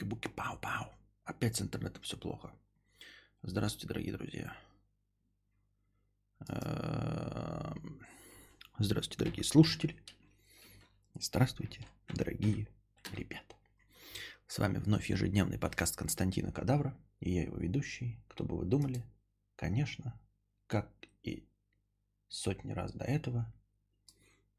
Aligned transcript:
Буки-буки, 0.00 0.28
пау-пау. 0.28 0.92
Опять 1.24 1.56
с 1.56 1.62
интернетом 1.62 2.02
все 2.02 2.16
плохо. 2.16 2.52
Здравствуйте, 3.42 3.86
дорогие 3.86 4.12
друзья. 4.12 4.56
Эм, 6.48 8.00
здравствуйте, 8.78 9.18
дорогие 9.18 9.44
слушатели. 9.44 9.96
Здравствуйте, 11.14 11.80
дорогие 12.08 12.66
ребята. 13.12 13.56
С 14.46 14.58
вами 14.58 14.78
вновь 14.78 15.10
ежедневный 15.10 15.58
подкаст 15.58 15.96
Константина 15.96 16.50
Кадавра. 16.50 16.96
И 17.20 17.32
я 17.32 17.42
его 17.42 17.58
ведущий. 17.58 18.18
Кто 18.28 18.44
бы 18.44 18.56
вы 18.56 18.64
думали? 18.64 19.04
Конечно, 19.56 20.18
как 20.66 20.90
и 21.22 21.46
сотни 22.28 22.72
раз 22.72 22.92
до 22.92 23.04
этого, 23.04 23.52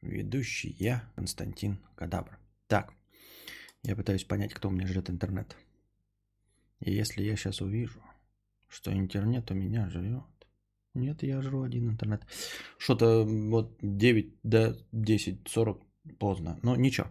ведущий 0.02 0.70
я, 0.78 1.10
Константин 1.16 1.80
Кадавр. 1.96 2.38
Так, 2.68 2.93
я 3.84 3.96
пытаюсь 3.96 4.24
понять, 4.24 4.54
кто 4.54 4.70
у 4.70 4.71
меня 4.71 4.88
жрет 4.88 5.10
интернет. 5.10 5.56
И 6.80 6.92
если 6.92 7.24
я 7.24 7.36
сейчас 7.36 7.62
увижу, 7.62 8.02
что 8.68 8.92
интернет 8.94 9.50
у 9.52 9.54
меня 9.54 9.90
жрет, 9.90 10.24
нет, 10.94 11.24
я 11.24 11.42
жру 11.42 11.64
один 11.64 11.90
интернет. 11.90 12.26
Что-то 12.78 13.24
вот 13.24 13.78
9 13.82 14.36
до 14.44 14.78
10, 14.92 15.48
40 15.48 15.82
поздно. 16.20 16.60
Но 16.64 16.76
ничего. 16.76 17.07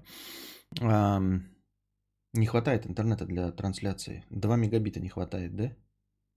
Не 2.33 2.46
хватает 2.46 2.87
интернета 2.87 3.24
для 3.27 3.51
трансляции. 3.52 4.24
2 4.30 4.57
мегабита 4.57 5.01
не 5.01 5.09
хватает, 5.09 5.57
да? 5.57 5.74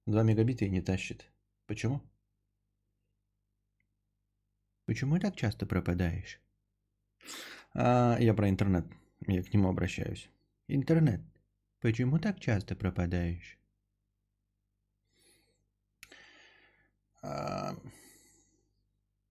2 0.05 0.23
мегабита 0.23 0.65
и 0.65 0.69
не 0.69 0.81
тащит. 0.81 1.25
Почему? 1.67 2.01
Почему 4.85 5.19
так 5.19 5.35
часто 5.35 5.65
пропадаешь? 5.65 6.39
А, 7.73 8.17
я 8.19 8.33
про 8.33 8.49
интернет. 8.49 8.85
Я 9.27 9.43
к 9.43 9.53
нему 9.53 9.69
обращаюсь. 9.69 10.29
Интернет. 10.67 11.21
Почему 11.81 12.19
так 12.19 12.39
часто 12.39 12.75
пропадаешь? 12.75 13.57
А, 17.21 17.75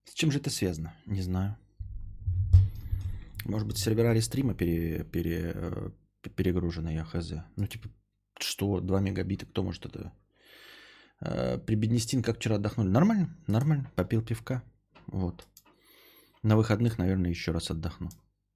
с 0.05 0.13
чем 0.13 0.31
же 0.31 0.39
это 0.39 0.49
связано? 0.49 0.93
Не 1.05 1.21
знаю. 1.21 1.57
Может 3.45 3.67
быть, 3.67 3.77
сервера 3.77 4.13
рестрима 4.13 4.53
пере, 4.53 5.03
пере, 5.03 5.51
э, 5.53 5.89
перегружены, 6.35 6.93
я 6.93 7.03
хз. 7.03 7.33
Ну, 7.55 7.67
типа, 7.67 7.89
что, 8.39 8.79
2 8.79 8.99
мегабита, 9.01 9.45
кто 9.45 9.63
может 9.63 9.85
это... 9.85 10.13
Э, 11.19 11.57
при 11.57 11.75
Беднестин 11.75 12.23
как 12.23 12.37
вчера 12.37 12.55
отдохнули? 12.55 12.87
Нормально, 12.87 13.37
нормально, 13.47 13.91
попил 13.95 14.23
пивка. 14.23 14.63
Вот. 15.07 15.47
На 16.41 16.55
выходных, 16.55 16.97
наверное, 16.97 17.29
еще 17.29 17.51
раз 17.51 17.69
отдохну. 17.69 18.09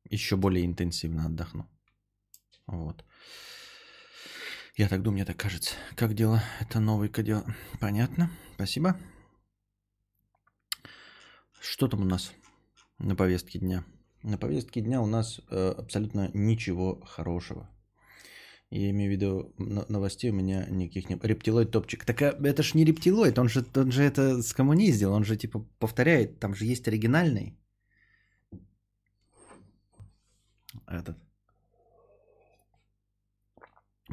Еще 0.10 0.38
более 0.38 0.66
интенсивно 0.66 1.26
отдохну. 1.26 1.68
Вот. 2.66 3.04
Я 4.76 4.88
так 4.88 5.02
думаю, 5.02 5.16
мне 5.16 5.26
так 5.26 5.38
кажется. 5.38 5.76
Как 5.96 6.14
дела? 6.14 6.44
Это 6.62 6.80
новый 6.80 7.10
кодел. 7.10 7.44
Понятно. 7.80 8.30
Спасибо. 8.56 8.98
Что 11.60 11.88
там 11.88 12.02
у 12.02 12.06
нас 12.06 12.32
на 13.00 13.16
повестке 13.16 13.60
дня? 13.60 13.84
На 14.24 14.38
повестке 14.38 14.82
дня 14.82 15.02
у 15.02 15.06
нас 15.06 15.42
э, 15.50 15.74
абсолютно 15.78 16.30
ничего 16.34 17.02
хорошего. 17.06 17.70
Я 18.70 18.90
имею 18.90 19.10
в 19.10 19.14
виду, 19.14 19.54
новостей 19.90 20.30
у 20.30 20.34
меня 20.34 20.66
никаких 20.70 21.10
нет. 21.10 21.24
Рептилоид 21.24 21.72
топчик. 21.72 22.04
Так 22.06 22.22
а, 22.22 22.38
это 22.44 22.64
ж 22.64 22.74
не 22.74 22.84
рептилоид, 22.84 23.40
он 23.40 23.48
же, 23.48 23.66
он 23.76 23.92
же 23.92 24.04
это 24.04 24.42
скоммуниздил, 24.44 25.14
он 25.14 25.24
же 25.24 25.38
типа 25.38 25.66
повторяет, 25.80 26.40
там 26.40 26.54
же 26.54 26.66
есть 26.66 26.88
оригинальный. 26.88 27.58
Этот. 30.88 31.18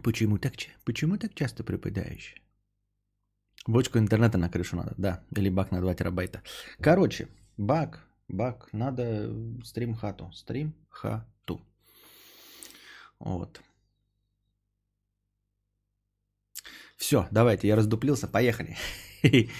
Почему 0.03 0.39
так, 0.39 0.55
почему 0.85 1.17
так 1.17 1.35
часто 1.35 1.63
пропадаешь? 1.63 2.35
Бочку 3.67 3.99
интернета 3.99 4.39
на 4.39 4.51
крышу 4.51 4.77
надо, 4.77 4.95
да. 4.99 5.25
Или 5.37 5.51
бак 5.51 5.71
на 5.71 5.81
2 5.81 5.95
терабайта. 5.95 6.43
Короче, 6.81 7.29
бак, 7.57 8.05
бак, 8.29 8.69
надо 8.73 9.33
стрим-хату. 9.65 10.33
Стрим-хату. 10.33 11.61
Вот. 13.21 13.61
Все, 16.97 17.29
давайте, 17.31 17.69
я 17.69 17.77
раздуплился, 17.77 18.29
поехали. 18.29 18.77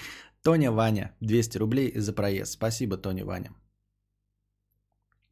Тоня 0.43 0.71
Ваня, 0.71 1.15
200 1.21 1.57
рублей 1.57 1.97
за 1.97 2.13
проезд. 2.13 2.53
Спасибо, 2.53 2.97
Тоня 2.97 3.25
Ваня. 3.25 3.51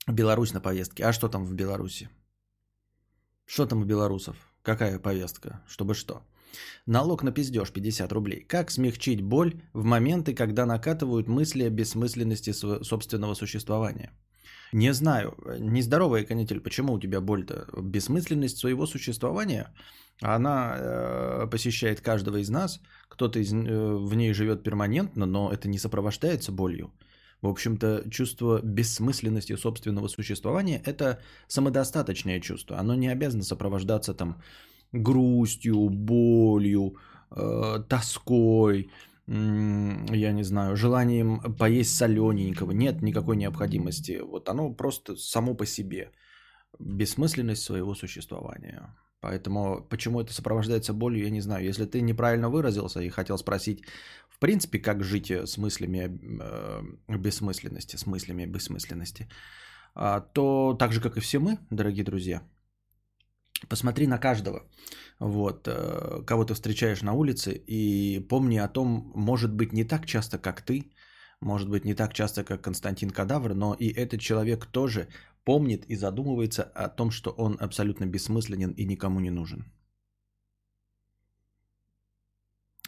Беларусь 0.07 0.53
на 0.53 0.61
повестке. 0.61 1.05
А 1.05 1.13
что 1.13 1.29
там 1.29 1.45
в 1.45 1.53
Беларуси? 1.53 2.09
Что 3.45 3.65
там 3.65 3.81
у 3.81 3.85
белорусов? 3.85 4.35
Какая 4.61 4.99
повестка? 4.99 5.61
Чтобы 5.67 5.93
что? 5.93 6.21
Налог 6.85 7.23
на 7.23 7.31
пиздеж 7.31 7.71
50 7.71 8.11
рублей. 8.11 8.45
Как 8.47 8.71
смягчить 8.71 9.21
боль 9.21 9.61
в 9.73 9.83
моменты, 9.83 10.33
когда 10.33 10.65
накатывают 10.65 11.27
мысли 11.27 11.63
о 11.63 11.69
бессмысленности 11.69 12.53
собственного 12.83 13.33
существования? 13.35 14.11
Не 14.71 14.93
знаю, 14.93 15.37
нездоровая 15.59 16.25
канитель, 16.25 16.59
почему 16.59 16.93
у 16.93 16.99
тебя 16.99 17.21
боль-то? 17.21 17.67
Бессмысленность 17.81 18.57
своего 18.57 18.87
существования, 18.87 19.71
она 20.21 20.75
э, 20.77 21.47
посещает 21.51 22.01
каждого 22.01 22.37
из 22.37 22.49
нас, 22.49 22.81
кто-то 23.07 23.39
из, 23.39 23.53
э, 23.53 23.57
в 23.57 24.15
ней 24.15 24.33
живет 24.33 24.63
перманентно, 24.63 25.25
но 25.25 25.51
это 25.51 25.69
не 25.69 25.77
сопровождается 25.77 26.51
болью. 26.51 26.91
В 27.43 27.47
общем-то, 27.47 28.09
чувство 28.09 28.61
бессмысленности 28.63 29.57
собственного 29.57 30.07
существования– 30.07 30.81
это 30.85 31.19
самодостаточное 31.47 32.39
чувство. 32.39 32.79
Оно 32.79 32.95
не 32.95 33.09
обязано 33.09 33.43
сопровождаться 33.43 34.13
там 34.13 34.41
грустью, 34.93 35.89
болью, 35.89 36.95
э, 37.35 37.83
тоской, 37.89 38.89
э, 39.27 40.15
я 40.15 40.31
не 40.31 40.43
знаю, 40.43 40.77
желанием 40.77 41.41
поесть 41.59 41.97
солененького. 41.97 42.71
Нет 42.71 43.01
никакой 43.01 43.35
необходимости. 43.35 44.21
Вот 44.23 44.47
оно 44.47 44.73
просто 44.73 45.17
само 45.17 45.53
по 45.53 45.65
себе. 45.65 46.11
Бессмысленность 46.79 47.63
своего 47.63 47.93
существования. 47.93 48.95
Поэтому 49.23 49.85
почему 49.89 50.19
это 50.19 50.33
сопровождается 50.33 50.93
болью, 50.93 51.23
я 51.23 51.29
не 51.29 51.41
знаю. 51.41 51.65
Если 51.65 51.85
ты 51.85 52.01
неправильно 52.01 52.49
выразился 52.49 53.01
и 53.01 53.09
хотел 53.09 53.37
спросить, 53.37 53.83
принципе, 54.43 54.79
как 54.79 55.03
жить 55.03 55.31
э, 55.31 55.45
с 55.45 55.57
мыслями 55.57 55.99
э, 57.09 57.17
бессмысленности, 57.17 57.95
с 57.95 58.05
мыслями 58.05 58.45
бессмысленности, 58.45 59.27
а, 59.95 60.19
то 60.19 60.75
так 60.79 60.91
же, 60.91 61.01
как 61.01 61.17
и 61.17 61.21
все 61.21 61.39
мы, 61.39 61.57
дорогие 61.71 62.03
друзья, 62.03 62.41
посмотри 63.69 64.07
на 64.07 64.17
каждого, 64.17 64.59
вот, 65.19 65.67
э, 65.67 66.25
кого 66.25 66.43
ты 66.43 66.53
встречаешь 66.53 67.01
на 67.01 67.13
улице, 67.13 67.51
и 67.67 68.19
помни 68.29 68.57
о 68.57 68.67
том, 68.67 69.11
может 69.15 69.53
быть, 69.53 69.73
не 69.73 69.85
так 69.85 70.05
часто, 70.05 70.37
как 70.37 70.61
ты, 70.61 70.91
может 71.41 71.69
быть, 71.69 71.85
не 71.85 71.95
так 71.95 72.13
часто, 72.13 72.43
как 72.43 72.61
Константин 72.61 73.11
Кадавр, 73.11 73.53
но 73.53 73.75
и 73.79 73.87
этот 73.87 74.19
человек 74.19 74.65
тоже 74.65 75.07
помнит 75.45 75.85
и 75.89 75.95
задумывается 75.95 76.63
о 76.63 76.89
том, 76.89 77.11
что 77.11 77.31
он 77.37 77.57
абсолютно 77.61 78.05
бессмысленен 78.05 78.71
и 78.71 78.85
никому 78.85 79.19
не 79.21 79.31
нужен. 79.31 79.63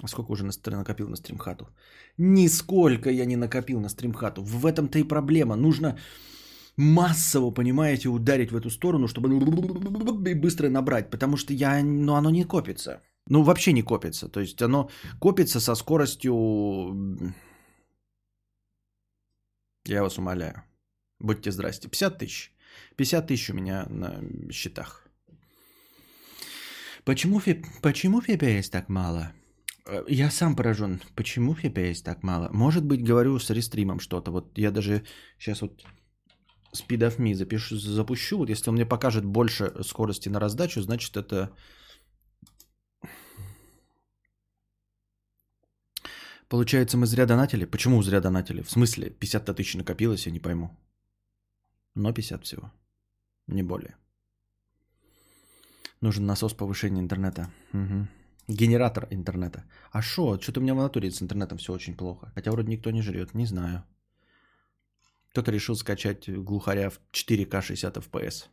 Сколько 0.03 0.31
уже 0.31 0.44
накопил 0.44 1.07
на 1.09 1.16
стримхату? 1.16 1.69
Нисколько 2.17 3.09
я 3.09 3.25
не 3.25 3.38
накопил 3.38 3.79
на 3.79 3.89
стримхату. 3.89 4.44
В 4.44 4.66
этом-то 4.66 5.00
и 5.00 5.03
проблема. 5.03 5.56
Нужно 5.56 5.97
массово, 6.78 7.51
понимаете, 7.51 8.09
ударить 8.09 8.51
в 8.51 8.55
эту 8.55 8.69
сторону, 8.69 9.07
чтобы 9.07 9.29
быстро 10.35 10.69
набрать. 10.69 11.09
Потому 11.09 11.38
что 11.38 11.53
я, 11.53 11.81
ну, 11.84 12.16
оно 12.16 12.29
не 12.29 12.44
копится. 12.44 13.01
Ну, 13.29 13.44
вообще 13.44 13.73
не 13.73 13.84
копится. 13.84 14.28
То 14.28 14.41
есть 14.41 14.61
оно 14.61 14.89
копится 15.19 15.59
со 15.59 15.75
скоростью... 15.75 17.34
Я 19.85 20.01
вас 20.01 20.17
умоляю. 20.17 20.63
Будьте 21.19 21.51
здрасте. 21.51 21.88
50 21.88 22.17
тысяч. 22.17 22.51
50 22.97 23.28
тысяч 23.28 23.49
у 23.49 23.53
меня 23.53 23.85
на 23.90 24.22
счетах. 24.52 25.08
Почему, 27.05 27.40
почему 27.81 28.22
FPS 28.22 28.72
так 28.72 28.90
мало? 28.90 29.31
Э, 29.85 30.03
я 30.08 30.32
сам 30.32 30.55
поражен. 30.55 31.02
Почему 31.16 31.53
FPS 31.53 32.03
так 32.03 32.23
мало? 32.23 32.49
Может 32.52 32.84
быть, 32.85 33.03
говорю 33.03 33.40
с 33.40 33.49
рестримом 33.49 33.99
что-то. 33.99 34.32
Вот 34.32 34.58
я 34.58 34.72
даже 34.72 35.03
сейчас 35.40 35.61
вот 35.61 35.84
Speed 36.73 36.99
of 36.99 37.17
Me 37.17 37.34
запишу, 37.34 37.78
запущу. 37.78 38.37
Вот 38.37 38.49
если 38.49 38.70
он 38.70 38.76
мне 38.76 38.85
покажет 38.85 39.26
больше 39.26 39.84
скорости 39.84 40.29
на 40.29 40.40
раздачу, 40.40 40.82
значит 40.82 41.17
это... 41.17 41.52
Получается, 46.47 46.97
мы 46.97 47.08
зря 47.08 47.26
донатили? 47.26 47.66
Почему 47.66 48.03
зря 48.03 48.22
донатили? 48.22 48.61
В 48.61 48.70
смысле, 48.70 49.09
50 49.09 49.55
тысяч 49.55 49.76
накопилось, 49.76 50.28
я 50.28 50.32
не 50.32 50.40
пойму. 50.40 50.70
Но 51.96 52.14
50 52.14 52.43
всего. 52.43 52.72
Не 53.47 53.64
более. 53.64 53.96
Нужен 56.02 56.26
насос 56.26 56.53
повышения 56.53 57.02
интернета. 57.02 57.49
Угу. 57.73 58.08
Генератор 58.47 59.08
интернета. 59.09 59.64
А 59.92 60.02
что? 60.02 60.40
Что-то 60.40 60.59
у 60.59 60.64
меня 60.64 60.74
в 60.76 60.78
натуре 60.78 61.09
с 61.09 61.22
интернетом 61.22 61.58
все 61.58 61.74
очень 61.74 61.96
плохо. 61.97 62.32
Хотя 62.36 62.52
вроде 62.52 62.70
никто 62.70 62.92
не 62.92 63.02
жрет, 63.02 63.34
не 63.34 63.46
знаю. 63.46 63.84
Кто-то 65.32 65.52
решил 65.52 65.76
скачать 65.76 66.30
глухаря 66.30 66.90
в 66.90 67.00
4К 67.12 67.62
60 67.62 67.97
FPS. 67.97 68.50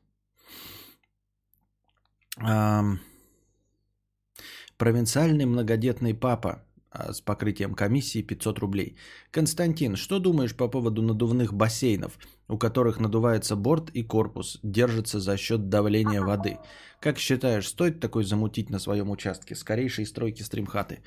Провинциальный 4.79 5.45
многодетный 5.45 6.15
папа 6.15 6.65
с 7.11 7.21
покрытием 7.21 7.75
комиссии 7.75 8.23
500 8.23 8.59
рублей. 8.59 8.97
Константин, 9.31 9.97
что 9.97 10.19
думаешь 10.19 10.55
по 10.55 10.69
поводу 10.69 11.03
надувных 11.03 11.55
бассейнов, 11.55 12.19
у 12.49 12.59
которых 12.59 13.01
надувается 13.01 13.57
борт 13.57 13.91
и 13.91 14.03
корпус, 14.03 14.61
держится 14.63 15.21
за 15.21 15.37
счет 15.37 15.69
давления 15.69 16.21
воды? 16.21 16.59
Как 17.01 17.19
считаешь, 17.19 17.69
стоит 17.69 18.01
такой 18.01 18.25
замутить 18.25 18.71
на 18.71 18.79
своем 18.79 19.11
участке? 19.11 19.55
Скорейшей 19.55 20.07
стройки 20.07 20.43
стримхаты. 20.43 21.03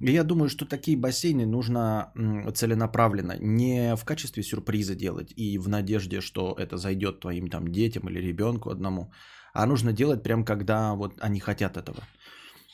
Я 0.00 0.24
думаю, 0.24 0.48
что 0.48 0.66
такие 0.66 0.96
бассейны 0.96 1.46
нужно 1.46 2.12
целенаправленно, 2.54 3.36
не 3.38 3.94
в 3.94 4.04
качестве 4.04 4.42
сюрприза 4.42 4.94
делать 4.94 5.32
и 5.36 5.58
в 5.58 5.68
надежде, 5.68 6.20
что 6.20 6.56
это 6.58 6.78
зайдет 6.78 7.20
твоим 7.20 7.48
там 7.48 7.68
детям 7.68 8.08
или 8.08 8.18
ребенку 8.20 8.70
одному, 8.70 9.12
а 9.54 9.66
нужно 9.66 9.92
делать 9.92 10.22
прям 10.22 10.44
когда 10.44 10.94
вот 10.94 11.12
они 11.20 11.40
хотят 11.40 11.76
этого. 11.76 12.02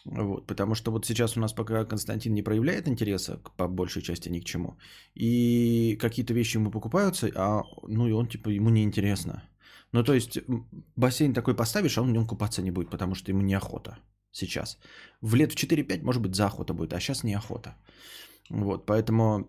Вот, 0.05 0.47
потому 0.47 0.75
что 0.75 0.91
вот 0.91 1.07
сейчас 1.07 1.37
у 1.37 1.41
нас 1.41 1.53
пока 1.53 1.85
Константин 1.85 2.35
не 2.35 2.43
проявляет 2.43 2.89
интереса 2.89 3.41
по 3.57 3.69
большей 3.69 4.03
части 4.03 4.29
ни 4.29 4.41
к 4.41 4.45
чему. 4.45 4.77
И 5.15 5.97
какие-то 6.01 6.35
вещи 6.35 6.57
ему 6.57 6.71
покупаются, 6.71 7.31
а 7.37 7.63
ну 7.89 8.09
и 8.09 8.13
он 8.13 8.27
типа 8.27 8.51
ему 8.51 8.71
не 8.71 8.83
интересно. 8.83 9.43
Ну 9.93 10.03
то 10.03 10.13
есть 10.13 10.39
бассейн 10.97 11.35
такой 11.35 11.55
поставишь, 11.55 11.99
а 11.99 12.03
он 12.03 12.09
в 12.09 12.13
нем 12.13 12.27
купаться 12.27 12.63
не 12.63 12.71
будет, 12.71 12.91
потому 12.91 13.15
что 13.15 13.31
ему 13.31 13.43
неохота 13.43 13.99
сейчас. 14.33 14.79
В 15.21 15.37
лет 15.37 15.53
в 15.53 15.57
4-5 15.57 16.03
может 16.03 16.23
быть 16.23 16.35
заохота 16.35 16.75
будет, 16.75 16.93
а 16.93 17.01
сейчас 17.01 17.23
неохота. 17.23 17.77
Вот, 18.51 18.87
поэтому 18.87 19.47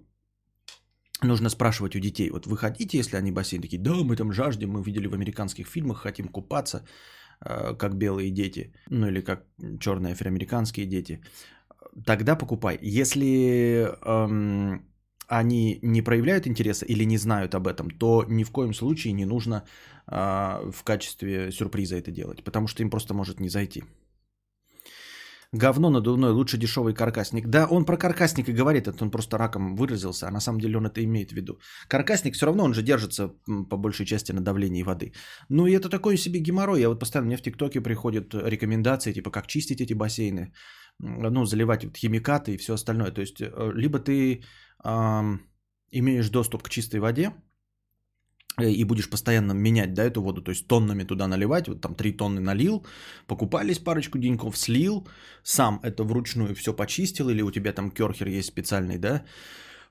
нужно 1.23 1.49
спрашивать 1.49 1.95
у 1.95 1.99
детей, 1.99 2.29
вот 2.29 2.45
вы 2.45 2.57
хотите, 2.57 2.97
если 2.97 3.17
они 3.17 3.31
бассейн 3.31 3.61
такие, 3.61 3.81
да, 3.81 3.93
мы 4.03 4.15
там 4.15 4.31
жаждем, 4.31 4.69
мы 4.69 4.83
видели 4.83 5.07
в 5.07 5.13
американских 5.13 5.67
фильмах, 5.67 6.01
хотим 6.01 6.27
купаться. 6.27 6.85
Э, 7.45 7.75
как 7.77 7.95
белые 7.95 8.31
дети, 8.31 8.71
ну 8.89 9.07
или 9.07 9.21
как 9.21 9.45
черные 9.79 10.13
афроамериканские 10.13 10.85
дети, 10.85 11.19
тогда 12.05 12.35
покупай. 12.35 12.79
Если 12.81 13.87
эм, 14.05 14.85
они 15.27 15.79
не 15.81 16.01
проявляют 16.01 16.47
интереса 16.47 16.85
или 16.85 17.05
не 17.05 17.17
знают 17.17 17.55
об 17.55 17.67
этом, 17.67 17.89
то 17.89 18.25
ни 18.27 18.43
в 18.43 18.51
коем 18.51 18.73
случае 18.73 19.13
не 19.13 19.25
нужно 19.25 19.63
э, 20.07 20.71
в 20.71 20.83
качестве 20.83 21.51
сюрприза 21.51 21.97
это 21.97 22.11
делать, 22.11 22.43
потому 22.43 22.67
что 22.67 22.83
им 22.83 22.89
просто 22.89 23.13
может 23.13 23.39
не 23.39 23.49
зайти. 23.49 23.83
Говно 25.53 25.89
надувной, 25.89 26.31
лучше 26.31 26.57
дешевый 26.57 26.95
каркасник. 26.95 27.47
Да, 27.47 27.67
он 27.67 27.85
про 27.85 27.97
каркасник 27.97 28.49
и 28.49 28.53
говорит, 28.53 28.87
это 28.87 29.03
он 29.03 29.11
просто 29.11 29.37
раком 29.37 29.75
выразился, 29.75 30.27
а 30.27 30.31
на 30.31 30.39
самом 30.39 30.59
деле 30.59 30.77
он 30.77 30.85
это 30.85 31.03
имеет 31.03 31.29
в 31.29 31.35
виду. 31.35 31.59
Каркасник 31.87 32.33
все 32.33 32.45
равно, 32.47 32.63
он 32.63 32.73
же 32.73 32.81
держится 32.81 33.29
по 33.69 33.77
большей 33.77 34.05
части 34.05 34.31
на 34.31 34.41
давлении 34.41 34.83
воды. 34.83 35.13
Ну 35.49 35.67
и 35.67 35.71
это 35.71 35.89
такой 35.89 36.17
себе 36.17 36.39
геморрой. 36.39 36.81
Я 36.81 36.89
вот 36.89 36.99
постоянно, 36.99 37.27
мне 37.27 37.37
в 37.37 37.41
ТикТоке 37.41 37.81
приходят 37.81 38.33
рекомендации, 38.33 39.13
типа 39.13 39.29
как 39.29 39.45
чистить 39.45 39.79
эти 39.79 39.93
бассейны, 39.93 40.53
ну, 40.99 41.45
заливать 41.45 41.83
вот 41.83 41.97
химикаты 41.97 42.53
и 42.53 42.57
все 42.57 42.73
остальное. 42.73 43.11
То 43.11 43.21
есть, 43.21 43.39
э, 43.39 43.71
либо 43.75 43.99
ты 43.99 44.41
э, 44.83 45.37
имеешь 45.91 46.29
доступ 46.29 46.63
к 46.63 46.69
чистой 46.69 46.99
воде, 46.99 47.31
и 48.61 48.83
будешь 48.83 49.09
постоянно 49.09 49.53
менять, 49.53 49.93
да, 49.93 50.03
эту 50.03 50.21
воду, 50.21 50.41
то 50.41 50.51
есть 50.51 50.67
тоннами 50.67 51.03
туда 51.03 51.27
наливать, 51.27 51.67
вот 51.67 51.81
там 51.81 51.95
3 51.95 52.17
тонны 52.17 52.41
налил, 52.41 52.85
покупались 53.27 53.79
парочку 53.79 54.19
деньков, 54.19 54.57
слил, 54.57 55.07
сам 55.43 55.79
это 55.83 56.03
вручную 56.03 56.53
все 56.55 56.73
почистил, 56.73 57.29
или 57.29 57.41
у 57.41 57.51
тебя 57.51 57.73
там 57.73 57.91
керхер 57.91 58.27
есть 58.27 58.47
специальный, 58.47 58.97
да, 58.97 59.23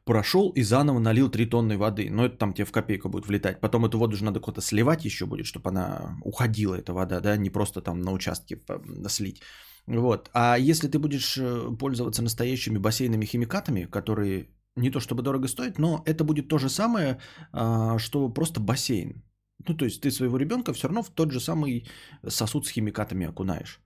прошел 0.04 0.50
и 0.50 0.62
заново 0.62 1.00
налил 1.00 1.28
3 1.28 1.46
тонны 1.46 1.76
воды, 1.76 2.08
но 2.10 2.24
это 2.24 2.36
там 2.36 2.52
тебе 2.52 2.64
в 2.64 2.72
копейку 2.72 3.08
будет 3.08 3.26
влетать, 3.26 3.60
потом 3.60 3.84
эту 3.84 3.98
воду 3.98 4.16
же 4.16 4.24
надо 4.24 4.40
куда-то 4.40 4.60
сливать 4.60 5.04
еще 5.04 5.26
будет, 5.26 5.46
чтобы 5.46 5.70
она 5.70 6.16
уходила, 6.22 6.76
эта 6.76 6.92
вода, 6.92 7.20
да, 7.20 7.36
не 7.36 7.50
просто 7.50 7.80
там 7.80 8.00
на 8.00 8.12
участке 8.12 8.60
слить. 9.08 9.42
Вот. 9.86 10.30
А 10.32 10.56
если 10.56 10.86
ты 10.86 11.00
будешь 11.00 11.36
э, 11.36 11.76
пользоваться 11.76 12.22
настоящими 12.22 12.78
бассейными 12.78 13.24
химикатами, 13.24 13.88
которые 13.90 14.46
не 14.76 14.90
то 14.90 15.00
чтобы 15.00 15.22
дорого 15.22 15.48
стоит, 15.48 15.78
но 15.78 16.02
это 16.06 16.24
будет 16.24 16.48
то 16.48 16.58
же 16.58 16.68
самое, 16.68 17.18
а, 17.52 17.98
что 17.98 18.28
просто 18.28 18.60
бассейн. 18.60 19.22
Ну, 19.66 19.74
то 19.74 19.84
есть 19.84 20.00
ты 20.00 20.10
своего 20.10 20.38
ребенка 20.38 20.72
все 20.72 20.88
равно 20.88 21.02
в 21.02 21.10
тот 21.10 21.30
же 21.30 21.40
самый 21.40 21.86
сосуд 22.26 22.66
с 22.66 22.70
химикатами 22.70 23.26
окунаешь. 23.26 23.80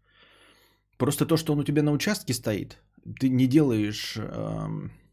Просто 0.97 1.27
то, 1.27 1.37
что 1.37 1.53
он 1.53 1.59
у 1.59 1.65
тебя 1.65 1.83
на 1.83 1.93
участке 1.93 2.33
стоит, 2.33 2.79
ты 3.21 3.29
не 3.29 3.47
делаешь, 3.47 4.17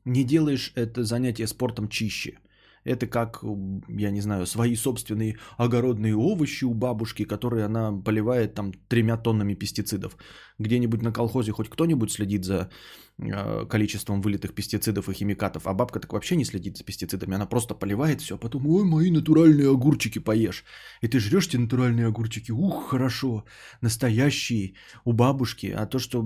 не 0.06 0.24
делаешь 0.24 0.72
это 0.76 1.04
занятие 1.04 1.48
спортом 1.48 1.90
чище. 1.90 2.40
Это 2.86 3.08
как, 3.08 3.44
я 3.88 4.12
не 4.12 4.22
знаю, 4.22 4.46
свои 4.46 4.76
собственные 4.76 5.38
огородные 5.58 6.16
овощи 6.16 6.66
у 6.66 6.74
бабушки, 6.74 7.26
которые 7.26 7.66
она 7.66 7.92
поливает 7.92 8.54
там 8.56 8.74
тремя 8.90 9.18
тоннами 9.18 9.56
пестицидов. 9.56 10.18
Где-нибудь 10.60 11.02
на 11.02 11.14
колхозе 11.14 11.52
хоть 11.52 11.70
кто-нибудь 11.70 12.12
следит 12.12 12.44
за 12.46 12.70
э, 13.18 13.66
количеством 13.70 14.22
вылитых 14.22 14.54
пестицидов 14.54 15.10
и 15.10 15.14
химикатов, 15.14 15.68
а 15.68 15.74
бабка 15.74 16.00
так 16.00 16.14
вообще 16.14 16.36
не 16.36 16.46
следит 16.46 16.78
за 16.78 16.84
пестицидами. 16.84 17.36
Она 17.36 17.46
просто 17.46 17.74
поливает 17.74 18.22
все, 18.22 18.36
а 18.36 18.38
потом, 18.38 18.68
ой, 18.68 18.84
мои 18.84 19.12
натуральные 19.12 19.70
огурчики 19.70 20.20
поешь. 20.20 20.66
И 21.02 21.08
ты 21.08 21.20
жрешь 21.20 21.48
эти 21.48 21.58
натуральные 21.58 22.08
огурчики, 22.08 22.52
ух, 22.52 22.90
хорошо, 22.90 23.46
настоящие, 23.82 24.74
у 25.06 25.14
бабушки. 25.14 25.68
А 25.68 25.86
то, 25.86 26.00
что 26.00 26.22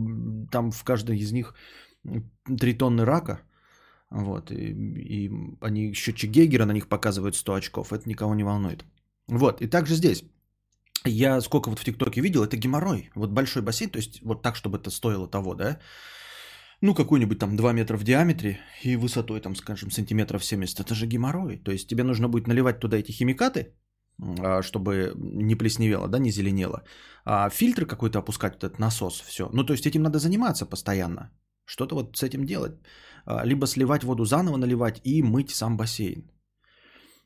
там 0.52 0.72
в 0.72 0.84
каждой 0.84 1.20
из 1.20 1.32
них 1.32 1.54
три 2.60 2.74
тонны 2.74 3.06
рака– 3.06 3.42
вот, 4.10 4.52
и, 4.52 4.72
и 5.26 5.32
они 5.62 5.94
счетчик 5.94 6.32
Гейгера 6.32 6.66
на 6.66 6.74
них 6.74 6.88
показывают 6.88 7.36
100 7.36 7.54
очков, 7.54 7.92
это 7.92 8.08
никого 8.10 8.36
не 8.36 8.44
волнует. 8.44 8.86
Вот, 9.28 9.62
и 9.62 9.68
также 9.68 9.96
здесь. 9.96 10.24
Я 11.06 11.42
сколько 11.42 11.70
вот 11.70 11.80
в 11.80 11.84
ТикТоке 11.84 12.22
видел, 12.22 12.44
это 12.44 12.58
геморрой. 12.58 13.10
Вот 13.16 13.32
большой 13.32 13.62
бассейн, 13.62 13.90
то 13.90 14.00
есть 14.00 14.22
вот 14.24 14.42
так, 14.42 14.56
чтобы 14.56 14.78
это 14.78 14.90
стоило 14.90 15.28
того, 15.28 15.56
да? 15.56 15.80
Ну, 16.82 16.94
какой-нибудь 16.94 17.40
там 17.40 17.56
2 17.56 17.74
метра 17.74 17.98
в 17.98 18.04
диаметре 18.04 18.60
и 18.84 18.96
высотой, 18.96 19.42
там, 19.42 19.56
скажем, 19.56 19.92
сантиметров 19.92 20.44
70. 20.44 20.80
Это 20.80 20.94
же 20.94 21.08
геморрой. 21.08 21.58
То 21.58 21.72
есть 21.72 21.88
тебе 21.88 22.04
нужно 22.04 22.30
будет 22.30 22.48
наливать 22.48 22.80
туда 22.80 22.98
эти 22.98 23.12
химикаты, 23.12 23.74
а, 24.20 24.62
чтобы 24.62 25.14
не 25.16 25.56
плесневело, 25.56 26.08
да, 26.08 26.20
не 26.20 26.32
зеленело. 26.32 26.84
А 27.26 27.50
фильтр 27.50 27.86
какой-то 27.86 28.20
опускать, 28.20 28.54
вот 28.54 28.64
этот 28.64 28.80
насос, 28.80 29.22
все. 29.22 29.50
Ну, 29.54 29.64
то 29.64 29.74
есть 29.74 29.88
этим 29.88 30.04
надо 30.04 30.20
заниматься 30.20 30.66
постоянно. 30.66 31.32
Что-то 31.66 31.96
вот 31.96 32.18
с 32.18 32.24
этим 32.24 32.46
делать. 32.46 32.74
А, 33.28 33.46
либо 33.46 33.68
сливать 33.68 34.04
воду 34.04 34.26
заново, 34.26 34.58
наливать 34.58 35.02
и 35.04 35.22
мыть 35.22 35.52
сам 35.52 35.78
бассейн. 35.78 36.32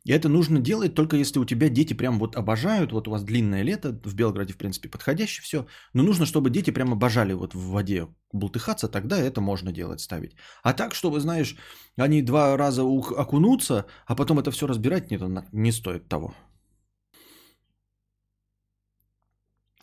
И 0.03 0.11
это 0.11 0.29
нужно 0.29 0.59
делать 0.59 0.95
только 0.95 1.15
если 1.15 1.39
у 1.39 1.45
тебя 1.45 1.69
дети 1.69 1.93
прям 1.93 2.17
вот 2.17 2.35
обожают, 2.35 2.91
вот 2.91 3.07
у 3.07 3.11
вас 3.11 3.23
длинное 3.23 3.61
лето, 3.61 4.01
в 4.03 4.15
Белграде, 4.15 4.53
в 4.53 4.57
принципе, 4.57 4.89
подходящее 4.89 5.43
все, 5.43 5.67
но 5.93 6.01
нужно, 6.01 6.25
чтобы 6.25 6.49
дети 6.49 6.71
прям 6.71 6.91
обожали 6.91 7.33
вот 7.33 7.53
в 7.53 7.69
воде 7.69 8.07
бултыхаться, 8.33 8.87
тогда 8.87 9.15
это 9.19 9.41
можно 9.41 9.71
делать, 9.71 10.01
ставить. 10.01 10.35
А 10.63 10.73
так, 10.73 10.95
чтобы, 10.95 11.19
знаешь, 11.19 11.55
они 11.97 12.23
два 12.23 12.57
раза 12.57 12.81
окунутся, 12.81 13.85
а 14.07 14.15
потом 14.15 14.39
это 14.39 14.49
все 14.49 14.65
разбирать, 14.65 15.11
нет, 15.11 15.21
не 15.51 15.71
стоит 15.71 16.07
того. 16.07 16.33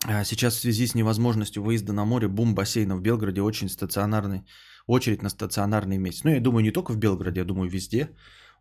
А 0.03 0.25
сейчас 0.25 0.55
в 0.55 0.59
связи 0.59 0.85
с 0.85 0.95
невозможностью 0.95 1.63
выезда 1.63 1.93
на 1.93 2.03
море, 2.03 2.27
бум 2.27 2.55
бассейна 2.55 2.97
в 2.97 3.01
Белграде 3.01 3.41
очень 3.41 3.69
стационарный 3.69 4.43
очередь 4.89 5.21
на 5.21 5.29
стационарный 5.29 5.97
месяц. 5.97 6.23
Ну, 6.23 6.31
я 6.31 6.41
думаю, 6.41 6.63
не 6.63 6.71
только 6.71 6.93
в 6.93 6.97
Белграде, 6.97 7.39
я 7.39 7.45
думаю, 7.45 7.69
везде 7.69 8.09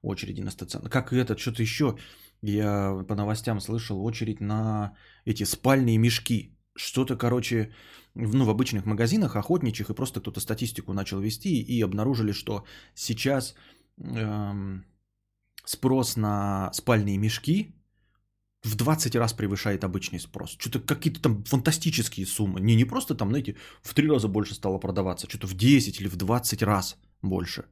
очереди 0.02 0.42
на 0.42 0.50
стационар. 0.50 0.90
Как 0.90 1.12
это, 1.12 1.37
что-то 1.37 1.62
еще, 1.62 1.97
я 2.42 3.04
по 3.08 3.14
новостям 3.14 3.61
слышал, 3.61 4.04
очередь 4.04 4.40
на 4.40 4.92
эти 5.25 5.44
спальные 5.44 5.99
мешки. 5.99 6.54
Что-то, 6.76 7.16
короче, 7.16 7.73
ну, 8.14 8.44
в 8.44 8.50
обычных 8.50 8.87
магазинах, 8.87 9.37
охотничьих, 9.37 9.90
и 9.90 9.94
просто 9.94 10.20
кто-то 10.20 10.40
статистику 10.40 10.92
начал 10.92 11.20
вести, 11.20 11.62
и 11.62 11.85
обнаружили, 11.85 12.32
что 12.32 12.64
сейчас 12.94 13.54
эм, 13.97 14.85
спрос 15.64 16.16
на 16.16 16.70
спальные 16.73 17.18
мешки 17.18 17.75
в 18.64 18.74
20 18.76 19.16
раз 19.16 19.32
превышает 19.32 19.84
обычный 19.84 20.18
спрос. 20.18 20.56
Что-то 20.58 20.80
какие-то 20.80 21.20
там 21.20 21.44
фантастические 21.44 22.26
суммы. 22.26 22.60
Не, 22.60 22.76
не 22.76 22.84
просто 22.84 23.14
там, 23.14 23.28
знаете, 23.28 23.56
в 23.82 23.94
3 23.94 24.08
раза 24.08 24.28
больше 24.28 24.54
стало 24.54 24.78
продаваться, 24.78 25.28
что-то 25.28 25.46
в 25.46 25.54
10 25.54 26.00
или 26.00 26.08
в 26.08 26.16
20 26.16 26.62
раз 26.62 26.96
больше 27.22 27.64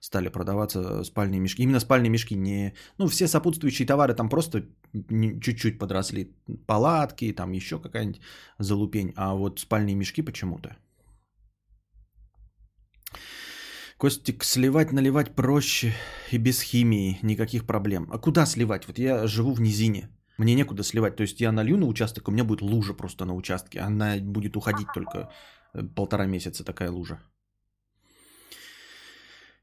стали 0.00 0.28
продаваться 0.28 1.04
спальные 1.04 1.40
мешки. 1.40 1.62
Именно 1.62 1.80
спальные 1.80 2.10
мешки, 2.10 2.36
не... 2.36 2.74
Ну, 2.98 3.06
все 3.06 3.28
сопутствующие 3.28 3.86
товары 3.86 4.14
там 4.14 4.28
просто 4.28 4.64
чуть-чуть 4.92 5.78
подросли. 5.78 6.32
Палатки, 6.66 7.32
там 7.32 7.52
еще 7.52 7.78
какая-нибудь 7.78 8.20
залупень. 8.58 9.12
А 9.16 9.34
вот 9.34 9.60
спальные 9.60 9.96
мешки 9.96 10.22
почему-то. 10.22 10.76
Костик, 13.98 14.44
сливать, 14.44 14.92
наливать 14.92 15.34
проще 15.34 15.92
и 16.32 16.38
без 16.38 16.62
химии, 16.62 17.18
никаких 17.22 17.66
проблем. 17.66 18.08
А 18.10 18.18
куда 18.18 18.46
сливать? 18.46 18.86
Вот 18.86 18.98
я 18.98 19.26
живу 19.26 19.52
в 19.52 19.60
низине. 19.60 20.08
Мне 20.40 20.54
некуда 20.54 20.82
сливать. 20.82 21.16
То 21.16 21.22
есть 21.22 21.40
я 21.40 21.52
налью 21.52 21.76
на 21.76 21.86
участок, 21.86 22.28
у 22.28 22.32
меня 22.32 22.44
будет 22.44 22.62
лужа 22.62 22.94
просто 22.94 23.26
на 23.26 23.34
участке. 23.34 23.80
Она 23.80 24.16
будет 24.16 24.56
уходить 24.56 24.88
только 24.94 25.28
э, 25.74 25.82
полтора 25.94 26.26
месяца 26.26 26.64
такая 26.64 26.90
лужа. 26.90 27.18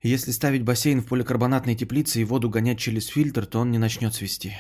Если 0.04 0.32
ставить 0.32 0.64
бассейн 0.64 1.02
в 1.02 1.08
поликарбонатной 1.08 1.76
теплице 1.76 2.22
и 2.22 2.26
воду 2.26 2.50
гонять 2.50 2.78
через 2.78 3.08
фильтр, 3.08 3.48
то 3.48 3.60
он 3.60 3.72
не 3.72 3.80
начнет 3.80 4.14
свисти. 4.14 4.56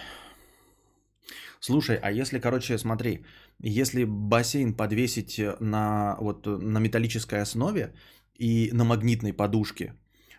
Слушай, 1.59 1.99
а 2.01 2.11
если, 2.11 2.39
короче, 2.39 2.79
смотри, 2.79 3.23
если 3.59 4.03
бассейн 4.05 4.73
подвесить 4.73 5.39
на, 5.59 6.17
вот, 6.19 6.47
на 6.47 6.79
металлической 6.79 7.41
основе 7.41 7.93
и 8.39 8.71
на 8.73 8.85
магнитной 8.85 9.33
подушке, 9.33 9.93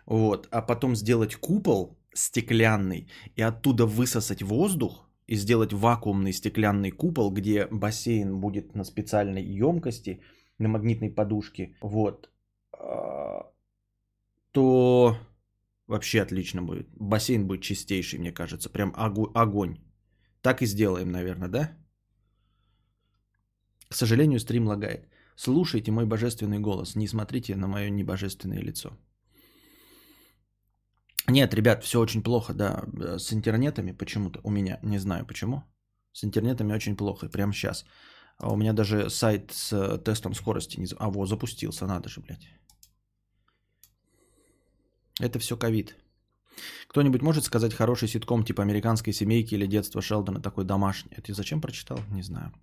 вот, 0.05 0.49
а 0.51 0.61
потом 0.61 0.95
сделать 0.97 1.37
купол 1.37 1.97
стеклянный 2.13 3.07
и 3.37 3.41
оттуда 3.41 3.85
высосать 3.85 4.43
воздух 4.43 5.08
и 5.29 5.35
сделать 5.35 5.73
вакуумный 5.73 6.33
стеклянный 6.33 6.91
купол, 6.91 7.31
где 7.31 7.67
бассейн 7.71 8.39
будет 8.39 8.75
на 8.75 8.83
специальной 8.83 9.43
емкости, 9.43 10.21
на 10.57 10.67
магнитной 10.69 11.11
подушке, 11.11 11.75
вот, 11.81 12.29
а, 12.73 13.51
то 14.51 15.15
вообще 15.87 16.21
отлично 16.21 16.63
будет. 16.63 16.87
Бассейн 16.99 17.47
будет 17.47 17.61
чистейший, 17.61 18.19
мне 18.19 18.31
кажется, 18.31 18.69
прям 18.69 18.93
огонь. 19.35 19.77
Так 20.41 20.61
и 20.61 20.65
сделаем, 20.65 21.11
наверное, 21.11 21.49
да? 21.49 21.77
К 23.89 23.95
сожалению, 23.95 24.39
стрим 24.39 24.67
лагает. 24.67 25.07
Слушайте 25.35 25.91
мой 25.91 26.05
божественный 26.05 26.59
голос, 26.59 26.95
не 26.95 27.07
смотрите 27.07 27.55
на 27.55 27.67
мое 27.67 27.91
небожественное 27.91 28.63
лицо. 28.63 28.97
Нет, 31.29 31.53
ребят, 31.53 31.83
все 31.83 31.99
очень 31.99 32.23
плохо, 32.23 32.53
да, 32.53 32.83
с 33.17 33.33
интернетами 33.33 33.91
почему-то 33.91 34.39
у 34.43 34.49
меня, 34.49 34.79
не 34.83 34.99
знаю 34.99 35.25
почему. 35.25 35.63
С 36.11 36.23
интернетами 36.23 36.73
очень 36.73 36.97
плохо, 36.97 37.25
и 37.25 37.29
прямо 37.29 37.53
сейчас. 37.53 37.85
А 38.37 38.51
у 38.51 38.55
меня 38.55 38.73
даже 38.73 39.09
сайт 39.09 39.51
с 39.51 39.73
э, 39.73 39.97
тестом 39.97 40.33
скорости 40.33 40.79
не... 40.79 40.87
А, 40.97 41.09
вот, 41.09 41.27
запустился, 41.27 41.85
надо 41.85 42.09
же, 42.09 42.21
блядь. 42.21 42.47
Это 45.19 45.39
все 45.39 45.57
ковид. 45.57 45.95
Кто-нибудь 46.87 47.21
может 47.21 47.43
сказать 47.43 47.73
хороший 47.73 48.07
ситком 48.07 48.43
типа 48.43 48.63
«Американской 48.63 49.13
семейки» 49.13 49.55
или 49.55 49.67
«Детство 49.67 50.01
Шелдона» 50.01 50.41
такой 50.41 50.63
домашний? 50.63 51.11
Это 51.17 51.33
зачем 51.33 51.61
прочитал? 51.61 51.99
Не 52.11 52.23
знаю. 52.23 52.53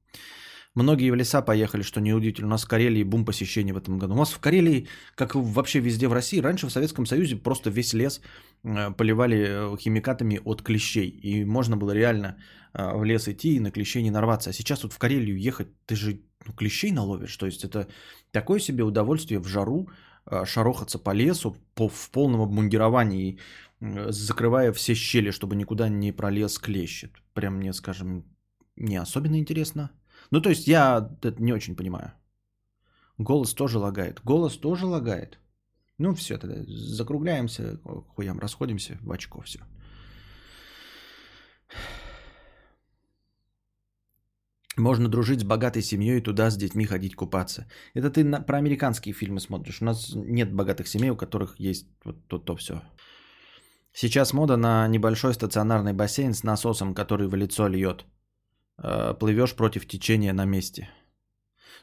Многие 0.76 1.10
в 1.10 1.14
леса 1.14 1.40
поехали, 1.40 1.82
что 1.82 2.00
неудивительно. 2.00 2.48
У 2.48 2.50
нас 2.50 2.64
в 2.64 2.68
Карелии 2.68 3.02
бум 3.02 3.24
посещений 3.24 3.72
в 3.72 3.78
этом 3.78 3.98
году. 3.98 4.12
У 4.12 4.18
нас 4.18 4.32
в 4.32 4.38
Карелии, 4.38 4.86
как 5.14 5.34
вообще 5.34 5.80
везде 5.80 6.06
в 6.06 6.12
России, 6.12 6.38
раньше 6.42 6.66
в 6.66 6.70
Советском 6.70 7.06
Союзе 7.06 7.36
просто 7.36 7.70
весь 7.70 7.94
лес 7.94 8.20
э, 8.62 8.90
поливали 8.90 9.36
э, 9.36 9.76
химикатами 9.78 10.38
от 10.44 10.60
клещей. 10.62 11.08
И 11.08 11.46
можно 11.46 11.78
было 11.78 11.92
реально 11.92 12.36
э, 12.74 12.94
в 12.94 13.04
лес 13.04 13.26
идти 13.26 13.56
и 13.56 13.60
на 13.60 13.70
клещей 13.70 14.02
не 14.02 14.10
нарваться. 14.10 14.50
А 14.50 14.52
сейчас 14.52 14.82
вот 14.82 14.92
в 14.92 14.98
Карелию 14.98 15.38
ехать, 15.38 15.68
ты 15.86 15.96
же 15.96 16.20
ну, 16.46 16.52
клещей 16.52 16.92
наловишь. 16.92 17.36
То 17.38 17.46
есть 17.46 17.64
это 17.64 17.88
такое 18.30 18.60
себе 18.60 18.84
удовольствие 18.84 19.40
в 19.40 19.48
жару 19.48 19.88
шарохаться 20.44 20.98
по 20.98 21.14
лесу 21.14 21.56
по, 21.74 21.88
в 21.88 22.10
полном 22.10 22.42
обмундировании, 22.42 23.38
закрывая 23.80 24.72
все 24.72 24.94
щели, 24.94 25.30
чтобы 25.30 25.56
никуда 25.56 25.88
не 25.88 26.12
пролез 26.12 26.58
клещ. 26.58 27.04
Прям 27.32 27.54
мне, 27.54 27.72
скажем, 27.72 28.24
не 28.76 28.96
особенно 28.96 29.38
интересно. 29.38 29.90
Ну, 30.30 30.40
то 30.40 30.48
есть 30.48 30.66
я 30.66 31.10
это 31.22 31.42
не 31.42 31.52
очень 31.52 31.76
понимаю. 31.76 32.12
Голос 33.18 33.54
тоже 33.54 33.78
лагает. 33.78 34.20
Голос 34.24 34.56
тоже 34.56 34.86
лагает. 34.86 35.38
Ну, 35.98 36.14
все, 36.14 36.38
тогда 36.38 36.56
закругляемся, 36.66 37.78
хуям, 38.14 38.38
расходимся 38.38 38.98
в 39.00 39.12
очко, 39.12 39.40
все. 39.42 39.60
Можно 44.76 45.08
дружить 45.08 45.40
с 45.40 45.44
богатой 45.44 45.82
семьей 45.82 46.18
и 46.18 46.22
туда 46.22 46.50
с 46.50 46.56
детьми 46.56 46.84
ходить 46.84 47.14
купаться. 47.14 47.66
Это 47.94 48.10
ты 48.10 48.24
на, 48.24 48.42
про 48.42 48.58
американские 48.58 49.14
фильмы 49.14 49.40
смотришь. 49.40 49.80
У 49.80 49.86
нас 49.86 50.12
нет 50.14 50.52
богатых 50.52 50.86
семей, 50.86 51.10
у 51.10 51.16
которых 51.16 51.58
есть 51.58 51.86
вот 52.04 52.28
то, 52.28 52.38
то 52.38 52.56
все. 52.56 52.82
Сейчас 53.94 54.34
мода 54.34 54.58
на 54.58 54.86
небольшой 54.88 55.32
стационарный 55.32 55.94
бассейн 55.94 56.34
с 56.34 56.44
насосом, 56.44 56.94
который 56.94 57.26
в 57.28 57.34
лицо 57.34 57.68
льет. 57.68 58.04
Э, 58.78 59.14
плывешь 59.18 59.54
против 59.54 59.86
течения 59.86 60.34
на 60.34 60.44
месте. 60.44 60.88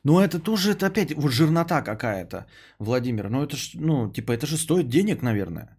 Ну, 0.04 0.20
это 0.20 0.40
тоже, 0.40 0.72
это 0.72 0.88
опять 0.88 1.14
вот 1.16 1.32
жирнота 1.32 1.82
какая-то, 1.82 2.46
Владимир. 2.80 3.30
Ну, 3.30 3.44
это 3.44 3.56
ж, 3.56 3.72
ну, 3.76 4.12
типа, 4.12 4.34
это 4.34 4.46
же 4.46 4.58
стоит 4.58 4.90
денег, 4.90 5.22
наверное. 5.22 5.78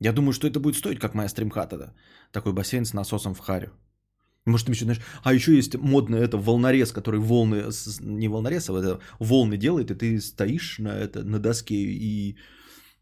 Я 0.00 0.12
думаю, 0.12 0.32
что 0.32 0.46
это 0.46 0.60
будет 0.60 0.76
стоить, 0.76 1.00
как 1.00 1.14
моя 1.14 1.28
стримхата, 1.28 1.76
да. 1.76 1.92
Такой 2.30 2.52
бассейн 2.52 2.84
с 2.84 2.94
насосом 2.94 3.34
в 3.34 3.40
харю. 3.40 3.72
Может, 4.46 4.66
ты 4.66 4.72
еще 4.72 4.84
знаешь, 4.84 5.02
а 5.22 5.34
еще 5.34 5.54
есть 5.54 5.74
модный 5.74 6.20
это 6.20 6.38
волнорез, 6.38 6.92
который 6.92 7.20
волны, 7.20 7.64
не 8.00 8.28
волнорез, 8.28 8.70
а 8.70 8.78
это 8.78 9.00
волны 9.18 9.58
делает, 9.58 9.90
и 9.90 9.94
ты 9.94 10.20
стоишь 10.20 10.78
на, 10.78 10.88
это, 10.88 11.24
на 11.24 11.38
доске 11.38 11.74
и 11.74 12.36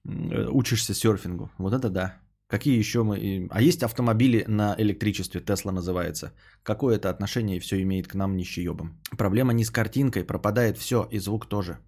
э, 0.04 0.48
учишься 0.48 0.94
серфингу. 0.94 1.50
Вот 1.58 1.74
это 1.74 1.90
да. 1.90 2.16
Какие 2.48 2.78
еще 2.78 3.02
мы... 3.02 3.48
А 3.50 3.60
есть 3.60 3.82
автомобили 3.82 4.44
на 4.46 4.74
электричестве, 4.78 5.40
Тесла 5.40 5.72
называется. 5.72 6.32
Какое 6.62 6.96
это 6.96 7.10
отношение 7.10 7.58
все 7.60 7.82
имеет 7.82 8.06
к 8.06 8.14
нам 8.14 8.36
нищеебам? 8.36 9.00
Проблема 9.18 9.52
не 9.52 9.64
с 9.64 9.70
картинкой, 9.70 10.24
пропадает 10.24 10.78
все, 10.78 11.08
и 11.10 11.18
звук 11.18 11.46
тоже. 11.46 11.78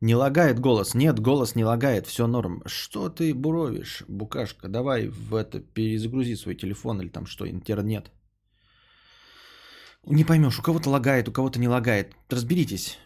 Не 0.00 0.14
лагает 0.14 0.60
голос. 0.60 0.94
Нет, 0.94 1.20
голос 1.20 1.54
не 1.54 1.64
лагает, 1.64 2.06
все 2.06 2.26
норм. 2.26 2.62
Что 2.66 3.08
ты 3.08 3.32
буровишь, 3.32 4.04
букашка? 4.08 4.68
Давай 4.68 5.08
в 5.08 5.34
это 5.34 5.60
перезагрузи 5.60 6.36
свой 6.36 6.56
телефон 6.56 7.00
или 7.00 7.08
там 7.08 7.26
что, 7.26 7.48
интернет. 7.48 8.10
Не 10.04 10.24
поймешь, 10.24 10.58
у 10.58 10.62
кого-то 10.62 10.90
лагает, 10.90 11.28
у 11.28 11.32
кого-то 11.32 11.60
не 11.60 11.68
лагает. 11.68 12.14
Разберитесь. 12.28 12.98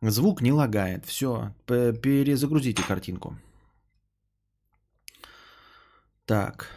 Звук 0.00 0.42
не 0.42 0.52
лагает. 0.52 1.06
Все, 1.06 1.54
перезагрузите 1.66 2.82
картинку. 2.82 3.36
Так. 6.26 6.68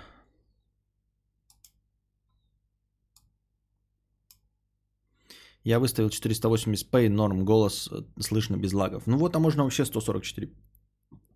Я 5.63 5.79
выставил 5.79 6.09
480p 6.09 7.09
норм, 7.09 7.43
голос 7.43 7.89
э, 7.91 8.03
слышно 8.19 8.55
без 8.55 8.73
лагов. 8.73 9.07
Ну 9.07 9.17
вот, 9.17 9.35
а 9.35 9.39
можно 9.39 9.63
вообще 9.63 9.85
144 9.85 10.51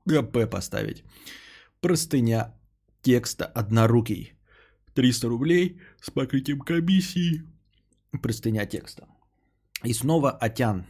ГП 0.06 0.50
поставить. 0.50 1.04
Простыня 1.82 2.56
текста 3.02 3.46
однорукий. 3.46 4.34
300 4.94 5.28
рублей 5.28 5.82
с 6.02 6.12
покрытием 6.12 6.60
комиссии. 6.60 7.44
Простыня 8.22 8.66
текста. 8.66 9.08
И 9.84 9.94
снова 9.94 10.32
Атян. 10.32 10.86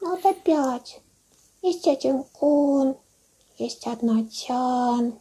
Вот 0.00 0.24
опять. 0.24 1.02
Есть 1.62 1.86
один 1.88 2.22
кун, 2.24 2.96
есть 3.58 3.86
одна 3.86 4.24
тян. 4.24 5.14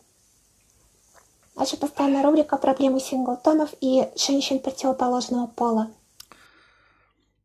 Наша 1.56 1.76
постоянная 1.78 2.24
рубрика 2.24 2.58
«Проблемы 2.58 3.00
синглтонов 3.00 3.74
и 3.82 4.08
женщин 4.16 4.60
противоположного 4.60 5.48
пола». 5.48 5.92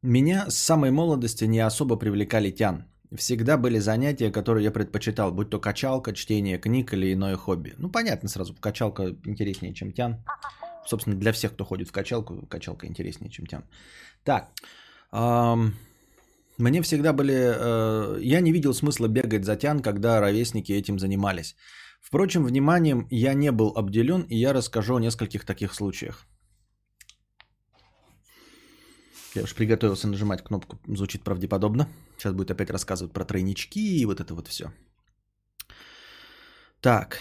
Меня 0.03 0.51
с 0.51 0.59
самой 0.59 0.91
молодости 0.91 1.45
не 1.45 1.61
особо 1.61 1.97
привлекали 1.97 2.51
тян. 2.51 2.85
Всегда 3.17 3.57
были 3.57 3.79
занятия, 3.79 4.31
которые 4.31 4.65
я 4.65 4.71
предпочитал, 4.71 5.33
будь 5.33 5.49
то 5.49 5.59
качалка, 5.59 6.13
чтение 6.13 6.59
книг 6.59 6.93
или 6.93 7.13
иное 7.13 7.37
хобби. 7.37 7.75
Ну, 7.79 7.89
понятно 7.89 8.29
сразу, 8.29 8.55
качалка 8.55 9.17
интереснее, 9.25 9.75
чем 9.75 9.93
тян. 9.93 10.23
Собственно, 10.87 11.17
для 11.17 11.33
всех, 11.33 11.55
кто 11.55 11.65
ходит 11.65 11.89
в 11.89 11.93
качалку, 11.93 12.47
качалка 12.47 12.87
интереснее, 12.87 13.31
чем 13.31 13.47
тян. 13.47 13.65
Так, 14.25 14.51
эм, 15.13 15.75
мне 16.63 16.83
всегда 16.83 17.13
были... 17.13 17.35
Э, 17.35 18.19
я 18.21 18.41
не 18.41 18.53
видел 18.53 18.75
смысла 18.75 19.09
бегать 19.09 19.45
за 19.45 19.57
тян, 19.57 19.81
когда 19.81 20.21
ровесники 20.21 20.73
этим 20.73 20.99
занимались. 20.99 21.57
Впрочем, 22.01 22.45
вниманием 22.45 23.07
я 23.11 23.35
не 23.35 23.53
был 23.53 23.73
обделен, 23.77 24.23
и 24.23 24.37
я 24.37 24.53
расскажу 24.53 24.97
о 24.97 25.01
нескольких 25.01 25.45
таких 25.45 25.75
случаях. 25.75 26.27
Я 29.35 29.43
уж 29.43 29.55
приготовился 29.55 30.09
нажимать 30.09 30.45
кнопку, 30.45 30.79
звучит 30.87 31.25
правдеподобно. 31.25 31.89
Сейчас 32.19 32.35
будет 32.35 32.51
опять 32.51 32.71
рассказывать 32.71 33.13
про 33.13 33.25
тройнички 33.25 34.01
и 34.01 34.07
вот 34.07 34.21
это 34.21 34.35
вот 34.35 34.49
все. 34.49 34.73
Так. 36.81 37.19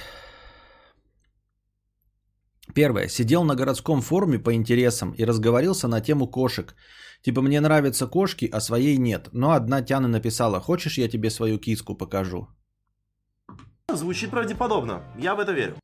Первое. 2.74 3.08
Сидел 3.10 3.44
на 3.44 3.56
городском 3.56 4.02
форуме 4.02 4.40
по 4.40 4.54
интересам 4.54 5.12
и 5.12 5.26
разговорился 5.26 5.88
на 5.88 6.02
тему 6.02 6.28
кошек. 6.28 6.76
Типа 7.22 7.42
мне 7.42 7.62
нравятся 7.62 8.08
кошки, 8.08 8.50
а 8.52 8.60
своей 8.62 8.98
нет. 8.98 9.30
Но 9.34 9.52
одна 9.52 9.82
Тяна 9.82 10.08
написала, 10.08 10.60
хочешь 10.60 10.98
я 10.98 11.10
тебе 11.10 11.30
свою 11.30 11.60
киску 11.60 11.96
покажу? 11.96 12.48
Звучит 13.94 14.32
правдеподобно. 14.32 15.04
Я 15.20 15.36
в 15.36 15.40
это 15.40 15.52
верю. 15.52 15.76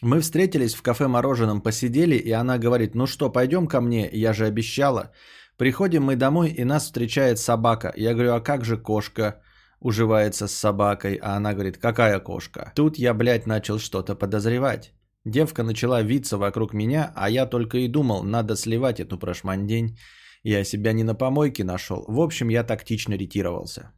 Мы 0.00 0.20
встретились 0.20 0.74
в 0.74 0.82
кафе 0.82 1.08
мороженом, 1.08 1.60
посидели, 1.60 2.14
и 2.14 2.30
она 2.30 2.58
говорит, 2.58 2.94
ну 2.94 3.06
что, 3.06 3.32
пойдем 3.32 3.66
ко 3.66 3.80
мне, 3.80 4.08
я 4.12 4.32
же 4.32 4.46
обещала. 4.46 5.10
Приходим 5.56 6.04
мы 6.04 6.14
домой, 6.14 6.50
и 6.50 6.64
нас 6.64 6.84
встречает 6.84 7.38
собака. 7.38 7.92
Я 7.96 8.14
говорю, 8.14 8.34
а 8.34 8.40
как 8.40 8.64
же 8.64 8.76
кошка 8.76 9.42
уживается 9.80 10.46
с 10.46 10.54
собакой? 10.54 11.18
А 11.20 11.36
она 11.36 11.52
говорит, 11.52 11.78
какая 11.78 12.20
кошка? 12.20 12.72
Тут 12.76 12.96
я, 12.96 13.12
блядь, 13.12 13.46
начал 13.46 13.80
что-то 13.80 14.14
подозревать. 14.14 14.92
Девка 15.28 15.62
начала 15.62 16.00
виться 16.02 16.38
вокруг 16.38 16.72
меня, 16.72 17.12
а 17.14 17.28
я 17.28 17.44
только 17.44 17.78
и 17.78 17.88
думал, 17.88 18.22
надо 18.22 18.56
сливать 18.56 18.98
эту 18.98 19.18
прошмандень. 19.18 19.98
Я 20.42 20.64
себя 20.64 20.92
не 20.92 21.04
на 21.04 21.14
помойке 21.14 21.64
нашел. 21.64 22.04
В 22.08 22.20
общем, 22.20 22.48
я 22.48 22.64
тактично 22.64 23.12
ретировался. 23.12 23.92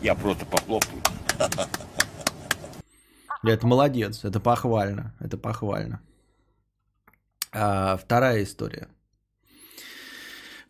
Я 0.00 0.14
просто 0.14 0.46
похлопаю. 0.46 1.02
Это 3.42 3.66
молодец, 3.66 4.24
это 4.24 4.40
похвально, 4.40 5.14
это 5.20 5.36
похвально. 5.36 6.00
А, 7.52 7.98
вторая 7.98 8.42
история. 8.42 8.88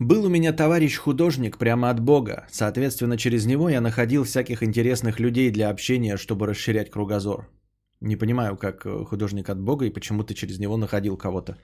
Был 0.01 0.25
у 0.25 0.29
меня 0.29 0.53
товарищ 0.53 0.97
художник 0.97 1.57
прямо 1.57 1.91
от 1.91 2.01
Бога. 2.01 2.49
Соответственно, 2.51 3.17
через 3.17 3.47
него 3.47 3.69
я 3.69 3.81
находил 3.81 4.25
всяких 4.25 4.65
интересных 4.65 5.21
людей 5.21 5.53
для 5.53 5.71
общения, 5.71 6.17
чтобы 6.17 6.47
расширять 6.47 6.91
кругозор. 6.91 7.49
Не 8.01 8.17
понимаю, 8.17 8.57
как 8.57 8.87
э, 8.87 9.05
художник 9.05 9.49
от 9.49 9.61
Бога 9.61 9.85
и 9.85 9.93
почему 9.93 10.25
ты 10.25 10.35
через 10.35 10.59
него 10.59 10.77
находил 10.77 11.17
кого-то. 11.17 11.57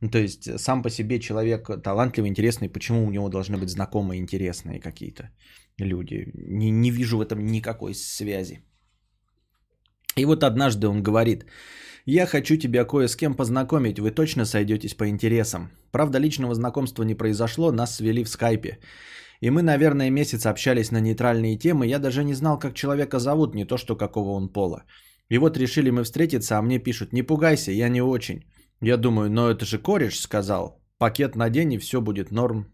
Ну, 0.00 0.10
то 0.10 0.18
есть 0.18 0.58
сам 0.58 0.82
по 0.82 0.90
себе 0.90 1.18
человек 1.20 1.70
талантливый, 1.82 2.28
интересный, 2.28 2.68
почему 2.68 3.06
у 3.06 3.10
него 3.10 3.28
должны 3.28 3.56
быть 3.56 3.70
знакомые, 3.70 4.20
интересные 4.20 4.80
какие-то 4.80 5.30
люди. 5.78 6.30
Не, 6.34 6.70
не 6.70 6.90
вижу 6.90 7.18
в 7.18 7.20
этом 7.20 7.46
никакой 7.46 7.94
связи. 7.94 8.60
И 10.16 10.24
вот 10.24 10.42
однажды 10.42 10.88
он 10.88 11.02
говорит, 11.02 11.46
я 12.06 12.26
хочу 12.26 12.56
тебя 12.56 12.84
кое 12.84 13.08
с 13.08 13.16
кем 13.16 13.34
познакомить, 13.34 13.98
вы 13.98 14.10
точно 14.10 14.44
сойдетесь 14.44 14.94
по 14.94 15.08
интересам. 15.08 15.70
Правда, 15.92 16.18
личного 16.18 16.54
знакомства 16.54 17.04
не 17.04 17.14
произошло, 17.14 17.72
нас 17.72 17.96
свели 17.96 18.24
в 18.24 18.28
скайпе. 18.28 18.78
И 19.40 19.50
мы, 19.50 19.62
наверное, 19.62 20.10
месяц 20.10 20.46
общались 20.46 20.90
на 20.90 21.00
нейтральные 21.00 21.58
темы, 21.58 21.86
я 21.86 21.98
даже 21.98 22.24
не 22.24 22.34
знал, 22.34 22.58
как 22.58 22.74
человека 22.74 23.18
зовут, 23.18 23.54
не 23.54 23.66
то 23.66 23.76
что 23.76 23.96
какого 23.96 24.30
он 24.30 24.48
пола. 24.48 24.84
И 25.28 25.38
вот 25.38 25.56
решили 25.56 25.90
мы 25.90 26.04
встретиться, 26.04 26.58
а 26.58 26.62
мне 26.62 26.78
пишут, 26.78 27.12
не 27.12 27.22
пугайся, 27.22 27.72
я 27.72 27.88
не 27.88 28.02
очень. 28.02 28.44
Я 28.80 28.96
думаю, 28.96 29.30
но 29.30 29.50
это 29.50 29.64
же 29.64 29.78
кореш 29.78 30.20
сказал, 30.20 30.80
пакет 30.98 31.36
на 31.36 31.50
день 31.50 31.72
и 31.72 31.78
все 31.78 32.00
будет 32.00 32.30
норм. 32.30 32.66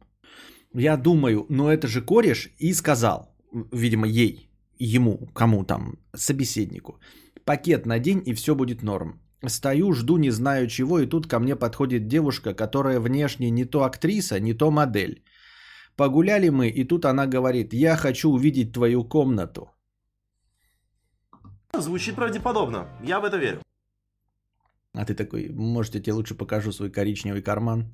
Я 0.75 0.97
думаю, 0.97 1.47
но 1.49 1.73
это 1.73 1.87
же 1.87 2.03
кореш 2.03 2.51
и 2.59 2.75
сказал, 2.75 3.35
видимо, 3.73 4.07
ей, 4.07 4.51
ему, 4.79 5.29
кому 5.35 5.65
там, 5.65 5.99
собеседнику. 6.15 6.99
Пакет 7.45 7.87
на 7.87 7.99
день 7.99 8.23
и 8.27 8.35
все 8.35 8.55
будет 8.55 8.83
норм. 8.83 9.21
Стою, 9.47 9.93
жду, 9.93 10.19
не 10.19 10.31
знаю 10.31 10.69
чего, 10.69 11.01
и 11.01 11.07
тут 11.07 11.27
ко 11.27 11.41
мне 11.41 11.57
подходит 11.57 12.07
девушка, 12.07 12.55
которая 12.55 13.01
внешне 13.01 13.51
не 13.51 13.65
то 13.65 13.83
актриса, 13.83 14.41
не 14.41 14.55
то 14.55 14.71
модель. 14.71 15.25
Погуляли 15.97 16.49
мы, 16.49 16.69
и 16.69 16.85
тут 16.85 17.05
она 17.05 17.27
говорит, 17.27 17.75
я 17.75 17.97
хочу 17.97 18.31
увидеть 18.31 18.73
твою 18.73 19.05
комнату. 19.05 19.72
Звучит 21.79 22.17
правдеподобно. 22.17 22.87
Я 23.03 23.19
в 23.21 23.25
это 23.25 23.39
верю. 23.39 23.63
А 24.93 25.07
ты 25.07 25.15
такой, 25.15 25.49
может, 25.49 25.95
я 25.95 26.03
тебе 26.03 26.13
лучше 26.13 26.35
покажу 26.35 26.71
свой 26.71 26.91
коричневый 26.91 27.41
карман? 27.41 27.87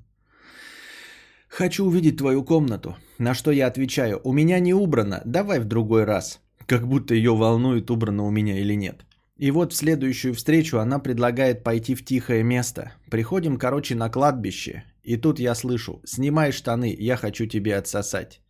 Хочу 1.48 1.84
увидеть 1.84 2.16
твою 2.16 2.44
комнату. 2.44 2.96
На 3.18 3.34
что 3.34 3.52
я 3.52 3.68
отвечаю, 3.68 4.20
у 4.24 4.32
меня 4.32 4.58
не 4.58 4.74
убрано, 4.74 5.22
давай 5.24 5.60
в 5.60 5.64
другой 5.64 6.04
раз. 6.04 6.40
Как 6.66 6.88
будто 6.88 7.14
ее 7.14 7.36
волнует, 7.36 7.90
убрано 7.90 8.24
у 8.24 8.30
меня 8.30 8.58
или 8.58 8.74
нет. 8.74 9.06
И 9.36 9.52
вот 9.52 9.72
в 9.72 9.76
следующую 9.76 10.34
встречу 10.34 10.78
она 10.78 10.98
предлагает 10.98 11.62
пойти 11.62 11.94
в 11.94 12.04
тихое 12.04 12.42
место. 12.42 12.92
Приходим, 13.10 13.56
короче, 13.58 13.94
на 13.94 14.10
кладбище. 14.10 14.82
И 15.04 15.16
тут 15.16 15.38
я 15.38 15.54
слышу, 15.54 16.02
снимай 16.04 16.50
штаны, 16.50 16.94
я 16.98 17.16
хочу 17.16 17.46
тебе 17.46 17.76
отсосать. 17.76 18.42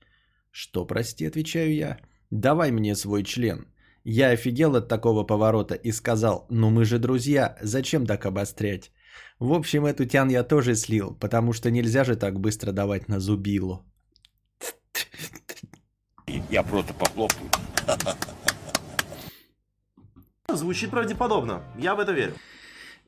Что, 0.50 0.86
прости, 0.86 1.26
отвечаю 1.26 1.74
я. 1.74 1.98
Давай 2.30 2.72
мне 2.72 2.96
свой 2.96 3.22
член. 3.22 3.66
Я 4.10 4.30
офигел 4.30 4.74
от 4.74 4.88
такого 4.88 5.22
поворота 5.22 5.74
и 5.74 5.92
сказал, 5.92 6.46
ну 6.48 6.70
мы 6.70 6.86
же 6.86 6.98
друзья, 6.98 7.58
зачем 7.60 8.06
так 8.06 8.24
обострять? 8.24 8.90
В 9.38 9.52
общем, 9.52 9.84
эту 9.84 10.06
тян 10.06 10.30
я 10.30 10.44
тоже 10.44 10.76
слил, 10.76 11.14
потому 11.20 11.52
что 11.52 11.70
нельзя 11.70 12.04
же 12.04 12.16
так 12.16 12.40
быстро 12.40 12.72
давать 12.72 13.08
на 13.08 13.20
зубилу. 13.20 13.84
Я 16.50 16.62
просто 16.62 16.94
похлопаю. 16.94 17.50
Звучит 20.54 20.90
правдеподобно. 20.90 21.62
Я 21.78 21.94
в 21.94 22.00
это 22.00 22.12
верю. 22.12 22.32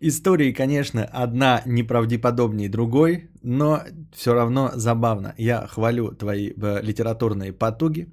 Истории, 0.02 0.54
конечно, 0.54 1.04
одна 1.04 1.62
неправдеподобнее 1.66 2.70
другой, 2.70 3.28
но 3.42 3.82
все 4.14 4.32
равно 4.32 4.70
забавно. 4.74 5.34
Я 5.36 5.66
хвалю 5.66 6.12
твои 6.12 6.52
э, 6.52 6.80
литературные 6.82 7.52
потуги, 7.52 8.10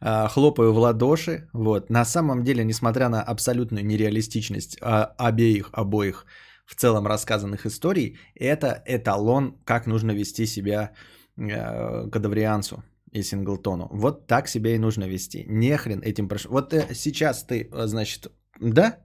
э, 0.00 0.28
хлопаю 0.28 0.72
в 0.72 0.78
ладоши. 0.78 1.48
Вот. 1.52 1.90
На 1.90 2.04
самом 2.04 2.44
деле, 2.44 2.64
несмотря 2.64 3.08
на 3.08 3.20
абсолютную 3.20 3.84
нереалистичность 3.84 4.78
э, 4.80 5.08
обеих, 5.18 5.70
обоих 5.72 6.24
в 6.66 6.76
целом 6.76 7.08
рассказанных 7.08 7.66
историй, 7.66 8.16
это 8.36 8.80
эталон, 8.86 9.58
как 9.64 9.86
нужно 9.86 10.12
вести 10.12 10.46
себя 10.46 10.92
кадаврианцу 11.36 12.84
и 13.10 13.22
Синглтону. 13.22 13.88
Вот 13.90 14.28
так 14.28 14.46
себя 14.46 14.70
и 14.76 14.78
нужно 14.78 15.08
вести. 15.08 15.46
Не 15.48 15.76
хрен 15.76 16.00
этим 16.00 16.28
прошу. 16.28 16.50
Вот 16.50 16.72
сейчас 16.94 17.42
ты, 17.42 17.68
значит, 17.72 18.30
да? 18.60 18.98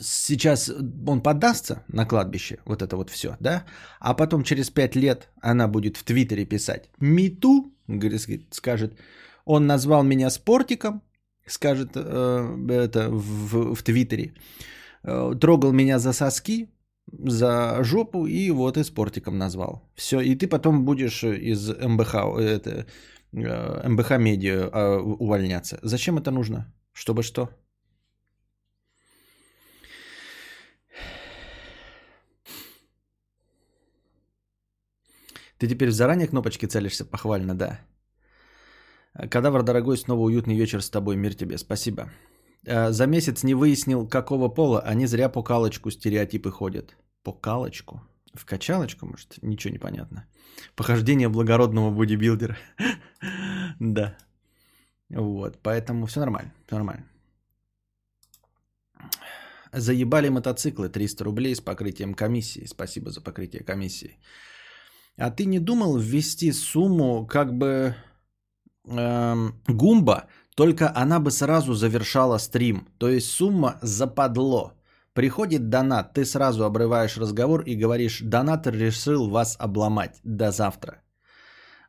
Сейчас 0.00 0.70
он 1.06 1.20
поддастся 1.20 1.84
на 1.88 2.06
кладбище, 2.06 2.58
вот 2.64 2.82
это 2.82 2.96
вот 2.96 3.10
все, 3.10 3.36
да? 3.40 3.64
А 4.00 4.14
потом 4.14 4.42
через 4.42 4.70
пять 4.70 4.96
лет 4.96 5.28
она 5.40 5.68
будет 5.68 5.96
в 5.96 6.02
Твиттере 6.02 6.44
писать 6.44 6.90
«Миту», 7.00 7.72
скажет, 8.50 8.98
он 9.44 9.66
назвал 9.66 10.02
меня 10.02 10.30
спортиком, 10.30 11.02
скажет 11.46 11.90
э, 11.94 12.56
это 12.70 13.10
в, 13.10 13.74
в 13.74 13.82
Твиттере, 13.82 14.34
э, 15.02 15.34
трогал 15.40 15.72
меня 15.72 15.98
за 15.98 16.12
соски, 16.12 16.68
за 17.12 17.84
жопу 17.84 18.26
и 18.26 18.50
вот 18.50 18.76
и 18.76 18.84
спортиком 18.84 19.38
назвал. 19.38 19.82
Все, 19.94 20.20
и 20.20 20.34
ты 20.34 20.48
потом 20.48 20.84
будешь 20.84 21.22
из 21.22 21.68
МБХ, 21.68 22.14
это, 22.38 22.86
Э, 23.34 23.88
МБХ 23.88 24.18
медиа 24.18 24.70
э, 24.72 24.96
увольняться. 25.00 25.78
Зачем 25.82 26.18
это 26.18 26.30
нужно? 26.30 26.72
Чтобы 26.92 27.22
что? 27.22 27.48
Ты 35.64 35.68
теперь 35.68 35.90
заранее 35.90 36.28
кнопочки 36.28 36.66
целишься? 36.66 37.06
Похвально, 37.06 37.54
да. 37.54 37.80
Кадавр, 39.30 39.62
дорогой, 39.62 39.96
снова 39.96 40.20
уютный 40.20 40.56
вечер 40.56 40.82
с 40.82 40.90
тобой. 40.90 41.16
Мир 41.16 41.34
тебе. 41.34 41.56
Спасибо. 41.56 42.10
Э, 42.66 42.92
за 42.92 43.06
месяц 43.06 43.42
не 43.42 43.54
выяснил, 43.54 44.06
какого 44.06 44.48
пола. 44.48 44.80
Они 44.80 45.06
зря 45.06 45.30
по 45.30 45.42
калочку 45.42 45.90
стереотипы 45.90 46.50
ходят. 46.50 46.96
По 47.22 47.32
калочку? 47.32 48.02
В 48.34 48.44
качалочку, 48.44 49.06
может? 49.06 49.42
Ничего 49.42 49.72
не 49.72 49.78
понятно. 49.78 50.26
Похождение 50.76 51.28
благородного 51.28 51.90
бодибилдера. 51.90 52.56
Да. 53.80 54.18
Вот, 55.08 55.58
поэтому 55.62 56.06
все 56.06 56.20
нормально, 56.20 56.52
все 56.66 56.76
нормально. 56.76 57.06
Заебали 59.72 60.28
мотоциклы 60.28 60.90
300 60.90 61.24
рублей 61.24 61.54
с 61.54 61.60
покрытием 61.60 62.14
комиссии. 62.14 62.66
Спасибо 62.66 63.10
за 63.10 63.22
покрытие 63.22 63.64
комиссии. 63.64 64.18
А 65.16 65.30
ты 65.30 65.46
не 65.46 65.60
думал 65.60 65.96
ввести 65.96 66.52
сумму 66.52 67.26
как 67.26 67.54
бы 67.54 67.94
эм, 68.86 69.54
гумба, 69.68 70.26
только 70.56 70.92
она 70.94 71.20
бы 71.20 71.30
сразу 71.30 71.74
завершала 71.74 72.38
стрим. 72.38 72.88
То 72.98 73.08
есть 73.08 73.30
сумма 73.30 73.78
западло. 73.82 74.72
Приходит 75.12 75.68
донат, 75.68 76.14
ты 76.14 76.24
сразу 76.24 76.64
обрываешь 76.64 77.16
разговор 77.16 77.62
и 77.62 77.76
говоришь, 77.76 78.20
донатор 78.22 78.74
решил 78.74 79.30
вас 79.30 79.56
обломать. 79.60 80.20
До 80.24 80.50
завтра. 80.50 81.02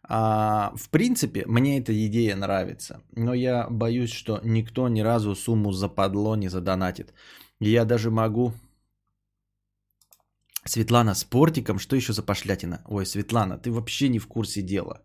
А, 0.07 0.71
в 0.75 0.89
принципе, 0.89 1.43
мне 1.47 1.79
эта 1.79 1.91
идея 2.05 2.35
нравится, 2.35 3.01
но 3.15 3.33
я 3.33 3.67
боюсь, 3.69 4.11
что 4.11 4.39
никто 4.43 4.87
ни 4.87 5.01
разу 5.01 5.35
сумму 5.35 5.71
западло 5.71 6.35
не 6.35 6.49
задонатит. 6.49 7.13
Я 7.59 7.85
даже 7.85 8.11
могу... 8.11 8.53
Светлана, 10.67 11.13
с 11.13 11.23
портиком, 11.23 11.77
что 11.77 11.95
еще 11.95 12.13
за 12.13 12.23
пошлятина? 12.23 12.81
Ой, 12.87 13.05
Светлана, 13.05 13.57
ты 13.59 13.71
вообще 13.71 14.09
не 14.09 14.19
в 14.19 14.27
курсе 14.27 14.63
дела. 14.63 15.01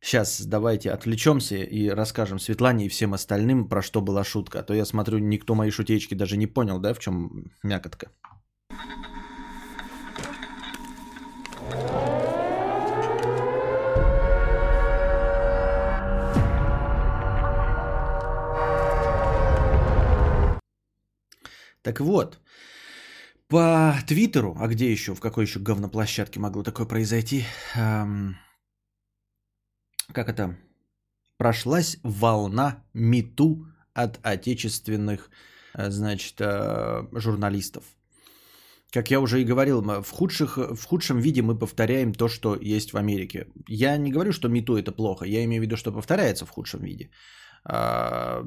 Сейчас 0.00 0.46
давайте 0.46 0.90
отвлечемся 0.90 1.56
и 1.56 1.88
расскажем 1.88 2.40
Светлане 2.40 2.86
и 2.86 2.88
всем 2.88 3.14
остальным, 3.14 3.68
про 3.68 3.82
что 3.82 4.00
была 4.00 4.24
шутка. 4.24 4.58
А 4.58 4.62
то 4.62 4.74
я 4.74 4.84
смотрю, 4.84 5.18
никто 5.18 5.54
мои 5.54 5.70
шутечки 5.70 6.14
даже 6.14 6.36
не 6.36 6.48
понял, 6.48 6.80
да, 6.80 6.92
в 6.92 6.98
чем 6.98 7.52
мякотка. 7.62 8.10
Так 21.82 22.00
вот, 22.00 22.38
по 23.50 23.94
Твиттеру, 24.06 24.56
а 24.58 24.68
где 24.68 24.90
еще, 24.90 25.14
в 25.14 25.20
какой 25.20 25.44
еще 25.44 25.58
говноплощадке 25.58 26.40
могло 26.40 26.62
такое 26.62 26.86
произойти? 26.86 27.44
Эм, 27.76 28.36
как 30.12 30.28
это, 30.28 30.56
прошлась 31.36 31.98
волна 32.04 32.84
мету 32.94 33.66
от 33.92 34.20
отечественных, 34.22 35.30
э, 35.74 35.90
значит, 35.90 36.40
э, 36.40 37.02
журналистов. 37.12 37.84
Как 38.92 39.10
я 39.10 39.20
уже 39.20 39.40
и 39.40 39.44
говорил, 39.44 39.82
в, 39.82 40.10
худших, 40.10 40.56
в 40.56 40.84
худшем 40.84 41.18
виде 41.18 41.42
мы 41.42 41.58
повторяем 41.58 42.12
то, 42.12 42.28
что 42.28 42.56
есть 42.60 42.92
в 42.92 42.96
Америке. 42.96 43.46
Я 43.68 43.96
не 43.96 44.12
говорю, 44.12 44.32
что 44.32 44.48
мету 44.48 44.76
это 44.76 44.92
плохо, 44.92 45.24
я 45.24 45.44
имею 45.44 45.62
в 45.62 45.64
виду, 45.64 45.76
что 45.76 45.92
повторяется 45.92 46.46
в 46.46 46.50
худшем 46.50 46.80
виде. 46.82 47.10
а, 47.64 48.42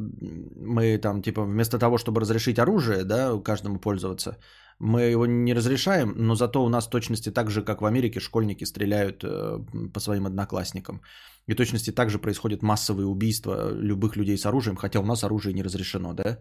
мы 0.55 0.97
там, 0.97 1.21
типа, 1.21 1.43
вместо 1.43 1.77
того, 1.79 1.97
чтобы 1.97 2.21
разрешить 2.21 2.59
оружие, 2.59 3.03
да, 3.03 3.39
каждому 3.43 3.79
пользоваться, 3.79 4.37
мы 4.79 5.01
его 5.11 5.25
не 5.25 5.53
разрешаем, 5.53 6.13
но 6.15 6.35
зато 6.35 6.63
у 6.63 6.69
нас 6.69 6.87
точности 6.87 7.31
так 7.31 7.49
же, 7.49 7.63
как 7.63 7.81
в 7.81 7.85
Америке, 7.85 8.19
школьники 8.19 8.65
стреляют 8.65 9.23
э, 9.23 9.59
по 9.93 9.99
своим 9.99 10.25
одноклассникам. 10.25 11.01
И 11.47 11.55
точности 11.55 11.91
также 11.91 12.19
происходят 12.19 12.63
массовые 12.63 13.05
убийства 13.05 13.71
любых 13.73 14.15
людей 14.15 14.37
с 14.37 14.45
оружием, 14.45 14.75
хотя 14.75 14.99
у 14.99 15.05
нас 15.05 15.23
оружие 15.23 15.53
не 15.53 15.63
разрешено, 15.63 16.13
да. 16.13 16.39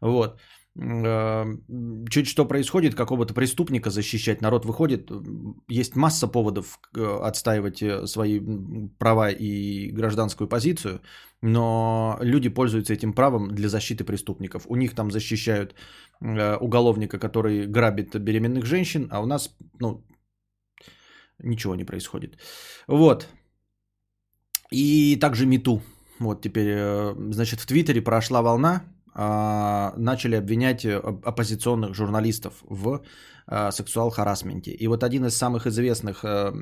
Вот. 0.00 0.40
Э, 0.78 1.46
чуть 2.10 2.28
что 2.28 2.44
происходит, 2.44 2.94
какого-то 2.94 3.32
преступника 3.34 3.90
защищать, 3.90 4.42
народ 4.42 4.66
выходит, 4.66 5.10
есть 5.68 5.96
масса 5.96 6.28
поводов 6.28 6.78
э, 6.94 7.18
отстаивать 7.22 7.82
э, 7.82 8.06
свои 8.06 8.40
права 8.98 9.30
и 9.30 9.90
гражданскую 9.90 10.48
позицию, 10.48 11.00
но 11.40 12.18
люди 12.20 12.50
пользуются 12.50 12.92
этим 12.92 13.14
правом 13.14 13.54
для 13.54 13.68
защиты 13.68 14.04
преступников. 14.04 14.66
У 14.68 14.76
них 14.76 14.94
там 14.94 15.10
защищают 15.10 15.74
уголовника, 16.60 17.18
который 17.18 17.66
грабит 17.66 18.16
беременных 18.16 18.64
женщин, 18.64 19.08
а 19.10 19.20
у 19.20 19.26
нас, 19.26 19.54
ну, 19.80 20.04
ничего 21.38 21.74
не 21.74 21.84
происходит. 21.84 22.38
Вот. 22.88 23.28
И 24.72 25.16
также 25.20 25.46
МИТУ. 25.46 25.82
Вот 26.18 26.40
теперь, 26.40 26.74
значит, 27.32 27.60
в 27.60 27.66
Твиттере 27.66 28.00
прошла 28.00 28.40
волна, 28.40 28.80
а, 28.80 28.95
начали 29.16 30.36
обвинять 30.36 30.84
э, 30.84 30.96
оппозиционных 30.98 31.94
журналистов 31.94 32.52
в 32.68 33.02
а, 33.46 33.70
сексуал-харасменте. 33.70 34.72
И 34.72 34.88
вот 34.88 35.02
один 35.02 35.24
из 35.24 35.36
самых 35.36 35.66
известных 35.66 36.24
э, 36.24 36.52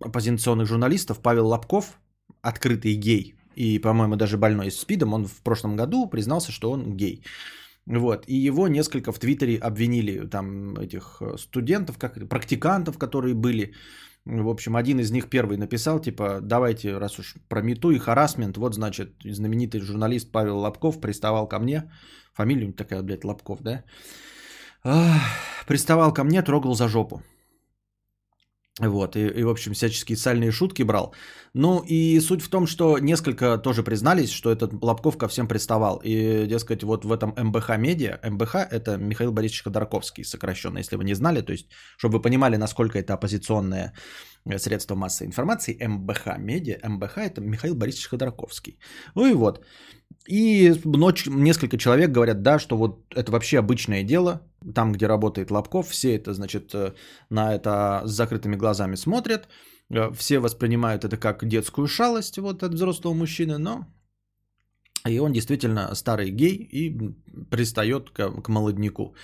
оппозиционных 0.00 0.66
журналистов, 0.66 1.20
Павел 1.20 1.48
Лобков, 1.48 1.98
открытый 2.42 2.94
гей, 2.94 3.34
и, 3.56 3.80
по-моему, 3.80 4.16
даже 4.16 4.36
больной 4.36 4.70
СПИДом, 4.70 5.14
он 5.14 5.26
в 5.26 5.42
прошлом 5.42 5.76
году 5.76 6.08
признался, 6.08 6.52
что 6.52 6.70
он 6.70 6.96
гей. 6.96 7.24
Вот. 7.86 8.24
И 8.28 8.36
его 8.36 8.68
несколько 8.68 9.12
в 9.12 9.18
Твиттере 9.18 9.58
обвинили, 9.58 10.28
там, 10.28 10.76
этих 10.76 11.20
э, 11.20 11.36
студентов, 11.38 11.98
как 11.98 12.28
практикантов, 12.28 12.98
которые 12.98 13.34
были 13.34 13.74
в 14.30 14.48
общем, 14.48 14.76
один 14.76 15.00
из 15.00 15.10
них 15.10 15.28
первый 15.28 15.56
написал, 15.56 16.00
типа, 16.00 16.40
давайте, 16.42 16.98
раз 16.98 17.18
уж 17.18 17.34
про 17.48 17.62
мету 17.62 17.90
и 17.90 17.98
харасмент, 17.98 18.56
вот, 18.56 18.74
значит, 18.74 19.08
знаменитый 19.24 19.80
журналист 19.80 20.32
Павел 20.32 20.58
Лобков 20.58 21.00
приставал 21.00 21.48
ко 21.48 21.58
мне, 21.58 21.90
фамилия 22.32 22.64
у 22.64 22.68
него 22.68 22.76
такая, 22.76 23.02
блядь, 23.02 23.24
Лобков, 23.24 23.60
да, 23.62 23.84
приставал 25.66 26.14
ко 26.14 26.24
мне, 26.24 26.42
трогал 26.42 26.74
за 26.74 26.88
жопу. 26.88 27.22
Вот, 28.78 29.16
и, 29.16 29.26
и, 29.26 29.42
в 29.44 29.48
общем, 29.48 29.72
всяческие 29.72 30.16
сальные 30.16 30.52
шутки 30.52 30.84
брал. 30.84 31.14
Ну, 31.52 31.80
и 31.80 32.20
суть 32.20 32.42
в 32.42 32.48
том, 32.48 32.66
что 32.66 32.98
несколько 32.98 33.58
тоже 33.58 33.82
признались, 33.82 34.30
что 34.30 34.52
этот 34.52 34.72
Лобков 34.82 35.18
ко 35.18 35.26
всем 35.26 35.48
приставал. 35.48 36.00
И, 36.04 36.46
дескать, 36.46 36.84
вот 36.84 37.04
в 37.04 37.12
этом 37.12 37.34
МБХ 37.36 37.76
Медиа, 37.76 38.20
МБХ– 38.22 38.54
это 38.70 38.96
Михаил 38.96 39.32
Борисович 39.32 39.64
Ходорковский, 39.64 40.24
сокращенно, 40.24 40.78
если 40.78 40.96
вы 40.96 41.04
не 41.04 41.14
знали, 41.14 41.40
то 41.40 41.52
есть, 41.52 41.66
чтобы 41.96 42.18
вы 42.18 42.22
понимали, 42.22 42.56
насколько 42.56 42.98
это 42.98 43.14
оппозиционное 43.14 43.94
э, 44.44 44.58
средство 44.58 44.94
массовой 44.94 45.26
информации, 45.28 45.76
МБХ 45.84 46.38
Медиа, 46.38 46.78
МБХ– 46.88 47.18
это 47.18 47.40
Михаил 47.40 47.74
Борисович 47.74 48.08
Ходорковский. 48.08 48.78
Ну 49.16 49.26
и 49.26 49.32
вот. 49.34 49.64
И 50.28 50.72
ночь, 50.84 51.26
несколько 51.26 51.78
человек 51.78 52.10
говорят, 52.10 52.42
да, 52.42 52.60
что 52.60 52.76
вот 52.76 53.04
это 53.12 53.32
вообще 53.32 53.58
обычное 53.58 54.04
дело, 54.04 54.40
там, 54.74 54.92
где 54.92 55.06
работает 55.06 55.50
Лобков, 55.50 55.88
все 55.88 56.14
это, 56.14 56.32
значит, 56.32 56.72
э, 56.74 56.92
на 57.28 57.54
это 57.54 58.02
с 58.04 58.10
закрытыми 58.10 58.54
глазами 58.54 58.94
смотрят, 58.94 59.48
все 60.14 60.38
воспринимают 60.38 61.04
это 61.04 61.16
как 61.16 61.46
детскую 61.46 61.88
шалость 61.88 62.38
вот 62.38 62.62
от 62.62 62.72
взрослого 62.72 63.14
мужчины, 63.14 63.58
но 63.58 63.86
и 65.08 65.18
он 65.18 65.32
действительно 65.32 65.94
старый 65.94 66.30
гей 66.30 66.68
и 66.72 66.96
пристает 67.50 68.10
к, 68.10 68.42
к 68.42 68.48
молодняку. 68.48 69.14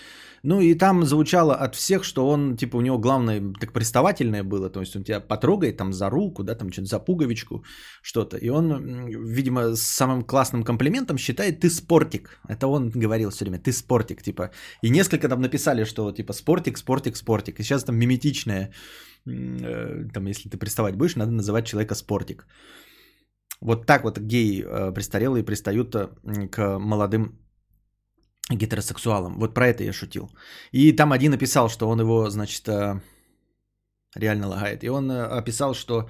Ну 0.43 0.61
и 0.61 0.75
там 0.75 1.05
звучало 1.05 1.55
от 1.55 1.75
всех, 1.75 2.05
что 2.05 2.29
он, 2.29 2.57
типа, 2.57 2.77
у 2.77 2.81
него 2.81 2.99
главное, 2.99 3.43
так 3.61 3.73
приставательное 3.73 4.45
было, 4.45 4.71
то 4.71 4.81
есть 4.81 4.97
он 4.97 5.03
тебя 5.03 5.21
потрогает 5.21 5.77
там 5.77 5.93
за 5.93 6.11
руку, 6.11 6.45
да, 6.45 6.55
там 6.55 6.73
что-то 6.73 6.87
за 6.87 7.05
пуговичку, 7.05 7.65
что-то. 8.03 8.37
И 8.37 8.49
он, 8.49 9.07
видимо, 9.09 9.75
с 9.75 9.83
самым 9.83 10.23
классным 10.23 10.62
комплиментом 10.62 11.19
считает, 11.19 11.61
ты 11.61 11.69
спортик. 11.69 12.41
Это 12.49 12.69
он 12.69 12.91
говорил 12.91 13.31
все 13.31 13.45
время, 13.45 13.59
ты 13.59 13.73
спортик, 13.73 14.23
типа. 14.23 14.51
И 14.83 14.91
несколько 14.91 15.29
там 15.29 15.41
написали, 15.41 15.85
что, 15.85 16.12
типа, 16.12 16.33
спортик, 16.33 16.79
спортик, 16.79 17.17
спортик. 17.17 17.61
И 17.61 17.62
сейчас 17.62 17.85
там 17.85 17.97
миметичное, 17.97 18.71
э, 19.27 20.05
там, 20.15 20.27
если 20.27 20.49
ты 20.49 20.59
приставать 20.59 20.97
будешь, 20.97 21.17
надо 21.17 21.33
называть 21.33 21.67
человека 21.67 21.95
спортик. 21.95 22.47
Вот 23.61 23.87
так 23.87 24.05
вот 24.05 24.19
геи 24.19 24.64
э, 24.66 24.92
престарелые 24.92 25.45
пристают 25.45 25.95
э, 25.95 26.09
к 26.51 26.79
молодым 26.79 27.38
гетеросексуалам. 28.51 29.38
Вот 29.38 29.55
про 29.55 29.69
это 29.69 29.83
я 29.83 29.92
шутил. 29.92 30.31
И 30.73 30.92
там 30.92 31.12
один 31.12 31.33
написал, 31.33 31.69
что 31.69 31.88
он 31.88 32.01
его, 32.01 32.31
значит, 32.31 32.69
э, 32.69 33.01
реально 34.14 34.49
лагает. 34.49 34.85
И 34.85 34.88
он 34.88 35.11
описал, 35.11 35.75
что 35.75 36.09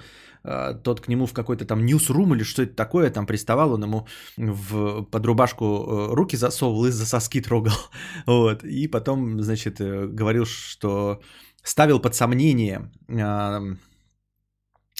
тот 0.84 1.00
к 1.00 1.08
нему 1.08 1.26
в 1.26 1.32
какой-то 1.32 1.64
там 1.64 1.84
ньюсрум 1.84 2.32
или 2.32 2.44
что 2.44 2.62
это 2.62 2.76
такое, 2.76 3.10
там 3.10 3.26
приставал, 3.26 3.72
он 3.72 3.82
ему 3.82 4.06
в, 4.36 5.02
под 5.02 5.26
рубашку 5.26 6.14
руки 6.14 6.36
засовывал 6.36 6.86
и 6.86 6.90
за 6.92 7.04
соски 7.04 7.40
трогал. 7.40 7.72
Вот. 8.26 8.62
И 8.62 8.86
потом, 8.86 9.42
значит, 9.42 9.80
говорил, 9.80 10.46
что 10.46 11.20
ставил 11.64 11.98
под 11.98 12.14
сомнение 12.14 12.92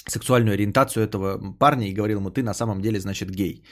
сексуальную 0.07 0.53
ориентацию 0.53 1.03
этого 1.03 1.53
парня 1.59 1.87
и 1.87 1.93
говорил 1.93 2.19
ему, 2.19 2.29
ты 2.29 2.43
на 2.43 2.53
самом 2.53 2.81
деле, 2.81 2.99
значит, 2.99 3.29
гей. 3.29 3.63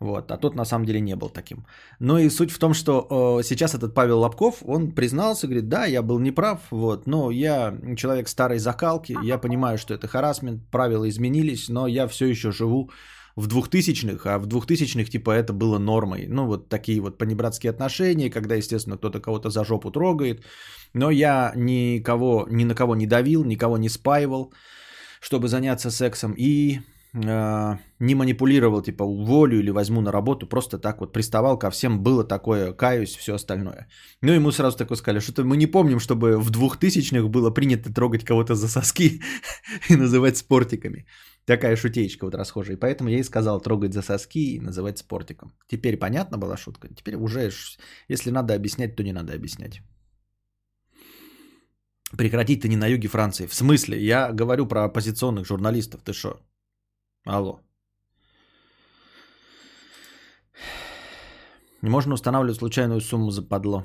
Вот, 0.00 0.30
а 0.30 0.36
тот 0.36 0.56
на 0.56 0.64
самом 0.64 0.86
деле 0.86 1.00
не 1.00 1.16
был 1.16 1.28
таким. 1.28 1.64
Ну 2.00 2.18
и 2.18 2.28
суть 2.30 2.50
в 2.50 2.58
том, 2.58 2.74
что 2.74 3.38
э, 3.38 3.42
сейчас 3.44 3.74
этот 3.74 3.94
Павел 3.94 4.18
Лобков, 4.20 4.62
он 4.66 4.90
признался, 4.90 5.46
говорит, 5.46 5.68
да, 5.68 5.86
я 5.86 6.02
был 6.02 6.18
неправ, 6.18 6.60
вот, 6.70 7.06
но 7.06 7.30
я 7.30 7.74
человек 7.96 8.28
старой 8.28 8.58
закалки, 8.58 9.16
я 9.22 9.38
понимаю, 9.38 9.78
что 9.78 9.94
это 9.94 10.08
харасмент, 10.08 10.68
правила 10.70 11.08
изменились, 11.08 11.68
но 11.68 11.86
я 11.86 12.08
все 12.08 12.26
еще 12.26 12.50
живу 12.50 12.90
в 13.36 13.46
двухтысячных, 13.46 14.26
а 14.26 14.38
в 14.38 14.46
двухтысячных 14.46 15.10
типа 15.10 15.30
это 15.30 15.52
было 15.52 15.78
нормой. 15.78 16.26
Ну 16.28 16.46
вот 16.46 16.68
такие 16.68 17.00
вот 17.00 17.18
понебратские 17.18 17.70
отношения, 17.70 18.30
когда, 18.30 18.56
естественно, 18.56 18.96
кто-то 18.96 19.20
кого-то 19.20 19.50
за 19.50 19.64
жопу 19.64 19.90
трогает. 19.90 20.44
Но 20.92 21.10
я 21.10 21.52
никого, 21.56 22.46
ни 22.50 22.64
на 22.64 22.74
кого 22.74 22.94
не 22.94 23.06
давил, 23.06 23.44
никого 23.44 23.78
не 23.78 23.88
спаивал 23.88 24.52
чтобы 25.24 25.48
заняться 25.48 25.90
сексом, 25.90 26.34
и 26.36 26.80
э, 27.14 27.78
не 27.98 28.14
манипулировал, 28.14 28.82
типа, 28.82 29.04
уволю 29.04 29.58
или 29.58 29.70
возьму 29.70 30.00
на 30.02 30.12
работу, 30.12 30.46
просто 30.46 30.78
так 30.78 31.00
вот 31.00 31.12
приставал 31.12 31.58
ко 31.58 31.70
всем, 31.70 32.02
было 32.02 32.24
такое, 32.24 32.72
каюсь, 32.72 33.16
все 33.16 33.34
остальное. 33.34 33.86
Ну, 34.22 34.32
ему 34.32 34.52
сразу 34.52 34.76
такое 34.76 34.98
сказали, 34.98 35.20
что 35.20 35.44
мы 35.44 35.56
не 35.56 35.66
помним, 35.66 35.98
чтобы 35.98 36.38
в 36.38 36.50
двухтысячных 36.50 37.30
было 37.30 37.54
принято 37.54 37.90
трогать 37.90 38.24
кого-то 38.24 38.54
за 38.54 38.68
соски 38.68 39.22
и 39.88 39.96
называть 39.96 40.36
спортиками. 40.36 41.06
Такая 41.46 41.76
шутеечка 41.76 42.26
вот 42.26 42.34
расхожая. 42.34 42.76
И 42.76 42.80
поэтому 42.80 43.10
я 43.10 43.18
и 43.18 43.24
сказал 43.24 43.62
трогать 43.62 43.94
за 43.94 44.02
соски 44.02 44.56
и 44.56 44.60
называть 44.60 44.98
спортиком. 44.98 45.52
Теперь 45.68 45.96
понятна 45.96 46.38
была 46.38 46.56
шутка? 46.58 46.88
Теперь 46.94 47.16
уже, 47.16 47.50
если 48.08 48.30
надо 48.30 48.54
объяснять, 48.54 48.96
то 48.96 49.02
не 49.02 49.12
надо 49.12 49.32
объяснять. 49.32 49.80
Прекратить-то 52.16 52.68
не 52.68 52.76
на 52.76 52.86
юге 52.86 53.08
Франции. 53.08 53.46
В 53.46 53.54
смысле? 53.54 53.96
Я 53.98 54.32
говорю 54.32 54.66
про 54.66 54.84
оппозиционных 54.84 55.46
журналистов. 55.46 56.02
Ты 56.02 56.12
что? 56.12 56.40
Алло. 57.24 57.60
Не 61.82 61.90
можно 61.90 62.14
устанавливать 62.14 62.58
случайную 62.58 63.00
сумму 63.00 63.30
за 63.30 63.42
подло. 63.42 63.84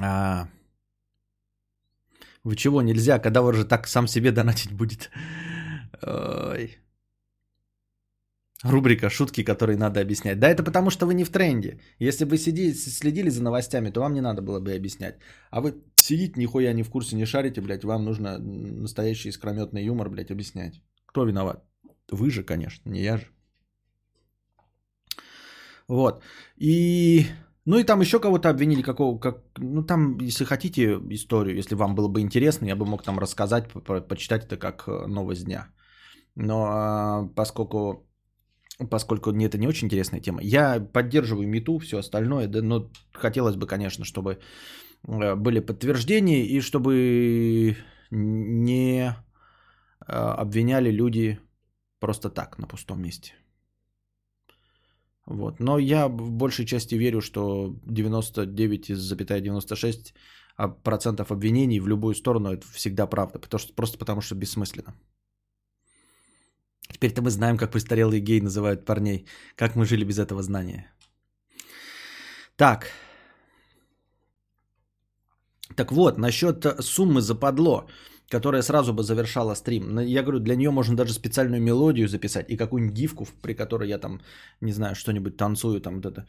А, 0.00 0.48
вы 2.44 2.56
чего, 2.56 2.82
нельзя? 2.82 3.18
Когда 3.18 3.40
вы 3.40 3.54
же 3.54 3.64
так 3.64 3.88
сам 3.88 4.08
себе 4.08 4.32
донатить 4.32 4.72
будет? 4.72 5.10
Ой. 6.02 6.78
Рубрика 8.64 9.10
«Шутки, 9.10 9.44
которые 9.44 9.76
надо 9.76 10.00
объяснять». 10.00 10.38
Да, 10.40 10.48
это 10.48 10.62
потому, 10.62 10.90
что 10.90 11.06
вы 11.06 11.14
не 11.14 11.24
в 11.24 11.30
тренде. 11.30 11.80
Если 11.98 12.24
бы 12.24 12.38
сидели, 12.38 12.72
следили 12.72 13.30
за 13.30 13.42
новостями, 13.42 13.90
то 13.90 14.00
вам 14.00 14.14
не 14.14 14.22
надо 14.22 14.40
было 14.40 14.58
бы 14.58 14.72
объяснять. 14.72 15.18
А 15.50 15.60
вы 15.60 15.74
сидите, 15.96 16.40
нихуя 16.40 16.72
не 16.72 16.82
в 16.82 16.90
курсе, 16.90 17.16
не 17.16 17.26
шарите, 17.26 17.60
блядь, 17.60 17.84
вам 17.84 18.04
нужно 18.04 18.38
настоящий 18.38 19.28
искрометный 19.28 19.84
юмор, 19.84 20.08
блядь, 20.08 20.30
объяснять. 20.30 20.82
Кто 21.06 21.26
виноват? 21.26 21.62
Вы 22.10 22.30
же, 22.30 22.42
конечно, 22.42 22.90
не 22.90 23.02
я 23.02 23.18
же. 23.18 23.26
Вот. 25.88 26.22
И... 26.56 27.26
Ну 27.66 27.78
и 27.78 27.84
там 27.84 28.00
еще 28.00 28.18
кого-то 28.18 28.48
обвинили, 28.48 28.82
какого, 28.82 29.18
как, 29.18 29.42
ну 29.58 29.82
там, 29.82 30.18
если 30.20 30.44
хотите 30.44 30.98
историю, 31.10 31.56
если 31.56 31.74
вам 31.74 31.94
было 31.94 32.08
бы 32.08 32.20
интересно, 32.20 32.66
я 32.66 32.76
бы 32.76 32.84
мог 32.84 33.02
там 33.02 33.18
рассказать, 33.18 33.68
по 33.68 34.00
почитать 34.00 34.44
это 34.44 34.58
как 34.58 34.84
э, 34.86 35.06
новость 35.06 35.44
дня. 35.44 35.68
Но 36.34 36.66
а, 36.66 37.28
поскольку 37.34 38.06
поскольку 38.90 39.32
мне 39.32 39.46
это 39.46 39.58
не 39.58 39.68
очень 39.68 39.86
интересная 39.86 40.20
тема. 40.20 40.42
Я 40.42 40.80
поддерживаю 40.80 41.48
мету, 41.48 41.78
все 41.78 41.98
остальное, 41.98 42.48
да, 42.48 42.62
но 42.62 42.90
хотелось 43.12 43.56
бы, 43.56 43.66
конечно, 43.66 44.04
чтобы 44.04 44.38
э, 45.06 45.34
были 45.34 45.60
подтверждения 45.60 46.46
и 46.46 46.60
чтобы 46.60 47.76
не 48.10 49.06
э, 49.06 50.12
обвиняли 50.12 50.90
люди 50.90 51.38
Просто 52.04 52.28
так, 52.28 52.58
на 52.58 52.66
пустом 52.66 53.00
месте. 53.00 53.32
Вот. 55.24 55.58
Но 55.58 55.78
я 55.78 56.06
в 56.06 56.32
большей 56.32 56.66
части 56.66 56.96
верю, 56.96 57.22
что 57.22 57.74
99,96 57.86 60.12
а 60.56 60.68
процентов 60.68 61.32
обвинений 61.32 61.80
в 61.80 61.88
любую 61.88 62.14
сторону 62.14 62.52
это 62.52 62.66
всегда 62.72 63.06
правда. 63.06 63.38
Потому 63.38 63.58
что, 63.58 63.72
просто 63.72 63.96
потому 63.96 64.20
что 64.20 64.34
бессмысленно. 64.34 64.94
Теперь-то 66.94 67.22
мы 67.22 67.30
знаем, 67.30 67.56
как 67.56 67.70
престарелые 67.72 68.20
геи 68.20 68.40
называют 68.40 68.84
парней. 68.84 69.26
Как 69.56 69.74
мы 69.76 69.84
жили 69.84 70.04
без 70.04 70.18
этого 70.18 70.42
знания. 70.42 70.86
Так. 72.56 72.86
Так 75.76 75.90
вот, 75.90 76.18
насчет 76.18 76.64
суммы 76.80 77.20
западло, 77.20 77.88
которая 78.28 78.62
сразу 78.62 78.92
бы 78.92 79.02
завершала 79.02 79.54
стрим. 79.54 79.98
Я 79.98 80.22
говорю, 80.22 80.38
для 80.38 80.54
нее 80.54 80.70
можно 80.70 80.96
даже 80.96 81.12
специальную 81.12 81.60
мелодию 81.60 82.08
записать 82.08 82.48
и 82.48 82.56
какую-нибудь 82.56 82.96
гифку, 82.96 83.26
при 83.42 83.54
которой 83.54 83.88
я 83.88 83.98
там, 83.98 84.20
не 84.60 84.72
знаю, 84.72 84.94
что-нибудь 84.94 85.36
танцую, 85.36 85.80
там 85.80 86.00
вот 86.00 86.06
это. 86.06 86.26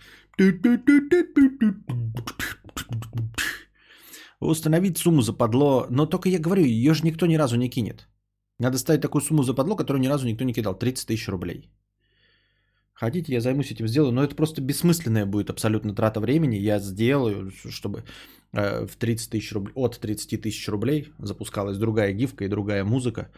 Установить 4.40 4.98
сумму 4.98 5.22
западло, 5.22 5.86
но 5.90 6.08
только 6.08 6.30
я 6.30 6.40
говорю, 6.40 6.64
ее 6.64 6.94
же 6.94 7.04
никто 7.04 7.28
ни 7.28 7.38
разу 7.38 7.56
не 7.56 7.70
кинет. 7.70 8.08
Надо 8.60 8.78
ставить 8.78 9.02
такую 9.02 9.22
сумму 9.22 9.44
западло, 9.44 9.76
которую 9.76 10.02
ни 10.02 10.08
разу 10.08 10.28
никто 10.28 10.46
не 10.46 10.54
кидал. 10.54 10.78
30 10.78 11.08
тысяч 11.08 11.28
рублей. 11.28 11.70
Хотите, 12.94 13.34
я 13.34 13.42
займусь 13.42 13.72
этим, 13.72 13.88
сделаю, 13.88 14.14
но 14.14 14.24
это 14.24 14.36
просто 14.36 14.62
бессмысленная 14.62 15.26
будет 15.26 15.50
абсолютно 15.50 15.94
трата 15.94 16.22
времени. 16.22 16.56
Я 16.56 16.80
сделаю, 16.80 17.52
чтобы 17.70 18.04
э, 18.54 18.86
в 18.86 18.96
30 18.96 19.30
тысяч 19.30 19.52
рублей, 19.52 19.74
от 19.76 20.00
30 20.00 20.42
тысяч 20.42 20.70
рублей 20.70 21.14
запускалась 21.20 21.78
другая 21.78 22.14
гифка 22.14 22.46
и 22.46 22.48
другая 22.50 22.86
музыка. 22.86 23.30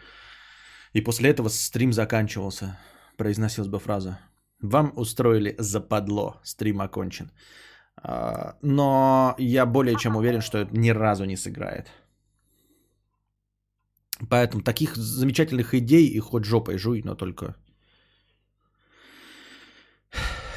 И 0.92 1.00
после 1.00 1.30
этого 1.30 1.48
стрим 1.48 1.92
заканчивался. 1.92 2.78
Произносилась 3.16 3.68
бы 3.68 3.80
фраза. 3.80 4.20
Вам 4.62 4.92
устроили 4.96 5.56
западло, 5.58 6.40
стрим 6.44 6.80
окончен. 6.80 7.32
А, 7.96 8.56
но 8.62 9.34
я 9.38 9.66
более 9.66 9.96
чем 9.96 10.16
уверен, 10.16 10.40
что 10.40 10.58
это 10.58 10.76
ни 10.76 10.90
разу 10.90 11.24
не 11.24 11.36
сыграет. 11.36 11.90
Поэтому 14.28 14.62
таких 14.62 14.96
замечательных 14.96 15.74
идей 15.74 16.06
и 16.06 16.18
хоть 16.20 16.44
жопой 16.44 16.78
жуй, 16.78 17.02
но 17.04 17.14
только... 17.14 17.56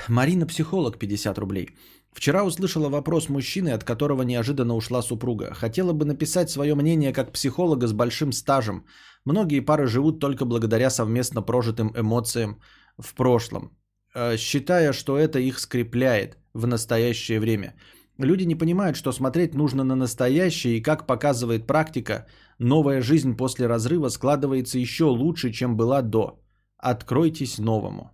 Марина 0.08 0.48
психолог 0.48 0.98
50 0.98 1.38
рублей. 1.38 1.70
Вчера 2.14 2.44
услышала 2.44 2.90
вопрос 2.90 3.30
мужчины, 3.30 3.70
от 3.70 3.84
которого 3.84 4.24
неожиданно 4.24 4.76
ушла 4.76 5.02
супруга. 5.02 5.54
Хотела 5.54 5.94
бы 5.94 6.06
написать 6.06 6.50
свое 6.50 6.76
мнение 6.76 7.14
как 7.14 7.32
психолога 7.32 7.88
с 7.88 7.94
большим 7.94 8.32
стажем. 8.32 8.86
Многие 9.26 9.62
пары 9.62 9.88
живут 9.88 10.20
только 10.20 10.46
благодаря 10.46 10.90
совместно 10.90 11.42
прожитым 11.42 11.94
эмоциям 11.96 12.60
в 12.98 13.14
прошлом, 13.14 13.78
э, 14.16 14.38
считая, 14.38 14.94
что 14.94 15.18
это 15.18 15.40
их 15.40 15.60
скрепляет 15.60 16.38
в 16.54 16.68
настоящее 16.68 17.40
время. 17.40 17.76
Люди 18.24 18.44
не 18.44 18.56
понимают, 18.56 18.98
что 18.98 19.12
смотреть 19.12 19.56
нужно 19.56 19.84
на 19.84 19.96
настоящее, 19.96 20.78
и 20.78 20.82
как 20.82 21.08
показывает 21.08 21.68
практика, 21.68 22.26
новая 22.60 23.02
жизнь 23.02 23.36
после 23.36 23.68
разрыва 23.68 24.10
складывается 24.10 24.80
еще 24.80 25.06
лучше, 25.06 25.52
чем 25.52 25.78
была 25.78 26.02
до. 26.02 26.40
Откройтесь 26.78 27.60
новому. 27.60 28.12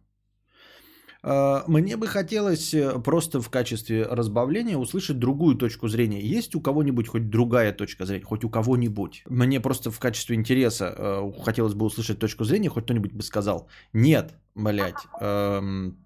А, 1.23 1.63
мне 1.67 1.97
бы 1.97 2.07
хотелось 2.07 2.73
э, 2.73 3.03
просто 3.03 3.41
в 3.41 3.49
качестве 3.49 4.03
разбавления 4.03 4.77
услышать 4.77 5.19
другую 5.19 5.55
точку 5.55 5.87
зрения. 5.87 6.21
Есть 6.21 6.55
у 6.55 6.61
кого-нибудь 6.61 7.07
хоть 7.07 7.29
другая 7.29 7.73
точка 7.73 8.05
зрения? 8.05 8.23
Хоть 8.23 8.43
у 8.43 8.49
кого-нибудь? 8.49 9.23
Мне 9.29 9.59
просто 9.59 9.91
в 9.91 9.99
качестве 9.99 10.35
интереса 10.35 10.93
э, 10.97 11.31
хотелось 11.43 11.73
бы 11.73 11.85
услышать 11.85 12.19
точку 12.19 12.45
зрения, 12.45 12.69
хоть 12.69 12.85
кто-нибудь 12.85 13.13
бы 13.13 13.23
сказал. 13.23 13.67
Нет, 13.93 14.35
блядь, 14.55 15.07
эм, 15.19 15.97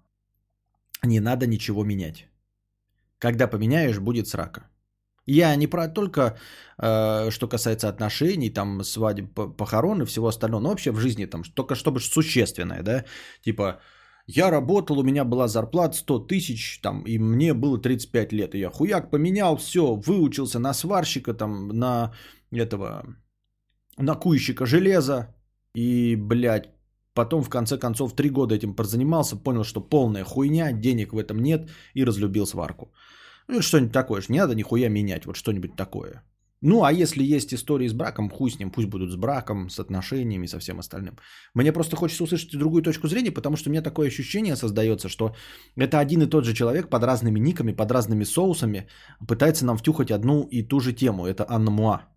не 1.04 1.20
надо 1.20 1.46
ничего 1.46 1.84
менять. 1.84 2.31
Когда 3.22 3.46
поменяешь, 3.46 4.00
будет 4.00 4.26
срака. 4.26 4.60
Я 5.26 5.54
не 5.56 5.68
про 5.68 5.88
только, 5.88 6.20
э, 6.78 7.30
что 7.30 7.48
касается 7.48 7.88
отношений, 7.88 8.50
там, 8.50 8.82
свадеб, 8.84 9.56
похорон 9.56 10.02
и 10.02 10.06
всего 10.06 10.26
остального, 10.26 10.62
но 10.62 10.68
вообще 10.70 10.90
в 10.90 10.98
жизни, 10.98 11.26
там, 11.26 11.44
только 11.44 11.76
чтобы 11.76 12.00
существенное, 12.00 12.82
да, 12.82 13.04
типа, 13.44 13.80
я 14.26 14.50
работал, 14.50 14.98
у 14.98 15.04
меня 15.04 15.24
была 15.24 15.46
зарплата 15.46 15.96
100 15.96 16.26
тысяч, 16.26 16.80
там, 16.82 17.04
и 17.06 17.18
мне 17.18 17.54
было 17.54 17.78
35 17.78 18.32
лет, 18.32 18.54
и 18.54 18.58
я 18.58 18.70
хуяк 18.70 19.10
поменял, 19.10 19.56
все, 19.56 19.94
выучился 19.94 20.58
на 20.58 20.74
сварщика, 20.74 21.32
там, 21.32 21.68
на 21.68 22.12
этого, 22.50 23.04
на 23.98 24.16
куйщика 24.16 24.66
железа, 24.66 25.26
и, 25.76 26.16
блядь, 26.16 26.70
потом, 27.14 27.42
в 27.42 27.48
конце 27.48 27.78
концов, 27.78 28.14
три 28.14 28.30
года 28.30 28.54
этим 28.54 28.74
прозанимался, 28.74 29.36
понял, 29.36 29.64
что 29.64 29.80
полная 29.80 30.24
хуйня, 30.24 30.72
денег 30.72 31.12
в 31.12 31.18
этом 31.18 31.38
нет, 31.42 31.70
и 31.94 32.04
разлюбил 32.04 32.46
сварку. 32.46 32.92
Ну, 33.48 33.62
что-нибудь 33.62 33.92
такое, 33.92 34.22
не 34.28 34.38
надо 34.38 34.54
нихуя 34.54 34.88
менять, 34.88 35.26
вот 35.26 35.36
что-нибудь 35.36 35.76
такое. 35.76 36.22
Ну, 36.62 36.84
а 36.84 36.92
если 36.92 37.24
есть 37.24 37.52
истории 37.52 37.88
с 37.88 37.92
браком, 37.92 38.30
хуй 38.30 38.50
с 38.50 38.58
ним, 38.58 38.70
пусть 38.70 38.88
будут 38.88 39.10
с 39.10 39.16
браком, 39.16 39.68
с 39.68 39.80
отношениями, 39.80 40.46
со 40.46 40.60
всем 40.60 40.78
остальным. 40.78 41.18
Мне 41.54 41.72
просто 41.72 41.96
хочется 41.96 42.22
услышать 42.22 42.56
другую 42.56 42.82
точку 42.82 43.08
зрения, 43.08 43.32
потому 43.32 43.56
что 43.56 43.68
у 43.68 43.72
меня 43.72 43.82
такое 43.82 44.06
ощущение 44.06 44.54
создается, 44.54 45.08
что 45.08 45.34
это 45.76 45.98
один 45.98 46.22
и 46.22 46.26
тот 46.26 46.44
же 46.44 46.54
человек 46.54 46.88
под 46.88 47.02
разными 47.02 47.40
никами, 47.40 47.72
под 47.72 47.90
разными 47.90 48.24
соусами 48.24 48.86
пытается 49.26 49.66
нам 49.66 49.76
втюхать 49.76 50.12
одну 50.12 50.48
и 50.52 50.62
ту 50.62 50.78
же 50.78 50.92
тему. 50.92 51.26
Это 51.26 51.44
Анна 51.48 51.72
Муа. 51.72 52.11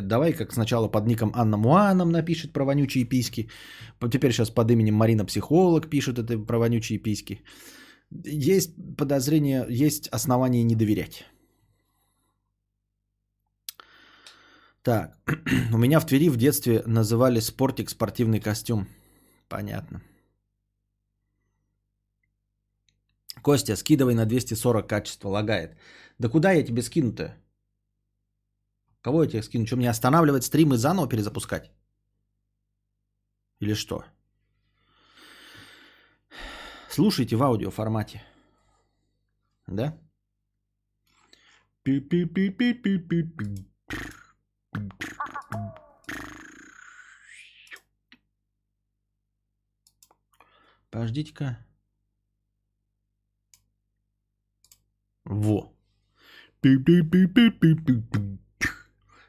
Давай 0.00 0.32
как 0.32 0.52
сначала 0.52 0.88
под 0.88 1.06
ником 1.06 1.32
Анна 1.34 1.56
Муа 1.56 1.94
нам 1.94 2.10
напишет 2.10 2.52
про 2.52 2.64
вонючие 2.64 3.04
письки. 3.04 3.48
Теперь 4.10 4.32
сейчас 4.32 4.50
под 4.50 4.70
именем 4.70 4.94
Марина 4.94 5.24
Психолог 5.24 5.90
пишет 5.90 6.18
это 6.18 6.38
про 6.38 6.58
вонючие 6.58 6.98
письки. 6.98 7.42
Есть 8.10 8.74
подозрение, 8.96 9.66
есть 9.68 10.08
основания 10.08 10.64
не 10.64 10.74
доверять. 10.74 11.24
Так, 14.82 15.16
у 15.72 15.78
меня 15.78 16.00
в 16.00 16.06
Твери 16.06 16.28
в 16.28 16.36
детстве 16.36 16.82
называли 16.86 17.40
спортик 17.40 17.90
спортивный 17.90 18.40
костюм. 18.40 18.86
Понятно. 19.48 20.02
Костя, 23.42 23.76
скидывай 23.76 24.14
на 24.14 24.24
240 24.26 24.86
качество, 24.86 25.28
лагает. 25.28 25.76
Да 26.18 26.28
куда 26.28 26.52
я 26.52 26.64
тебе 26.64 26.82
скину-то? 26.82 27.36
Кого 29.02 29.24
я 29.24 29.28
тебе 29.28 29.42
скину? 29.42 29.66
Что, 29.66 29.76
мне 29.76 29.90
останавливать 29.90 30.44
стримы 30.44 30.76
заново 30.76 31.08
перезапускать? 31.08 31.72
Или 33.58 33.74
что? 33.74 34.04
Слушайте 36.88 37.36
в 37.36 37.42
аудиоформате. 37.42 38.22
Да? 39.66 39.98
Подождите-ка. 50.90 51.66
Во. 55.24 55.74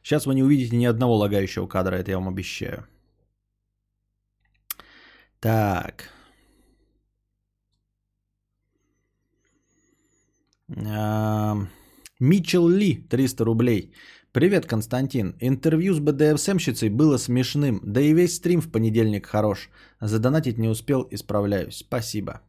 Сейчас 0.04 0.26
вы 0.26 0.36
не 0.36 0.44
увидите 0.44 0.76
ни 0.76 0.86
одного 0.86 1.16
лагающего 1.16 1.68
кадра, 1.68 1.96
это 1.96 2.12
я 2.12 2.18
вам 2.18 2.28
обещаю. 2.28 2.86
Так. 5.40 6.10
Митчел 12.20 12.68
Ли, 12.68 13.08
300 13.10 13.46
рублей. 13.46 13.94
Привет, 14.32 14.66
Константин. 14.66 15.36
Интервью 15.40 15.94
с 15.94 16.00
БДСМщицей 16.00 16.90
было 16.90 17.18
смешным, 17.18 17.80
да 17.84 18.02
и 18.02 18.14
весь 18.14 18.36
стрим 18.36 18.62
в 18.62 18.72
понедельник 18.72 19.28
хорош. 19.28 19.70
Задонатить 20.02 20.58
не 20.58 20.70
успел, 20.70 21.08
исправляюсь. 21.12 21.78
Спасибо. 21.78 22.42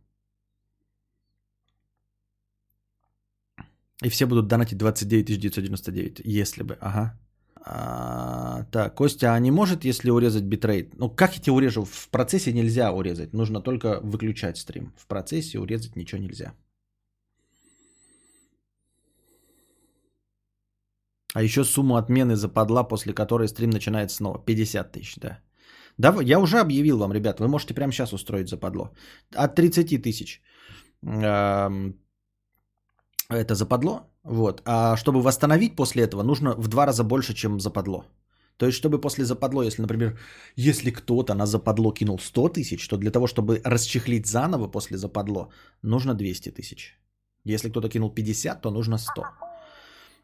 И 4.03 4.09
все 4.09 4.27
будут 4.27 4.49
донатить 4.49 4.79
29 4.79 5.39
999, 5.39 6.21
если 6.25 6.63
бы, 6.65 6.79
ага. 6.81 7.19
А, 7.67 8.65
так, 8.71 8.95
Костя, 8.95 9.35
а 9.35 9.41
не 9.41 9.51
может, 9.51 9.85
если 9.85 10.11
урезать 10.11 10.45
битрейт? 10.45 10.95
Ну, 10.99 11.09
как 11.09 11.35
я 11.35 11.41
тебе 11.43 11.53
урежу? 11.53 11.85
В 11.85 12.09
процессе 12.11 12.53
нельзя 12.53 12.93
урезать, 12.93 13.33
нужно 13.33 13.63
только 13.63 14.01
выключать 14.03 14.59
стрим. 14.59 14.93
В 14.97 15.07
процессе 15.07 15.59
урезать 15.59 15.97
ничего 15.97 16.21
нельзя. 16.21 16.53
А 21.35 21.43
еще 21.43 21.65
сумму 21.65 21.97
отмены 21.97 22.37
западла, 22.37 22.85
после 22.85 23.15
которой 23.15 23.49
стрим 23.49 23.71
начинается 23.71 24.17
снова. 24.17 24.39
50 24.39 24.93
тысяч, 24.93 25.17
да. 25.17 25.41
Да, 25.99 26.15
я 26.23 26.39
уже 26.39 26.61
объявил 26.61 26.99
вам, 26.99 27.13
ребят, 27.13 27.41
вы 27.41 27.49
можете 27.49 27.75
прямо 27.75 27.93
сейчас 27.93 28.13
устроить 28.13 28.49
западло. 28.49 28.91
От 29.35 29.55
30 29.55 30.03
тысяч. 30.03 30.43
Это 33.31 33.55
западло. 33.55 34.01
Вот. 34.23 34.63
А 34.65 34.97
чтобы 34.97 35.23
восстановить 35.23 35.77
после 35.77 36.03
этого, 36.03 36.23
нужно 36.23 36.55
в 36.57 36.69
два 36.69 36.87
раза 36.87 37.05
больше, 37.05 37.35
чем 37.35 37.61
западло. 37.61 38.05
То 38.57 38.67
есть, 38.67 38.79
чтобы 38.79 39.01
после 39.01 39.25
западло, 39.25 39.63
если, 39.63 39.83
например, 39.83 40.17
если 40.57 40.91
кто-то 40.91 41.35
на 41.35 41.47
западло 41.47 41.93
кинул 41.93 42.19
100 42.19 42.49
тысяч, 42.49 42.89
то 42.89 42.97
для 42.97 43.11
того, 43.11 43.27
чтобы 43.27 43.61
расчехлить 43.65 44.27
заново 44.27 44.69
после 44.69 44.97
западло, 44.97 45.51
нужно 45.83 46.15
200 46.15 46.51
тысяч. 46.51 46.99
Если 47.45 47.69
кто-то 47.69 47.89
кинул 47.89 48.11
50, 48.11 48.61
то 48.63 48.71
нужно 48.71 48.99
100. 48.99 49.25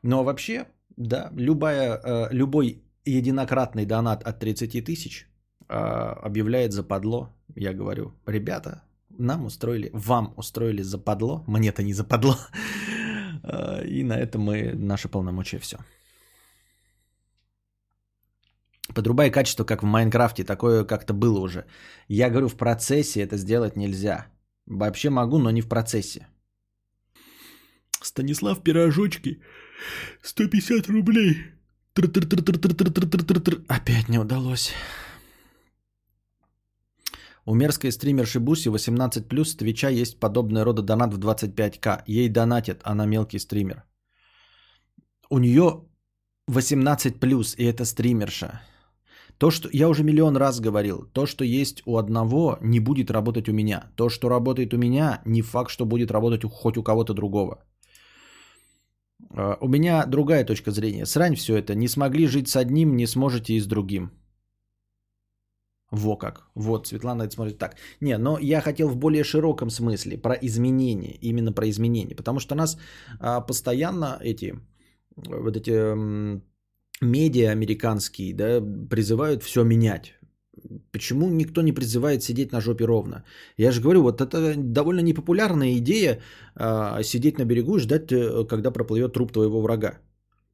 Но 0.03 0.25
вообще, 0.25 0.67
да, 0.97 1.31
любая, 1.37 2.01
э, 2.05 2.29
любой 2.33 2.83
единократный 3.05 3.85
донат 3.85 4.23
от 4.23 4.39
30 4.39 4.85
тысяч 4.85 5.27
э, 5.69 5.75
объявляет 5.75 6.73
западло. 6.73 7.29
Я 7.57 7.75
говорю, 7.75 8.15
ребята, 8.27 8.83
нам 9.19 9.45
устроили, 9.45 9.91
вам 9.93 10.35
устроили 10.37 10.83
западло. 10.83 11.45
Мне-то 11.47 11.83
не 11.83 11.93
западло. 11.93 12.37
Э, 13.43 13.87
и 13.87 14.05
на 14.05 14.19
этом 14.19 14.43
мы, 14.43 14.75
наши 14.75 15.09
полномочия 15.09 15.59
все. 15.59 15.77
Подрубай 18.95 19.31
качество, 19.31 19.65
как 19.65 19.83
в 19.83 19.87
Майнкрафте. 19.87 20.45
Такое 20.45 20.85
как-то 20.85 21.15
было 21.15 21.41
уже. 21.41 21.65
Я 22.09 22.29
говорю, 22.29 22.49
в 22.49 22.57
процессе 22.57 23.21
это 23.23 23.39
сделать 23.39 23.77
нельзя. 23.77 24.27
Вообще 24.67 25.11
могу, 25.11 25.39
но 25.39 25.51
не 25.51 25.63
в 25.63 25.69
процессе. 25.69 26.27
Станислав 28.03 28.63
Пирожочки. 28.63 29.41
150 30.23 30.89
рублей. 30.89 31.37
Тр 31.95 32.05
-тр 32.05 32.25
-тр 32.25 33.65
Опять 33.69 34.09
не 34.09 34.19
удалось. 34.19 34.73
У 37.51 37.55
мерзкой 37.55 37.91
стримерши 37.91 38.39
Буси 38.39 38.69
18+, 38.69 39.45
с 39.45 39.57
Твича 39.57 39.89
есть 39.91 40.21
подобная 40.21 40.65
рода 40.65 40.83
донат 40.83 41.15
в 41.15 41.19
25к. 41.19 42.03
Ей 42.07 42.29
донатят, 42.29 42.81
она 42.85 43.07
мелкий 43.07 43.41
стример. 43.41 43.83
У 45.31 45.39
нее 45.39 45.83
18+, 46.49 47.55
и 47.59 47.65
это 47.65 47.85
стримерша. 47.85 48.61
То, 49.39 49.51
что 49.51 49.69
я 49.73 49.89
уже 49.89 50.05
миллион 50.05 50.37
раз 50.37 50.61
говорил, 50.61 51.11
то, 51.13 51.27
что 51.27 51.45
есть 51.45 51.83
у 51.87 51.97
одного, 51.97 52.57
не 52.63 52.81
будет 52.81 53.11
работать 53.11 53.49
у 53.49 53.53
меня. 53.53 53.91
То, 53.97 54.09
что 54.09 54.29
работает 54.29 54.73
у 54.73 54.79
меня, 54.79 55.21
не 55.27 55.43
факт, 55.43 55.71
что 55.71 55.85
будет 55.85 56.13
работать 56.13 56.45
хоть 56.45 56.77
у 56.77 56.85
кого-то 56.85 57.15
другого. 57.15 57.65
А, 59.35 59.57
У 59.61 59.69
меня 59.69 60.07
другая 60.07 60.45
точка 60.45 60.71
зрения. 60.71 61.07
Срань 61.07 61.35
все 61.35 61.57
это. 61.57 61.75
Не 61.75 61.89
смогли 61.89 62.29
жить 62.29 62.49
с 62.49 62.55
одним, 62.55 62.97
не 62.97 63.07
сможете 63.07 63.55
и 63.55 63.61
с 63.61 63.67
другим. 63.67 64.11
Во 65.91 66.17
как. 66.17 66.47
Вот, 66.55 66.87
Светлана 66.87 67.25
это 67.25 67.35
смотрит 67.35 67.59
так. 67.59 67.77
Не, 68.01 68.19
но 68.19 68.39
я 68.39 68.61
хотел 68.61 68.89
в 68.89 68.97
более 68.97 69.25
широком 69.25 69.71
смысле 69.71 70.19
про 70.19 70.35
изменения. 70.35 71.19
Именно 71.21 71.53
про 71.53 71.69
изменения. 71.69 72.15
Потому 72.15 72.39
что 72.41 72.55
нас 72.55 72.79
а, 73.19 73.41
постоянно 73.41 74.19
эти, 74.21 74.55
вот 75.17 75.57
эти 75.57 75.71
м, 75.71 76.43
медиа 77.01 77.51
американские, 77.51 78.35
да, 78.35 78.61
призывают 78.89 79.43
все 79.43 79.65
менять. 79.65 80.15
Почему 80.93 81.29
никто 81.31 81.63
не 81.63 81.73
призывает 81.73 82.23
сидеть 82.23 82.53
на 82.53 82.61
жопе 82.61 82.85
ровно? 82.85 83.25
Я 83.57 83.73
же 83.73 83.81
говорю, 83.81 84.03
вот 84.03 84.21
это 84.21 84.55
довольно 84.57 85.01
непопулярная 85.01 85.79
идея 85.79 86.21
а, 86.55 87.03
сидеть 87.03 87.39
на 87.39 87.45
берегу 87.45 87.77
и 87.77 87.81
ждать, 87.81 88.13
э, 88.13 88.45
когда 88.49 88.71
проплывет 88.71 89.13
труп 89.13 89.33
твоего 89.33 89.61
врага. 89.63 89.99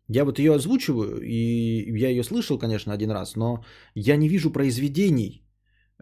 Я 0.09 0.25
вот 0.25 0.39
ее 0.39 0.55
озвучиваю, 0.55 1.21
и 1.23 1.99
я 1.99 2.09
ее 2.09 2.23
слышал, 2.23 2.59
конечно, 2.59 2.93
один 2.93 3.11
раз, 3.11 3.37
но 3.37 3.65
я 3.95 4.17
не 4.17 4.29
вижу 4.29 4.53
произведений, 4.53 5.43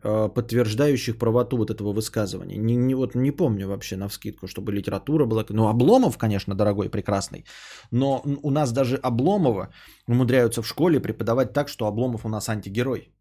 э, 0.03 0.29
подтверждающих 0.29 1.19
правоту 1.19 1.57
вот 1.57 1.71
этого 1.71 1.93
высказывания. 1.93 2.59
Не, 2.59 2.77
не, 2.77 2.95
вот 2.95 3.15
не 3.15 3.31
помню 3.31 3.67
вообще 3.67 3.97
на 3.97 4.09
вскидку, 4.09 4.47
чтобы 4.47 4.73
литература 4.73 5.27
была. 5.27 5.45
Ну, 5.49 5.69
Обломов, 5.69 6.19
конечно, 6.19 6.55
дорогой, 6.55 6.91
прекрасный. 6.91 7.45
Но 7.91 8.23
у 8.43 8.51
нас 8.51 8.73
даже 8.73 8.97
Обломова 8.97 9.73
умудряются 10.07 10.63
в 10.63 10.69
школе 10.69 11.01
преподавать 11.01 11.53
так, 11.53 11.69
что 11.69 11.87
Обломов 11.87 12.27
у 12.27 12.29
нас 12.29 12.49
антигерой. 12.49 13.15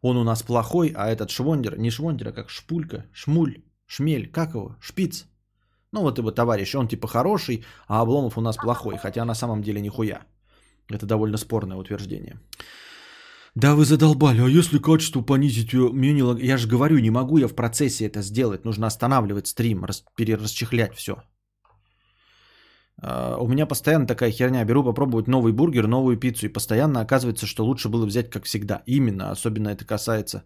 Он 0.00 0.16
у 0.16 0.24
нас 0.24 0.42
плохой, 0.42 0.92
а 0.96 1.10
этот 1.10 1.30
Швондер, 1.30 1.78
не 1.78 1.90
Швондер, 1.90 2.28
а 2.28 2.32
как 2.32 2.50
Шпулька, 2.50 3.04
Шмуль, 3.12 3.62
Шмель, 3.86 4.30
как 4.30 4.54
его, 4.54 4.76
Шпиц. 4.80 5.26
Ну 5.92 6.00
вот 6.00 6.18
его 6.18 6.30
товарищ, 6.30 6.74
он 6.74 6.88
типа 6.88 7.06
хороший, 7.06 7.64
а 7.86 8.00
Обломов 8.00 8.38
у 8.38 8.40
нас 8.40 8.56
плохой, 8.56 8.96
хотя 8.96 9.24
на 9.24 9.34
самом 9.34 9.62
деле 9.62 9.80
нихуя. 9.80 10.22
Это 10.90 11.06
довольно 11.06 11.38
спорное 11.38 11.76
утверждение. 11.76 12.40
Да, 13.54 13.74
вы 13.74 13.84
задолбали, 13.84 14.40
а 14.40 14.48
если 14.48 14.78
качество 14.78 15.20
понизить, 15.22 15.74
э, 15.74 15.78
мне 15.92 16.12
не... 16.14 16.46
Я 16.46 16.56
же 16.56 16.68
говорю, 16.68 16.98
не 16.98 17.10
могу 17.10 17.38
я 17.38 17.48
в 17.48 17.54
процессе 17.54 18.06
это 18.06 18.22
сделать. 18.22 18.64
Нужно 18.64 18.86
останавливать 18.86 19.46
стрим, 19.46 19.84
рас... 19.84 20.04
перерасчехлять 20.16 20.94
все. 20.94 21.22
У 23.38 23.48
меня 23.48 23.66
постоянно 23.66 24.06
такая 24.06 24.30
херня. 24.30 24.64
Беру 24.64 24.84
попробовать 24.84 25.26
новый 25.26 25.52
бургер, 25.52 25.88
новую 25.88 26.16
пиццу. 26.18 26.46
И 26.46 26.52
постоянно 26.52 27.00
оказывается, 27.00 27.46
что 27.46 27.64
лучше 27.64 27.88
было 27.88 28.06
взять 28.06 28.30
как 28.30 28.44
всегда. 28.44 28.82
Именно, 28.86 29.32
особенно 29.32 29.70
это 29.70 29.84
касается 29.84 30.44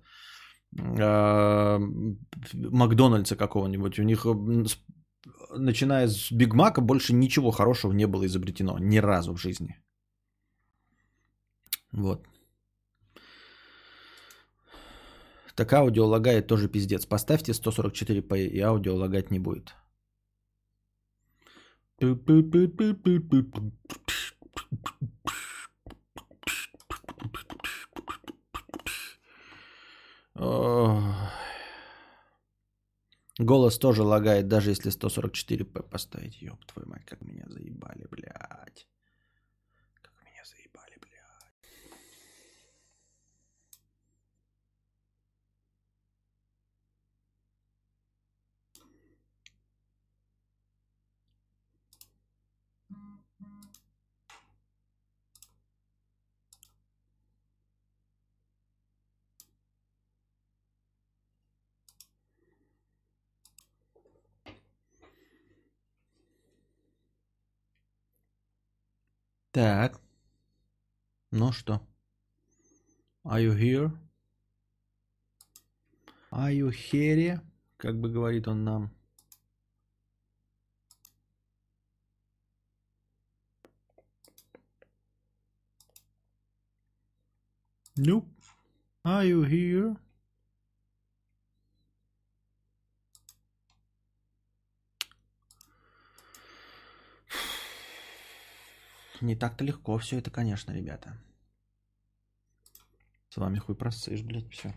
э, 0.78 1.78
Макдональдса 2.54 3.36
какого-нибудь. 3.36 3.98
У 3.98 4.02
них, 4.02 4.26
начиная 5.58 6.08
с 6.08 6.32
Биг 6.32 6.54
Мака, 6.54 6.80
больше 6.80 7.12
ничего 7.12 7.50
хорошего 7.50 7.92
не 7.92 8.06
было 8.06 8.26
изобретено. 8.26 8.78
Ни 8.78 8.98
разу 8.98 9.32
в 9.32 9.38
жизни. 9.38 9.78
Вот. 11.92 12.26
Так 15.54 15.72
аудио 15.72 16.06
лагает 16.06 16.46
тоже 16.46 16.68
пиздец. 16.68 17.06
Поставьте 17.06 17.52
144p 17.52 18.46
и 18.46 18.60
аудио 18.60 18.94
лагать 18.94 19.30
не 19.30 19.38
будет. 19.38 19.74
Ох. 30.34 31.45
Голос 33.38 33.78
тоже 33.78 34.02
лагает, 34.02 34.48
даже 34.48 34.70
если 34.70 34.90
144p 34.90 35.82
поставить. 35.82 36.40
Ёб 36.40 36.64
твою 36.64 36.88
мать, 36.88 37.04
как 37.04 37.20
меня 37.20 37.44
заебали, 37.48 38.06
блядь. 38.10 38.86
Так. 69.56 69.98
Ну 71.30 71.50
что? 71.50 71.80
Are 73.24 73.40
you 73.40 73.54
here? 73.56 73.90
Are 76.30 76.52
you 76.52 76.68
here? 76.68 77.40
Как 77.78 77.98
бы 77.98 78.10
говорит 78.10 78.46
он 78.48 78.64
нам. 78.64 78.90
Nope. 87.96 88.28
Are 89.04 89.24
you 89.24 89.42
here? 89.42 89.96
Не 99.20 99.34
так-то 99.34 99.64
легко 99.64 99.96
все 99.98 100.18
это, 100.18 100.30
конечно, 100.30 100.72
ребята. 100.72 101.16
С 103.30 103.36
вами 103.38 103.58
хуй 103.58 103.74
просышь, 103.74 104.22
блядь, 104.22 104.50
все. 104.50 104.74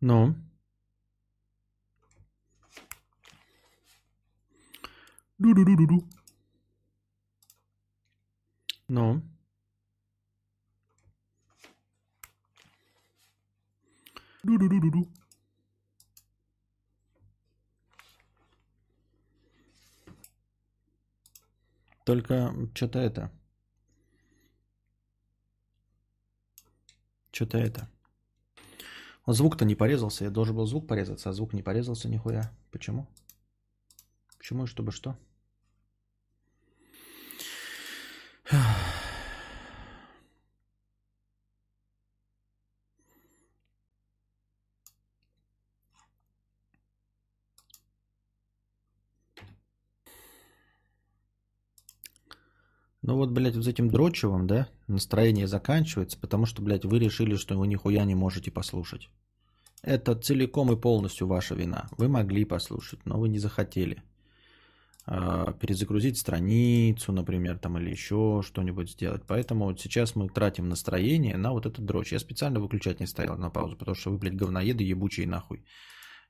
Ну? 0.00 0.34
Ду-ду-ду-ду-ду. 5.38 6.08
Ну? 8.88 9.22
Ду-ду-ду-ду-ду. 14.42 15.19
Только 22.04 22.54
что-то 22.74 22.98
это. 22.98 23.30
Что-то 27.32 27.58
это. 27.58 27.88
Звук-то 29.26 29.64
не 29.64 29.74
порезался. 29.74 30.24
Я 30.24 30.30
должен 30.30 30.56
был 30.56 30.66
звук 30.66 30.88
порезаться, 30.88 31.30
а 31.30 31.32
звук 31.32 31.52
не 31.52 31.62
порезался 31.62 32.08
нихуя. 32.08 32.52
Почему? 32.70 33.06
Почему 34.38 34.64
и 34.64 34.66
чтобы 34.66 34.90
что? 34.92 35.16
Ну 53.10 53.16
вот, 53.16 53.30
блядь, 53.32 53.56
вот 53.56 53.64
с 53.64 53.66
этим 53.66 53.88
дрочевым, 53.88 54.46
да, 54.46 54.68
настроение 54.86 55.48
заканчивается, 55.48 56.16
потому 56.16 56.46
что, 56.46 56.62
блядь, 56.62 56.84
вы 56.84 57.00
решили, 57.00 57.34
что 57.34 57.58
вы 57.58 57.66
нихуя 57.66 58.04
не 58.04 58.14
можете 58.14 58.52
послушать. 58.52 59.08
Это 59.82 60.14
целиком 60.14 60.70
и 60.70 60.80
полностью 60.80 61.26
ваша 61.26 61.56
вина. 61.56 61.88
Вы 61.98 62.06
могли 62.06 62.44
послушать, 62.44 63.00
но 63.06 63.18
вы 63.18 63.28
не 63.28 63.40
захотели. 63.40 64.04
А, 65.06 65.52
перезагрузить 65.54 66.18
страницу, 66.18 67.10
например, 67.10 67.58
там 67.58 67.78
или 67.78 67.90
еще 67.90 68.42
что-нибудь 68.46 68.90
сделать. 68.90 69.24
Поэтому 69.26 69.64
вот 69.64 69.80
сейчас 69.80 70.14
мы 70.14 70.28
тратим 70.28 70.68
настроение 70.68 71.36
на 71.36 71.50
вот 71.50 71.66
этот 71.66 71.84
дрочь. 71.84 72.12
Я 72.12 72.20
специально 72.20 72.60
выключать 72.60 73.00
не 73.00 73.06
ставил 73.06 73.36
на 73.38 73.50
паузу, 73.50 73.76
потому 73.76 73.96
что 73.96 74.10
вы, 74.10 74.18
блядь, 74.18 74.36
говноеды 74.36 74.84
ебучие 74.84 75.26
нахуй. 75.26 75.64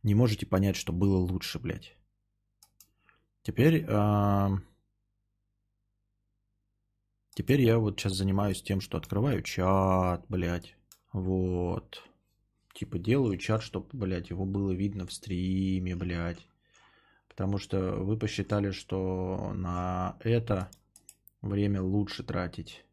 Не 0.03 0.15
можете 0.15 0.47
понять, 0.47 0.77
что 0.77 0.95
было 0.95 1.19
лучше, 1.19 1.59
блядь. 1.59 1.95
Теперь... 3.43 3.85
а, 3.87 4.61
Теперь 7.35 7.63
я 7.63 7.79
вот 7.79 7.99
сейчас 7.99 8.15
занимаюсь 8.15 8.63
тем, 8.63 8.81
что 8.81 8.99
открываю 8.99 9.43
чат, 9.43 10.25
блядь. 10.29 10.77
Вот. 11.13 12.03
Типа 12.75 12.99
делаю 12.99 13.37
чат, 13.39 13.63
чтобы, 13.63 13.89
блядь, 13.93 14.31
его 14.31 14.45
было 14.45 14.73
видно 14.73 15.07
в 15.07 15.13
стриме, 15.13 15.95
блядь. 15.97 16.47
Потому 17.29 17.59
что 17.59 17.97
вы 17.97 18.19
посчитали, 18.19 18.71
что 18.73 19.53
на 19.55 20.17
это 20.21 20.71
время 21.41 21.81
лучше 21.81 22.23
тратить 22.23 22.85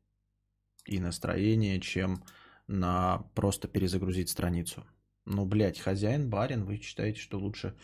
и 0.85 0.99
настроение, 0.99 1.81
чем 1.81 2.23
на 2.67 3.25
просто 3.33 3.67
перезагрузить 3.67 4.29
страницу. 4.29 4.85
Ну, 5.25 5.45
блядь, 5.45 5.79
хозяин, 5.79 6.29
барин, 6.29 6.63
вы 6.63 6.77
считаете, 6.77 7.19
что 7.19 7.39
лучше 7.39 7.75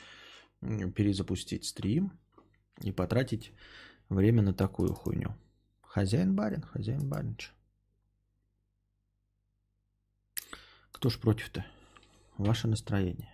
перезапустить 0.61 1.65
стрим 1.65 2.13
и 2.81 2.91
потратить 2.91 3.51
время 4.07 4.41
на 4.41 4.53
такую 4.53 4.93
хуйню. 4.93 5.35
Хозяин 5.93 6.33
барин, 6.35 6.63
хозяин 6.63 7.07
барин. 7.07 7.35
чё. 7.37 7.51
Кто 10.91 11.09
ж 11.11 11.19
против-то? 11.19 11.63
Ваше 12.37 12.67
настроение. 12.67 13.31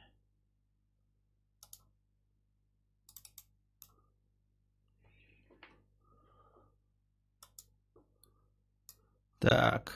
Так. 9.39 9.93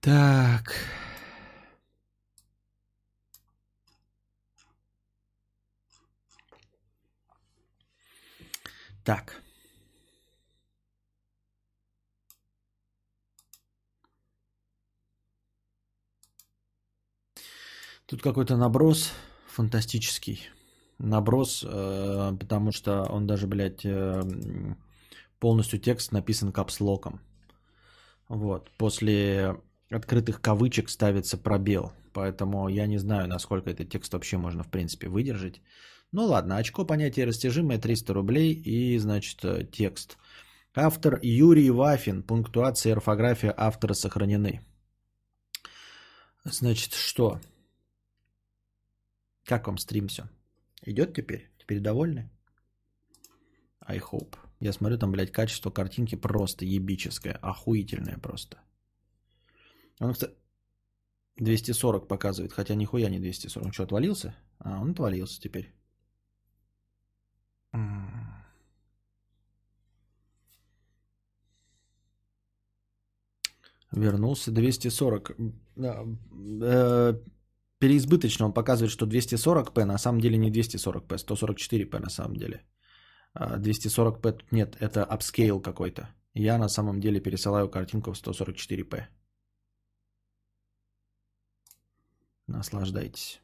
Так. 0.00 1.01
Так. 9.04 9.42
Тут 18.06 18.22
какой-то 18.22 18.56
наброс 18.56 19.12
фантастический. 19.46 20.50
Наброс, 20.98 21.64
э, 21.66 22.36
потому 22.38 22.72
что 22.72 23.02
он 23.04 23.26
даже, 23.26 23.46
блядь, 23.46 23.84
э, 23.84 24.22
полностью 25.40 25.80
текст 25.80 26.12
написан 26.12 26.52
капслоком. 26.52 27.20
Вот. 28.28 28.70
После 28.78 29.56
открытых 29.90 30.40
кавычек 30.40 30.88
ставится 30.90 31.38
пробел. 31.38 31.92
Поэтому 32.12 32.68
я 32.68 32.86
не 32.86 32.98
знаю, 32.98 33.28
насколько 33.28 33.70
этот 33.70 33.88
текст 33.88 34.12
вообще 34.12 34.36
можно, 34.36 34.62
в 34.62 34.70
принципе, 34.70 35.08
выдержать. 35.08 35.60
Ну 36.12 36.26
ладно, 36.26 36.58
очко 36.58 36.84
понятие 36.84 37.24
растяжимое 37.24 37.78
300 37.78 38.12
рублей 38.12 38.52
и, 38.52 38.98
значит, 38.98 39.42
э, 39.44 39.64
текст. 39.64 40.18
Автор 40.74 41.18
Юрий 41.22 41.70
Вафин. 41.70 42.22
Пунктуация 42.22 42.90
и 42.90 42.92
орфография 42.92 43.54
автора 43.56 43.94
сохранены. 43.94 44.60
Значит, 46.44 46.92
что? 46.92 47.40
Как 49.44 49.66
вам 49.66 49.78
стрим 49.78 50.08
все? 50.08 50.28
Идет 50.84 51.14
теперь? 51.14 51.50
Теперь 51.58 51.80
довольны? 51.80 52.30
I 53.80 53.98
hope. 53.98 54.36
Я 54.60 54.72
смотрю, 54.72 54.98
там, 54.98 55.12
блядь, 55.12 55.32
качество 55.32 55.70
картинки 55.70 56.14
просто 56.14 56.66
ебическое. 56.66 57.34
Охуительное 57.40 58.18
просто. 58.18 58.58
Он, 59.98 60.12
кстати, 60.12 60.34
240 61.36 62.06
показывает, 62.06 62.52
хотя 62.52 62.74
нихуя 62.74 63.08
не 63.08 63.18
240. 63.18 63.66
Он 63.66 63.72
что, 63.72 63.84
отвалился? 63.84 64.34
А, 64.58 64.80
он 64.80 64.90
отвалился 64.90 65.40
теперь. 65.40 65.72
Вернулся 73.92 74.50
240. 74.50 75.36
Да, 75.76 76.04
э, 76.62 77.14
Переизбыточно 77.82 78.46
он 78.46 78.52
показывает, 78.52 78.92
что 78.92 79.06
240p, 79.06 79.84
на 79.84 79.98
самом 79.98 80.20
деле 80.20 80.38
не 80.38 80.52
240p, 80.52 81.16
144p 81.16 81.98
на 81.98 82.10
самом 82.10 82.36
деле. 82.36 82.62
А 83.34 83.58
240p 83.58 84.32
тут 84.32 84.52
нет, 84.52 84.76
это 84.80 85.02
upscale 85.02 85.60
какой-то. 85.60 86.08
Я 86.34 86.58
на 86.58 86.68
самом 86.68 87.00
деле 87.00 87.20
пересылаю 87.20 87.68
картинку 87.68 88.12
в 88.12 88.16
144p. 88.16 89.06
Наслаждайтесь. 92.46 93.40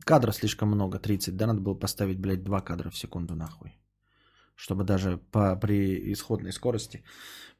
Кадров 0.00 0.34
слишком 0.34 0.68
много, 0.68 0.98
30. 0.98 1.36
Да, 1.36 1.46
надо 1.46 1.60
было 1.62 1.74
поставить, 1.74 2.20
блядь, 2.20 2.44
2 2.44 2.60
кадра 2.60 2.90
в 2.90 2.98
секунду 2.98 3.34
нахуй. 3.34 3.72
Чтобы 4.60 4.84
даже 4.84 5.16
по, 5.32 5.56
при 5.56 6.12
исходной 6.12 6.52
скорости 6.52 7.02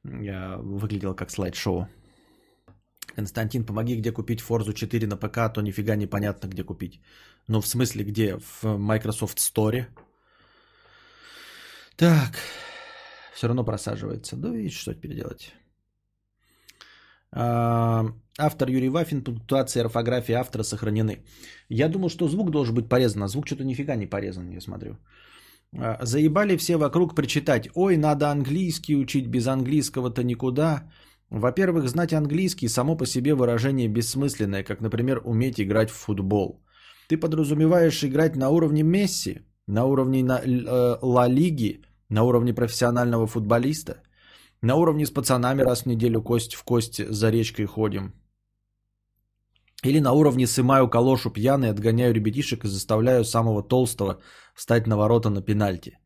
я 0.05 0.59
выглядел 0.59 1.15
как 1.15 1.31
слайд-шоу. 1.31 1.89
Константин, 3.17 3.65
помоги, 3.65 3.97
где 3.97 4.13
купить 4.13 4.41
Forza 4.41 4.75
4 4.75 5.07
на 5.07 5.17
ПК, 5.17 5.39
а 5.39 5.49
то 5.49 5.63
нифига 5.63 5.97
непонятно, 5.97 6.49
где 6.49 6.63
купить. 6.63 7.01
Ну, 7.49 7.61
в 7.61 7.67
смысле, 7.67 8.05
где? 8.05 8.37
В 8.39 8.65
Microsoft 8.65 9.39
Store? 9.39 9.87
Так, 11.97 12.39
все 13.35 13.47
равно 13.47 13.65
просаживается. 13.65 14.37
Да 14.37 14.55
и 14.55 14.69
что 14.69 14.95
теперь 14.95 15.15
делать? 15.15 15.55
Автор 17.33 18.69
Юрий 18.69 18.91
Вафин, 18.91 19.25
пунктуация 19.25 19.85
орфография 19.85 20.39
автора 20.39 20.65
сохранены. 20.65 21.25
Я 21.71 21.89
думал, 21.89 22.11
что 22.11 22.29
звук 22.29 22.51
должен 22.51 22.75
быть 22.75 22.89
порезан, 22.89 23.23
а 23.23 23.29
звук 23.29 23.47
что-то 23.47 23.65
нифига 23.65 23.97
не 23.97 24.07
порезан, 24.07 24.51
я 24.51 24.61
смотрю. 24.61 24.99
А, 25.79 26.05
Заебали 26.05 26.57
все 26.57 26.77
вокруг 26.77 27.15
причитать. 27.15 27.69
Ой, 27.75 27.97
надо 27.97 28.31
английский 28.31 28.97
учить, 28.97 29.27
без 29.27 29.47
английского-то 29.47 30.23
никуда. 30.23 30.91
Во-первых, 31.31 31.89
знать 31.89 32.13
английский 32.13 32.69
само 32.69 32.97
по 32.97 33.07
себе 33.07 33.35
выражение 33.35 33.89
бессмысленное, 33.89 34.65
как, 34.65 34.81
например, 34.81 35.21
уметь 35.25 35.61
играть 35.61 35.91
в 35.91 35.97
футбол. 35.97 36.65
Ты 37.09 37.17
подразумеваешь 37.17 38.05
играть 38.05 38.37
на 38.37 38.51
уровне 38.51 38.83
Месси, 38.83 39.41
на 39.67 39.85
уровне 39.85 40.25
на, 40.25 40.41
э, 40.41 40.99
Ла 41.03 41.29
Лиги, 41.29 41.83
на 42.09 42.25
уровне 42.25 42.53
профессионального 42.53 43.27
футболиста, 43.27 44.03
на 44.63 44.75
уровне 44.75 45.07
с 45.07 45.11
пацанами 45.11 45.63
раз 45.63 45.83
в 45.83 45.87
неделю 45.87 46.23
кость 46.23 46.55
в 46.55 46.65
кость 46.65 47.01
за 47.09 47.31
речкой 47.31 47.67
ходим. 47.67 48.13
Или 49.85 50.01
на 50.01 50.13
уровне 50.13 50.47
сымаю 50.47 50.89
калошу 50.89 51.31
пьяный, 51.31 51.71
отгоняю 51.71 52.13
ребятишек 52.13 52.65
и 52.65 52.69
заставляю 52.69 53.25
самого 53.25 53.63
толстого 53.63 54.21
встать 54.61 54.87
на 54.87 54.97
ворота 54.97 55.31
на 55.31 55.43
пенальти. 55.43 55.99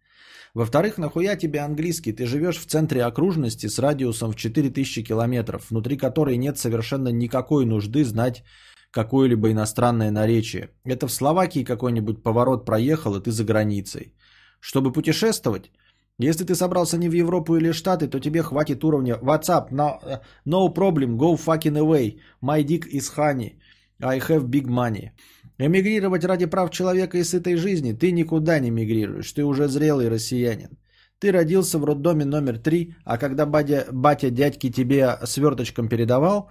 Во-вторых, 0.54 0.98
нахуя 0.98 1.36
тебе 1.36 1.60
английский? 1.60 2.12
Ты 2.12 2.26
живешь 2.26 2.58
в 2.58 2.66
центре 2.66 3.02
окружности 3.02 3.68
с 3.68 3.80
радиусом 3.80 4.30
в 4.30 4.36
4000 4.36 5.02
километров, 5.02 5.70
внутри 5.70 5.96
которой 5.96 6.36
нет 6.36 6.56
совершенно 6.56 7.08
никакой 7.08 7.66
нужды 7.66 8.04
знать 8.04 8.44
какое-либо 8.92 9.50
иностранное 9.50 10.12
наречие. 10.12 10.68
Это 10.84 11.08
в 11.08 11.12
Словакии 11.12 11.64
какой-нибудь 11.64 12.22
поворот 12.22 12.64
проехал, 12.64 13.16
и 13.16 13.20
ты 13.20 13.32
за 13.32 13.44
границей. 13.44 14.14
Чтобы 14.60 14.92
путешествовать, 14.92 15.72
если 16.20 16.44
ты 16.44 16.54
собрался 16.54 16.96
не 16.96 17.08
в 17.08 17.12
Европу 17.12 17.56
или 17.56 17.72
Штаты, 17.72 18.06
то 18.06 18.20
тебе 18.20 18.42
хватит 18.42 18.84
уровня 18.84 19.18
WhatsApp, 19.20 19.72
no, 19.72 20.20
no 20.46 20.72
problem, 20.72 21.16
go 21.16 21.36
fucking 21.36 21.76
away, 21.76 22.20
my 22.40 22.64
dick 22.64 22.86
is 22.86 23.10
honey, 23.16 23.54
I 24.00 24.20
have 24.20 24.44
big 24.48 24.68
money. 24.68 25.10
Эмигрировать 25.58 26.24
ради 26.24 26.46
прав 26.46 26.70
человека 26.70 27.18
и 27.18 27.24
сытой 27.24 27.56
жизни 27.56 27.92
ты 27.92 28.10
никуда 28.12 28.58
не 28.58 28.70
мигрируешь, 28.70 29.32
ты 29.32 29.44
уже 29.44 29.68
зрелый 29.68 30.08
россиянин. 30.08 30.78
Ты 31.20 31.30
родился 31.30 31.78
в 31.78 31.84
роддоме 31.84 32.24
номер 32.24 32.58
три, 32.58 32.96
а 33.04 33.18
когда 33.18 33.46
батя, 33.46 33.86
батя 33.92 34.30
дядьки 34.30 34.70
тебе 34.70 35.16
сверточком 35.24 35.88
передавал 35.88 36.50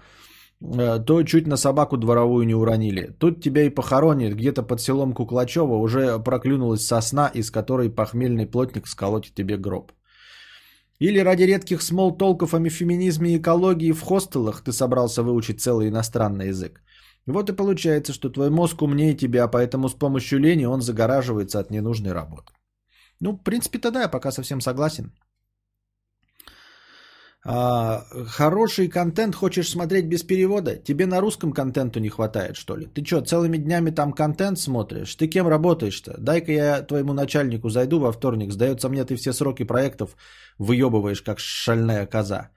э, 0.62 1.00
то 1.06 1.24
чуть 1.24 1.48
на 1.48 1.58
собаку 1.58 1.98
дворовую 1.98 2.46
не 2.46 2.56
уронили. 2.56 3.14
Тут 3.20 3.44
тебя 3.44 3.64
и 3.64 3.70
похоронят, 3.70 4.36
где-то 4.36 4.64
под 4.64 4.80
селом 4.80 5.14
Куклачева 5.14 5.76
уже 5.76 6.18
проклюнулась 6.20 6.86
сосна, 6.86 7.28
из 7.28 7.52
которой 7.52 7.90
похмельный 7.90 8.48
плотник 8.48 8.88
сколотит 8.88 9.36
тебе 9.36 9.58
гроб. 9.58 9.92
Или 11.00 11.20
ради 11.20 11.44
редких 11.44 11.82
смол-толков 11.82 12.54
о 12.54 12.70
феминизме 12.70 13.34
и 13.34 13.38
экологии 13.38 13.92
в 13.92 14.02
хостелах 14.02 14.62
ты 14.62 14.72
собрался 14.72 15.24
выучить 15.24 15.60
целый 15.60 15.90
иностранный 15.90 16.48
язык. 16.48 16.82
Вот 17.28 17.50
и 17.50 17.56
получается, 17.56 18.14
что 18.14 18.30
твой 18.30 18.50
мозг 18.50 18.82
умнее 18.82 19.16
тебя, 19.16 19.48
поэтому 19.48 19.90
с 19.90 19.94
помощью 19.94 20.40
лени 20.40 20.66
он 20.66 20.82
загораживается 20.82 21.60
от 21.60 21.72
ненужной 21.72 22.14
работы. 22.14 22.54
Ну, 23.20 23.32
в 23.32 23.44
принципе, 23.44 23.80
тогда 23.80 24.02
я 24.02 24.10
пока 24.10 24.32
совсем 24.32 24.62
согласен. 24.62 25.12
А, 27.46 28.06
хороший 28.28 28.88
контент 28.88 29.36
хочешь 29.36 29.70
смотреть 29.70 30.06
без 30.06 30.24
перевода? 30.24 30.76
Тебе 30.78 31.06
на 31.06 31.22
русском 31.22 31.52
контенту 31.54 32.00
не 32.00 32.10
хватает, 32.10 32.56
что 32.56 32.78
ли? 32.78 32.86
Ты 32.86 33.06
что, 33.06 33.22
целыми 33.22 33.58
днями 33.58 33.92
там 33.92 34.14
контент 34.14 34.60
смотришь? 34.60 35.16
Ты 35.16 35.28
кем 35.28 35.48
работаешь-то? 35.48 36.16
Дай-ка 36.20 36.52
я 36.52 36.82
твоему 36.82 37.14
начальнику 37.14 37.70
зайду 37.70 38.00
во 38.00 38.12
вторник. 38.14 38.52
Сдается 38.52 38.90
мне, 38.90 39.04
ты 39.04 39.16
все 39.16 39.34
сроки 39.34 39.64
проектов 39.64 40.16
выебываешь, 40.58 41.22
как 41.22 41.40
шальная 41.40 42.06
коза. 42.06 42.50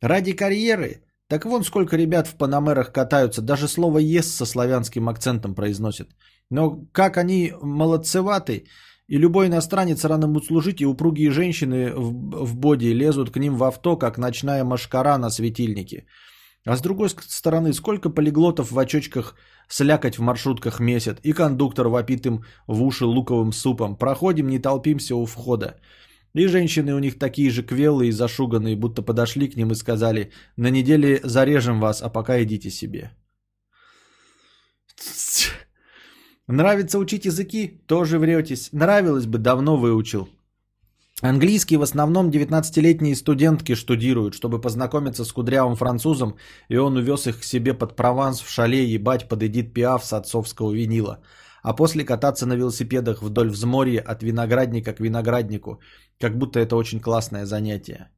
Ради 0.00 0.32
карьеры? 0.32 1.02
Так 1.34 1.44
вон 1.46 1.64
сколько 1.64 1.96
ребят 1.96 2.28
в 2.28 2.36
панамерах 2.36 2.92
катаются, 2.92 3.42
даже 3.42 3.66
слово 3.66 3.98
«ес» 3.98 4.36
со 4.36 4.46
славянским 4.46 5.08
акцентом 5.08 5.54
произносят. 5.54 6.08
Но 6.48 6.86
как 6.92 7.16
они 7.16 7.52
молодцеваты, 7.60 8.66
и 9.08 9.18
любой 9.18 9.46
иностранец 9.48 10.04
рано 10.04 10.28
будет 10.28 10.46
служить, 10.46 10.80
и 10.80 10.86
упругие 10.86 11.32
женщины 11.32 11.92
в, 11.92 12.44
в 12.44 12.54
боди 12.54 12.94
лезут 12.94 13.30
к 13.30 13.36
ним 13.36 13.56
в 13.56 13.64
авто, 13.64 13.96
как 13.96 14.16
ночная 14.16 14.62
машкара 14.62 15.18
на 15.18 15.30
светильнике. 15.30 16.06
А 16.64 16.76
с 16.76 16.80
другой 16.80 17.10
стороны, 17.10 17.72
сколько 17.72 18.10
полиглотов 18.10 18.70
в 18.70 18.78
очочках 18.78 19.34
слякать 19.68 20.18
в 20.18 20.22
маршрутках 20.22 20.78
месят, 20.78 21.18
и 21.24 21.32
кондуктор 21.32 21.88
вопит 21.88 22.26
им 22.26 22.44
в 22.68 22.80
уши 22.80 23.06
луковым 23.06 23.52
супом. 23.52 23.96
Проходим, 23.96 24.46
не 24.46 24.60
толпимся 24.60 25.16
у 25.16 25.26
входа. 25.26 25.80
И 26.34 26.48
женщины 26.48 26.94
у 26.94 26.98
них 26.98 27.18
такие 27.18 27.50
же 27.50 27.62
квелые 27.62 28.08
и 28.08 28.12
зашуганные, 28.12 28.76
будто 28.76 29.02
подошли 29.02 29.48
к 29.48 29.56
ним 29.56 29.70
и 29.70 29.74
сказали, 29.74 30.30
на 30.56 30.70
неделе 30.70 31.20
зарежем 31.22 31.80
вас, 31.80 32.02
а 32.02 32.08
пока 32.08 32.42
идите 32.42 32.70
себе. 32.70 33.10
Нравится 36.48 36.98
учить 36.98 37.24
языки? 37.24 37.80
Тоже 37.86 38.18
вретесь. 38.18 38.68
Нравилось 38.72 39.26
бы, 39.26 39.38
давно 39.38 39.76
выучил. 39.76 40.28
Английский 41.22 41.78
в 41.78 41.82
основном 41.82 42.30
19-летние 42.30 43.14
студентки 43.14 43.74
штудируют, 43.74 44.34
чтобы 44.34 44.60
познакомиться 44.60 45.24
с 45.24 45.32
кудрявым 45.32 45.76
французом, 45.76 46.34
и 46.68 46.76
он 46.76 46.96
увез 46.96 47.26
их 47.26 47.40
к 47.40 47.44
себе 47.44 47.72
под 47.72 47.96
Прованс 47.96 48.40
в 48.40 48.50
шале 48.50 48.84
ебать 48.84 49.28
под 49.28 49.42
Эдит 49.42 49.72
Пиаф 49.72 50.04
с 50.04 50.12
отцовского 50.12 50.72
винила. 50.72 51.20
А 51.62 51.72
после 51.72 52.04
кататься 52.04 52.46
на 52.46 52.56
велосипедах 52.56 53.22
вдоль 53.22 53.48
взморья 53.48 54.02
от 54.02 54.22
виноградника 54.22 54.92
к 54.92 55.00
винограднику, 55.00 55.80
как 56.20 56.38
будто 56.38 56.60
это 56.60 56.76
очень 56.76 57.00
классное 57.00 57.46
занятие. 57.46 58.08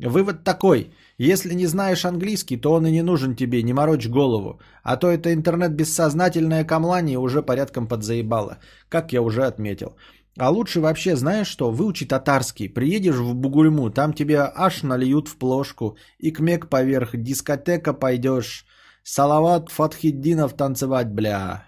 Вывод 0.00 0.44
такой. 0.44 0.92
Если 1.18 1.54
не 1.54 1.66
знаешь 1.66 2.04
английский, 2.04 2.56
то 2.56 2.72
он 2.72 2.86
и 2.86 2.92
не 2.92 3.02
нужен 3.02 3.34
тебе, 3.34 3.62
не 3.64 3.72
морочь 3.72 4.06
голову. 4.06 4.60
А 4.84 4.96
то 4.96 5.08
это 5.08 5.34
интернет-бессознательное 5.34 6.64
камлание 6.64 7.18
уже 7.18 7.42
порядком 7.42 7.88
подзаебало, 7.88 8.58
как 8.88 9.12
я 9.12 9.22
уже 9.22 9.44
отметил. 9.44 9.96
А 10.38 10.50
лучше 10.50 10.80
вообще, 10.80 11.16
знаешь 11.16 11.48
что, 11.48 11.72
выучи 11.72 12.06
татарский. 12.06 12.68
Приедешь 12.68 13.16
в 13.16 13.34
Бугульму, 13.34 13.90
там 13.90 14.12
тебя 14.12 14.52
аж 14.54 14.84
нальют 14.84 15.26
в 15.26 15.36
плошку. 15.36 15.96
И 16.18 16.30
кмек 16.30 16.68
поверх, 16.68 17.16
дискотека 17.16 17.92
пойдешь. 17.92 18.66
Салават 19.02 19.70
Фатхиддинов 19.70 20.54
танцевать, 20.54 21.08
бля. 21.08 21.64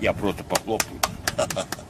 Я 0.00 0.12
просто 0.12 0.44
похлопаю. 0.44 1.00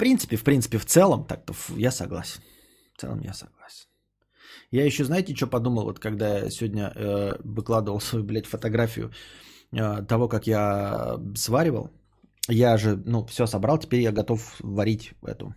Принципе, 0.00 0.36
в 0.36 0.44
принципе, 0.44 0.78
в 0.78 0.86
целом, 0.86 1.26
так-то 1.26 1.52
я 1.76 1.90
согласен. 1.90 2.40
В 2.96 3.00
целом 3.02 3.20
я 3.20 3.34
согласен. 3.34 3.86
Я 4.70 4.86
еще, 4.86 5.04
знаете, 5.04 5.36
что 5.36 5.46
подумал, 5.46 5.84
вот 5.84 5.98
когда 5.98 6.38
я 6.38 6.50
сегодня 6.50 6.90
э, 6.94 7.32
выкладывал 7.44 8.00
свою, 8.08 8.24
блядь, 8.24 8.46
фотографию 8.46 9.12
э, 9.72 10.02
того, 10.08 10.26
как 10.26 10.46
я 10.46 11.20
сваривал. 11.36 11.90
Я 12.48 12.78
же, 12.78 12.96
ну, 12.96 13.26
все 13.26 13.44
собрал, 13.44 13.76
теперь 13.76 14.00
я 14.00 14.10
готов 14.10 14.56
варить 14.60 15.12
эту 15.22 15.54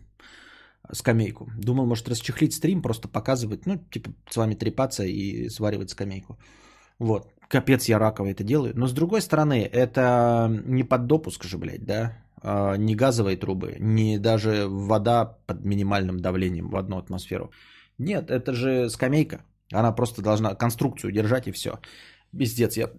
скамейку. 0.91 1.49
Думал, 1.57 1.85
может, 1.85 2.09
расчехлить 2.09 2.53
стрим, 2.53 2.81
просто 2.81 3.07
показывать, 3.07 3.65
ну, 3.65 3.77
типа, 3.77 4.11
с 4.29 4.35
вами 4.35 4.55
трепаться 4.55 5.05
и 5.05 5.47
сваривать 5.47 5.91
скамейку. 5.91 6.37
Вот. 6.99 7.31
Капец, 7.47 7.85
я 7.85 7.97
раково 7.97 8.31
это 8.31 8.43
делаю. 8.43 8.73
Но 8.75 8.87
с 8.87 8.91
другой 8.91 9.21
стороны, 9.21 9.63
это 9.71 10.49
не 10.65 10.83
под 10.83 11.07
допуск 11.07 11.45
же, 11.45 11.57
блядь, 11.57 11.85
да? 11.85 12.17
А, 12.45 12.75
не 12.77 12.95
газовые 12.95 13.37
трубы, 13.37 13.77
не 13.79 14.19
даже 14.19 14.67
вода 14.67 15.37
под 15.47 15.65
минимальным 15.65 16.19
давлением 16.19 16.69
в 16.69 16.75
одну 16.75 16.97
атмосферу. 16.97 17.51
Нет, 17.97 18.29
это 18.29 18.53
же 18.53 18.89
скамейка. 18.89 19.45
Она 19.71 19.95
просто 19.95 20.21
должна 20.21 20.55
конструкцию 20.55 21.11
держать 21.11 21.47
и 21.47 21.51
все. 21.51 21.79
Пиздец, 22.37 22.77
я 22.77 22.89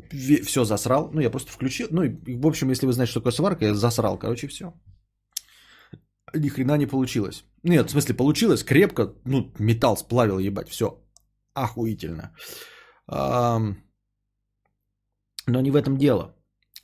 все 0.45 0.65
засрал. 0.65 1.11
Ну, 1.13 1.21
я 1.21 1.31
просто 1.31 1.53
включил. 1.53 1.89
Ну, 1.91 2.03
и, 2.05 2.37
в 2.37 2.47
общем, 2.47 2.71
если 2.71 2.87
вы 2.87 2.93
знаете, 2.93 3.11
что 3.11 3.21
такое 3.21 3.33
сварка, 3.33 3.65
я 3.65 3.75
засрал. 3.75 4.19
Короче, 4.19 4.49
все. 4.49 4.73
Ни 6.35 6.49
хрена 6.49 6.79
не 6.79 6.87
получилось. 6.87 7.45
Нет, 7.65 7.89
в 7.89 7.91
смысле, 7.91 8.15
получилось 8.15 8.65
крепко. 8.65 9.13
Ну, 9.25 9.53
металл 9.59 9.97
сплавил, 9.97 10.39
ебать, 10.39 10.69
все. 10.69 10.87
Охуительно. 11.53 12.33
Но 13.07 13.77
не 15.47 15.71
в 15.71 15.77
этом 15.77 15.99
дело. 15.99 16.35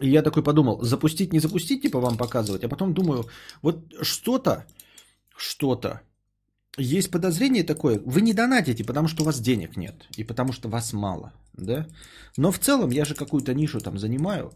И 0.00 0.08
я 0.08 0.22
такой 0.22 0.42
подумал, 0.42 0.82
запустить, 0.82 1.32
не 1.32 1.40
запустить, 1.40 1.82
типа 1.82 2.00
вам 2.00 2.16
показывать, 2.16 2.64
а 2.64 2.68
потом 2.68 2.94
думаю, 2.94 3.26
вот 3.62 3.92
что-то, 4.02 4.64
что-то, 5.36 6.00
есть 6.78 7.10
подозрение 7.10 7.64
такое, 7.64 8.00
вы 8.06 8.22
не 8.22 8.32
донатите, 8.32 8.84
потому 8.84 9.08
что 9.08 9.22
у 9.22 9.26
вас 9.26 9.40
денег 9.40 9.76
нет, 9.76 10.06
и 10.16 10.24
потому 10.24 10.52
что 10.52 10.68
вас 10.68 10.92
мало, 10.92 11.32
да? 11.52 11.86
Но 12.36 12.50
в 12.50 12.58
целом 12.58 12.90
я 12.90 13.04
же 13.04 13.14
какую-то 13.14 13.52
нишу 13.54 13.80
там 13.80 13.98
занимаю. 13.98 14.52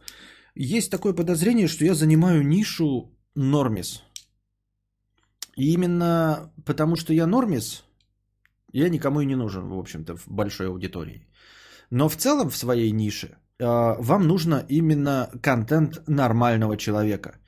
Есть 0.55 0.91
такое 0.91 1.13
подозрение, 1.13 1.69
что 1.69 1.85
я 1.85 1.95
занимаю 1.95 2.47
нишу 2.47 3.11
нормис. 3.35 4.03
И 5.57 5.73
именно 5.75 6.53
потому 6.65 6.97
что 6.97 7.13
я 7.13 7.27
нормис, 7.27 7.85
я 8.73 8.89
никому 8.89 9.21
и 9.21 9.27
не 9.27 9.37
нужен, 9.37 9.69
в 9.69 9.79
общем-то, 9.79 10.17
в 10.17 10.27
большой 10.29 10.69
аудитории. 10.69 11.27
Но 11.91 12.09
в 12.09 12.17
целом 12.17 12.49
в 12.49 12.57
своей 12.57 12.93
нише 12.93 13.37
вам 13.61 14.27
нужно 14.27 14.65
именно 14.69 15.31
контент 15.43 16.03
нормального 16.09 16.77
человека. 16.77 17.39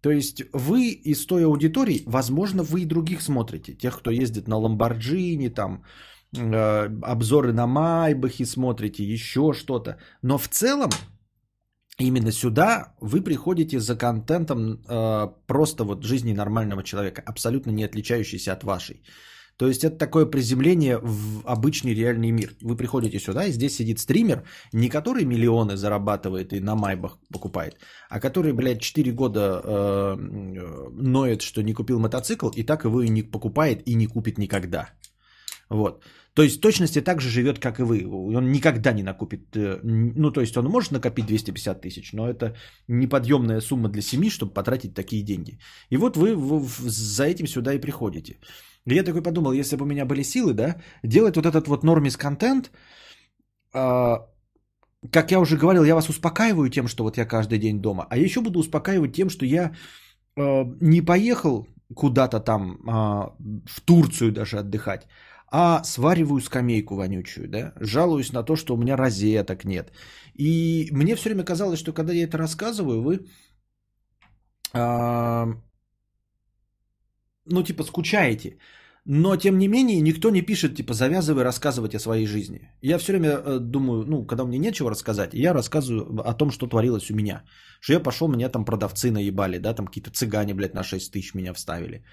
То 0.00 0.10
есть 0.10 0.42
вы 0.52 0.90
из 1.04 1.26
той 1.26 1.44
аудитории, 1.44 2.02
возможно, 2.06 2.62
вы 2.62 2.80
и 2.80 2.86
других 2.86 3.22
смотрите. 3.22 3.74
Тех, 3.74 3.98
кто 3.98 4.10
ездит 4.10 4.48
на 4.48 4.56
Ламборджини, 4.56 5.48
там, 5.48 5.84
э, 6.36 6.88
обзоры 7.02 7.52
на 7.52 7.66
Майбахи 7.66 8.44
смотрите, 8.44 9.04
еще 9.04 9.52
что-то. 9.52 9.98
Но 10.22 10.38
в 10.38 10.48
целом, 10.48 10.90
именно 11.98 12.32
сюда 12.32 12.94
вы 13.00 13.20
приходите 13.20 13.78
за 13.78 13.96
контентом 13.96 14.82
э, 14.88 15.28
просто 15.46 15.84
вот 15.84 16.04
жизни 16.04 16.32
нормального 16.32 16.82
человека, 16.82 17.22
абсолютно 17.26 17.70
не 17.70 17.84
отличающийся 17.84 18.52
от 18.52 18.64
вашей. 18.64 19.02
То 19.60 19.68
есть 19.68 19.84
это 19.84 19.98
такое 19.98 20.24
приземление 20.24 20.98
в 21.02 21.42
обычный 21.44 21.94
реальный 21.94 22.30
мир. 22.30 22.54
Вы 22.62 22.76
приходите 22.76 23.20
сюда, 23.20 23.44
и 23.44 23.52
здесь 23.52 23.76
сидит 23.76 23.98
стример, 23.98 24.42
не 24.72 24.88
который 24.88 25.26
миллионы 25.26 25.76
зарабатывает 25.76 26.52
и 26.52 26.60
на 26.60 26.74
майбах 26.74 27.18
покупает, 27.30 27.76
а 28.08 28.20
который, 28.20 28.54
блядь, 28.54 28.80
4 28.80 29.12
года 29.12 29.60
э, 29.62 30.16
ноет, 30.92 31.42
что 31.42 31.62
не 31.62 31.74
купил 31.74 32.00
мотоцикл, 32.00 32.48
и 32.56 32.62
так 32.62 32.84
его 32.84 33.02
и 33.02 33.10
не 33.10 33.22
покупает 33.22 33.82
и 33.86 33.94
не 33.96 34.06
купит 34.06 34.38
никогда. 34.38 34.88
Вот. 35.68 36.04
То 36.34 36.42
есть 36.42 36.56
в 36.56 36.60
точности 36.60 37.02
так 37.02 37.20
же 37.20 37.28
живет, 37.28 37.58
как 37.58 37.80
и 37.80 37.82
вы. 37.82 38.06
Он 38.36 38.50
никогда 38.52 38.92
не 38.92 39.02
накупит, 39.02 39.54
э, 39.56 39.80
ну 39.84 40.30
то 40.30 40.40
есть 40.40 40.56
он 40.56 40.64
может 40.64 40.92
накопить 40.92 41.26
250 41.26 41.82
тысяч, 41.82 42.14
но 42.14 42.26
это 42.26 42.56
неподъемная 42.88 43.60
сумма 43.60 43.90
для 43.90 44.00
семьи, 44.00 44.30
чтобы 44.30 44.54
потратить 44.54 44.94
такие 44.94 45.22
деньги. 45.22 45.58
И 45.90 45.98
вот 45.98 46.16
вы, 46.16 46.34
вы 46.34 46.66
за 46.88 47.24
этим 47.24 47.46
сюда 47.46 47.74
и 47.74 47.78
приходите. 47.78 48.38
И 48.92 48.96
я 48.96 49.04
такой 49.04 49.22
подумал, 49.22 49.52
если 49.52 49.76
бы 49.76 49.84
у 49.84 49.88
меня 49.88 50.04
были 50.04 50.22
силы, 50.22 50.54
да, 50.54 50.76
делать 51.02 51.36
вот 51.36 51.46
этот 51.46 51.68
вот 51.68 51.84
нормис 51.84 52.16
контент, 52.16 52.70
э, 53.74 54.16
как 55.12 55.30
я 55.30 55.40
уже 55.40 55.56
говорил, 55.56 55.84
я 55.84 55.94
вас 55.94 56.08
успокаиваю 56.08 56.70
тем, 56.70 56.88
что 56.88 57.04
вот 57.04 57.18
я 57.18 57.26
каждый 57.26 57.58
день 57.58 57.80
дома, 57.80 58.06
а 58.10 58.16
еще 58.16 58.40
буду 58.40 58.58
успокаивать 58.60 59.14
тем, 59.14 59.30
что 59.30 59.46
я 59.46 59.72
э, 60.36 60.64
не 60.80 61.02
поехал 61.02 61.66
куда-то 61.94 62.40
там 62.40 62.72
э, 62.72 62.90
в 63.66 63.80
Турцию 63.84 64.32
даже 64.32 64.58
отдыхать, 64.58 65.06
а 65.52 65.82
свариваю 65.84 66.40
скамейку 66.40 66.94
вонючую, 66.96 67.48
да, 67.48 67.72
жалуюсь 67.80 68.32
на 68.32 68.42
то, 68.42 68.56
что 68.56 68.74
у 68.74 68.76
меня 68.76 68.96
розеток 68.96 69.64
нет. 69.64 69.92
И 70.34 70.88
мне 70.92 71.16
все 71.16 71.28
время 71.28 71.44
казалось, 71.44 71.78
что 71.78 71.92
когда 71.92 72.12
я 72.12 72.24
это 72.24 72.38
рассказываю, 72.38 73.02
вы 73.02 73.26
э, 74.74 75.54
ну, 77.50 77.62
типа, 77.62 77.84
скучаете. 77.84 78.58
Но, 79.06 79.36
тем 79.36 79.58
не 79.58 79.68
менее, 79.68 80.00
никто 80.00 80.30
не 80.30 80.42
пишет, 80.42 80.76
типа, 80.76 80.92
завязывай 80.92 81.42
рассказывать 81.42 81.94
о 81.94 81.98
своей 81.98 82.26
жизни. 82.26 82.60
Я 82.82 82.98
все 82.98 83.12
время 83.12 83.28
э, 83.28 83.58
думаю, 83.58 84.04
ну, 84.06 84.26
когда 84.26 84.44
мне 84.44 84.58
нечего 84.58 84.90
рассказать, 84.90 85.34
я 85.34 85.54
рассказываю 85.54 86.20
о 86.28 86.34
том, 86.34 86.50
что 86.50 86.66
творилось 86.66 87.10
у 87.10 87.14
меня. 87.14 87.42
Что 87.80 87.94
я 87.94 88.00
пошел, 88.00 88.28
меня 88.28 88.48
там 88.48 88.64
продавцы 88.64 89.10
наебали, 89.10 89.58
да, 89.58 89.74
там 89.74 89.86
какие-то 89.86 90.10
цыгане, 90.10 90.54
блядь, 90.54 90.74
на 90.74 90.82
6 90.82 91.12
тысяч 91.12 91.34
меня 91.34 91.54
вставили. 91.54 92.04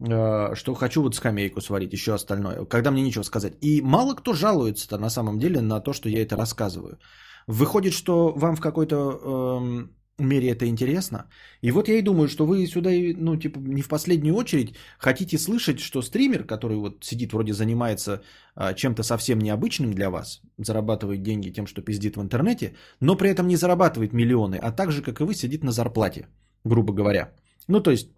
Э, 0.00 0.54
Что 0.54 0.74
хочу 0.74 1.02
вот 1.02 1.14
скамейку 1.14 1.60
сварить, 1.60 1.92
еще 1.92 2.12
остальное. 2.14 2.64
Когда 2.64 2.90
мне 2.90 3.02
нечего 3.02 3.22
сказать. 3.24 3.54
И 3.60 3.80
мало 3.82 4.14
кто 4.14 4.32
жалуется-то 4.32 4.98
на 4.98 5.10
самом 5.10 5.38
деле 5.38 5.60
на 5.60 5.80
то, 5.80 5.92
что 5.92 6.08
я 6.08 6.22
это 6.22 6.36
рассказываю. 6.36 6.98
Выходит, 7.46 7.92
что 7.92 8.32
вам 8.36 8.56
в 8.56 8.60
какой-то 8.60 8.96
эм, 8.96 9.96
мере 10.18 10.48
это 10.48 10.66
интересно. 10.66 11.28
И 11.62 11.70
вот 11.70 11.88
я 11.88 11.98
и 11.98 12.02
думаю, 12.02 12.28
что 12.28 12.46
вы 12.46 12.66
сюда, 12.66 12.90
ну, 12.90 13.36
типа, 13.36 13.58
не 13.58 13.82
в 13.82 13.88
последнюю 13.88 14.34
очередь 14.34 14.74
хотите 14.98 15.38
слышать, 15.38 15.80
что 15.80 16.02
стример, 16.02 16.44
который 16.44 16.76
вот 16.76 17.04
сидит, 17.04 17.32
вроде 17.32 17.52
занимается 17.52 18.22
а, 18.54 18.74
чем-то 18.74 19.02
совсем 19.02 19.38
необычным 19.38 19.92
для 19.92 20.10
вас, 20.10 20.40
зарабатывает 20.58 21.22
деньги 21.22 21.50
тем, 21.50 21.66
что 21.66 21.82
пиздит 21.82 22.16
в 22.16 22.22
интернете, 22.22 22.74
но 23.00 23.16
при 23.16 23.30
этом 23.30 23.46
не 23.46 23.56
зарабатывает 23.56 24.12
миллионы, 24.12 24.56
а 24.56 24.72
так 24.72 24.90
же, 24.90 25.02
как 25.02 25.20
и 25.20 25.24
вы, 25.24 25.34
сидит 25.34 25.64
на 25.64 25.72
зарплате, 25.72 26.28
грубо 26.64 26.92
говоря. 26.92 27.32
Ну, 27.68 27.80
то 27.80 27.90
есть, 27.90 28.08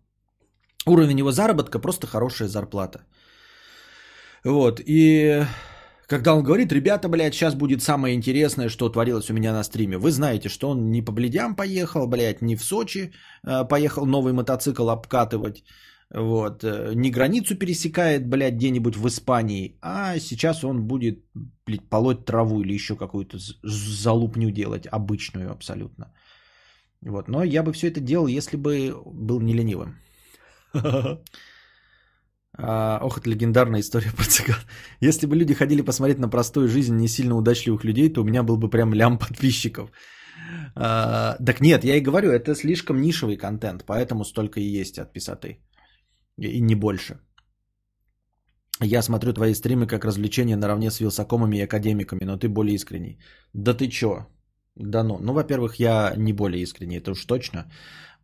уровень 0.86 1.18
его 1.18 1.32
заработка 1.32 1.78
просто 1.78 2.07
хорошая 2.07 2.49
зарплата. 2.49 3.01
Вот, 4.44 4.80
и 4.86 5.44
когда 6.09 6.34
он 6.34 6.42
говорит, 6.42 6.72
ребята, 6.72 7.09
блядь, 7.09 7.34
сейчас 7.34 7.54
будет 7.54 7.82
самое 7.82 8.14
интересное, 8.14 8.70
что 8.70 8.88
творилось 8.88 9.30
у 9.30 9.34
меня 9.34 9.52
на 9.52 9.62
стриме. 9.62 9.98
Вы 9.98 10.11
знаете, 10.11 10.48
что 10.48 10.70
он 10.70 10.90
не 10.90 11.02
по 11.02 11.12
бледям 11.12 11.54
поехал, 11.54 12.06
блядь, 12.06 12.42
не 12.42 12.56
в 12.56 12.64
Сочи 12.64 13.12
э, 13.46 13.68
поехал 13.68 14.06
новый 14.06 14.32
мотоцикл 14.32 14.88
обкатывать, 14.88 15.64
вот, 16.14 16.64
э, 16.64 16.94
не 16.94 17.11
границу 17.11 17.59
пересекает, 17.59 18.26
блядь, 18.26 18.54
где-нибудь 18.54 18.96
в 18.96 19.06
Испании, 19.06 19.76
а 19.82 20.18
сейчас 20.18 20.64
он 20.64 20.86
будет, 20.86 21.18
блядь, 21.66 21.88
полоть 21.90 22.24
траву 22.24 22.62
или 22.62 22.72
еще 22.72 22.96
какую-то 22.96 23.38
залупню 23.62 24.50
делать, 24.50 24.86
обычную 24.90 25.50
абсолютно. 25.50 26.06
Вот, 27.02 27.28
но 27.28 27.44
я 27.44 27.62
бы 27.62 27.72
все 27.72 27.88
это 27.88 28.00
делал, 28.00 28.28
если 28.28 28.56
бы 28.56 28.96
был 29.04 29.40
не 29.40 29.52
ленивым. 29.52 29.98
А, 32.61 32.98
ох, 33.02 33.18
это 33.18 33.30
легендарная 33.30 33.80
история 33.80 34.11
про 34.16 34.24
цыган. 34.24 34.56
Если 35.00 35.26
бы 35.26 35.36
люди 35.36 35.54
ходили 35.54 35.82
посмотреть 35.82 36.18
на 36.18 36.28
простую 36.28 36.68
жизнь 36.68 36.96
не 36.96 37.09
сильно 37.09 37.36
удачливых 37.36 37.84
людей, 37.84 38.12
то 38.12 38.22
у 38.22 38.24
меня 38.24 38.42
был 38.42 38.56
бы 38.56 38.68
прям 38.70 38.92
лям 38.92 39.18
подписчиков. 39.18 39.90
А, 40.74 41.36
так 41.46 41.61
нет, 41.61 41.84
я 41.84 41.96
и 41.96 42.00
говорю, 42.00 42.30
это 42.30 42.54
слишком 42.54 43.00
нишевый 43.00 43.36
контент, 43.36 43.84
поэтому 43.86 44.24
столько 44.24 44.61
и 44.61 44.80
есть 44.80 44.98
от 44.98 45.12
писоты. 45.12 45.59
И, 46.38 46.61
не 46.61 46.74
больше. 46.74 47.20
Я 48.80 49.02
смотрю 49.02 49.32
твои 49.32 49.54
стримы 49.54 49.86
как 49.86 50.04
развлечение 50.04 50.56
наравне 50.56 50.90
с 50.90 51.00
вилсакомами 51.00 51.56
и 51.56 51.64
академиками, 51.64 52.24
но 52.24 52.36
ты 52.36 52.48
более 52.48 52.74
искренний. 52.74 53.18
Да 53.52 53.74
ты 53.74 53.88
чё? 53.88 54.26
Да 54.76 55.02
ну. 55.02 55.18
Ну, 55.20 55.32
во-первых, 55.32 55.80
я 55.80 56.14
не 56.16 56.32
более 56.32 56.62
искренний, 56.62 56.98
это 56.98 57.11
уж 57.11 57.24
точно. 57.24 57.70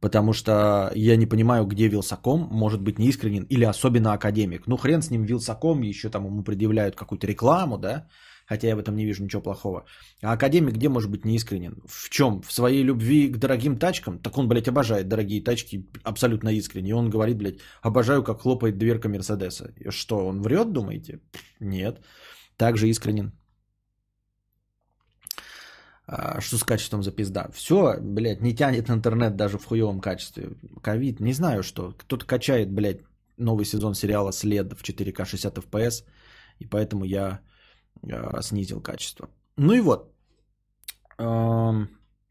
Потому 0.05 0.35
что 0.35 0.53
я 0.95 1.17
не 1.17 1.27
понимаю, 1.27 1.65
где 1.65 1.89
Вилсаком 1.89 2.49
может 2.53 2.83
быть 2.83 2.99
неискренен 2.99 3.47
или 3.49 3.65
особенно 3.65 4.13
академик. 4.13 4.67
Ну, 4.67 4.77
хрен 4.77 5.01
с 5.01 5.11
ним 5.11 5.25
Вилсаком, 5.25 5.83
еще 5.83 6.11
там 6.11 6.27
ему 6.27 6.45
предъявляют 6.45 6.95
какую-то 6.95 7.27
рекламу, 7.27 7.79
да? 7.79 8.07
Хотя 8.47 8.69
я 8.69 8.77
в 8.77 8.79
этом 8.79 8.97
не 8.97 9.07
вижу 9.07 9.25
ничего 9.25 9.41
плохого. 9.43 9.87
А 10.23 10.33
академик 10.33 10.75
где 10.75 10.91
может 10.91 11.11
быть 11.11 11.25
неискренен? 11.25 11.83
В 11.89 12.11
чем? 12.11 12.43
В 12.43 12.53
своей 12.53 12.85
любви 12.85 13.33
к 13.33 13.39
дорогим 13.39 13.79
тачкам? 13.79 14.19
Так 14.19 14.37
он, 14.37 14.47
блядь, 14.47 14.69
обожает 14.69 15.09
дорогие 15.09 15.43
тачки 15.43 15.89
абсолютно 16.03 16.51
искренне. 16.51 16.91
И 16.91 16.95
он 16.95 17.09
говорит, 17.09 17.39
блядь, 17.39 17.61
обожаю, 17.81 18.23
как 18.23 18.43
хлопает 18.43 18.77
дверка 18.77 19.09
Мерседеса. 19.09 19.73
Что, 19.89 20.27
он 20.27 20.43
врет, 20.43 20.73
думаете? 20.73 21.21
Нет. 21.61 22.05
Также 22.59 22.89
искренен. 22.89 23.33
А, 26.07 26.41
что 26.41 26.59
с 26.59 26.65
качеством 26.65 27.03
за 27.03 27.13
пизда? 27.13 27.49
Все, 27.53 27.97
блядь, 28.01 28.43
не 28.43 28.55
тянет 28.55 28.91
интернет 28.91 29.37
даже 29.37 29.59
в 29.59 29.65
хуевом 29.65 30.01
качестве. 30.01 30.51
Ковид, 30.83 31.21
не 31.21 31.33
знаю 31.33 31.63
что. 31.63 31.93
Кто-то 31.99 32.27
качает, 32.27 32.71
блядь, 32.71 33.01
новый 33.37 33.65
сезон 33.65 33.95
сериала 33.95 34.33
«След» 34.33 34.73
в 34.73 34.83
4К 34.83 35.25
60 35.25 35.59
FPS. 35.59 36.05
И 36.61 36.67
поэтому 36.67 37.05
я 37.05 37.41
э, 38.03 38.43
снизил 38.43 38.81
качество. 38.81 39.29
Ну 39.57 39.73
и 39.73 39.81
вот. 39.81 40.13
Эм, 41.19 41.89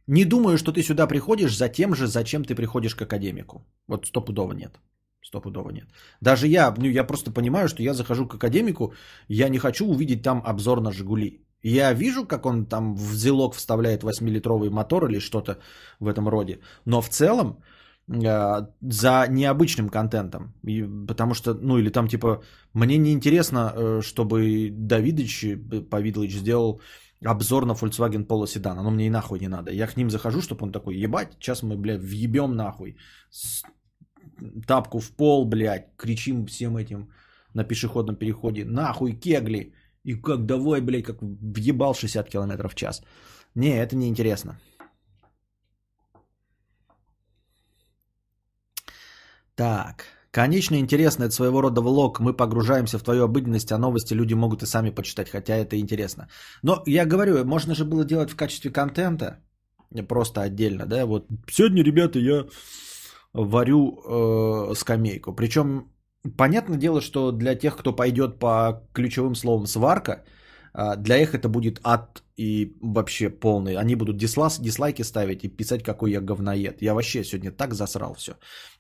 не 0.07 0.25
думаю, 0.25 0.57
что 0.57 0.71
ты 0.71 0.83
сюда 0.83 1.07
приходишь 1.07 1.57
за 1.57 1.69
тем 1.69 1.95
же, 1.95 2.07
зачем 2.07 2.43
ты 2.43 2.55
приходишь 2.55 2.95
к 2.95 3.01
академику. 3.01 3.65
Вот 3.87 4.05
стопудово 4.05 4.53
нет. 4.53 4.79
Стопудово 5.21 5.71
нет. 5.71 5.87
Даже 6.21 6.47
я, 6.47 6.73
ну, 6.77 6.85
я 6.85 7.03
просто 7.03 7.31
понимаю, 7.31 7.67
что 7.67 7.81
я 7.81 7.93
захожу 7.93 8.27
к 8.27 8.35
академику, 8.35 8.93
я 9.29 9.49
не 9.49 9.57
хочу 9.57 9.87
увидеть 9.87 10.21
там 10.21 10.43
обзор 10.45 10.81
на 10.81 10.91
«Жигули». 10.91 11.42
Я 11.63 11.93
вижу, 11.93 12.25
как 12.25 12.45
он 12.45 12.65
там 12.65 12.95
в 12.95 13.13
зелок 13.15 13.55
вставляет 13.55 14.03
8-литровый 14.03 14.69
мотор 14.69 15.05
или 15.09 15.19
что-то 15.19 15.57
в 15.99 16.07
этом 16.07 16.27
роде. 16.27 16.59
Но 16.85 17.01
в 17.01 17.09
целом 17.09 17.63
э, 18.07 18.67
за 18.81 19.27
необычным 19.29 19.89
контентом. 19.89 20.53
И, 20.67 20.83
потому 21.07 21.33
что, 21.33 21.53
ну 21.53 21.77
или 21.77 21.89
там 21.89 22.07
типа, 22.07 22.43
мне 22.73 22.97
не 22.97 23.11
интересно, 23.13 23.73
э, 23.75 24.01
чтобы 24.01 24.69
Давидыч, 24.71 25.43
э, 25.43 25.57
Повидлыч 25.89 26.33
сделал 26.35 26.81
обзор 27.25 27.65
на 27.65 27.73
Volkswagen 27.73 28.27
Polo 28.27 28.47
седан. 28.47 28.77
Оно 28.77 28.91
мне 28.91 29.07
и 29.07 29.09
нахуй 29.09 29.39
не 29.39 29.47
надо. 29.47 29.71
Я 29.71 29.87
к 29.87 29.97
ним 29.97 30.09
захожу, 30.09 30.41
чтобы 30.41 30.65
он 30.65 30.71
такой, 30.71 30.97
ебать, 30.97 31.33
сейчас 31.39 31.63
мы, 31.63 31.77
блядь, 31.77 32.01
въебем 32.01 32.55
нахуй. 32.55 32.97
С- 33.29 33.63
Тапку 34.67 34.99
в 34.99 35.11
пол, 35.11 35.45
блядь, 35.45 35.95
кричим 35.97 36.45
всем 36.45 36.75
этим 36.77 37.09
на 37.53 37.63
пешеходном 37.63 38.15
переходе. 38.15 38.65
Нахуй 38.65 39.13
кегли. 39.13 39.73
И 40.03 40.15
как 40.15 40.45
давай, 40.45 40.81
блядь, 40.81 41.05
как 41.05 41.17
въебал 41.21 41.93
60 41.93 42.29
км 42.29 42.67
в 42.69 42.75
час. 42.75 43.01
Не, 43.55 43.69
это 43.69 43.95
не 43.95 44.07
интересно. 44.07 44.59
Так. 49.55 50.05
Конечно, 50.31 50.75
интересно, 50.75 51.25
это 51.25 51.33
своего 51.33 51.61
рода 51.61 51.81
влог. 51.81 52.19
Мы 52.19 52.33
погружаемся 52.33 52.97
в 52.97 53.03
твою 53.03 53.23
обыденность, 53.23 53.71
а 53.71 53.77
новости 53.77 54.15
люди 54.15 54.33
могут 54.33 54.63
и 54.63 54.65
сами 54.65 54.89
почитать, 54.89 55.29
хотя 55.29 55.53
это 55.55 55.79
интересно. 55.79 56.27
Но 56.63 56.81
я 56.87 57.05
говорю, 57.05 57.45
можно 57.45 57.75
же 57.75 57.85
было 57.85 58.03
делать 58.03 58.31
в 58.31 58.35
качестве 58.35 58.71
контента, 58.71 59.43
просто 60.07 60.41
отдельно, 60.41 60.87
да, 60.87 61.05
вот. 61.05 61.27
Сегодня, 61.51 61.83
ребята, 61.83 62.17
я 62.17 62.45
варю 63.33 64.01
э, 64.71 64.73
скамейку. 64.75 65.35
Причем, 65.35 65.92
понятное 66.37 66.77
дело, 66.77 67.01
что 67.01 67.31
для 67.31 67.55
тех, 67.55 67.77
кто 67.77 67.95
пойдет 67.95 68.39
по 68.39 68.81
ключевым 68.93 69.35
словам 69.35 69.67
сварка, 69.67 70.23
а, 70.73 70.95
для 70.95 71.17
их 71.17 71.33
это 71.33 71.49
будет 71.49 71.79
ад 71.83 72.23
и 72.37 72.75
вообще 72.81 73.29
полный. 73.29 73.75
Они 73.75 73.95
будут 73.95 74.17
дислас, 74.17 74.59
дизлайки 74.59 75.03
ставить 75.03 75.43
и 75.43 75.49
писать, 75.49 75.83
какой 75.83 76.11
я 76.11 76.21
говноед. 76.21 76.81
Я 76.81 76.93
вообще 76.93 77.23
сегодня 77.23 77.51
так 77.51 77.73
засрал 77.73 78.15
все. 78.15 78.31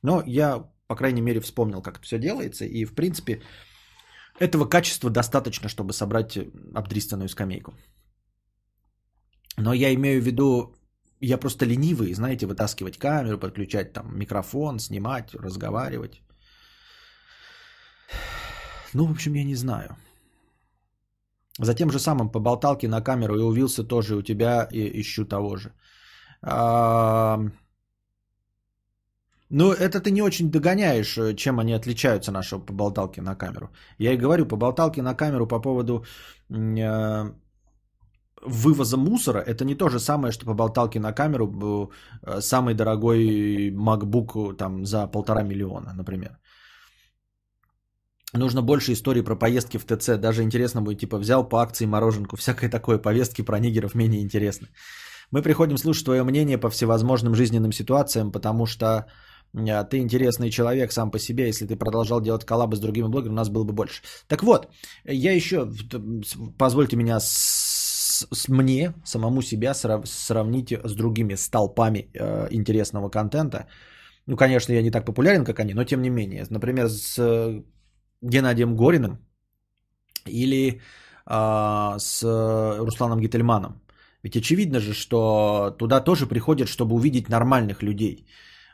Но 0.01 0.23
я, 0.25 0.63
по 0.87 0.95
крайней 0.95 1.21
мере, 1.21 1.39
вспомнил, 1.39 1.81
как 1.81 1.97
это 1.97 2.05
все 2.05 2.19
делается. 2.19 2.65
И, 2.65 2.85
в 2.85 2.95
принципе, 2.95 3.41
этого 4.39 4.65
качества 4.65 5.09
достаточно, 5.09 5.69
чтобы 5.69 5.93
собрать 5.93 6.37
обдристанную 6.73 7.29
скамейку. 7.29 7.73
Но 9.57 9.73
я 9.73 9.93
имею 9.93 10.21
в 10.21 10.25
виду, 10.25 10.75
я 11.19 11.37
просто 11.37 11.65
ленивый, 11.65 12.13
знаете, 12.13 12.47
вытаскивать 12.47 12.97
камеру, 12.97 13.37
подключать 13.37 13.93
там 13.93 14.17
микрофон, 14.17 14.79
снимать, 14.79 15.35
разговаривать. 15.35 16.21
Ну, 18.93 19.05
в 19.05 19.11
общем, 19.11 19.33
я 19.35 19.43
не 19.43 19.55
знаю. 19.55 19.95
За 21.59 21.73
тем 21.73 21.91
же 21.91 21.99
самым 21.99 22.29
по 22.29 22.39
болталке 22.39 22.87
на 22.87 23.01
камеру 23.01 23.35
и 23.35 23.41
увился 23.41 23.83
тоже 23.83 24.15
у 24.15 24.21
тебя 24.21 24.67
и 24.71 25.01
ищу 25.01 25.25
того 25.25 25.55
же. 25.55 25.73
А, 26.41 27.39
Ну, 29.49 29.71
это 29.71 29.99
ты 29.99 30.11
не 30.11 30.21
очень 30.21 30.51
догоняешь, 30.51 31.17
э, 31.17 31.35
чем 31.35 31.59
они 31.59 31.73
отличаются 31.73 32.31
нашего 32.31 32.65
по 32.65 32.73
болталке 32.73 33.21
на 33.21 33.35
камеру. 33.35 33.69
Я 33.99 34.13
и 34.13 34.17
говорю, 34.17 34.47
по 34.47 34.57
болталке 34.57 35.01
на 35.01 35.15
камеру 35.15 35.47
по 35.47 35.61
поводу 35.61 36.03
э, 36.49 37.31
вывоза 38.41 38.97
мусора, 38.97 39.39
это 39.39 39.63
не 39.65 39.75
то 39.75 39.89
же 39.89 39.99
самое, 39.99 40.31
что 40.31 40.45
по 40.45 40.53
болталке 40.53 40.99
на 40.99 41.13
камеру 41.13 41.91
э, 42.23 42.41
самый 42.41 42.73
дорогой 42.73 43.69
MacBook 43.71 44.57
там 44.57 44.85
за 44.85 45.07
полтора 45.07 45.43
миллиона, 45.43 45.93
например. 45.93 46.39
Нужно 48.33 48.63
больше 48.63 48.93
историй 48.93 49.23
про 49.23 49.35
поездки 49.35 49.77
в 49.77 49.85
ТЦ. 49.85 50.17
Даже 50.17 50.41
интересно 50.41 50.81
будет, 50.81 50.99
типа, 50.99 51.17
взял 51.17 51.47
по 51.47 51.61
акции 51.61 51.85
мороженку. 51.85 52.35
Всякое 52.37 52.69
такое. 52.69 52.97
Повестки 52.97 53.43
про 53.43 53.59
нигеров 53.59 53.95
менее 53.95 54.21
интересны. 54.21 54.67
Мы 55.31 55.41
приходим 55.41 55.77
слушать 55.77 56.05
твое 56.05 56.23
мнение 56.23 56.57
по 56.57 56.69
всевозможным 56.69 57.35
жизненным 57.35 57.71
ситуациям, 57.71 58.31
потому 58.31 58.65
что 58.65 59.05
а, 59.55 59.83
ты 59.83 59.97
интересный 59.97 60.49
человек 60.49 60.91
сам 60.91 61.11
по 61.11 61.19
себе. 61.19 61.47
Если 61.47 61.67
ты 61.67 61.75
продолжал 61.75 62.21
делать 62.21 62.45
коллабы 62.45 62.75
с 62.75 62.79
другими 62.79 63.07
блогерами, 63.07 63.33
у 63.33 63.37
нас 63.37 63.49
было 63.49 63.63
бы 63.63 63.73
больше. 63.73 64.01
Так 64.27 64.43
вот, 64.43 64.67
я 65.05 65.35
еще, 65.35 65.71
позвольте 66.57 66.97
меня 66.97 67.19
с, 67.19 68.27
с 68.31 68.47
мне, 68.47 68.93
самому 69.05 69.41
себя 69.41 69.73
срав, 69.73 70.07
сравнить 70.07 70.71
с 70.71 70.95
другими 70.95 71.35
столпами 71.35 72.09
э, 72.13 72.47
интересного 72.51 73.09
контента. 73.09 73.67
Ну, 74.25 74.37
конечно, 74.37 74.73
я 74.73 74.81
не 74.81 74.91
так 74.91 75.05
популярен, 75.05 75.45
как 75.45 75.59
они, 75.59 75.73
но 75.73 75.83
тем 75.83 76.01
не 76.01 76.09
менее. 76.09 76.45
Например, 76.49 76.87
с 76.89 77.63
Геннадием 78.23 78.75
Гориным 78.75 79.17
или 80.25 80.81
а, 81.25 81.99
с 81.99 82.23
Русланом 82.79 83.19
Гительманом. 83.19 83.81
Ведь 84.23 84.37
очевидно 84.37 84.79
же, 84.79 84.93
что 84.93 85.75
туда 85.77 85.99
тоже 85.99 86.27
приходят, 86.27 86.69
чтобы 86.69 86.95
увидеть 86.95 87.29
нормальных 87.29 87.83
людей. 87.83 88.25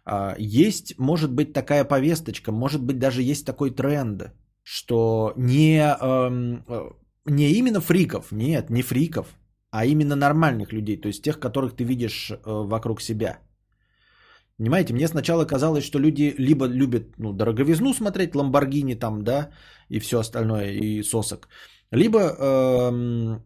А, 0.05 0.35
есть, 0.37 0.97
может 0.99 1.31
быть, 1.31 1.53
такая 1.53 1.83
повесточка, 1.83 2.51
может 2.51 2.81
быть, 2.81 2.99
даже 2.99 3.21
есть 3.21 3.45
такой 3.45 3.71
тренд, 3.71 4.31
что 4.63 5.33
не, 5.37 5.79
эм, 5.79 6.63
э, 6.67 6.89
не 7.25 7.51
именно 7.51 7.81
фриков, 7.81 8.31
нет, 8.31 8.69
не 8.69 8.83
фриков, 8.83 9.27
а 9.71 9.85
именно 9.85 10.15
нормальных 10.15 10.73
людей, 10.73 10.97
то 10.97 11.07
есть 11.07 11.23
тех, 11.23 11.39
которых 11.39 11.75
ты 11.75 11.83
видишь 11.83 12.31
э, 12.31 12.37
вокруг 12.45 13.01
себя. 13.01 13.39
Понимаете, 14.59 14.93
мне 14.93 15.07
сначала 15.07 15.45
казалось, 15.45 15.85
что 15.85 15.99
люди 15.99 16.35
либо 16.37 16.65
любят 16.67 17.17
ну, 17.17 17.33
дороговизну 17.33 17.93
смотреть, 17.93 18.35
Ламборгини 18.35 18.95
там, 18.95 19.23
да, 19.23 19.49
и 19.87 19.99
все 19.99 20.19
остальное, 20.19 20.71
и 20.71 21.01
сосок, 21.03 21.47
либо 21.91 22.19
эм, 22.19 23.41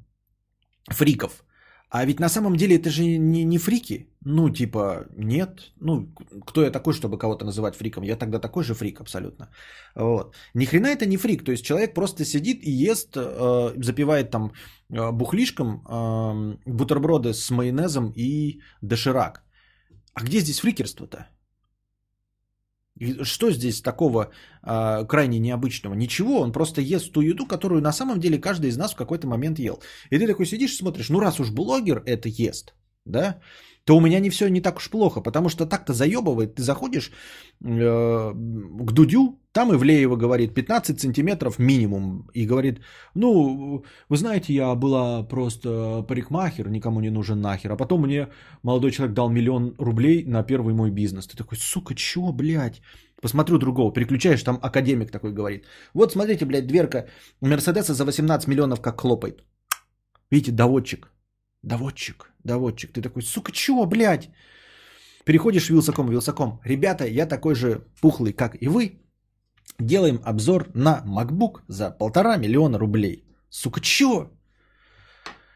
фриков. 0.89 1.43
А 1.91 2.05
ведь 2.05 2.19
на 2.19 2.29
самом 2.29 2.55
деле 2.55 2.75
это 2.77 2.89
же 2.89 3.03
не, 3.03 3.43
не 3.43 3.59
фрики. 3.59 4.09
Ну, 4.25 4.49
типа, 4.49 5.05
нет. 5.15 5.71
Ну, 5.79 6.07
кто 6.47 6.63
я 6.63 6.71
такой, 6.71 6.93
чтобы 6.93 7.19
кого-то 7.19 7.45
называть 7.45 7.75
фриком? 7.75 8.03
Я 8.03 8.15
тогда 8.15 8.39
такой 8.39 8.63
же 8.63 8.73
фрик 8.73 8.99
абсолютно. 8.99 9.49
Вот. 9.95 10.35
Ни 10.55 10.65
хрена 10.65 10.87
это 10.87 11.05
не 11.05 11.17
фрик. 11.17 11.43
То 11.45 11.51
есть 11.51 11.63
человек 11.63 11.93
просто 11.93 12.25
сидит 12.25 12.63
и 12.63 12.71
ест, 12.71 13.15
э, 13.15 13.73
запивает 13.83 14.31
там 14.31 14.53
э, 14.89 15.11
бухлишком 15.11 15.83
э, 15.87 16.57
бутерброды 16.65 17.33
с 17.33 17.51
майонезом 17.51 18.11
и 18.15 18.61
доширак. 18.81 19.43
А 20.13 20.23
где 20.23 20.39
здесь 20.39 20.59
фрикерство-то? 20.59 21.27
И 22.99 23.23
что 23.23 23.51
здесь 23.51 23.81
такого 23.81 24.31
э, 24.61 25.05
крайне 25.07 25.39
необычного? 25.39 25.95
Ничего, 25.95 26.41
он 26.41 26.51
просто 26.51 26.81
ест 26.81 27.11
ту 27.11 27.21
еду, 27.21 27.47
которую 27.47 27.81
на 27.81 27.91
самом 27.91 28.19
деле 28.19 28.39
каждый 28.39 28.69
из 28.69 28.77
нас 28.77 28.93
в 28.93 28.95
какой-то 28.95 29.27
момент 29.27 29.59
ел. 29.59 29.81
И 30.11 30.19
ты 30.19 30.27
такой 30.27 30.45
сидишь 30.45 30.73
и 30.73 30.77
смотришь, 30.77 31.09
ну 31.09 31.19
раз 31.19 31.39
уж 31.39 31.49
блогер 31.51 32.03
это 32.05 32.29
ест, 32.29 32.75
да, 33.05 33.39
то 33.85 33.97
у 33.97 34.01
меня 34.01 34.19
не 34.19 34.29
все 34.29 34.47
не 34.49 34.61
так 34.61 34.77
уж 34.77 34.89
плохо, 34.89 35.21
потому 35.21 35.49
что 35.49 35.65
так-то 35.65 35.93
заебывает. 35.93 36.55
Ты 36.55 36.63
заходишь 36.63 37.11
э, 37.61 38.33
к 38.83 38.91
Дудю, 38.91 39.39
там 39.51 39.73
Ивлеева 39.73 40.15
говорит 40.15 40.53
15 40.53 40.99
сантиметров 40.99 41.59
минимум. 41.59 42.27
И 42.33 42.47
говорит, 42.47 42.79
ну, 43.15 43.83
вы 44.09 44.17
знаете, 44.17 44.53
я 44.53 44.75
была 44.75 45.23
просто 45.23 46.03
парикмахер, 46.07 46.69
никому 46.69 47.01
не 47.01 47.09
нужен 47.09 47.41
нахер. 47.41 47.71
А 47.71 47.77
потом 47.77 48.01
мне 48.01 48.27
молодой 48.63 48.91
человек 48.91 49.15
дал 49.15 49.29
миллион 49.29 49.75
рублей 49.77 50.23
на 50.25 50.43
первый 50.43 50.73
мой 50.73 50.91
бизнес. 50.91 51.27
Ты 51.27 51.37
такой, 51.37 51.57
сука, 51.57 51.93
чё, 51.93 52.31
блядь? 52.31 52.81
Посмотрю 53.21 53.57
другого, 53.57 53.93
переключаешь, 53.93 54.43
там 54.43 54.59
академик 54.61 55.11
такой 55.11 55.33
говорит. 55.33 55.65
Вот 55.93 56.11
смотрите, 56.11 56.45
блядь, 56.45 56.67
дверка 56.67 57.07
Мерседеса 57.41 57.93
за 57.93 58.05
18 58.05 58.47
миллионов 58.47 58.81
как 58.81 59.01
хлопает. 59.01 59.43
Видите, 60.31 60.51
доводчик. 60.51 61.12
Доводчик, 61.63 62.31
доводчик. 62.43 62.91
Ты 62.93 63.01
такой, 63.01 63.23
сука, 63.23 63.51
чего, 63.51 63.85
блядь? 63.85 64.29
Переходишь 65.25 65.69
Вилсаком, 65.69 66.09
Вилсаком. 66.09 66.59
Ребята, 66.65 67.05
я 67.05 67.25
такой 67.25 67.55
же 67.55 67.87
пухлый, 68.01 68.33
как 68.33 68.61
и 68.61 68.67
вы. 68.67 68.99
Делаем 69.79 70.19
обзор 70.25 70.69
на 70.75 71.03
MacBook 71.05 71.61
за 71.67 71.89
полтора 71.91 72.37
миллиона 72.37 72.77
рублей. 72.77 73.23
Сука, 73.49 73.81
чего? 73.81 74.31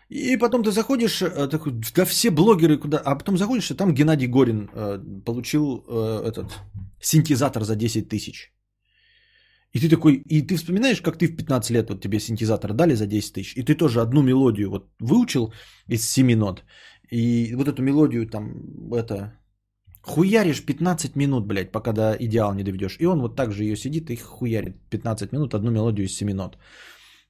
И 0.09 0.37
потом 0.37 0.63
ты 0.63 0.71
заходишь, 0.71 1.21
э, 1.21 1.47
такой, 1.49 1.73
да 1.95 2.05
все 2.05 2.31
блогеры 2.31 2.77
куда, 2.77 2.97
а 2.97 3.15
потом 3.15 3.37
заходишь, 3.37 3.71
и 3.71 3.75
там 3.75 3.93
Геннадий 3.93 4.27
Горин 4.27 4.69
э, 4.73 4.99
получил 5.25 5.83
э, 5.87 6.29
этот 6.29 6.57
синтезатор 7.01 7.63
за 7.63 7.75
10 7.75 8.07
тысяч. 8.07 8.53
И 9.73 9.79
ты 9.79 9.89
такой, 9.89 10.15
и 10.15 10.41
ты 10.41 10.55
вспоминаешь, 10.55 11.01
как 11.01 11.17
ты 11.17 11.27
в 11.27 11.35
15 11.35 11.71
лет, 11.71 11.89
вот 11.89 12.01
тебе 12.01 12.19
синтезатор 12.19 12.73
дали 12.73 12.95
за 12.95 13.05
10 13.05 13.33
тысяч, 13.33 13.57
и 13.57 13.63
ты 13.63 13.75
тоже 13.75 14.01
одну 14.01 14.21
мелодию 14.21 14.69
вот 14.69 14.89
выучил 14.99 15.53
из 15.87 16.09
7 16.09 16.35
нот, 16.35 16.63
и 17.11 17.55
вот 17.55 17.67
эту 17.67 17.83
мелодию 17.83 18.29
там, 18.29 18.93
это, 18.93 19.33
хуяришь 20.01 20.65
15 20.65 21.15
минут, 21.15 21.47
блядь, 21.47 21.71
пока 21.71 21.93
до 21.93 22.15
идеала 22.19 22.53
не 22.53 22.63
доведешь. 22.63 22.97
И 22.99 23.05
он 23.05 23.19
вот 23.19 23.35
так 23.35 23.51
же 23.51 23.63
ее 23.63 23.75
сидит 23.75 24.09
и 24.09 24.15
хуярит 24.15 24.89
15 24.89 25.33
минут 25.33 25.53
одну 25.53 25.71
мелодию 25.71 26.05
из 26.05 26.15
7 26.15 26.33
нот. 26.33 26.57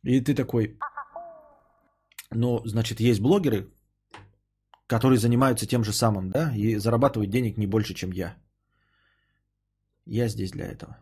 И 0.04 0.22
ты 0.22 0.36
такой, 0.36 0.78
ну, 2.32 2.62
значит, 2.66 3.00
есть 3.00 3.22
блогеры, 3.22 3.68
которые 4.88 5.18
занимаются 5.18 5.68
тем 5.68 5.84
же 5.84 5.92
самым, 5.92 6.30
да, 6.30 6.54
и 6.56 6.78
зарабатывают 6.78 7.32
денег 7.32 7.58
не 7.58 7.68
больше, 7.68 7.94
чем 7.94 8.12
я. 8.12 8.36
Я 10.06 10.30
здесь 10.30 10.52
для 10.52 10.66
этого. 10.66 10.98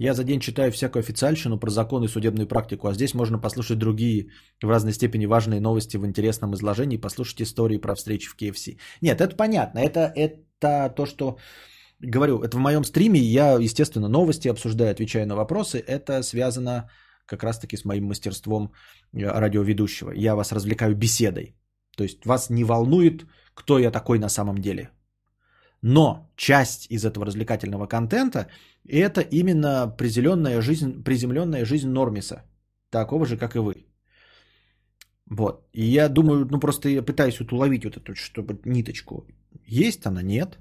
Я 0.00 0.14
за 0.14 0.24
день 0.24 0.40
читаю 0.40 0.72
всякую 0.72 1.02
официальщину 1.02 1.58
про 1.58 1.70
законы 1.70 2.06
и 2.06 2.08
судебную 2.08 2.48
практику, 2.48 2.88
а 2.88 2.94
здесь 2.94 3.12
можно 3.12 3.38
послушать 3.38 3.78
другие 3.78 4.30
в 4.62 4.70
разной 4.70 4.94
степени 4.94 5.26
важные 5.26 5.60
новости 5.60 5.98
в 5.98 6.06
интересном 6.06 6.54
изложении, 6.54 6.96
послушать 6.96 7.42
истории 7.42 7.76
про 7.76 7.94
встречи 7.94 8.26
в 8.30 8.34
KFC. 8.34 8.78
Нет, 9.02 9.20
это 9.20 9.36
понятно, 9.36 9.78
это, 9.78 10.10
это 10.16 10.94
то, 10.96 11.04
что 11.04 11.36
говорю, 12.00 12.38
это 12.38 12.56
в 12.56 12.60
моем 12.60 12.84
стриме, 12.84 13.20
я, 13.20 13.58
естественно, 13.58 14.08
новости 14.08 14.48
обсуждаю, 14.48 14.90
отвечаю 14.90 15.26
на 15.26 15.36
вопросы, 15.36 15.84
это 15.86 16.22
связано 16.22 16.88
как 17.26 17.42
раз-таки 17.42 17.76
с 17.76 17.84
моим 17.84 18.06
мастерством 18.06 18.72
э, 19.12 19.26
радиоведущего. 19.26 20.12
Я 20.12 20.34
вас 20.34 20.52
развлекаю 20.52 20.96
беседой. 20.96 21.56
То 21.96 22.04
есть 22.04 22.24
вас 22.24 22.48
не 22.48 22.64
волнует, 22.64 23.26
кто 23.52 23.78
я 23.78 23.90
такой 23.90 24.18
на 24.18 24.30
самом 24.30 24.56
деле. 24.56 24.90
Но 25.82 26.30
часть 26.36 26.86
из 26.90 27.04
этого 27.04 27.26
развлекательного 27.26 27.86
контента– 27.86 28.48
это 28.88 29.20
именно 29.20 29.88
приземленная 29.88 30.60
жизнь, 30.60 31.02
приземленная 31.02 31.64
жизнь 31.64 31.88
Нормиса, 31.88 32.42
такого 32.90 33.26
же, 33.26 33.36
как 33.36 33.56
и 33.56 33.58
вы. 33.58 33.86
Вот. 35.30 35.68
И 35.72 35.84
я 35.84 36.08
думаю, 36.08 36.46
ну 36.50 36.60
просто 36.60 36.88
я 36.88 37.02
пытаюсь 37.02 37.40
вот 37.40 37.52
уловить 37.52 37.84
вот 37.84 37.96
эту, 37.96 38.14
чтобы 38.14 38.60
ниточку. 38.64 39.26
Есть 39.66 40.06
она, 40.06 40.22
нет. 40.22 40.58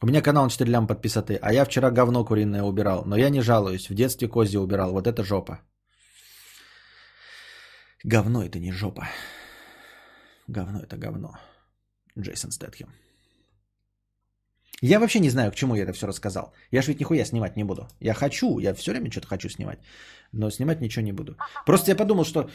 У 0.00 0.06
меня 0.06 0.22
канал 0.22 0.48
4 0.48 0.70
лям 0.70 0.86
подписаты, 0.86 1.38
а 1.42 1.52
я 1.52 1.64
вчера 1.64 1.90
говно 1.90 2.24
куриное 2.24 2.62
убирал. 2.62 3.04
Но 3.04 3.16
я 3.16 3.30
не 3.30 3.40
жалуюсь, 3.40 3.90
в 3.90 3.94
детстве 3.94 4.28
кози 4.28 4.58
убирал. 4.58 4.92
Вот 4.92 5.06
это 5.08 5.24
жопа. 5.24 5.60
Говно 8.04 8.44
это 8.44 8.60
не 8.60 8.70
жопа. 8.70 9.08
Говно 10.48 10.80
это 10.80 10.96
говно. 10.96 11.30
Джейсон 12.18 12.50
Стэтхем. 12.50 12.88
Я 14.80 14.98
вообще 15.00 15.20
не 15.20 15.30
знаю, 15.30 15.50
к 15.50 15.56
чему 15.56 15.74
я 15.74 15.82
это 15.82 15.92
все 15.92 16.06
рассказал. 16.06 16.52
Я 16.70 16.82
же 16.82 16.88
ведь 16.88 17.00
нихуя 17.00 17.24
снимать 17.24 17.56
не 17.56 17.64
буду. 17.64 17.88
Я 18.00 18.14
хочу, 18.14 18.58
я 18.58 18.74
все 18.74 18.92
время 18.92 19.10
что-то 19.10 19.26
хочу 19.26 19.48
снимать, 19.48 19.78
но 20.32 20.50
снимать 20.50 20.80
ничего 20.80 21.04
не 21.04 21.12
буду. 21.12 21.36
Просто 21.66 21.90
я 21.90 21.96
подумал, 21.96 22.24
что 22.24 22.48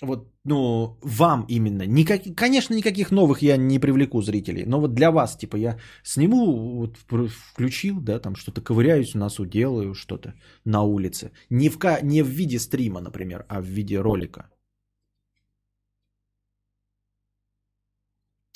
вот, 0.00 0.32
ну, 0.44 0.98
вам 1.02 1.44
именно, 1.48 1.86
никак, 1.86 2.22
конечно, 2.34 2.74
никаких 2.74 3.12
новых 3.12 3.42
я 3.42 3.56
не 3.56 3.78
привлеку 3.78 4.22
зрителей, 4.22 4.64
но 4.66 4.80
вот 4.80 4.94
для 4.94 5.10
вас, 5.10 5.36
типа, 5.36 5.56
я 5.56 5.78
сниму, 6.02 6.78
вот, 6.78 6.98
включил, 7.28 8.00
да, 8.00 8.18
там 8.18 8.34
что-то 8.34 8.62
ковыряюсь 8.62 9.12
в 9.12 9.18
носу, 9.18 9.44
делаю 9.44 9.94
что-то 9.94 10.34
на 10.64 10.82
улице. 10.82 11.30
Не 11.50 11.68
в, 11.68 11.78
не 12.02 12.22
в 12.22 12.28
виде 12.28 12.58
стрима, 12.58 13.00
например, 13.00 13.44
а 13.48 13.60
в 13.60 13.66
виде 13.66 14.00
ролика. 14.00 14.51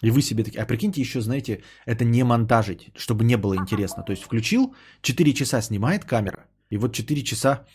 И 0.02 0.10
вы 0.10 0.22
себе 0.22 0.44
такие, 0.44 0.62
а 0.62 0.66
прикиньте 0.66 1.00
еще, 1.00 1.20
знаете, 1.20 1.62
это 1.86 2.04
не 2.04 2.22
монтажить, 2.22 2.90
чтобы 2.96 3.24
не 3.24 3.36
было 3.36 3.56
интересно. 3.56 4.02
То 4.02 4.12
есть 4.12 4.22
включил, 4.22 4.74
4 5.02 5.32
часа 5.32 5.62
снимает 5.62 6.04
камера, 6.04 6.46
и 6.70 6.76
вот 6.76 6.94
4 6.94 7.22
часа 7.22 7.66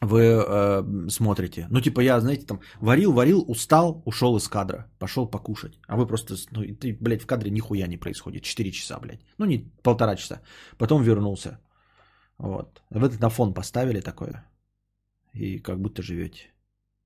вы 0.00 0.20
э, 0.20 1.08
смотрите. 1.10 1.66
Ну, 1.70 1.80
типа 1.80 2.00
я, 2.00 2.20
знаете, 2.20 2.46
там 2.46 2.60
варил, 2.80 3.12
варил, 3.12 3.44
устал, 3.48 4.02
ушел 4.06 4.36
из 4.36 4.48
кадра, 4.48 4.86
пошел 4.98 5.30
покушать. 5.30 5.78
А 5.88 5.96
вы 5.96 6.06
просто, 6.06 6.34
ну, 6.52 6.62
и 6.62 6.72
ты, 6.72 6.96
блядь, 7.00 7.22
в 7.22 7.26
кадре 7.26 7.50
нихуя 7.50 7.86
не 7.86 7.98
происходит. 7.98 8.42
4 8.44 8.70
часа, 8.70 8.98
блядь. 9.00 9.20
Ну, 9.38 9.46
не 9.46 9.70
полтора 9.82 10.16
часа. 10.16 10.40
Потом 10.78 11.02
вернулся. 11.02 11.58
Вот. 12.38 12.82
Вы 12.90 13.08
это 13.08 13.20
на 13.20 13.28
фон 13.28 13.54
поставили 13.54 14.00
такое. 14.00 14.44
И 15.34 15.58
как 15.58 15.80
будто 15.80 16.02
живете. 16.02 16.52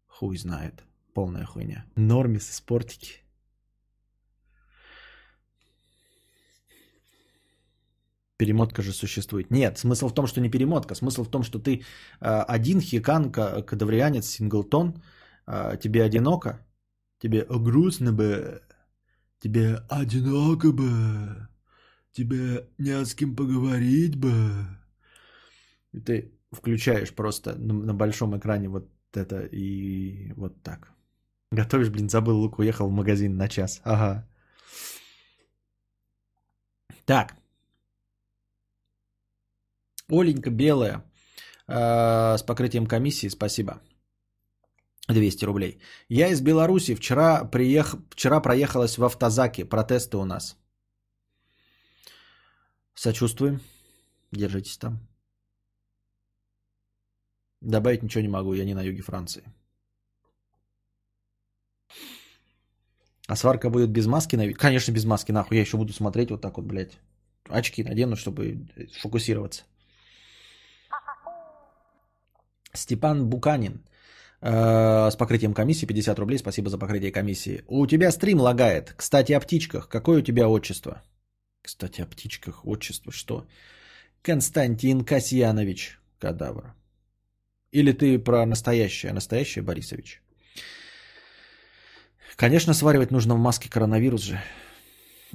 Хуй 0.07 0.37
знает. 0.37 0.85
Полная 1.15 1.47
хуйня. 1.47 1.87
Нормис, 1.97 2.51
спортики. 2.53 3.22
Перемотка 8.43 8.83
же 8.83 8.93
существует. 8.93 9.51
Нет, 9.51 9.79
смысл 9.79 10.09
в 10.09 10.15
том, 10.15 10.27
что 10.27 10.41
не 10.41 10.51
перемотка. 10.51 10.97
Смысл 10.97 11.23
в 11.23 11.31
том, 11.31 11.45
что 11.45 11.61
ты 11.61 11.85
э, 12.21 12.45
один 12.49 12.81
хикан, 12.81 13.31
кадаврианец, 13.31 14.27
синглтон, 14.27 15.01
э, 15.47 15.77
тебе 15.81 16.03
одиноко, 16.03 16.59
тебе 17.21 17.47
грустно 17.49 18.13
бы, 18.13 18.61
тебе 19.39 19.77
одиноко 19.89 20.73
бы, 20.73 21.49
тебе 22.11 22.67
не 22.79 23.05
с 23.05 23.15
кем 23.15 23.37
поговорить 23.37 24.17
бы. 24.17 24.67
И 25.93 26.01
ты 26.01 26.33
включаешь 26.51 27.15
просто 27.15 27.55
на, 27.55 27.95
большом 27.95 28.37
экране 28.37 28.69
вот 28.69 28.91
это 29.15 29.47
и 29.53 30.33
вот 30.33 30.61
так. 30.65 30.91
Готовишь, 31.53 31.91
блин, 31.91 32.09
забыл 32.09 32.41
лук, 32.41 32.59
уехал 32.59 32.89
в 32.89 32.93
магазин 32.93 33.37
на 33.37 33.49
час. 33.49 33.81
Ага. 33.85 34.29
Так, 37.05 37.37
Оленька 40.09 40.51
белая 40.51 41.05
э, 41.69 42.37
с 42.39 42.43
покрытием 42.43 42.87
комиссии, 42.87 43.29
спасибо. 43.29 43.81
200 45.09 45.45
рублей. 45.45 45.81
Я 46.09 46.29
из 46.29 46.41
Беларуси. 46.41 46.95
Вчера, 46.95 47.45
приех... 47.45 47.97
Вчера 48.11 48.41
проехалась 48.41 48.99
в 48.99 49.05
автозаке. 49.05 49.65
Протесты 49.65 50.17
у 50.17 50.25
нас. 50.25 50.57
Сочувствуем. 52.95 53.61
Держитесь 54.33 54.79
там. 54.79 55.01
Добавить 57.61 58.03
ничего 58.03 58.23
не 58.23 58.29
могу. 58.29 58.55
Я 58.55 58.65
не 58.65 58.75
на 58.75 58.83
юге 58.83 59.03
Франции. 59.03 59.43
А 63.27 63.37
сварка 63.37 63.71
будет 63.71 63.91
без 63.91 64.07
маски? 64.07 64.37
На... 64.37 64.53
Конечно, 64.53 64.93
без 64.93 65.05
маски, 65.05 65.33
нахуй. 65.33 65.57
Я 65.57 65.63
еще 65.63 65.77
буду 65.77 65.93
смотреть 65.93 66.31
вот 66.31 66.41
так 66.41 66.57
вот, 66.57 66.67
блядь. 66.67 66.99
Очки 67.49 67.85
надену, 67.85 68.17
чтобы 68.17 68.67
фокусироваться. 69.01 69.65
Степан 72.75 73.29
Буканин. 73.29 73.85
Э, 74.41 75.11
с 75.11 75.17
покрытием 75.17 75.55
комиссии 75.55 75.87
50 75.87 76.19
рублей. 76.19 76.39
Спасибо 76.39 76.69
за 76.69 76.79
покрытие 76.79 77.13
комиссии. 77.13 77.63
У 77.69 77.87
тебя 77.87 78.11
стрим 78.11 78.41
лагает. 78.41 78.93
Кстати, 78.97 79.33
о 79.33 79.41
птичках. 79.41 79.89
Какое 79.89 80.19
у 80.19 80.23
тебя 80.23 80.49
отчество? 80.49 81.03
Кстати, 81.63 82.03
о 82.03 82.07
птичках. 82.07 82.67
Отчество 82.67 83.13
что? 83.13 83.47
Константин 84.23 85.05
Касьянович 85.05 85.99
Кадавр. 86.19 86.75
Или 87.73 87.93
ты 87.93 88.19
про 88.19 88.47
настоящее? 88.47 89.13
Настоящее 89.13 89.63
Борисович? 89.63 90.23
Конечно, 92.37 92.75
сваривать 92.75 93.11
нужно 93.11 93.35
в 93.35 93.39
маске 93.39 93.71
коронавирус 93.71 94.23
же. 94.23 94.41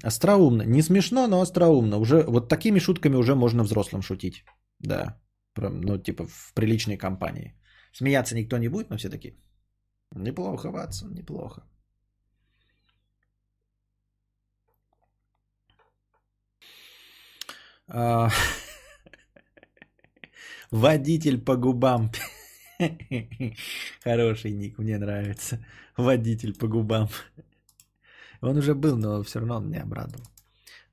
Остроумно. 0.04 0.64
Не 0.64 0.82
смешно, 0.82 1.28
но 1.28 1.42
остроумно. 1.42 1.98
Уже 1.98 2.24
вот 2.28 2.50
такими 2.50 2.80
шутками 2.80 3.16
уже 3.16 3.36
можно 3.36 3.64
взрослым 3.64 4.02
шутить. 4.02 4.44
Да. 4.80 5.18
Ну, 5.62 5.97
типа 5.97 6.28
в 6.28 6.53
приличной 6.53 6.97
компании. 6.97 7.53
Смеяться 7.93 8.36
никто 8.36 8.58
не 8.58 8.70
будет, 8.70 8.89
но 8.89 8.97
все 8.97 9.10
таки 9.10 9.38
неплохо, 10.16 10.72
Ватсон, 10.72 11.14
неплохо. 11.14 11.64
А, 17.88 18.30
водитель 20.72 21.43
по 21.43 21.55
губам. 21.55 22.12
Хороший 24.03 24.51
ник, 24.51 24.78
мне 24.78 24.97
нравится. 24.97 25.66
Водитель 25.97 26.53
по 26.53 26.68
губам. 26.68 27.10
Он 28.41 28.58
уже 28.58 28.76
был, 28.76 28.97
но 28.97 29.24
все 29.24 29.39
равно 29.39 29.58
он 29.58 29.70
меня 29.70 29.84
обрадовал. 29.84 30.26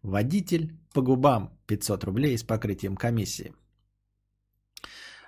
Водитель 0.02 0.72
по 0.92 1.02
губам 1.02 1.58
500 1.66 2.04
рублей 2.04 2.38
с 2.38 2.42
покрытием 2.42 2.96
комиссии. 2.96 3.52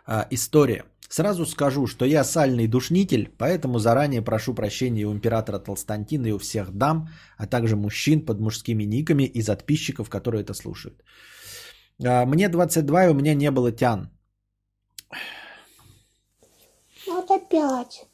А, 0.07 0.27
история. 0.31 0.85
Сразу 1.09 1.47
скажу, 1.47 1.87
что 1.87 2.05
я 2.05 2.25
сальный 2.25 2.69
душнитель, 2.69 3.31
поэтому 3.39 3.79
заранее 3.79 4.23
прошу 4.23 4.55
прощения 4.55 5.07
у 5.07 5.13
императора 5.13 5.59
Толстантина 5.59 6.27
и 6.27 6.33
у 6.33 6.39
всех 6.39 6.73
дам, 6.73 7.09
а 7.39 7.47
также 7.47 7.77
мужчин 7.77 8.25
под 8.25 8.41
мужскими 8.41 8.85
никами 8.85 9.25
и 9.25 9.43
подписчиков, 9.43 10.09
которые 10.09 10.43
это 10.43 10.55
слушают. 10.55 11.03
А, 12.05 12.25
мне 12.27 12.49
22, 12.49 13.07
и 13.07 13.11
у 13.11 13.15
меня 13.15 13.35
не 13.35 13.51
было 13.51 13.73
тян. 13.73 14.11
Вот 17.07 17.31
опять. 17.31 18.07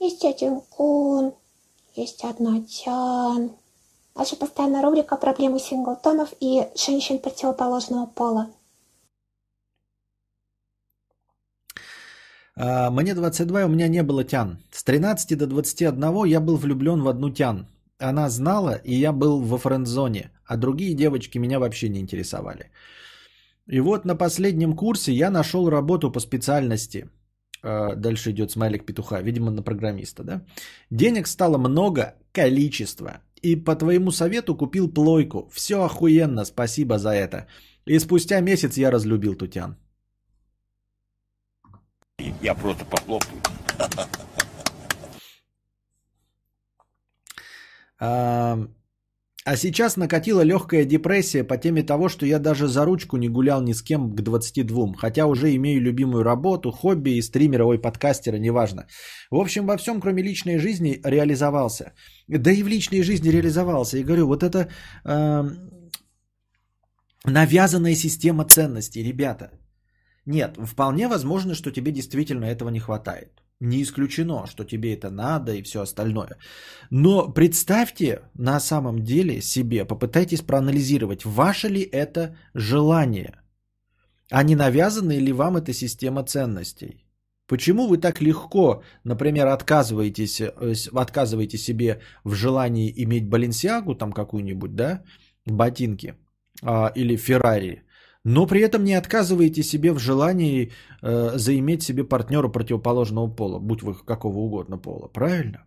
Есть 0.00 0.24
один 0.24 0.60
кун, 0.60 1.34
есть 1.96 2.24
одна 2.24 2.60
тян. 2.62 3.52
Наша 4.14 4.36
постоянная 4.36 4.82
рубрика 4.82 5.16
«Проблемы 5.16 5.58
синглтонов 5.60 6.32
и 6.40 6.68
женщин 6.76 7.18
противоположного 7.18 8.06
пола». 8.06 8.50
Мне 12.90 13.14
22, 13.14 13.64
у 13.64 13.68
меня 13.68 13.88
не 13.88 14.02
было 14.02 14.24
тян. 14.24 14.58
С 14.70 14.82
13 14.84 15.38
до 15.38 15.46
21 15.46 16.24
я 16.24 16.40
был 16.40 16.56
влюблен 16.56 17.02
в 17.02 17.08
одну 17.08 17.30
тян. 17.30 17.66
Она 17.98 18.28
знала, 18.30 18.80
и 18.84 18.94
я 18.94 19.12
был 19.12 19.40
во 19.40 19.58
френд-зоне, 19.58 20.30
а 20.46 20.56
другие 20.56 20.94
девочки 20.94 21.38
меня 21.38 21.58
вообще 21.58 21.88
не 21.88 22.00
интересовали. 22.00 22.70
И 23.66 23.80
вот 23.80 24.04
на 24.04 24.16
последнем 24.16 24.76
курсе 24.76 25.12
я 25.12 25.30
нашел 25.30 25.70
работу 25.70 26.10
по 26.10 26.20
специальности. 26.20 27.08
А, 27.62 27.94
дальше 27.96 28.30
идет 28.30 28.50
смайлик 28.50 28.86
петуха, 28.86 29.20
видимо, 29.20 29.50
на 29.50 29.62
программиста, 29.62 30.24
да? 30.24 30.42
Денег 30.90 31.26
стало 31.26 31.58
много, 31.58 32.14
количество. 32.32 33.20
И 33.42 33.56
по 33.56 33.76
твоему 33.76 34.10
совету 34.10 34.56
купил 34.56 34.88
плойку. 34.88 35.48
Все 35.52 35.84
охуенно, 35.84 36.44
спасибо 36.44 36.98
за 36.98 37.10
это. 37.10 37.46
И 37.86 37.98
спустя 37.98 38.40
месяц 38.40 38.76
я 38.78 38.90
разлюбил 38.90 39.34
Тутян. 39.34 39.76
Я 42.42 42.54
просто 42.54 42.84
похлопаю. 42.84 43.40
А, 48.00 48.56
а 49.44 49.56
сейчас 49.56 49.96
накатила 49.96 50.42
легкая 50.44 50.84
депрессия 50.84 51.42
по 51.42 51.56
теме 51.56 51.82
того, 51.82 52.08
что 52.08 52.26
я 52.26 52.38
даже 52.38 52.68
за 52.68 52.84
ручку 52.84 53.16
не 53.16 53.28
гулял 53.28 53.62
ни 53.62 53.72
с 53.72 53.82
кем 53.82 54.14
к 54.14 54.20
22, 54.20 54.92
хотя 54.98 55.26
уже 55.26 55.54
имею 55.56 55.80
любимую 55.80 56.22
работу, 56.22 56.70
хобби 56.70 57.16
и 57.16 57.22
стримера, 57.22 57.64
ой, 57.64 57.80
подкастера, 57.80 58.38
неважно. 58.38 58.86
В 59.30 59.36
общем, 59.36 59.66
во 59.66 59.76
всем, 59.76 60.00
кроме 60.00 60.22
личной 60.22 60.58
жизни, 60.58 61.00
реализовался. 61.04 61.92
Да 62.28 62.52
и 62.52 62.62
в 62.62 62.68
личной 62.68 63.02
жизни 63.02 63.30
реализовался. 63.30 63.98
И 63.98 64.04
говорю, 64.04 64.26
вот 64.26 64.42
это 64.42 64.68
э, 65.04 65.44
навязанная 67.24 67.94
система 67.96 68.44
ценностей, 68.44 69.02
ребята. 69.02 69.50
Нет, 70.28 70.58
вполне 70.62 71.08
возможно, 71.08 71.54
что 71.54 71.70
тебе 71.70 71.90
действительно 71.90 72.44
этого 72.44 72.68
не 72.70 72.80
хватает. 72.80 73.42
Не 73.60 73.82
исключено, 73.82 74.46
что 74.46 74.64
тебе 74.64 74.92
это 74.92 75.10
надо 75.10 75.54
и 75.54 75.62
все 75.62 75.80
остальное. 75.80 76.36
Но 76.90 77.32
представьте 77.32 78.20
на 78.34 78.60
самом 78.60 79.02
деле 79.02 79.40
себе, 79.40 79.86
попытайтесь 79.86 80.42
проанализировать, 80.42 81.24
ваше 81.24 81.68
ли 81.68 81.80
это 81.80 82.36
желание, 82.54 83.40
а 84.30 84.42
не 84.42 84.54
навязанная 84.54 85.18
ли 85.18 85.32
вам 85.32 85.56
эта 85.56 85.72
система 85.72 86.22
ценностей. 86.24 87.06
Почему 87.46 87.88
вы 87.88 87.96
так 87.96 88.20
легко, 88.20 88.82
например, 89.04 89.46
отказываетесь, 89.46 90.40
э, 90.42 90.74
отказываете 90.92 91.56
себе 91.56 92.00
в 92.24 92.34
желании 92.34 92.92
иметь 93.04 93.30
Баленсиагу 93.30 93.94
там 93.94 94.12
какую-нибудь, 94.12 94.76
да, 94.76 95.02
ботинки, 95.46 96.14
а, 96.62 96.92
или 96.94 97.16
Феррари, 97.16 97.82
но 98.28 98.46
при 98.46 98.60
этом 98.60 98.84
не 98.84 98.98
отказываете 98.98 99.62
себе 99.62 99.92
в 99.92 99.98
желании 99.98 100.70
э, 101.02 101.38
заиметь 101.38 101.82
себе 101.82 102.04
партнера 102.04 102.48
противоположного 102.48 103.36
пола, 103.36 103.58
будь 103.58 103.82
вы 103.82 103.94
какого 103.94 104.38
угодно 104.38 104.78
пола, 104.78 105.08
правильно? 105.08 105.58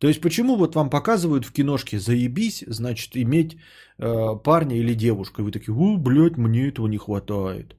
То 0.00 0.08
есть 0.08 0.20
почему 0.20 0.56
вот 0.56 0.74
вам 0.74 0.90
показывают 0.90 1.44
в 1.44 1.52
киношке 1.52 1.98
заебись, 1.98 2.64
значит 2.68 3.16
иметь 3.16 3.56
э, 3.98 4.42
парня 4.42 4.76
или 4.76 4.94
девушку, 4.94 5.42
и 5.42 5.44
вы 5.44 5.52
такие, 5.52 5.72
у, 5.72 5.98
блядь, 5.98 6.36
мне 6.36 6.68
этого 6.68 6.88
не 6.88 6.98
хватает. 6.98 7.76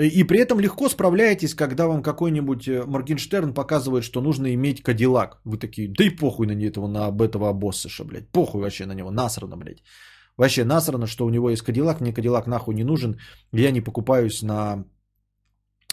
И 0.00 0.24
при 0.24 0.38
этом 0.38 0.60
легко 0.60 0.88
справляетесь, 0.88 1.54
когда 1.54 1.86
вам 1.86 2.02
какой-нибудь 2.02 2.68
э, 2.68 2.84
Моргенштерн 2.86 3.52
показывает, 3.52 4.04
что 4.04 4.20
нужно 4.20 4.54
иметь 4.54 4.82
кадиллак. 4.82 5.40
Вы 5.44 5.58
такие, 5.58 5.88
да 5.88 6.04
и 6.04 6.10
похуй 6.10 6.46
на 6.46 6.52
этого, 6.52 6.86
на 6.86 7.24
этого 7.24 7.48
обоссыша, 7.48 8.04
блядь. 8.04 8.28
Похуй 8.28 8.60
вообще 8.60 8.86
на 8.86 8.94
него, 8.94 9.10
насрано, 9.10 9.56
блядь. 9.56 9.82
Вообще 10.42 10.64
насрано, 10.64 11.06
что 11.06 11.24
у 11.24 11.30
него 11.30 11.50
есть 11.50 11.62
Кадиллак, 11.62 12.00
мне 12.00 12.12
Кадиллак 12.12 12.48
нахуй 12.48 12.74
не 12.74 12.84
нужен, 12.84 13.16
я 13.52 13.70
не 13.70 13.80
покупаюсь 13.80 14.42
на 14.42 14.84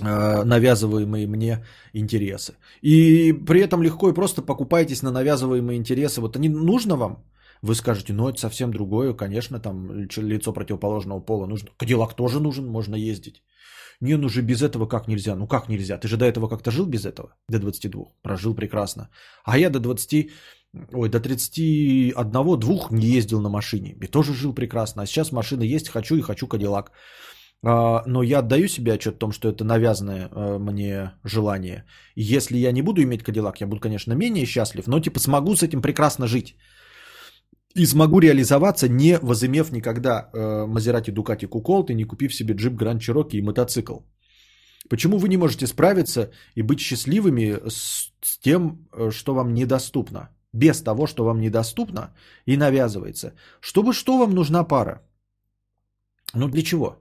э, 0.02 0.44
навязываемые 0.44 1.28
мне 1.28 1.64
интересы. 1.94 2.54
И 2.82 3.32
при 3.46 3.62
этом 3.62 3.84
легко 3.84 4.10
и 4.10 4.14
просто 4.14 4.42
покупаетесь 4.42 5.04
на 5.04 5.12
навязываемые 5.12 5.78
интересы. 5.78 6.20
Вот 6.22 6.36
они 6.36 6.50
нужно 6.50 6.96
вам? 6.96 7.18
Вы 7.62 7.76
скажете, 7.76 8.14
ну 8.14 8.28
это 8.28 8.40
совсем 8.40 8.72
другое, 8.72 9.14
конечно, 9.14 9.60
там 9.60 10.08
лицо 10.18 10.52
противоположного 10.52 11.20
пола 11.20 11.46
нужно. 11.46 11.70
Кадиллак 11.78 12.16
тоже 12.16 12.40
нужен, 12.40 12.66
можно 12.66 12.96
ездить. 12.96 13.44
Не, 14.02 14.18
ну 14.18 14.30
же 14.30 14.42
без 14.42 14.64
этого 14.64 14.88
как 14.88 15.08
нельзя? 15.08 15.36
Ну 15.36 15.48
как 15.48 15.70
нельзя? 15.70 16.00
Ты 16.00 16.08
же 16.08 16.18
до 16.18 16.26
этого 16.26 16.48
как-то 16.48 16.72
жил 16.72 16.88
без 16.88 17.06
этого? 17.06 17.36
До 17.50 17.60
22. 17.60 18.04
Прожил 18.24 18.56
прекрасно. 18.56 19.10
А 19.44 19.60
я 19.60 19.70
до 19.70 19.80
20 19.80 20.32
ой, 20.74 21.10
до 21.10 21.18
31-2 21.20 22.88
не 22.92 23.08
ездил 23.08 23.42
на 23.42 23.50
машине. 23.50 23.96
И 24.02 24.08
тоже 24.08 24.34
жил 24.34 24.54
прекрасно. 24.54 25.02
А 25.02 25.06
сейчас 25.06 25.32
машина 25.32 25.64
есть, 25.64 25.90
хочу 25.90 26.16
и 26.16 26.22
хочу 26.22 26.48
Кадиллак. 26.48 26.92
А, 27.62 28.04
но 28.06 28.24
я 28.24 28.40
отдаю 28.40 28.68
себе 28.68 28.94
отчет 28.94 29.16
о 29.16 29.20
том, 29.20 29.32
что 29.32 29.50
это 29.50 29.64
навязанное 29.64 30.30
а, 30.32 30.60
мне 30.60 31.12
желание. 31.24 31.86
Если 32.16 32.58
я 32.58 32.72
не 32.72 32.82
буду 32.82 33.02
иметь 33.02 33.24
Кадиллак, 33.24 33.62
я 33.62 33.68
буду, 33.68 33.82
конечно, 33.82 34.14
менее 34.14 34.46
счастлив, 34.46 34.88
но 34.88 35.00
типа 35.00 35.20
смогу 35.20 35.56
с 35.56 35.64
этим 35.64 35.82
прекрасно 35.82 36.28
жить. 36.28 36.56
И 37.76 37.86
смогу 37.86 38.20
реализоваться, 38.20 38.90
не 38.90 39.20
возымев 39.22 39.72
никогда 39.72 40.30
Мазерати 40.68 41.12
Дукати 41.12 41.46
Куколт 41.46 41.92
и 41.92 41.96
не 41.96 42.04
купив 42.04 42.34
себе 42.34 42.56
джип 42.56 42.74
Гранд 42.74 43.02
Чироки 43.02 43.38
и 43.38 43.42
мотоцикл. 43.42 44.00
Почему 44.90 45.20
вы 45.20 45.30
не 45.30 45.38
можете 45.38 45.68
справиться 45.68 46.32
и 46.56 46.64
быть 46.64 46.80
счастливыми 46.80 47.60
с, 47.70 48.12
тем, 48.42 48.88
что 49.12 49.36
вам 49.36 49.54
недоступно? 49.54 50.30
Без 50.54 50.82
того, 50.82 51.08
что 51.08 51.24
вам 51.24 51.42
недоступно 51.42 52.14
и 52.46 52.58
навязывается. 52.58 53.34
Чтобы 53.62 53.94
что 53.94 54.18
вам 54.18 54.34
нужна 54.34 54.64
пара? 54.64 55.02
Ну 56.34 56.48
для 56.48 56.62
чего? 56.62 56.96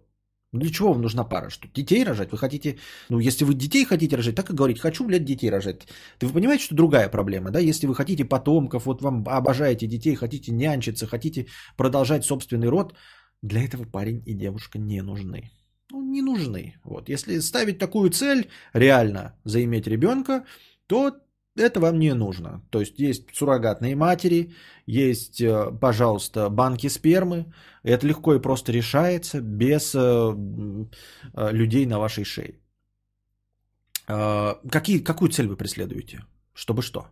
Для 0.52 0.70
чего 0.70 0.92
вам 0.92 1.02
нужна 1.02 1.24
пара? 1.24 1.50
Что, 1.50 1.68
детей 1.68 2.04
рожать? 2.04 2.32
Вы 2.32 2.38
хотите, 2.38 2.78
ну, 3.10 3.18
если 3.18 3.44
вы 3.44 3.54
детей 3.54 3.84
хотите 3.84 4.16
рожать, 4.16 4.34
так 4.34 4.50
и 4.50 4.54
говорите, 4.54 4.80
хочу, 4.80 5.04
блядь, 5.04 5.24
детей 5.24 5.50
рожать. 5.50 5.86
Ты 6.18 6.26
вы 6.26 6.32
понимаете, 6.32 6.64
что 6.64 6.74
другая 6.74 7.10
проблема, 7.10 7.50
да? 7.50 7.58
Если 7.58 7.86
вы 7.86 7.94
хотите 7.94 8.24
потомков, 8.24 8.86
вот 8.86 9.02
вам 9.02 9.24
обожаете 9.28 9.86
детей, 9.86 10.14
хотите 10.14 10.52
нянчиться, 10.52 11.06
хотите 11.06 11.46
продолжать 11.76 12.24
собственный 12.24 12.68
род, 12.68 12.94
для 13.42 13.62
этого 13.62 13.84
парень 13.84 14.22
и 14.26 14.34
девушка 14.34 14.78
не 14.78 15.02
нужны. 15.02 15.50
Ну, 15.90 16.02
не 16.02 16.22
нужны. 16.22 16.74
Вот. 16.84 17.08
Если 17.08 17.40
ставить 17.40 17.78
такую 17.78 18.10
цель, 18.10 18.48
реально 18.72 19.34
заиметь 19.44 19.86
ребенка, 19.86 20.44
то 20.86 21.12
это 21.58 21.80
вам 21.80 21.98
не 21.98 22.14
нужно. 22.14 22.62
То 22.70 22.80
есть 22.80 22.98
есть 22.98 23.24
суррогатные 23.34 23.96
матери, 23.96 24.52
есть, 24.86 25.40
э, 25.40 25.70
пожалуйста, 25.80 26.48
банки 26.50 26.88
спермы. 26.88 27.52
Это 27.82 28.06
легко 28.06 28.34
и 28.34 28.40
просто 28.40 28.72
решается 28.72 29.40
без 29.40 29.94
э, 29.94 30.00
э, 31.34 31.52
людей 31.52 31.86
на 31.86 31.98
вашей 31.98 32.24
шее. 32.24 32.54
Какие, 34.06 35.04
какую 35.04 35.28
цель 35.28 35.46
вы 35.46 35.56
преследуете? 35.56 36.24
Чтобы 36.54 36.80
что? 36.80 37.08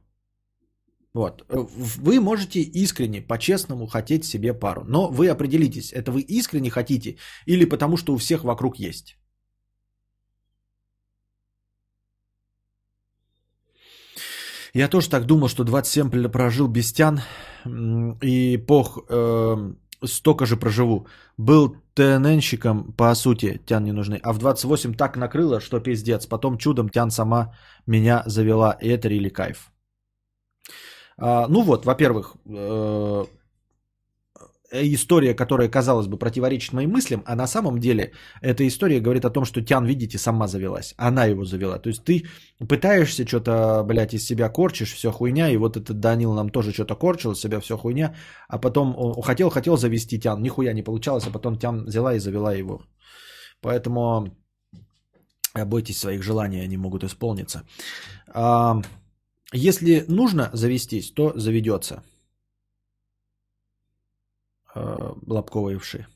Вот. 1.12 1.44
Вы 1.48 2.20
можете 2.20 2.60
искренне, 2.60 3.20
по-честному 3.20 3.86
хотеть 3.86 4.24
себе 4.24 4.54
пару. 4.54 4.84
Но 4.84 5.10
вы 5.10 5.28
определитесь, 5.28 5.92
это 5.92 6.10
вы 6.10 6.22
искренне 6.22 6.70
хотите 6.70 7.16
или 7.46 7.66
потому 7.66 7.96
что 7.96 8.14
у 8.14 8.16
всех 8.16 8.44
вокруг 8.44 8.78
есть. 8.78 9.18
Я 14.76 14.88
тоже 14.88 15.08
так 15.08 15.24
думал, 15.24 15.48
что 15.48 15.64
27 15.64 16.28
прожил 16.28 16.68
без 16.68 16.92
тян 16.92 17.20
и 18.22 18.58
пох 18.58 18.98
э, 19.08 19.72
столько 20.04 20.44
же 20.44 20.56
проживу. 20.56 21.06
Был 21.38 21.76
ТННщиком, 21.94 22.92
по 22.92 23.14
сути, 23.14 23.58
тян 23.66 23.84
не 23.84 23.92
нужны. 23.92 24.20
А 24.22 24.34
в 24.34 24.38
28 24.38 24.94
так 24.94 25.16
накрыло, 25.16 25.60
что 25.60 25.80
пиздец. 25.80 26.26
Потом 26.26 26.58
чудом 26.58 26.90
тян 26.90 27.10
сама 27.10 27.54
меня 27.86 28.22
завела. 28.26 28.76
И 28.82 28.88
это 28.88 29.08
рели 29.08 29.30
кайф. 29.30 29.72
А, 31.16 31.48
ну 31.48 31.62
вот, 31.62 31.86
во-первых, 31.86 32.36
э, 32.44 33.24
история, 34.82 35.34
которая, 35.34 35.68
казалось 35.68 36.06
бы, 36.06 36.18
противоречит 36.18 36.72
моим 36.72 36.90
мыслям, 36.90 37.22
а 37.26 37.36
на 37.36 37.46
самом 37.46 37.78
деле 37.78 38.12
эта 38.40 38.66
история 38.66 39.00
говорит 39.00 39.24
о 39.24 39.30
том, 39.30 39.44
что 39.44 39.62
Тян, 39.62 39.84
видите, 39.86 40.18
сама 40.18 40.46
завелась. 40.48 40.94
Она 40.96 41.26
его 41.26 41.44
завела. 41.44 41.78
То 41.78 41.88
есть 41.88 42.04
ты 42.04 42.26
пытаешься 42.68 43.26
что-то, 43.26 43.84
блядь, 43.84 44.14
из 44.14 44.26
себя 44.26 44.48
корчишь, 44.48 44.94
все 44.94 45.10
хуйня, 45.10 45.50
и 45.50 45.56
вот 45.56 45.76
этот 45.76 46.00
Данил 46.00 46.32
нам 46.34 46.50
тоже 46.50 46.72
что-то 46.72 46.94
корчил 46.94 47.32
из 47.32 47.40
себя, 47.40 47.60
все 47.60 47.76
хуйня, 47.76 48.14
а 48.48 48.58
потом 48.58 48.94
он 48.96 49.22
хотел, 49.22 49.50
хотел 49.50 49.76
завести 49.76 50.18
Тян, 50.18 50.42
нихуя 50.42 50.72
не 50.72 50.82
получалось, 50.82 51.26
а 51.26 51.30
потом 51.30 51.58
Тян 51.58 51.84
взяла 51.84 52.14
и 52.14 52.20
завела 52.20 52.54
его. 52.54 52.82
Поэтому 53.60 54.36
бойтесь 55.54 55.98
своих 55.98 56.22
желаний, 56.22 56.60
они 56.60 56.76
могут 56.76 57.04
исполниться. 57.04 57.62
А, 58.28 58.80
если 59.52 60.04
нужно 60.08 60.50
завестись, 60.52 61.10
то 61.10 61.32
заведется. 61.36 62.02
Э, 64.76 65.14
лобковые 65.26 65.78
вши. 65.78 66.06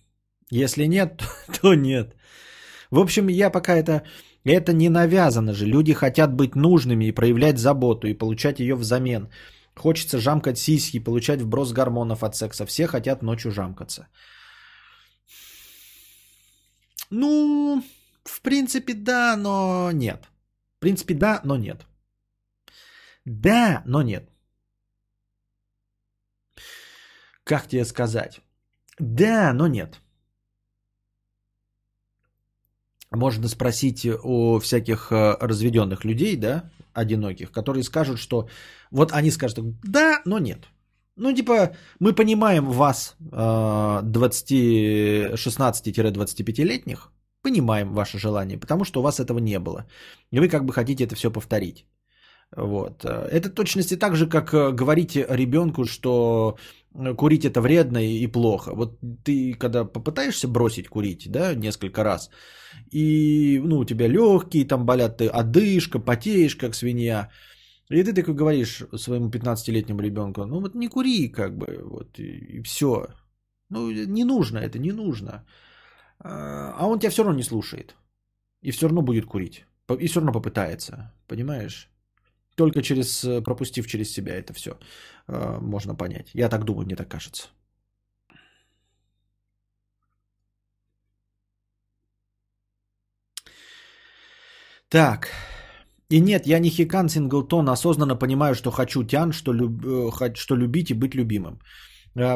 Если 0.50 0.88
нет, 0.88 1.22
то 1.62 1.74
нет. 1.74 2.14
В 2.90 2.98
общем, 2.98 3.28
я 3.28 3.50
пока 3.50 3.74
это... 3.74 4.02
Это 4.44 4.72
не 4.72 4.88
навязано 4.88 5.52
же. 5.52 5.66
Люди 5.66 5.92
хотят 5.92 6.32
быть 6.32 6.56
нужными 6.56 7.04
и 7.04 7.12
проявлять 7.12 7.58
заботу 7.58 8.06
и 8.06 8.18
получать 8.18 8.61
ее 8.61 8.74
взамен. 8.74 9.28
Хочется 9.76 10.18
жамкать 10.18 10.58
сиськи, 10.58 11.04
получать 11.04 11.42
вброс 11.42 11.72
гормонов 11.72 12.22
от 12.22 12.36
секса. 12.36 12.64
Все 12.66 12.86
хотят 12.86 13.22
ночью 13.22 13.52
жамкаться. 13.52 14.08
Ну, 17.11 17.82
в 18.24 18.40
принципе, 18.40 18.94
да, 18.94 19.36
но 19.36 19.90
нет. 19.92 20.28
В 20.78 20.80
принципе, 20.80 21.14
да, 21.14 21.40
но 21.44 21.56
нет. 21.56 21.86
Да, 23.26 23.82
но 23.86 24.02
нет. 24.02 24.30
Как 27.44 27.68
тебе 27.68 27.84
сказать? 27.84 28.40
Да, 29.01 29.53
но 29.53 29.66
нет. 29.66 30.01
Можно 33.11 33.48
спросить 33.48 34.07
у 34.07 34.59
всяких 34.61 35.11
э, 35.11 35.36
разведенных 35.40 36.05
людей, 36.05 36.36
да, 36.36 36.70
одиноких, 36.92 37.51
которые 37.51 37.82
скажут, 37.82 38.18
что 38.18 38.48
вот 38.90 39.12
они 39.12 39.30
скажут, 39.30 39.59
да, 39.82 40.22
но 40.24 40.38
нет. 40.38 40.68
Ну, 41.16 41.32
типа, 41.32 41.70
мы 41.98 42.12
понимаем 42.14 42.66
вас, 42.70 43.16
20, 43.20 44.51
16-25-летних, 45.34 47.11
понимаем 47.42 47.92
ваше 47.92 48.18
желание, 48.18 48.59
потому 48.59 48.84
что 48.84 49.01
у 49.01 49.03
вас 49.03 49.18
этого 49.18 49.38
не 49.38 49.59
было. 49.59 49.86
И 50.30 50.38
вы 50.40 50.48
как 50.48 50.64
бы 50.64 50.72
хотите 50.72 51.05
это 51.05 51.14
все 51.16 51.30
повторить. 51.30 51.86
Вот. 52.57 53.05
Это 53.05 53.48
точности 53.48 53.96
так 53.96 54.16
же, 54.16 54.26
как 54.26 54.53
э, 54.53 54.72
говорите 54.72 55.26
ребенку, 55.28 55.84
что 55.84 56.57
курить 57.16 57.45
это 57.45 57.61
вредно 57.61 57.99
и 57.99 58.26
плохо. 58.26 58.74
Вот 58.74 58.99
ты 59.24 59.55
когда 59.55 59.84
попытаешься 59.84 60.49
бросить 60.49 60.88
курить, 60.88 61.30
да, 61.30 61.55
несколько 61.55 62.05
раз, 62.05 62.30
и, 62.91 63.61
ну, 63.64 63.78
у 63.78 63.84
тебя 63.84 64.09
легкие 64.09 64.66
там 64.66 64.86
болят, 64.86 65.18
ты 65.18 65.28
одышка, 65.28 65.99
потеешь, 65.99 66.57
как 66.57 66.74
свинья, 66.74 67.30
и 67.88 68.05
ты 68.05 68.12
такой 68.12 68.34
говоришь 68.34 68.84
своему 68.97 69.30
15-летнему 69.30 70.01
ребенку, 70.01 70.45
ну 70.47 70.61
вот 70.61 70.74
не 70.74 70.88
кури, 70.88 71.28
как 71.28 71.57
бы, 71.57 71.80
вот, 71.84 72.18
и, 72.18 72.59
и 72.59 72.62
все. 72.62 73.07
Ну, 73.68 73.91
не 73.91 74.24
нужно 74.24 74.59
это, 74.59 74.78
не 74.78 74.93
нужно. 74.93 75.45
А, 76.18 76.74
а 76.78 76.86
он 76.86 76.99
тебя 76.99 77.11
все 77.11 77.22
равно 77.22 77.36
не 77.36 77.45
слушает. 77.45 77.97
И 78.62 78.70
все 78.72 78.86
равно 78.86 79.03
будет 79.03 79.26
курить. 79.26 79.64
И 80.01 80.07
все 80.07 80.20
равно 80.20 80.32
попытается. 80.32 81.12
Понимаешь? 81.26 81.88
Только 82.61 82.82
через, 82.82 83.24
э, 83.24 83.40
пропустив 83.40 83.86
через 83.86 84.12
себя 84.12 84.32
это 84.34 84.52
все 84.52 84.70
э, 85.28 85.58
можно 85.62 85.94
понять. 85.94 86.30
Я 86.34 86.48
так 86.48 86.64
думаю, 86.64 86.84
мне 86.84 86.96
так 86.96 87.08
кажется. 87.08 87.48
Так. 94.90 95.28
И 96.11 96.20
нет, 96.20 96.46
я 96.46 96.58
не 96.58 96.70
Хикан 96.70 97.08
Синглтон, 97.08 97.70
осознанно 97.70 98.18
понимаю, 98.18 98.54
что 98.54 98.70
хочу 98.70 99.04
тян, 99.04 99.32
что, 99.32 99.54
люб... 99.54 99.82
Э, 99.86 100.34
что 100.34 100.56
любить 100.56 100.90
и 100.90 100.94
быть 100.94 101.14
любимым. 101.14 101.61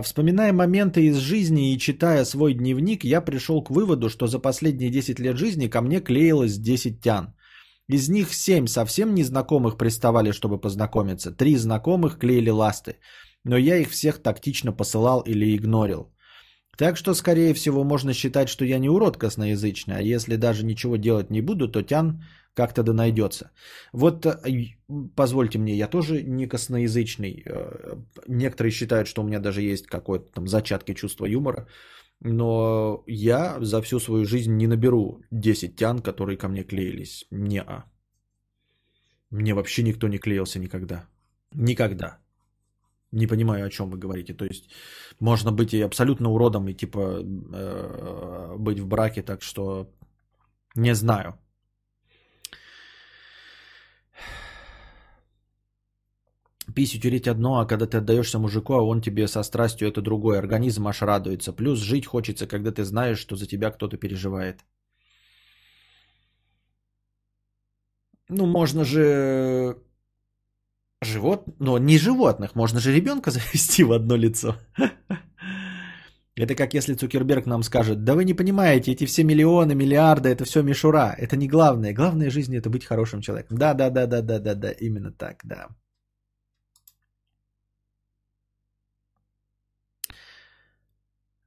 Вспоминая 0.03 0.53
моменты 0.53 1.01
из 1.01 1.17
жизни 1.17 1.75
и 1.75 1.79
читая 1.79 2.25
свой 2.25 2.55
дневник, 2.55 3.05
я 3.05 3.21
пришел 3.21 3.63
к 3.63 3.71
выводу, 3.71 4.09
что 4.09 4.27
за 4.27 4.39
последние 4.39 4.91
10 4.91 5.21
лет 5.21 5.37
жизни 5.37 5.69
ко 5.69 5.83
мне 5.83 6.01
клеилось 6.01 6.57
10 6.57 7.03
тян. 7.03 7.35
Из 7.89 8.09
них 8.09 8.35
семь 8.35 8.67
совсем 8.67 9.15
незнакомых 9.15 9.77
приставали, 9.77 10.33
чтобы 10.33 10.61
познакомиться. 10.61 11.31
Три 11.31 11.57
знакомых 11.57 12.19
клеили 12.19 12.51
ласты. 12.51 12.97
Но 13.45 13.57
я 13.57 13.77
их 13.77 13.91
всех 13.91 14.23
тактично 14.23 14.73
посылал 14.73 15.21
или 15.21 15.55
игнорил. 15.55 16.11
Так 16.79 16.97
что, 16.97 17.15
скорее 17.15 17.55
всего, 17.55 17.85
можно 17.85 18.13
считать, 18.13 18.49
что 18.49 18.65
я 18.65 18.79
не 18.79 18.89
урод 18.89 19.17
косноязычный, 19.17 19.97
а 19.97 20.03
если 20.03 20.37
даже 20.37 20.65
ничего 20.65 20.97
делать 20.97 21.31
не 21.31 21.43
буду, 21.43 21.69
то 21.69 21.83
тян 21.83 22.23
как-то 22.55 22.83
да 22.83 22.93
найдется. 22.93 23.51
Вот 23.93 24.27
э, 24.27 24.77
позвольте 25.15 25.59
мне, 25.59 25.75
я 25.75 25.87
тоже 25.89 26.23
не 26.23 26.47
косноязычный. 26.49 27.43
Э, 27.47 27.97
некоторые 28.29 28.73
считают, 28.73 29.09
что 29.09 29.23
у 29.23 29.25
меня 29.25 29.41
даже 29.41 29.63
есть 29.63 29.87
какое-то 29.87 30.33
там 30.33 30.49
зачатки 30.49 30.95
чувства 30.95 31.27
юмора. 31.27 31.69
Но 32.25 33.05
я 33.07 33.59
за 33.61 33.83
всю 33.83 34.01
свою 34.01 34.25
жизнь 34.25 34.57
не 34.57 34.67
наберу 34.67 35.21
10 35.31 35.77
тян, 35.77 35.99
которые 35.99 36.39
ко 36.39 36.49
мне 36.49 36.65
клеились. 36.65 37.27
Не-а. 37.31 37.85
Мне 39.31 39.55
вообще 39.55 39.83
никто 39.83 40.09
не 40.09 40.19
клеился 40.19 40.59
никогда. 40.59 41.07
Никогда. 41.53 42.19
Не 43.13 43.27
понимаю, 43.27 43.67
о 43.67 43.71
чем 43.71 43.91
вы 43.91 43.99
говорите. 43.99 44.33
То 44.35 44.47
есть 44.47 44.71
можно 45.21 45.53
быть 45.53 45.75
и 45.75 45.83
абсолютно 45.83 46.31
уродом, 46.31 46.69
и 46.69 46.75
типа 46.75 46.99
э, 46.99 48.57
быть 48.59 48.81
в 48.81 48.87
браке, 48.87 49.23
так 49.23 49.43
что 49.43 49.93
не 50.75 50.95
знаю. 50.95 51.39
Пись 56.75 56.95
утереть 56.95 57.29
одно, 57.29 57.59
а 57.61 57.67
когда 57.67 57.87
ты 57.87 57.99
отдаешься 57.99 58.39
мужику, 58.39 58.75
а 58.75 58.83
он 58.83 59.01
тебе 59.01 59.29
со 59.29 59.43
страстью 59.43 59.89
это 59.89 60.01
другой. 60.03 60.39
Организм 60.39 60.89
аж 60.89 61.03
радуется. 61.03 61.53
Плюс 61.53 61.79
жить 61.79 62.07
хочется, 62.07 62.47
когда 62.47 62.73
ты 62.73 62.85
знаешь, 62.85 63.19
что 63.19 63.37
за 63.37 63.47
тебя 63.47 63.71
кто-то 63.71 63.97
переживает. 63.97 64.65
Ну, 68.29 68.47
можно 68.47 68.85
же 68.85 69.77
живот, 71.03 71.45
но 71.61 71.79
не 71.79 71.99
животных, 71.99 72.55
можно 72.55 72.81
же 72.81 72.93
ребенка 72.93 73.31
завести 73.31 73.85
в 73.85 73.93
одно 73.93 74.17
лицо. 74.17 74.57
Это 76.37 76.57
как 76.57 76.75
если 76.75 76.95
Цукерберг 76.95 77.47
нам 77.47 77.63
скажет, 77.63 78.03
да 78.03 78.15
вы 78.15 78.25
не 78.25 78.35
понимаете, 78.35 78.91
эти 78.91 79.07
все 79.07 79.23
миллионы, 79.23 79.75
миллиарды, 79.75 80.31
это 80.31 80.45
все 80.45 80.63
мишура, 80.63 81.15
это 81.17 81.37
не 81.37 81.47
главное. 81.47 81.95
Главное 81.95 82.29
в 82.29 82.33
жизни 82.33 82.59
это 82.59 82.71
быть 82.71 82.85
хорошим 82.85 83.21
человеком. 83.21 83.57
Да, 83.59 83.75
да, 83.75 83.91
да, 83.91 84.07
да, 84.07 84.23
да, 84.23 84.41
да, 84.41 84.55
да, 84.55 84.73
именно 84.73 85.13
так, 85.13 85.41
да. 85.45 85.69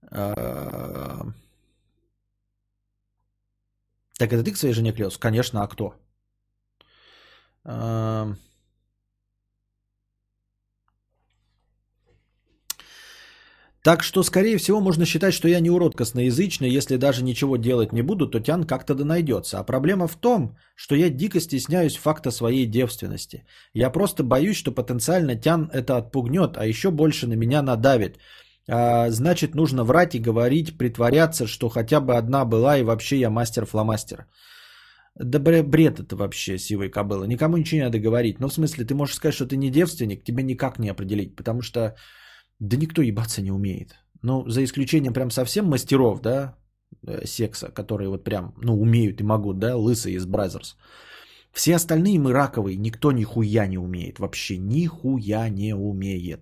Так 0.10 1.34
это 4.34 4.44
ты 4.44 4.52
к 4.52 4.58
своей 4.58 4.74
жене 4.74 4.94
клеился? 4.94 5.20
Конечно, 5.20 5.64
а 5.64 5.68
кто? 5.68 5.94
Эм. 7.66 8.38
Так 13.84 14.04
что, 14.04 14.24
скорее 14.24 14.58
всего, 14.58 14.82
можно 14.82 15.06
считать, 15.06 15.34
что 15.34 15.48
я 15.48 15.60
не 15.62 15.70
урод 15.70 15.96
косноязычный. 15.96 16.78
Если 16.78 16.98
даже 16.98 17.24
ничего 17.24 17.58
делать 17.58 17.94
не 17.94 18.02
буду, 18.02 18.28
то 18.28 18.40
тян 18.42 18.66
как-то 18.66 18.96
да 18.96 19.06
найдется. 19.06 19.60
А 19.60 19.64
проблема 19.64 20.08
в 20.08 20.16
том, 20.16 20.58
что 20.76 20.96
я 20.96 21.10
дико 21.10 21.40
стесняюсь 21.40 21.96
факта 21.96 22.32
своей 22.32 22.66
девственности. 22.66 23.46
Я 23.74 23.90
просто 23.90 24.24
боюсь, 24.24 24.58
что 24.58 24.74
потенциально 24.74 25.36
тян 25.36 25.70
это 25.74 25.96
отпугнет, 25.98 26.58
а 26.58 26.66
еще 26.66 26.92
больше 26.92 27.28
на 27.28 27.36
меня 27.36 27.62
надавит. 27.62 28.18
А, 28.70 29.10
значит, 29.10 29.56
нужно 29.56 29.84
врать 29.84 30.16
и 30.16 30.20
говорить, 30.20 30.78
притворяться, 30.78 31.48
что 31.48 31.70
хотя 31.70 32.02
бы 32.02 32.16
одна 32.18 32.46
была 32.46 32.78
и 32.78 32.84
вообще 32.84 33.20
я 33.20 33.30
мастер-фломастер. 33.30 34.26
Да 35.16 35.40
бред 35.40 36.00
это 36.00 36.16
вообще, 36.16 36.60
сивой 36.60 36.90
кобыла. 36.90 37.24
Никому 37.26 37.58
ничего 37.58 37.78
не 37.78 37.86
надо 37.86 38.00
говорить. 38.00 38.40
Ну, 38.40 38.48
в 38.48 38.54
смысле, 38.54 38.86
ты 38.86 38.94
можешь 38.94 39.16
сказать, 39.16 39.36
что 39.36 39.48
ты 39.48 39.58
не 39.58 39.72
девственник, 39.72 40.24
тебе 40.24 40.44
никак 40.44 40.80
не 40.80 40.90
определить, 40.90 41.36
потому 41.36 41.62
что 41.62 41.96
да 42.60 42.78
никто 42.78 43.02
ебаться 43.02 43.42
не 43.42 43.52
умеет. 43.52 43.96
Ну, 44.22 44.48
за 44.48 44.64
исключением 44.64 45.14
прям 45.14 45.32
совсем 45.32 45.66
мастеров, 45.66 46.22
да, 46.22 46.56
э, 47.08 47.26
секса, 47.26 47.70
которые 47.70 48.10
вот 48.10 48.24
прям, 48.24 48.54
ну, 48.62 48.80
умеют 48.80 49.22
и 49.22 49.24
могут, 49.24 49.60
да, 49.60 49.76
лысые 49.76 50.16
из 50.16 50.26
Brazzers. 50.26 50.78
Все 51.58 51.76
остальные 51.76 52.20
мы 52.20 52.34
раковые, 52.34 52.78
никто 52.78 53.12
нихуя 53.12 53.68
не 53.68 53.80
умеет, 53.80 54.20
вообще 54.20 54.58
нихуя 54.58 55.50
не 55.50 55.74
умеет. 55.74 56.40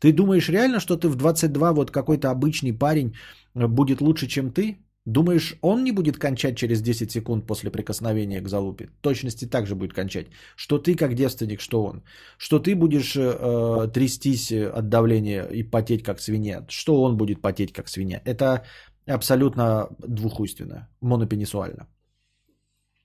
Ты 0.00 0.12
думаешь 0.12 0.50
реально, 0.50 0.80
что 0.80 0.96
ты 0.96 1.08
в 1.08 1.16
22 1.16 1.72
вот 1.72 1.90
какой-то 1.90 2.30
обычный 2.30 2.74
парень 2.78 3.14
э, 3.54 3.66
будет 3.66 4.00
лучше, 4.00 4.26
чем 4.26 4.52
ты? 4.52 4.76
Думаешь, 5.06 5.56
он 5.62 5.84
не 5.84 5.92
будет 5.92 6.18
кончать 6.18 6.58
через 6.58 6.82
10 6.82 7.10
секунд 7.10 7.46
после 7.46 7.70
прикосновения 7.70 8.42
к 8.42 8.48
залупе? 8.48 8.90
Точности 9.00 9.46
так 9.46 9.66
же 9.66 9.74
будет 9.74 9.94
кончать. 9.94 10.26
Что 10.54 10.78
ты 10.78 10.94
как 10.96 11.14
девственник, 11.14 11.60
что 11.62 11.84
он. 11.84 12.02
Что 12.36 12.58
ты 12.58 12.74
будешь 12.76 13.16
э, 13.16 13.22
э 13.22 13.88
трястись 13.88 14.52
от 14.52 14.90
давления 14.90 15.48
и 15.48 15.62
потеть 15.62 16.02
как 16.02 16.20
свинья. 16.20 16.66
Что 16.68 17.02
он 17.02 17.16
будет 17.16 17.40
потеть 17.40 17.72
как 17.72 17.88
свинья. 17.88 18.20
Это 18.26 18.64
абсолютно 19.06 19.88
двухуйственно, 19.98 20.88
монопенисуально. 21.00 21.86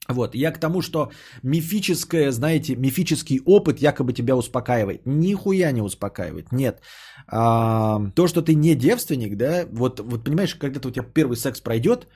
Вот, 0.09 0.35
я 0.35 0.51
к 0.51 0.59
тому, 0.59 0.81
что 0.81 1.11
мифическое, 1.43 2.31
знаете, 2.31 2.75
мифический 2.75 3.39
опыт 3.45 3.81
якобы 3.81 4.11
тебя 4.13 4.35
успокаивает. 4.35 5.05
Нихуя 5.05 5.71
не 5.71 5.81
успокаивает, 5.81 6.51
нет. 6.51 6.81
А, 7.27 8.01
то, 8.15 8.27
что 8.27 8.41
ты 8.41 8.53
не 8.53 8.75
девственник, 8.75 9.37
да, 9.37 9.65
вот, 9.71 9.99
вот 9.99 10.25
понимаешь, 10.25 10.55
когда-то 10.55 10.89
у 10.89 10.91
тебя 10.91 11.05
первый 11.05 11.37
секс 11.37 11.61
пройдет, 11.61 12.07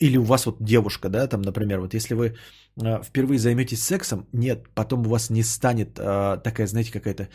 или 0.00 0.16
у 0.18 0.24
вас 0.24 0.46
вот 0.46 0.56
девушка, 0.60 1.08
да, 1.10 1.26
там, 1.26 1.42
например, 1.42 1.80
вот 1.80 1.92
если 1.94 2.14
вы 2.14 2.34
э, 2.82 3.02
впервые 3.02 3.38
займетесь 3.38 3.84
сексом, 3.84 4.26
нет, 4.32 4.66
потом 4.74 5.06
у 5.06 5.10
вас 5.10 5.30
не 5.30 5.42
станет 5.42 5.98
э, 5.98 6.38
такая, 6.42 6.66
знаете, 6.66 6.92
какая-то 6.92 7.28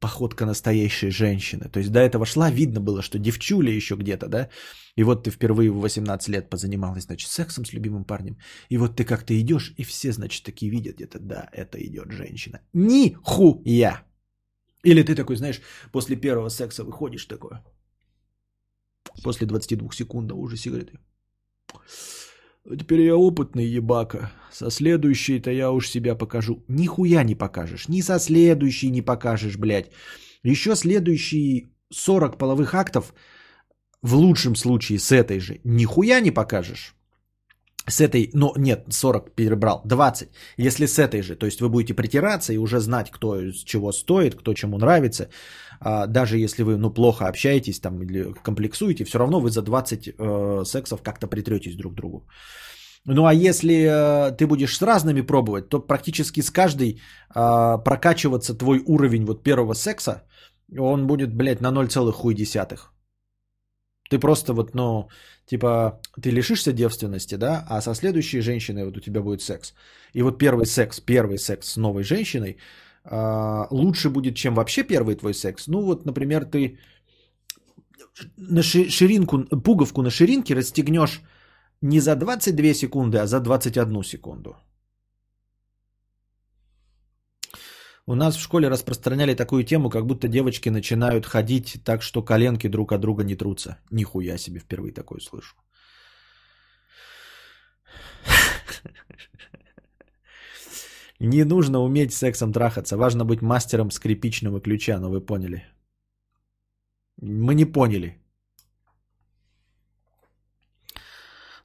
походка 0.00 0.46
настоящей 0.46 1.10
женщины. 1.10 1.68
То 1.68 1.80
есть 1.80 1.90
до 1.90 2.00
этого 2.00 2.26
шла, 2.26 2.50
видно 2.50 2.80
было, 2.80 3.02
что 3.02 3.18
девчуля 3.18 3.72
еще 3.72 3.94
где-то, 3.94 4.28
да, 4.28 4.48
и 4.96 5.04
вот 5.04 5.24
ты 5.24 5.30
впервые 5.30 5.70
в 5.70 5.80
18 5.80 6.28
лет 6.28 6.50
позанималась, 6.50 7.04
значит, 7.04 7.30
сексом 7.30 7.64
с 7.64 7.72
любимым 7.72 8.04
парнем, 8.04 8.36
и 8.70 8.78
вот 8.78 8.96
ты 8.96 9.04
как-то 9.04 9.38
идешь, 9.38 9.74
и 9.78 9.84
все, 9.84 10.12
значит, 10.12 10.44
такие 10.44 10.70
видят 10.70 10.96
где-то, 10.96 11.18
да, 11.18 11.48
это 11.52 11.78
идет 11.78 12.12
женщина. 12.12 12.60
Нихуя! 12.72 14.02
Или 14.84 15.02
ты 15.02 15.14
такой, 15.14 15.36
знаешь, 15.36 15.60
после 15.92 16.16
первого 16.16 16.50
секса 16.50 16.84
выходишь 16.84 17.26
такое, 17.26 17.64
после 19.22 19.46
22 19.46 19.92
секунд 19.92 20.32
уже 20.32 20.56
сигареты. 20.56 20.98
Теперь 22.68 23.00
я 23.02 23.16
опытный 23.16 23.66
ебака. 23.66 24.32
Со 24.50 24.70
следующей-то 24.70 25.50
я 25.50 25.70
уж 25.70 25.88
себя 25.88 26.16
покажу. 26.16 26.64
Нихуя 26.68 27.22
не 27.22 27.34
покажешь. 27.34 27.88
Ни 27.88 28.00
со 28.02 28.18
следующей 28.18 28.90
не 28.90 29.02
покажешь, 29.02 29.56
блядь. 29.56 29.90
Еще 30.42 30.74
следующие 30.74 31.68
40 31.90 32.38
половых 32.38 32.74
актов, 32.74 33.14
в 34.02 34.14
лучшем 34.14 34.56
случае 34.56 34.98
с 34.98 35.12
этой 35.12 35.40
же, 35.40 35.60
нихуя 35.64 36.20
не 36.20 36.30
покажешь. 36.30 36.94
С 37.88 38.00
этой, 38.00 38.30
ну 38.34 38.52
нет, 38.56 38.86
40 38.90 39.34
перебрал, 39.34 39.82
20. 39.84 40.28
Если 40.56 40.86
с 40.86 40.98
этой 40.98 41.22
же, 41.22 41.36
то 41.36 41.46
есть 41.46 41.60
вы 41.60 41.68
будете 41.68 41.94
притираться 41.94 42.52
и 42.52 42.56
уже 42.56 42.80
знать, 42.80 43.10
кто 43.12 43.50
чего 43.52 43.92
стоит, 43.92 44.34
кто 44.34 44.54
чему 44.54 44.78
нравится. 44.78 45.28
А, 45.80 46.06
даже 46.06 46.38
если 46.38 46.62
вы 46.62 46.76
ну, 46.76 46.90
плохо 46.90 47.26
общаетесь 47.26 47.80
там 47.80 48.02
или 48.02 48.34
комплексуете, 48.42 49.04
все 49.04 49.18
равно 49.18 49.40
вы 49.40 49.50
за 49.50 49.62
20 49.62 50.08
э, 50.08 50.64
сексов 50.64 51.02
как-то 51.02 51.26
притретесь 51.26 51.76
друг 51.76 51.92
к 51.92 51.96
другу. 51.96 52.26
Ну 53.06 53.26
а 53.26 53.32
если 53.32 53.72
э, 53.72 54.36
ты 54.36 54.46
будешь 54.46 54.76
с 54.76 54.82
разными 54.82 55.22
пробовать, 55.22 55.68
то 55.68 55.78
практически 55.78 56.42
с 56.42 56.50
каждой 56.50 56.90
э, 56.90 57.78
прокачиваться 57.84 58.54
твой 58.54 58.82
уровень 58.86 59.24
вот 59.24 59.42
первого 59.42 59.74
секса, 59.74 60.22
он 60.78 61.06
будет, 61.06 61.34
блядь, 61.34 61.60
на 61.60 61.70
0,1. 61.70 62.78
Ты 64.10 64.18
просто 64.18 64.52
вот, 64.52 64.74
ну, 64.74 65.08
типа, 65.46 66.00
ты 66.22 66.30
лишишься 66.30 66.72
девственности, 66.72 67.36
да, 67.36 67.64
а 67.68 67.80
со 67.80 67.94
следующей 67.94 68.40
женщиной 68.40 68.84
вот 68.84 68.96
у 68.96 69.00
тебя 69.00 69.20
будет 69.20 69.42
секс. 69.42 69.74
И 70.12 70.22
вот 70.22 70.38
первый 70.38 70.66
секс, 70.66 71.00
первый 71.00 71.38
секс 71.38 71.68
с 71.68 71.76
новой 71.76 72.02
женщиной 72.02 72.56
лучше 73.70 74.10
будет, 74.10 74.36
чем 74.36 74.54
вообще 74.54 74.82
первый 74.82 75.16
твой 75.16 75.34
секс. 75.34 75.68
Ну 75.68 75.82
вот, 75.82 76.06
например, 76.06 76.44
ты 76.44 76.78
на 78.36 78.62
ширинку, 78.62 79.44
пуговку 79.62 80.02
на 80.02 80.10
ширинке 80.10 80.54
расстегнешь 80.54 81.22
не 81.82 82.00
за 82.00 82.16
22 82.16 82.74
секунды, 82.74 83.18
а 83.18 83.26
за 83.26 83.40
21 83.40 84.02
секунду. 84.02 84.56
У 88.08 88.14
нас 88.14 88.36
в 88.36 88.40
школе 88.40 88.68
распространяли 88.68 89.34
такую 89.34 89.64
тему, 89.64 89.90
как 89.90 90.06
будто 90.06 90.28
девочки 90.28 90.70
начинают 90.70 91.26
ходить 91.26 91.80
так, 91.84 92.02
что 92.02 92.22
коленки 92.22 92.68
друг 92.68 92.92
от 92.92 93.00
друга 93.00 93.24
не 93.24 93.34
трутся. 93.36 93.78
Нихуя 93.90 94.38
себе 94.38 94.60
впервые 94.60 94.92
такое 94.92 95.20
слышу. 95.20 95.56
Не 101.20 101.44
нужно 101.44 101.80
уметь 101.80 102.12
сексом 102.12 102.52
трахаться. 102.52 102.96
Важно 102.96 103.24
быть 103.24 103.42
мастером 103.42 103.90
скрипичного 103.90 104.60
ключа, 104.60 104.98
но 104.98 105.10
вы 105.10 105.20
поняли. 105.20 105.64
Мы 107.20 107.54
не 107.54 107.64
поняли. 107.64 108.18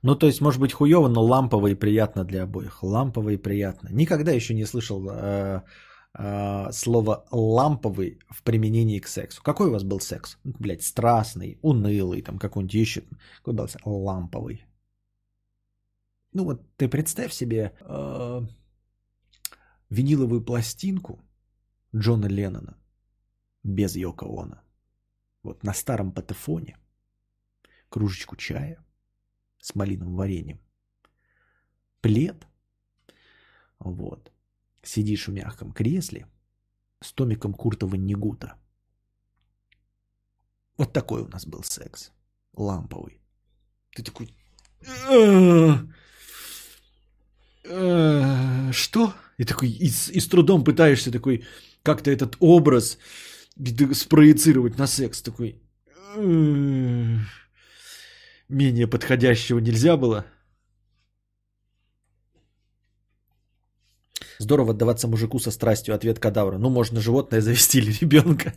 Ну, 0.03 0.15
то 0.15 0.28
есть, 0.28 0.41
может 0.41 0.60
быть, 0.60 0.73
хуево, 0.73 1.10
но 1.10 1.23
лампово 1.23 1.68
и 1.68 1.76
приятно 1.76 2.23
для 2.23 2.44
обоих. 2.44 2.84
Лампово 2.84 3.30
и 3.30 3.38
приятно. 3.38 3.90
Никогда 3.91 4.32
еще 4.32 4.56
не 4.56 4.65
слышал 4.65 5.07
э, 5.10 5.61
э, 6.18 6.72
слово 6.72 7.26
ламповый 7.32 8.19
в 8.30 8.41
применении 8.41 8.99
к 8.99 9.07
сексу. 9.07 9.44
Какой 9.44 9.68
у 9.68 9.72
вас 9.72 9.84
был 9.84 9.99
секс? 9.99 10.40
Блять, 10.44 10.84
страстный, 10.84 11.60
унылый, 11.61 12.22
там 12.22 12.40
какой-нибудь 12.40 12.73
еще. 12.73 13.03
Какой 13.38 13.53
был 13.53 13.68
секс? 13.68 13.86
Ламповый. 13.86 14.65
Ну 16.34 16.45
вот 16.45 16.61
ты 16.78 16.88
представь 16.88 17.34
себе 17.34 17.73
э, 17.82 18.41
виниловую 19.92 20.44
пластинку 20.44 21.22
Джона 21.96 22.26
Леннона 22.26 22.76
без 23.64 23.96
Йока 23.96 24.26
Она. 24.26 24.64
Вот 25.44 25.64
на 25.64 25.74
старом 25.74 26.12
патефоне 26.12 26.80
кружечку 27.90 28.36
чая– 28.36 28.84
с 29.62 29.76
малиновым 29.76 30.16
вареньем. 30.16 30.60
Плед. 32.02 32.48
Вот. 33.80 34.32
Сидишь 34.84 35.28
в 35.28 35.32
мягком 35.32 35.72
кресле 35.72 36.28
с 37.00 37.14
томиком 37.14 37.54
Куртова 37.54 37.96
Негута. 37.96 38.60
Вот 40.78 40.94
такой 40.94 41.22
у 41.22 41.28
нас 41.28 41.46
был 41.46 41.64
секс. 41.64 42.12
Ламповый. 42.54 43.22
Ты 43.92 44.04
такой... 44.04 44.36
Что? 47.64 49.14
И 49.38 49.46
такой, 49.46 49.70
и 49.70 49.86
и 49.86 50.20
с 50.20 50.28
трудом 50.28 50.64
пытаешься 50.64 51.12
такой 51.12 51.46
как-то 51.84 52.12
этот 52.12 52.36
образ 52.40 52.98
спроецировать 53.94 54.78
на 54.78 54.88
секс. 54.88 55.22
Такой 55.22 55.62
менее 58.50 58.88
подходящего 58.88 59.60
нельзя 59.60 59.98
было. 59.98 60.26
Здорово 64.40 64.72
отдаваться 64.72 65.08
мужику 65.08 65.40
со 65.40 65.52
страстью. 65.52 65.94
Ответ 65.94 66.20
кадавра. 66.20 66.58
Ну, 66.58 66.70
можно 66.70 67.00
животное 67.00 67.42
завести 67.42 67.78
или 67.78 67.92
ребенка. 68.02 68.54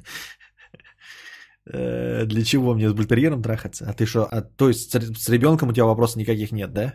Э, 1.67 2.25
для 2.27 2.45
чего 2.45 2.75
мне 2.75 2.89
с 2.89 2.93
бультерьером 2.93 3.43
трахаться? 3.43 3.85
А 3.89 3.93
ты 3.93 4.07
что? 4.07 4.27
А, 4.31 4.43
то 4.43 4.69
есть 4.69 4.93
с 4.93 5.29
ребенком 5.29 5.69
у 5.69 5.73
тебя 5.73 5.85
вопросов 5.85 6.17
никаких 6.17 6.53
нет, 6.53 6.73
да? 6.73 6.95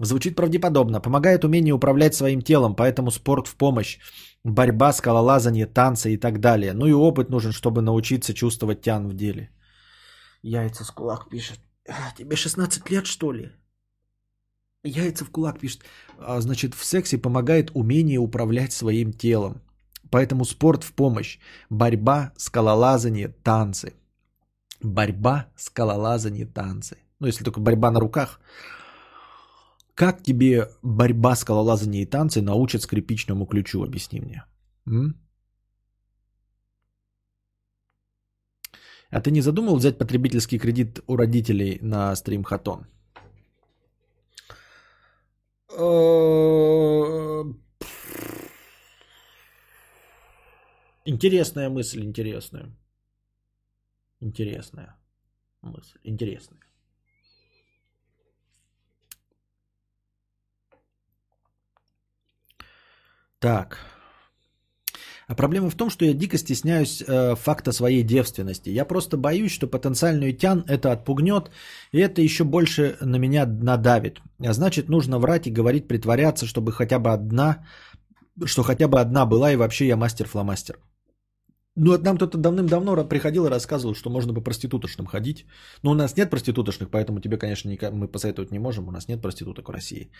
Звучит 0.00 0.36
правдеподобно. 0.36 1.00
Помогает 1.00 1.44
умение 1.44 1.74
управлять 1.74 2.14
своим 2.14 2.42
телом, 2.42 2.74
поэтому 2.74 3.10
спорт 3.10 3.48
в 3.48 3.56
помощь. 3.56 3.98
Борьба, 4.44 4.92
скалолазание, 4.92 5.66
танцы 5.66 6.14
и 6.14 6.16
так 6.16 6.38
далее. 6.40 6.72
Ну 6.72 6.86
и 6.86 6.92
опыт 6.92 7.30
нужен, 7.30 7.52
чтобы 7.52 7.82
научиться 7.82 8.32
чувствовать 8.32 8.80
тян 8.80 9.08
в 9.08 9.14
деле. 9.14 9.50
Яйца 10.42 10.84
с 10.84 10.90
кулак 10.90 11.28
пишет. 11.28 11.58
Тебе 12.16 12.36
16 12.36 12.90
лет, 12.90 13.06
что 13.06 13.32
ли? 13.32 13.50
Яйца 14.84 15.24
в 15.24 15.30
кулак 15.30 15.58
пишет. 15.58 15.82
А, 16.18 16.40
значит, 16.40 16.74
в 16.74 16.84
сексе 16.84 17.18
помогает 17.18 17.70
умение 17.74 18.18
управлять 18.18 18.72
своим 18.72 19.12
телом. 19.12 19.60
Поэтому 20.10 20.44
спорт 20.44 20.84
в 20.84 20.92
помощь. 20.92 21.38
Борьба, 21.70 22.32
скалолазание, 22.36 23.28
танцы. 23.42 23.94
Борьба, 24.80 25.46
скалолазание, 25.56 26.46
танцы. 26.46 26.98
Ну, 27.18 27.26
если 27.26 27.44
только 27.44 27.60
борьба 27.60 27.90
на 27.90 28.00
руках. 28.00 28.40
Как 29.98 30.22
тебе 30.22 30.68
борьба, 30.82 31.34
скалолазание 31.34 32.02
и 32.02 32.06
танцы 32.06 32.40
научат 32.40 32.82
скрипичному 32.82 33.46
ключу, 33.46 33.82
объясни 33.82 34.20
мне. 34.20 34.44
М? 34.86 35.14
А 39.10 39.20
ты 39.20 39.32
не 39.32 39.40
задумал 39.40 39.76
взять 39.76 39.98
потребительский 39.98 40.58
кредит 40.60 41.00
у 41.08 41.16
родителей 41.16 41.80
на 41.82 42.14
стрим 42.14 42.44
Хатон? 42.44 42.86
Э, 45.76 47.42
Интересная 51.06 51.70
мысль, 51.70 52.04
интересная. 52.04 52.70
Интересная 54.20 54.96
мысль, 55.62 55.98
интересная. 56.04 56.67
Так. 63.40 63.78
А 65.28 65.34
проблема 65.34 65.68
в 65.70 65.74
том, 65.74 65.90
что 65.90 66.04
я 66.04 66.14
дико 66.14 66.38
стесняюсь 66.38 67.02
э, 67.02 67.34
факта 67.36 67.72
своей 67.72 68.02
девственности. 68.02 68.70
Я 68.70 68.86
просто 68.86 69.16
боюсь, 69.18 69.52
что 69.52 69.66
потенциальную 69.66 70.32
тян 70.32 70.64
это 70.66 70.90
отпугнет, 70.90 71.50
и 71.92 71.98
это 71.98 72.22
еще 72.22 72.44
больше 72.44 72.96
на 73.02 73.18
меня 73.18 73.46
надавит. 73.46 74.20
А 74.40 74.52
значит, 74.52 74.88
нужно 74.88 75.18
врать 75.18 75.46
и 75.46 75.52
говорить, 75.52 75.86
притворяться, 75.86 76.46
чтобы 76.46 76.72
хотя 76.72 76.98
бы 76.98 77.12
одна, 77.12 77.66
что 78.46 78.62
хотя 78.62 78.88
бы 78.88 79.00
одна 79.00 79.26
была, 79.26 79.52
и 79.52 79.56
вообще 79.56 79.86
я 79.86 79.96
мастер-фломастер. 79.96 80.78
Ну, 81.76 81.92
вот 81.92 82.02
нам 82.02 82.16
кто-то 82.16 82.38
давным-давно 82.38 83.04
приходил 83.04 83.46
и 83.46 83.50
рассказывал, 83.50 83.94
что 83.94 84.10
можно 84.10 84.34
по 84.34 84.40
проституточным 84.40 85.06
ходить. 85.06 85.46
Но 85.82 85.90
у 85.90 85.94
нас 85.94 86.16
нет 86.16 86.30
проституточных, 86.30 86.90
поэтому 86.90 87.20
тебе, 87.20 87.36
конечно, 87.36 87.70
мы 87.92 88.08
посоветовать 88.08 88.50
не 88.50 88.58
можем. 88.58 88.88
У 88.88 88.90
нас 88.90 89.08
нет 89.08 89.20
проституток 89.22 89.68
в 89.68 89.72
России. 89.72 90.10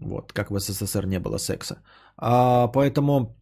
Вот, 0.00 0.32
как 0.32 0.50
в 0.50 0.58
СССР 0.58 1.06
не 1.06 1.18
было 1.18 1.38
секса. 1.38 1.82
А, 2.16 2.68
поэтому 2.68 3.36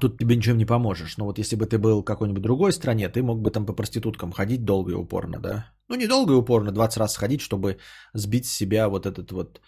тут 0.00 0.18
тебе 0.18 0.36
ничем 0.36 0.58
не 0.58 0.66
поможешь. 0.66 1.16
Но 1.18 1.24
вот 1.24 1.38
если 1.38 1.56
бы 1.56 1.66
ты 1.66 1.78
был 1.78 2.02
в 2.02 2.04
какой-нибудь 2.04 2.42
другой 2.42 2.72
стране, 2.72 3.08
ты 3.08 3.22
мог 3.22 3.40
бы 3.40 3.50
там 3.50 3.66
по 3.66 3.72
проституткам 3.72 4.32
ходить 4.32 4.64
долго 4.64 4.92
и 4.92 4.94
упорно, 4.94 5.38
да? 5.40 5.66
Ну, 5.88 5.96
не 5.96 6.06
долго 6.06 6.32
и 6.32 6.36
упорно, 6.36 6.72
20 6.72 6.98
раз 6.98 7.12
сходить, 7.12 7.40
чтобы 7.40 7.78
сбить 8.14 8.46
с 8.46 8.52
себя 8.52 8.88
вот 8.88 9.06
этот 9.06 9.32
вот 9.32 9.60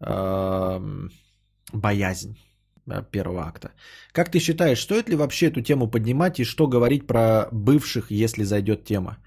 э, 0.00 1.08
боязнь 1.72 2.36
первого 3.10 3.42
акта. 3.42 3.72
Как 4.12 4.30
ты 4.30 4.38
считаешь, 4.38 4.80
стоит 4.80 5.08
ли 5.08 5.16
вообще 5.16 5.46
эту 5.46 5.62
тему 5.62 5.90
поднимать 5.90 6.40
и 6.40 6.44
что 6.44 6.66
говорить 6.66 7.06
про 7.06 7.48
бывших, 7.52 8.10
если 8.10 8.44
зайдет 8.44 8.84
тема? 8.84 9.18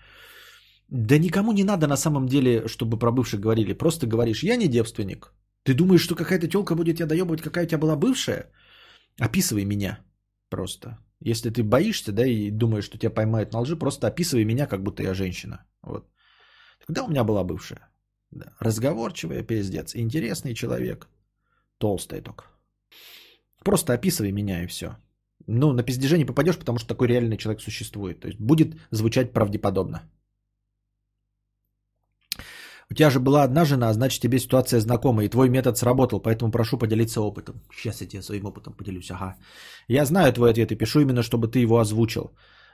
Да 0.89 1.18
никому 1.18 1.53
не 1.53 1.63
надо 1.63 1.88
на 1.88 1.97
самом 1.97 2.27
деле, 2.27 2.68
чтобы 2.68 2.99
про 2.99 3.11
бывших 3.11 3.39
говорили. 3.39 3.73
Просто 3.73 4.07
говоришь, 4.07 4.43
я 4.43 4.57
не 4.57 4.68
девственник. 4.68 5.34
Ты 5.63 5.73
думаешь, 5.73 6.01
что 6.01 6.15
какая-то 6.15 6.47
телка 6.47 6.75
будет 6.75 6.97
тебя 6.97 7.07
доебывать, 7.07 7.41
какая 7.41 7.65
у 7.65 7.67
тебя 7.67 7.77
была 7.77 7.95
бывшая? 7.95 8.51
Описывай 9.19 9.65
меня 9.65 9.99
просто. 10.49 10.97
Если 11.19 11.51
ты 11.51 11.63
боишься, 11.63 12.11
да, 12.11 12.25
и 12.25 12.51
думаешь, 12.51 12.85
что 12.85 12.97
тебя 12.97 13.11
поймают 13.11 13.53
на 13.53 13.59
лжи, 13.59 13.75
просто 13.75 14.07
описывай 14.07 14.45
меня, 14.45 14.67
как 14.67 14.81
будто 14.83 15.03
я 15.03 15.13
женщина. 15.13 15.63
Вот. 15.83 16.07
Когда 16.88 17.03
у 17.03 17.09
меня 17.09 17.23
была 17.23 17.43
бывшая? 17.43 17.89
Да. 18.31 18.45
Разговорчивая, 18.59 19.43
пиздец. 19.43 19.95
Интересный 19.95 20.55
человек. 20.55 21.07
Толстая 21.77 22.21
только. 22.21 22.45
Просто 23.63 23.93
описывай 23.93 24.31
меня 24.31 24.63
и 24.63 24.67
все. 24.67 24.95
Ну, 25.47 25.73
на 25.73 25.83
пиздеже 25.83 26.17
не 26.17 26.25
попадешь, 26.25 26.57
потому 26.57 26.79
что 26.79 26.88
такой 26.88 27.07
реальный 27.07 27.38
человек 27.38 27.61
существует. 27.61 28.19
То 28.19 28.27
есть 28.27 28.39
будет 28.39 28.75
звучать 28.91 29.33
правдеподобно. 29.33 30.01
У 32.91 32.93
тебя 32.93 33.09
же 33.09 33.19
была 33.19 33.43
одна 33.43 33.65
жена, 33.65 33.89
а 33.89 33.93
значит 33.93 34.22
тебе 34.22 34.39
ситуация 34.39 34.81
знакома, 34.81 35.23
и 35.23 35.30
твой 35.30 35.49
метод 35.49 35.77
сработал, 35.77 36.19
поэтому 36.19 36.51
прошу 36.51 36.77
поделиться 36.77 37.22
опытом. 37.22 37.55
Сейчас 37.73 38.01
я 38.01 38.07
тебе 38.07 38.22
своим 38.22 38.45
опытом 38.45 38.73
поделюсь, 38.73 39.11
ага. 39.11 39.35
Я 39.88 40.05
знаю 40.05 40.34
твой 40.34 40.51
ответ 40.51 40.72
и 40.72 40.76
пишу 40.76 40.99
именно, 40.99 41.23
чтобы 41.23 41.47
ты 41.47 41.59
его 41.59 41.80
озвучил. 41.80 42.31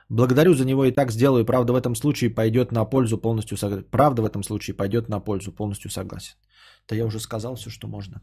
Благодарю 0.08 0.54
за 0.54 0.64
него 0.64 0.84
и 0.84 0.90
так 0.90 1.12
сделаю. 1.12 1.44
Правда, 1.44 1.72
в 1.72 1.76
этом 1.76 1.94
случае 1.94 2.30
пойдет 2.30 2.72
на 2.72 2.84
пользу 2.84 3.18
полностью 3.18 3.56
согласен. 3.56 3.86
Правда, 3.90 4.22
в 4.22 4.24
этом 4.24 4.42
случае 4.42 4.74
пойдет 4.74 5.08
на 5.08 5.20
пользу 5.20 5.52
полностью 5.52 5.90
согласен. 5.90 6.34
Да 6.88 6.96
я 6.96 7.04
уже 7.04 7.20
сказал 7.20 7.54
все, 7.54 7.70
что 7.70 7.86
можно. 7.86 8.20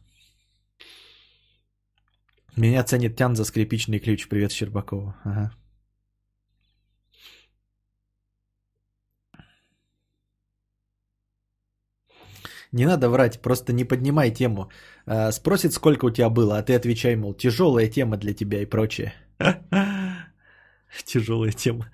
Меня 2.58 2.84
ценит 2.84 3.16
Тян 3.16 3.36
за 3.36 3.46
скрипичный 3.46 4.00
ключ. 4.00 4.28
Привет, 4.28 4.52
Щербакова. 4.52 5.16
Ага. 5.24 5.52
Не 12.72 12.86
надо 12.86 13.10
врать, 13.10 13.42
просто 13.42 13.74
не 13.74 13.84
поднимай 13.84 14.32
тему. 14.32 14.70
А, 15.06 15.32
спросит, 15.32 15.74
сколько 15.74 16.06
у 16.06 16.12
тебя 16.12 16.30
было, 16.30 16.58
а 16.58 16.64
ты 16.64 16.76
отвечай, 16.76 17.16
мол, 17.16 17.34
тяжелая 17.34 17.88
тема 17.88 18.18
для 18.18 18.34
тебя 18.34 18.62
и 18.62 18.66
прочее. 18.66 19.14
Тяжелая 21.06 21.52
тема. 21.52 21.92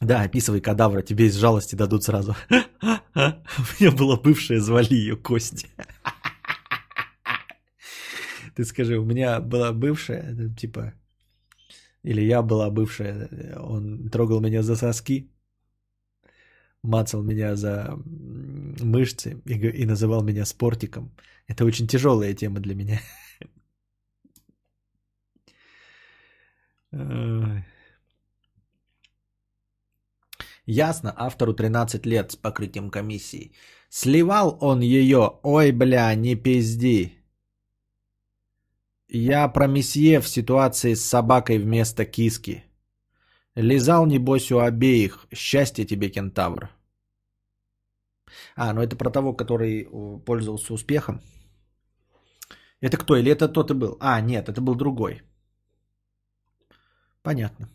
Да, 0.00 0.22
описывай 0.22 0.60
кадавра, 0.60 1.02
тебе 1.02 1.26
из 1.26 1.36
жалости 1.36 1.74
дадут 1.74 2.04
сразу. 2.04 2.36
У 2.50 2.54
меня 3.80 3.90
была 3.90 4.16
бывшая, 4.16 4.60
звали 4.60 4.94
ее 4.94 5.16
Кости. 5.16 5.68
Ты 8.54 8.64
скажи, 8.64 8.98
у 8.98 9.04
меня 9.04 9.40
была 9.40 9.72
бывшая, 9.72 10.34
типа, 10.56 10.94
или 12.02 12.22
я 12.22 12.42
была 12.42 12.70
бывшая, 12.70 13.28
он 13.56 14.08
трогал 14.08 14.40
меня 14.40 14.62
за 14.62 14.76
соски, 14.76 15.30
мацал 16.82 17.22
меня 17.22 17.56
за 17.56 17.98
мышцы 18.80 19.40
и, 19.46 19.82
и 19.82 19.86
называл 19.86 20.22
меня 20.22 20.44
спортиком. 20.46 21.10
Это 21.46 21.64
очень 21.64 21.86
тяжелая 21.86 22.34
тема 22.34 22.60
для 22.60 22.74
меня. 22.74 23.00
Ясно, 30.66 31.14
автору 31.16 31.54
13 31.54 32.06
лет 32.06 32.32
с 32.32 32.36
покрытием 32.36 32.90
комиссии. 32.90 33.52
Сливал 33.88 34.58
он 34.60 34.80
ее, 34.82 35.40
ой, 35.42 35.72
бля, 35.72 36.14
не 36.14 36.34
пизди. 36.34 37.14
Я 39.08 39.48
про 39.48 39.66
месье 39.66 40.20
в 40.20 40.28
ситуации 40.28 40.94
с 40.94 41.04
собакой 41.08 41.58
вместо 41.58 42.04
киски. 42.04 42.67
Лизал, 43.58 44.06
небось, 44.06 44.52
у 44.52 44.58
обеих. 44.58 45.26
Счастье 45.34 45.84
тебе, 45.84 46.08
кентавр. 46.10 46.70
А, 48.56 48.72
ну 48.72 48.80
это 48.80 48.96
про 48.96 49.10
того, 49.10 49.32
который 49.34 49.82
э, 49.82 50.18
пользовался 50.24 50.72
успехом. 50.74 51.20
Это 52.80 52.96
кто? 52.96 53.16
Или 53.16 53.32
это 53.32 53.48
тот 53.48 53.70
и 53.70 53.74
был? 53.74 53.96
А, 54.00 54.20
нет, 54.20 54.48
это 54.48 54.60
был 54.60 54.76
другой. 54.76 55.22
Понятно. 57.22 57.68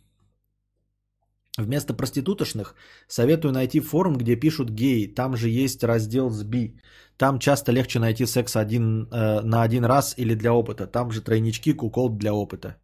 Вместо 1.58 1.94
проститутошных 1.94 2.76
советую 3.08 3.52
найти 3.52 3.82
форум, 3.82 4.18
где 4.18 4.40
пишут 4.40 4.70
геи. 4.70 5.14
Там 5.16 5.36
же 5.36 5.50
есть 5.50 5.84
раздел 5.84 6.30
с 6.30 6.44
би. 6.44 6.80
Там 7.18 7.40
часто 7.40 7.74
легче 7.74 8.00
найти 8.00 8.26
секс 8.26 8.56
один, 8.56 9.08
э, 9.12 9.42
на 9.42 9.64
один 9.64 9.84
раз 9.84 10.16
или 10.18 10.34
для 10.36 10.54
опыта. 10.54 10.88
Там 10.88 11.12
же 11.12 11.22
тройнички, 11.22 11.74
кукол 11.74 12.10
для 12.10 12.34
опыта. 12.34 12.78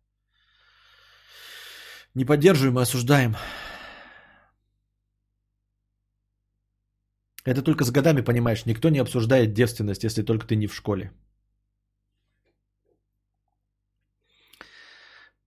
Не 2.15 2.25
поддерживаем 2.25 2.79
и 2.79 2.81
осуждаем. 2.81 3.35
Это 7.45 7.61
только 7.61 7.83
с 7.83 7.91
годами 7.91 8.21
понимаешь. 8.21 8.65
Никто 8.65 8.89
не 8.89 8.99
обсуждает 8.99 9.53
девственность, 9.53 10.03
если 10.03 10.23
только 10.23 10.45
ты 10.45 10.55
не 10.55 10.67
в 10.67 10.75
школе. 10.75 11.11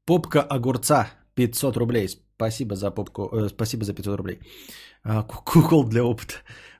Попка 0.04 0.42
огурца 0.42 1.10
500 1.34 1.76
рублей. 1.76 2.08
Спасибо 2.08 2.74
за 2.74 2.90
попку, 2.90 3.28
э, 3.32 3.48
спасибо 3.48 3.84
за 3.84 3.94
500 3.94 4.16
рублей. 4.16 4.40
А, 5.04 5.22
кукол 5.22 5.84
для 5.84 6.02
опыта. 6.04 6.34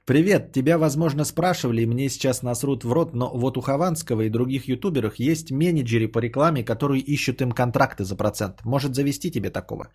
Привет, 0.04 0.52
тебя, 0.52 0.78
возможно, 0.78 1.24
спрашивали, 1.24 1.82
и 1.82 1.86
мне 1.86 2.08
сейчас 2.08 2.42
насрут 2.42 2.82
в 2.84 2.92
рот, 2.92 3.14
но 3.14 3.30
вот 3.34 3.56
у 3.56 3.60
Хованского 3.60 4.22
и 4.22 4.30
других 4.30 4.66
ютуберов 4.66 5.14
есть 5.20 5.52
менеджеры 5.52 6.08
по 6.08 6.18
рекламе, 6.18 6.64
которые 6.64 7.00
ищут 7.00 7.40
им 7.40 7.52
контракты 7.52 8.04
за 8.04 8.16
процент. 8.16 8.64
Может 8.64 8.96
завести 8.96 9.30
тебе 9.30 9.50
такого? 9.50 9.92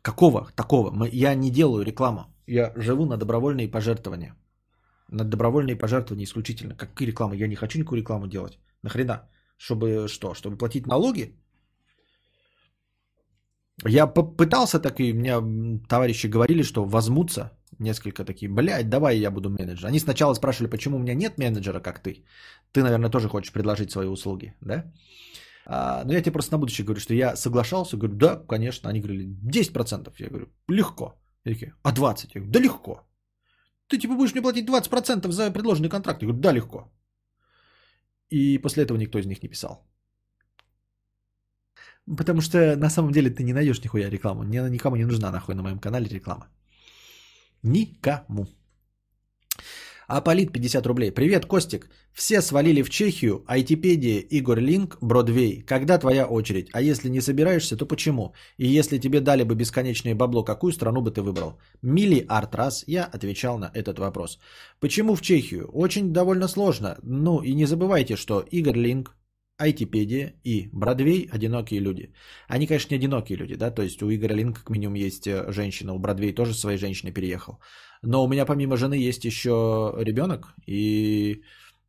Какого 0.00 0.48
такого? 0.56 1.06
Я 1.12 1.34
не 1.34 1.50
делаю 1.50 1.84
рекламу. 1.84 2.34
Я 2.46 2.72
живу 2.76 3.04
на 3.04 3.18
добровольные 3.18 3.68
пожертвования. 3.68 4.34
На 5.10 5.22
добровольные 5.22 5.76
пожертвования 5.76 6.24
исключительно. 6.24 6.74
Какие 6.74 7.08
рекламы? 7.08 7.36
Я 7.36 7.46
не 7.46 7.56
хочу 7.56 7.78
никакую 7.78 8.00
рекламу 8.00 8.28
делать. 8.28 8.58
Нахрена? 8.82 9.28
Чтобы 9.58 10.08
что? 10.08 10.32
Чтобы 10.32 10.56
платить 10.56 10.86
налоги? 10.86 11.34
Я 13.84 14.06
попытался 14.06 14.80
так, 14.80 15.00
и 15.00 15.12
меня 15.12 15.42
товарищи 15.88 16.26
говорили, 16.26 16.62
что 16.62 16.84
возьмутся. 16.84 17.50
Несколько 17.78 18.24
такие, 18.24 18.48
блядь, 18.48 18.88
давай 18.88 19.18
я 19.18 19.30
буду 19.30 19.50
менеджер. 19.50 19.86
Они 19.86 19.98
сначала 19.98 20.34
спрашивали, 20.34 20.70
почему 20.70 20.96
у 20.96 21.00
меня 21.00 21.14
нет 21.14 21.38
менеджера, 21.38 21.80
как 21.80 22.02
ты. 22.02 22.24
Ты, 22.72 22.82
наверное, 22.82 23.10
тоже 23.10 23.28
хочешь 23.28 23.52
предложить 23.52 23.90
свои 23.90 24.06
услуги, 24.06 24.54
да? 24.60 24.84
А, 25.66 26.04
но 26.04 26.12
я 26.12 26.22
тебе 26.22 26.32
просто 26.32 26.52
на 26.52 26.58
будущее 26.58 26.84
говорю, 26.84 27.00
что 27.00 27.14
я 27.14 27.36
соглашался, 27.36 27.96
говорю, 27.96 28.14
да, 28.16 28.36
конечно. 28.48 28.88
Они 28.88 29.00
говорили, 29.00 29.26
10%. 29.44 30.12
Я 30.18 30.28
говорю, 30.28 30.46
легко. 30.68 31.04
Я 31.44 31.52
такие, 31.52 31.74
а 31.82 31.92
20? 31.92 32.34
Я 32.34 32.40
говорю, 32.40 32.52
да 32.52 32.60
легко. 32.60 33.00
Ты 33.88 33.98
типа 33.98 34.14
будешь 34.14 34.32
мне 34.32 34.42
платить 34.42 34.68
20% 34.68 35.30
за 35.30 35.50
предложенный 35.52 35.88
контракт? 35.88 36.22
Я 36.22 36.28
говорю, 36.28 36.40
да, 36.40 36.52
легко. 36.52 36.92
И 38.30 38.58
после 38.58 38.84
этого 38.84 38.98
никто 38.98 39.18
из 39.18 39.26
них 39.26 39.42
не 39.42 39.48
писал. 39.48 39.86
Потому 42.16 42.40
что 42.40 42.76
на 42.76 42.90
самом 42.90 43.10
деле 43.10 43.30
ты 43.30 43.42
не 43.42 43.52
найдешь 43.52 43.82
нихуя 43.82 44.10
рекламу. 44.10 44.42
Мне 44.42 44.60
она 44.60 44.70
никому 44.70 44.96
не 44.96 45.04
нужна 45.04 45.30
нахуй 45.30 45.54
на 45.54 45.62
моем 45.62 45.78
канале 45.78 46.06
реклама. 46.08 46.48
Никому. 47.66 48.46
Аполит 50.06 50.52
50 50.52 50.86
рублей. 50.86 51.10
Привет, 51.10 51.46
Костик. 51.46 51.90
Все 52.12 52.40
свалили 52.40 52.82
в 52.82 52.90
Чехию, 52.90 53.42
Айтипедия, 53.48 54.20
Игорь 54.20 54.60
Линк, 54.60 54.98
Бродвей. 55.00 55.62
Когда 55.66 55.98
твоя 55.98 56.26
очередь? 56.26 56.68
А 56.72 56.80
если 56.80 57.08
не 57.08 57.20
собираешься, 57.20 57.76
то 57.76 57.84
почему? 57.84 58.34
И 58.56 58.78
если 58.78 58.98
тебе 58.98 59.20
дали 59.20 59.42
бы 59.42 59.56
бесконечное 59.56 60.14
бабло, 60.14 60.44
какую 60.44 60.72
страну 60.72 61.00
бы 61.00 61.10
ты 61.10 61.22
выбрал? 61.22 61.58
Мили 61.82 62.24
арт 62.28 62.54
раз 62.54 62.84
я 62.86 63.04
отвечал 63.04 63.58
на 63.58 63.72
этот 63.74 63.98
вопрос. 63.98 64.38
Почему 64.78 65.16
в 65.16 65.20
Чехию? 65.20 65.68
Очень 65.72 66.12
довольно 66.12 66.46
сложно. 66.46 66.98
Ну 67.02 67.42
и 67.42 67.52
не 67.54 67.66
забывайте, 67.66 68.14
что 68.14 68.44
Игорь 68.52 68.78
Линк, 68.78 69.16
Айтипедия 69.58 70.34
и 70.44 70.68
Бродвей– 70.72 71.28
одинокие 71.32 71.80
люди. 71.80 72.12
Они, 72.48 72.66
конечно, 72.66 72.94
не 72.94 72.98
одинокие 72.98 73.38
люди, 73.38 73.56
да, 73.56 73.70
то 73.70 73.82
есть 73.82 74.02
у 74.02 74.10
Игоря 74.10 74.34
Линка 74.34 74.60
как 74.60 74.70
минимум 74.70 74.94
есть 74.94 75.26
э, 75.26 75.50
женщина, 75.52 75.94
у 75.94 75.98
Бродвей 75.98 76.34
тоже 76.34 76.54
своей 76.54 76.78
женщиной 76.78 77.12
переехал. 77.12 77.58
Но 78.02 78.24
у 78.24 78.28
меня 78.28 78.44
помимо 78.44 78.76
жены 78.76 79.08
есть 79.08 79.24
еще 79.24 79.94
ребенок 79.98 80.54
и 80.66 81.42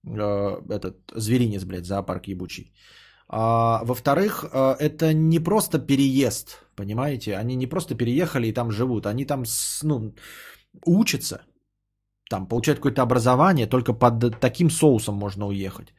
э, 0.05 0.61
этот 0.69 0.95
зверинец, 1.13 1.65
блядь, 1.65 1.85
зоопарк 1.85 2.27
ебучий. 2.27 2.73
А, 3.29 3.83
во-вторых, 3.83 4.45
э, 4.45 4.75
это 4.79 5.13
не 5.13 5.39
просто 5.39 5.79
переезд, 5.79 6.65
понимаете? 6.75 7.35
Они 7.35 7.55
не 7.55 7.67
просто 7.67 7.95
переехали 7.95 8.47
и 8.47 8.53
там 8.53 8.71
живут, 8.71 9.05
они 9.05 9.25
там 9.25 9.43
ну, 9.83 10.15
учатся, 10.85 11.41
там 12.29 12.47
получают 12.47 12.79
какое-то 12.79 13.01
образование, 13.01 13.67
только 13.67 13.93
под 13.93 14.39
таким 14.39 14.69
соусом 14.69 15.15
можно 15.15 15.47
уехать. 15.47 15.93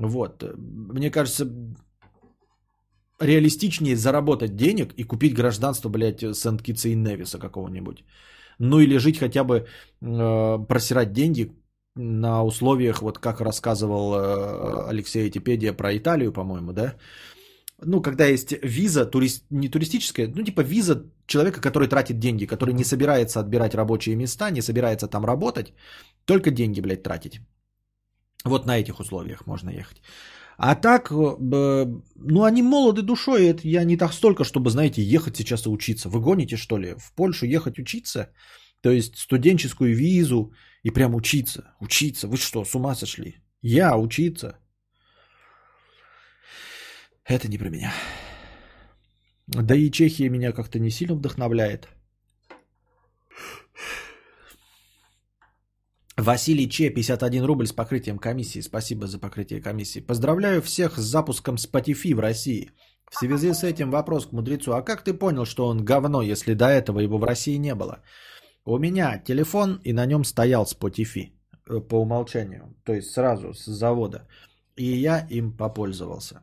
Вот. 0.00 0.44
Мне 0.56 1.10
кажется, 1.10 1.46
реалистичнее 3.20 3.96
заработать 3.96 4.56
денег 4.56 4.94
и 4.96 5.04
купить 5.04 5.34
гражданство, 5.34 5.90
блядь, 5.90 6.20
Сент-Китса 6.36 6.88
и 6.88 6.94
Невиса 6.94 7.38
какого-нибудь. 7.38 8.04
Ну 8.58 8.80
или 8.80 8.98
жить 8.98 9.18
хотя 9.18 9.44
бы, 9.44 9.54
э, 9.54 10.66
просирать 10.68 11.12
деньги 11.12 11.52
на 11.96 12.44
условиях, 12.44 13.02
вот 13.02 13.18
как 13.18 13.40
рассказывал 13.40 14.14
э, 14.14 14.88
Алексей 14.88 15.28
Этипедия 15.28 15.72
про 15.72 15.96
Италию, 15.96 16.32
по-моему, 16.32 16.72
да? 16.72 16.94
Ну, 17.82 18.02
когда 18.02 18.26
есть 18.26 18.52
виза, 18.62 19.06
турист, 19.06 19.44
не 19.50 19.68
туристическая, 19.68 20.28
ну, 20.28 20.42
типа 20.42 20.62
виза 20.62 21.04
человека, 21.26 21.60
который 21.60 21.88
тратит 21.88 22.18
деньги, 22.18 22.46
который 22.46 22.74
не 22.74 22.84
собирается 22.84 23.40
отбирать 23.40 23.74
рабочие 23.74 24.16
места, 24.16 24.50
не 24.50 24.62
собирается 24.62 25.08
там 25.08 25.24
работать, 25.24 25.72
только 26.24 26.50
деньги, 26.50 26.80
блядь, 26.80 27.02
тратить. 27.02 27.40
Вот 28.44 28.66
на 28.66 28.78
этих 28.78 29.00
условиях 29.00 29.46
можно 29.46 29.70
ехать. 29.70 30.02
А 30.56 30.74
так, 30.74 31.10
э, 31.10 31.86
ну 32.16 32.42
они 32.44 32.62
молоды 32.62 33.02
душой, 33.02 33.46
это 33.46 33.66
я 33.66 33.84
не 33.84 33.96
так 33.96 34.12
столько, 34.12 34.44
чтобы, 34.44 34.70
знаете, 34.70 35.02
ехать 35.02 35.36
сейчас 35.36 35.66
и 35.66 35.68
учиться. 35.68 36.08
Вы 36.08 36.20
гоните, 36.20 36.56
что 36.56 36.78
ли, 36.78 36.94
в 36.98 37.14
Польшу 37.14 37.46
ехать 37.46 37.78
учиться? 37.78 38.30
То 38.82 38.90
есть 38.90 39.16
студенческую 39.16 39.96
визу 39.96 40.52
и 40.82 40.90
прям 40.90 41.14
учиться, 41.14 41.74
учиться. 41.80 42.28
Вы 42.28 42.36
что, 42.36 42.64
с 42.64 42.74
ума 42.74 42.94
сошли? 42.94 43.36
Я 43.62 43.96
учиться? 43.96 44.58
Это 47.24 47.48
не 47.48 47.58
про 47.58 47.70
меня. 47.70 47.92
Да 49.46 49.74
и 49.74 49.90
Чехия 49.90 50.28
меня 50.28 50.52
как-то 50.52 50.78
не 50.78 50.90
сильно 50.90 51.14
вдохновляет. 51.14 51.88
Василий 56.20 56.68
Че, 56.68 56.90
51 56.90 57.44
рубль 57.44 57.66
с 57.66 57.72
покрытием 57.72 58.18
комиссии. 58.18 58.60
Спасибо 58.60 59.06
за 59.06 59.18
покрытие 59.18 59.62
комиссии. 59.62 60.00
Поздравляю 60.00 60.60
всех 60.60 60.98
с 60.98 61.02
запуском 61.02 61.56
Spotify 61.56 62.14
в 62.14 62.20
России. 62.20 62.70
В 63.10 63.16
связи 63.16 63.54
с 63.54 63.64
этим 63.64 63.90
вопрос 63.90 64.26
к 64.26 64.32
мудрецу. 64.32 64.72
А 64.72 64.82
как 64.82 65.02
ты 65.02 65.14
понял, 65.14 65.46
что 65.46 65.66
он 65.66 65.84
говно, 65.84 66.22
если 66.22 66.54
до 66.54 66.66
этого 66.66 67.00
его 67.00 67.18
в 67.18 67.24
России 67.24 67.56
не 67.58 67.74
было? 67.74 68.02
У 68.64 68.78
меня 68.78 69.18
телефон, 69.18 69.80
и 69.84 69.92
на 69.92 70.06
нем 70.06 70.24
стоял 70.24 70.64
Spotify 70.64 71.32
э, 71.68 71.80
по 71.80 71.94
умолчанию. 72.02 72.74
То 72.84 72.92
есть 72.92 73.10
сразу 73.10 73.54
с 73.54 73.64
завода. 73.64 74.28
И 74.76 74.84
я 74.84 75.26
им 75.30 75.56
попользовался. 75.56 76.42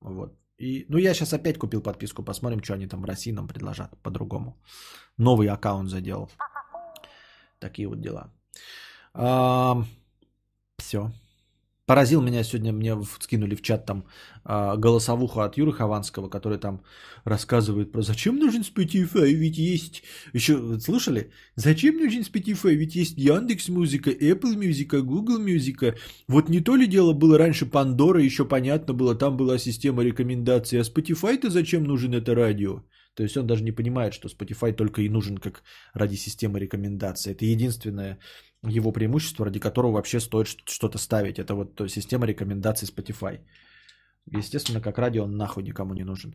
Вот. 0.00 0.38
И, 0.58 0.86
ну, 0.88 0.98
я 0.98 1.12
сейчас 1.14 1.32
опять 1.34 1.58
купил 1.58 1.82
подписку. 1.82 2.24
Посмотрим, 2.24 2.62
что 2.62 2.74
они 2.74 2.86
там 2.86 3.02
в 3.02 3.04
России 3.06 3.32
нам 3.32 3.46
предложат 3.46 3.90
по-другому. 4.02 4.56
Новый 5.18 5.48
аккаунт 5.48 5.90
заделал. 5.90 6.30
Такие 7.58 7.88
вот 7.88 8.00
дела. 8.00 8.32
А, 9.14 9.84
все. 10.78 11.10
Поразил 11.84 12.22
меня 12.22 12.44
сегодня, 12.44 12.72
мне 12.72 12.96
скинули 13.20 13.56
в 13.56 13.62
чат 13.62 13.86
там 13.86 14.04
а, 14.44 14.76
голосовуху 14.76 15.40
от 15.40 15.58
Юры 15.58 15.72
Хованского, 15.72 16.28
который 16.28 16.58
там 16.58 16.82
рассказывает 17.24 17.92
про 17.92 18.02
зачем 18.02 18.36
нужен 18.36 18.62
Spotify, 18.62 19.32
ведь 19.32 19.58
есть, 19.58 20.02
еще 20.32 20.78
слышали? 20.78 21.32
Зачем 21.56 21.96
нужен 21.96 22.22
Spotify, 22.22 22.74
ведь 22.74 22.94
есть 22.94 23.18
Яндекс 23.18 23.68
Музыка, 23.68 24.10
Apple 24.10 24.56
Музыка, 24.56 25.02
Google 25.02 25.40
Музыка. 25.40 25.96
Вот 26.28 26.48
не 26.48 26.60
то 26.60 26.76
ли 26.76 26.86
дело 26.86 27.12
было 27.14 27.36
раньше 27.36 27.66
Пандора, 27.66 28.22
еще 28.22 28.44
понятно 28.44 28.94
было, 28.94 29.18
там 29.18 29.36
была 29.36 29.58
система 29.58 30.04
рекомендаций, 30.04 30.80
а 30.80 30.84
Spotify-то 30.84 31.50
зачем 31.50 31.84
нужен 31.84 32.14
это 32.14 32.34
радио? 32.34 32.84
То 33.14 33.22
есть 33.22 33.36
он 33.36 33.46
даже 33.46 33.62
не 33.64 33.72
понимает, 33.72 34.14
что 34.14 34.28
Spotify 34.28 34.72
только 34.72 35.02
и 35.02 35.08
нужен 35.08 35.36
как 35.36 35.62
ради 35.94 36.14
системы 36.16 36.60
рекомендаций. 36.60 37.32
Это 37.32 37.44
единственное 37.44 38.18
его 38.68 38.92
преимущество, 38.92 39.46
ради 39.46 39.60
которого 39.60 39.92
вообще 39.92 40.20
стоит 40.20 40.46
что-то 40.46 40.98
ставить. 40.98 41.38
Это 41.38 41.54
вот 41.54 41.80
система 41.90 42.26
рекомендаций 42.26 42.88
Spotify. 42.88 43.40
Естественно, 44.38 44.80
как 44.80 44.98
радио 44.98 45.24
он 45.24 45.36
нахуй 45.36 45.64
никому 45.64 45.94
не 45.94 46.04
нужен. 46.04 46.34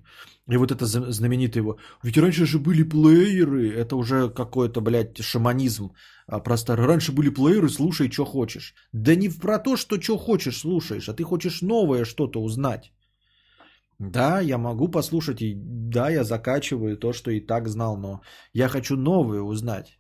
И 0.51 0.57
вот 0.57 0.71
это 0.71 0.85
знаменитое 0.85 1.61
его... 1.61 1.77
Ведь 2.03 2.17
раньше 2.17 2.45
же 2.45 2.59
были 2.59 2.83
плееры. 2.83 3.71
Это 3.71 3.95
уже 3.95 4.29
какой-то, 4.29 4.81
блядь, 4.81 5.17
шаманизм 5.21 5.93
а, 6.27 6.39
про 6.39 6.57
старый. 6.57 6.85
Раньше 6.85 7.13
были 7.13 7.29
плееры, 7.29 7.69
слушай, 7.69 8.11
что 8.11 8.25
хочешь. 8.25 8.73
Да 8.91 9.15
не 9.15 9.29
про 9.29 9.57
то, 9.57 9.77
что 9.77 10.01
что 10.01 10.17
хочешь 10.17 10.57
слушаешь, 10.57 11.07
а 11.07 11.13
ты 11.13 11.23
хочешь 11.23 11.61
новое 11.61 12.05
что-то 12.05 12.43
узнать. 12.43 12.91
Да, 13.99 14.41
я 14.41 14.57
могу 14.57 14.89
послушать, 14.89 15.41
и 15.41 15.55
да, 15.55 16.09
я 16.09 16.23
закачиваю 16.23 16.97
то, 16.97 17.13
что 17.13 17.31
и 17.31 17.39
так 17.39 17.67
знал, 17.67 17.97
но 17.97 18.21
я 18.53 18.67
хочу 18.67 18.95
новое 18.95 19.41
узнать. 19.41 19.97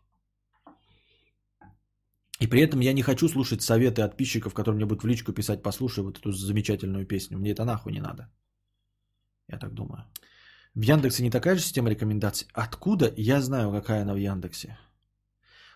И 2.39 2.47
при 2.47 2.61
этом 2.61 2.81
я 2.81 2.93
не 2.93 3.01
хочу 3.01 3.29
слушать 3.29 3.61
советы 3.61 4.01
подписчиков, 4.01 4.53
которые 4.53 4.75
мне 4.75 4.85
будут 4.85 5.03
в 5.03 5.07
личку 5.07 5.33
писать, 5.33 5.63
послушай 5.63 6.03
вот 6.03 6.19
эту 6.19 6.31
замечательную 6.31 7.05
песню. 7.07 7.37
Мне 7.37 7.51
это 7.51 7.65
нахуй 7.65 7.93
не 7.93 8.01
надо. 8.01 8.29
Я 9.47 9.57
так 9.57 9.73
думаю. 9.73 10.03
В 10.75 10.81
Яндексе 10.81 11.23
не 11.23 11.31
такая 11.31 11.55
же 11.55 11.61
система 11.61 11.89
рекомендаций. 11.89 12.47
Откуда? 12.53 13.11
Я 13.17 13.41
знаю, 13.41 13.71
какая 13.71 14.01
она 14.01 14.13
в 14.13 14.17
Яндексе. 14.17 14.77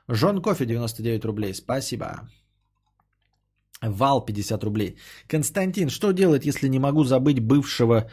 Жон 0.08 0.42
Кофе 0.42 0.66
99 0.66 1.26
рублей. 1.26 1.54
Спасибо. 1.54 2.30
Вал 3.82 4.26
50 4.26 4.64
рублей. 4.64 4.98
Константин, 5.28 5.90
что 5.90 6.12
делать, 6.12 6.46
если 6.46 6.70
не 6.70 6.80
могу 6.80 7.04
забыть 7.04 7.40
бывшего 7.40 8.10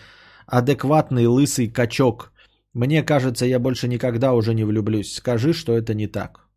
адекватный 0.47 1.27
лысый 1.27 1.69
качок? 1.69 2.33
Мне 2.73 3.03
кажется, 3.03 3.45
я 3.45 3.59
больше 3.59 3.89
никогда 3.89 4.33
уже 4.33 4.55
не 4.55 4.65
влюблюсь. 4.65 5.15
Скажи, 5.15 5.53
что 5.53 5.77
это 5.77 5.93
не 5.93 6.07
так. 6.07 6.49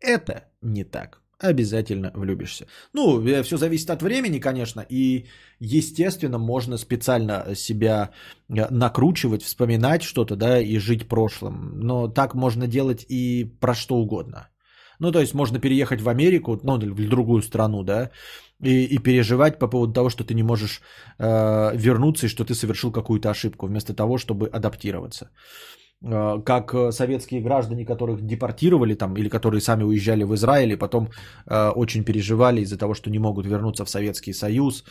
Это 0.00 0.47
не 0.62 0.84
так. 0.84 1.20
Обязательно 1.40 2.10
влюбишься. 2.14 2.66
Ну, 2.92 3.24
э, 3.24 3.42
все 3.44 3.56
зависит 3.56 3.90
от 3.90 4.02
времени, 4.02 4.40
конечно, 4.40 4.84
и, 4.90 5.26
естественно, 5.60 6.38
можно 6.38 6.78
специально 6.78 7.54
себя 7.54 8.10
э, 8.48 8.66
накручивать, 8.70 9.42
вспоминать 9.42 10.02
что-то, 10.02 10.34
да, 10.34 10.60
и 10.60 10.78
жить 10.78 11.08
прошлым. 11.08 11.78
Но 11.78 12.08
так 12.08 12.34
можно 12.34 12.66
делать 12.66 13.06
и 13.08 13.44
про 13.60 13.74
что 13.74 13.96
угодно. 13.96 14.48
Ну, 14.98 15.12
то 15.12 15.20
есть 15.20 15.34
можно 15.34 15.60
переехать 15.60 16.00
в 16.00 16.08
Америку, 16.08 16.58
ну, 16.64 16.76
в 16.76 17.08
другую 17.08 17.42
страну, 17.42 17.84
да, 17.84 18.10
и, 18.60 18.84
и 18.84 18.98
переживать 18.98 19.60
по 19.60 19.68
поводу 19.68 19.92
того, 19.92 20.10
что 20.10 20.24
ты 20.24 20.34
не 20.34 20.42
можешь 20.42 20.80
э, 21.18 21.76
вернуться 21.76 22.26
и 22.26 22.28
что 22.28 22.44
ты 22.44 22.54
совершил 22.54 22.90
какую-то 22.90 23.30
ошибку, 23.30 23.66
вместо 23.66 23.94
того, 23.94 24.18
чтобы 24.18 24.48
адаптироваться. 24.48 25.30
Э, 26.00 26.40
как 26.44 26.74
э, 26.74 26.92
советские 26.92 27.40
граждане, 27.40 27.84
которых 27.84 28.24
депортировали 28.24 28.94
там, 28.94 29.16
или 29.16 29.28
которые 29.28 29.60
сами 29.60 29.82
уезжали 29.82 30.24
в 30.24 30.34
Израиль, 30.34 30.72
и 30.72 30.76
потом 30.76 31.10
э, 31.46 31.70
очень 31.70 32.04
переживали 32.04 32.60
из-за 32.60 32.78
того, 32.78 32.94
что 32.94 33.10
не 33.10 33.18
могут 33.18 33.46
вернуться 33.46 33.84
в 33.84 33.90
Советский 33.90 34.32
Союз, 34.32 34.84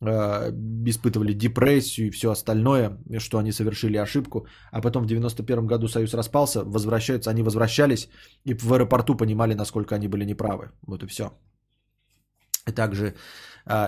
испытывали 0.00 1.32
депрессию 1.32 2.08
и 2.08 2.10
все 2.10 2.30
остальное, 2.30 2.98
что 3.18 3.38
они 3.38 3.52
совершили 3.52 3.96
ошибку, 3.96 4.46
а 4.72 4.82
потом 4.82 5.04
в 5.04 5.06
91 5.06 5.66
году 5.66 5.88
Союз 5.88 6.14
распался, 6.14 6.64
возвращаются, 6.64 7.30
они 7.30 7.42
возвращались 7.42 8.10
и 8.44 8.54
в 8.54 8.72
аэропорту 8.72 9.14
понимали, 9.14 9.54
насколько 9.54 9.94
они 9.94 10.08
были 10.08 10.24
неправы. 10.26 10.72
Вот 10.86 11.02
и 11.04 11.06
все. 11.06 11.32
И 12.66 12.72
также 12.72 13.14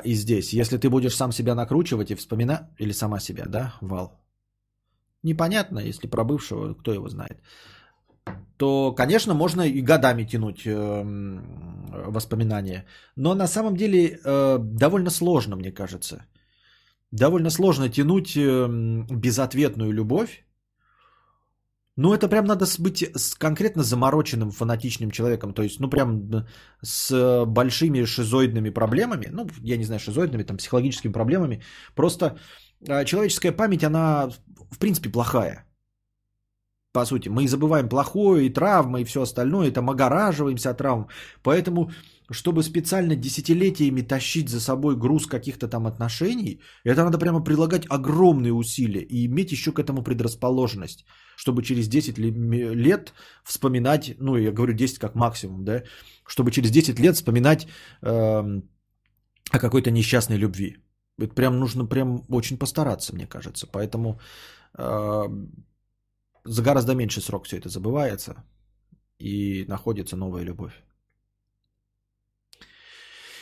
и 0.04 0.14
здесь. 0.14 0.52
Если 0.54 0.78
ты 0.78 0.88
будешь 0.88 1.16
сам 1.16 1.32
себя 1.32 1.54
накручивать 1.54 2.10
и 2.10 2.14
вспоминать, 2.14 2.62
или 2.78 2.92
сама 2.92 3.20
себя, 3.20 3.44
да, 3.46 3.74
Вал? 3.82 4.25
Непонятно, 5.26 5.80
если 5.80 6.08
про 6.08 6.24
бывшего, 6.24 6.74
кто 6.74 6.92
его 6.92 7.08
знает. 7.08 7.40
То, 8.58 8.94
конечно, 8.94 9.34
можно 9.34 9.62
и 9.62 9.82
годами 9.82 10.24
тянуть 10.24 10.66
э, 10.66 11.02
воспоминания. 12.10 12.84
Но 13.16 13.34
на 13.34 13.48
самом 13.48 13.76
деле 13.76 14.20
э, 14.24 14.58
довольно 14.58 15.10
сложно, 15.10 15.56
мне 15.56 15.72
кажется. 15.72 16.16
Довольно 17.12 17.50
сложно 17.50 17.88
тянуть 17.88 18.36
э, 18.36 18.68
безответную 19.10 19.92
любовь. 19.92 20.44
Ну, 21.96 22.14
это 22.14 22.28
прям 22.28 22.44
надо 22.44 22.66
быть 22.78 23.02
с 23.02 23.34
конкретно 23.34 23.82
замороченным 23.82 24.50
фанатичным 24.50 25.10
человеком. 25.10 25.54
То 25.54 25.62
есть, 25.62 25.80
ну, 25.80 25.90
прям 25.90 26.46
с 26.82 27.44
большими 27.46 28.04
шизоидными 28.04 28.70
проблемами. 28.70 29.26
Ну, 29.32 29.48
я 29.64 29.76
не 29.76 29.84
знаю, 29.84 30.00
шизоидными, 30.00 30.44
там, 30.44 30.56
психологическими 30.56 31.12
проблемами. 31.12 31.62
Просто 31.94 32.38
человеческая 32.84 33.52
память, 33.52 33.84
она, 33.84 34.28
в 34.70 34.78
принципе, 34.78 35.08
плохая. 35.08 35.66
По 36.92 37.04
сути, 37.04 37.28
мы 37.28 37.46
забываем 37.46 37.88
плохое, 37.88 38.46
и 38.46 38.52
травмы, 38.52 39.00
и 39.00 39.04
все 39.04 39.20
остальное, 39.20 39.70
там 39.70 39.90
огораживаемся 39.90 40.70
от 40.70 40.78
травм. 40.78 41.08
Поэтому, 41.42 41.90
чтобы 42.30 42.62
специально 42.62 43.14
десятилетиями 43.14 44.00
тащить 44.00 44.48
за 44.48 44.60
собой 44.60 44.96
груз 44.96 45.26
каких-то 45.26 45.68
там 45.68 45.86
отношений, 45.86 46.62
это 46.84 47.04
надо 47.04 47.18
прямо 47.18 47.44
прилагать 47.44 47.84
огромные 47.90 48.54
усилия 48.54 49.02
и 49.02 49.26
иметь 49.26 49.52
еще 49.52 49.72
к 49.72 49.78
этому 49.78 50.02
предрасположенность, 50.02 51.04
чтобы 51.36 51.62
через 51.62 51.88
10 51.88 52.18
лет 52.18 53.12
вспоминать, 53.44 54.14
ну, 54.18 54.36
я 54.38 54.50
говорю 54.50 54.72
10 54.72 54.98
как 54.98 55.14
максимум, 55.14 55.64
да, 55.64 55.82
чтобы 56.26 56.50
через 56.50 56.70
10 56.70 56.98
лет 56.98 57.16
вспоминать 57.16 57.66
э, 58.00 58.08
о 59.50 59.58
какой-то 59.58 59.90
несчастной 59.90 60.38
любви. 60.38 60.76
Это 61.18 61.34
прям 61.34 61.58
нужно 61.58 61.86
прям 61.86 62.24
очень 62.28 62.58
постараться, 62.58 63.14
мне 63.14 63.26
кажется. 63.26 63.66
Поэтому 63.66 64.20
э, 64.78 65.24
за 66.44 66.62
гораздо 66.62 66.94
меньший 66.94 67.22
срок 67.22 67.46
все 67.46 67.56
это 67.56 67.68
забывается 67.68 68.44
и 69.18 69.64
находится 69.68 70.16
новая 70.16 70.44
любовь. 70.44 70.82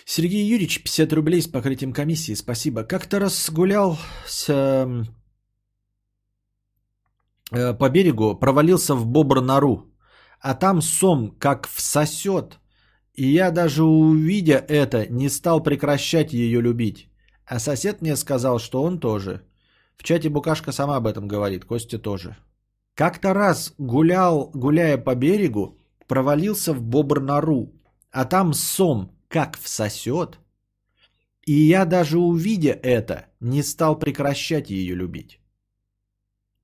Сергей 0.06 0.44
Юрьевич, 0.44 0.82
50 0.82 1.12
рублей 1.12 1.40
с 1.40 1.48
покрытием 1.48 1.92
комиссии, 1.92 2.34
спасибо. 2.34 2.84
Как-то 2.84 3.20
раз 3.20 3.51
гулял 3.51 3.98
с, 4.26 4.48
э, 4.51 5.05
э, 7.51 7.74
по 7.74 7.88
берегу, 7.88 8.38
провалился 8.38 8.94
в 8.94 9.06
бобр 9.06 9.40
нору, 9.40 9.90
а 10.40 10.55
там 10.55 10.82
сом 10.82 11.34
как 11.38 11.66
всосет, 11.68 12.59
и 13.14 13.26
я 13.26 13.51
даже 13.51 13.82
увидя 13.82 14.64
это, 14.68 15.06
не 15.06 15.30
стал 15.30 15.62
прекращать 15.62 16.32
ее 16.32 16.60
любить. 16.60 17.09
А 17.46 17.58
сосед 17.58 18.02
мне 18.02 18.16
сказал, 18.16 18.58
что 18.58 18.82
он 18.82 19.00
тоже. 19.00 19.42
В 19.96 20.02
чате 20.02 20.28
Букашка 20.28 20.72
сама 20.72 20.96
об 20.96 21.06
этом 21.06 21.28
говорит, 21.28 21.64
Костя 21.64 21.98
тоже. 21.98 22.36
Как-то 22.94 23.34
раз 23.34 23.74
гулял, 23.78 24.50
гуляя 24.54 24.98
по 24.98 25.14
берегу, 25.14 25.78
провалился 26.06 26.72
в 26.72 26.82
бобр-нору, 26.82 27.72
а 28.10 28.24
там 28.24 28.54
сом 28.54 29.10
как 29.28 29.58
всосет. 29.58 30.38
И 31.44 31.52
я 31.52 31.84
даже 31.84 32.18
увидя 32.18 32.72
это, 32.82 33.26
не 33.40 33.62
стал 33.62 33.98
прекращать 33.98 34.70
ее 34.70 34.94
любить. 34.94 35.40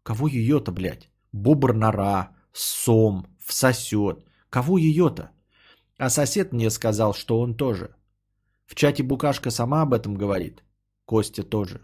Кого 0.02 0.28
ее-то, 0.28 0.72
блядь? 0.72 1.10
Бобр-нора, 1.32 2.30
сом, 2.52 3.26
всосет. 3.38 4.24
Кого 4.48 4.78
ее-то? 4.78 5.30
А 5.98 6.10
сосед 6.10 6.52
мне 6.52 6.70
сказал, 6.70 7.12
что 7.12 7.40
он 7.40 7.54
тоже. 7.56 7.94
В 8.66 8.74
чате 8.74 9.02
Букашка 9.02 9.50
сама 9.50 9.82
об 9.82 9.92
этом 9.92 10.14
говорит. 10.14 10.62
Костя 11.10 11.42
тоже. 11.42 11.80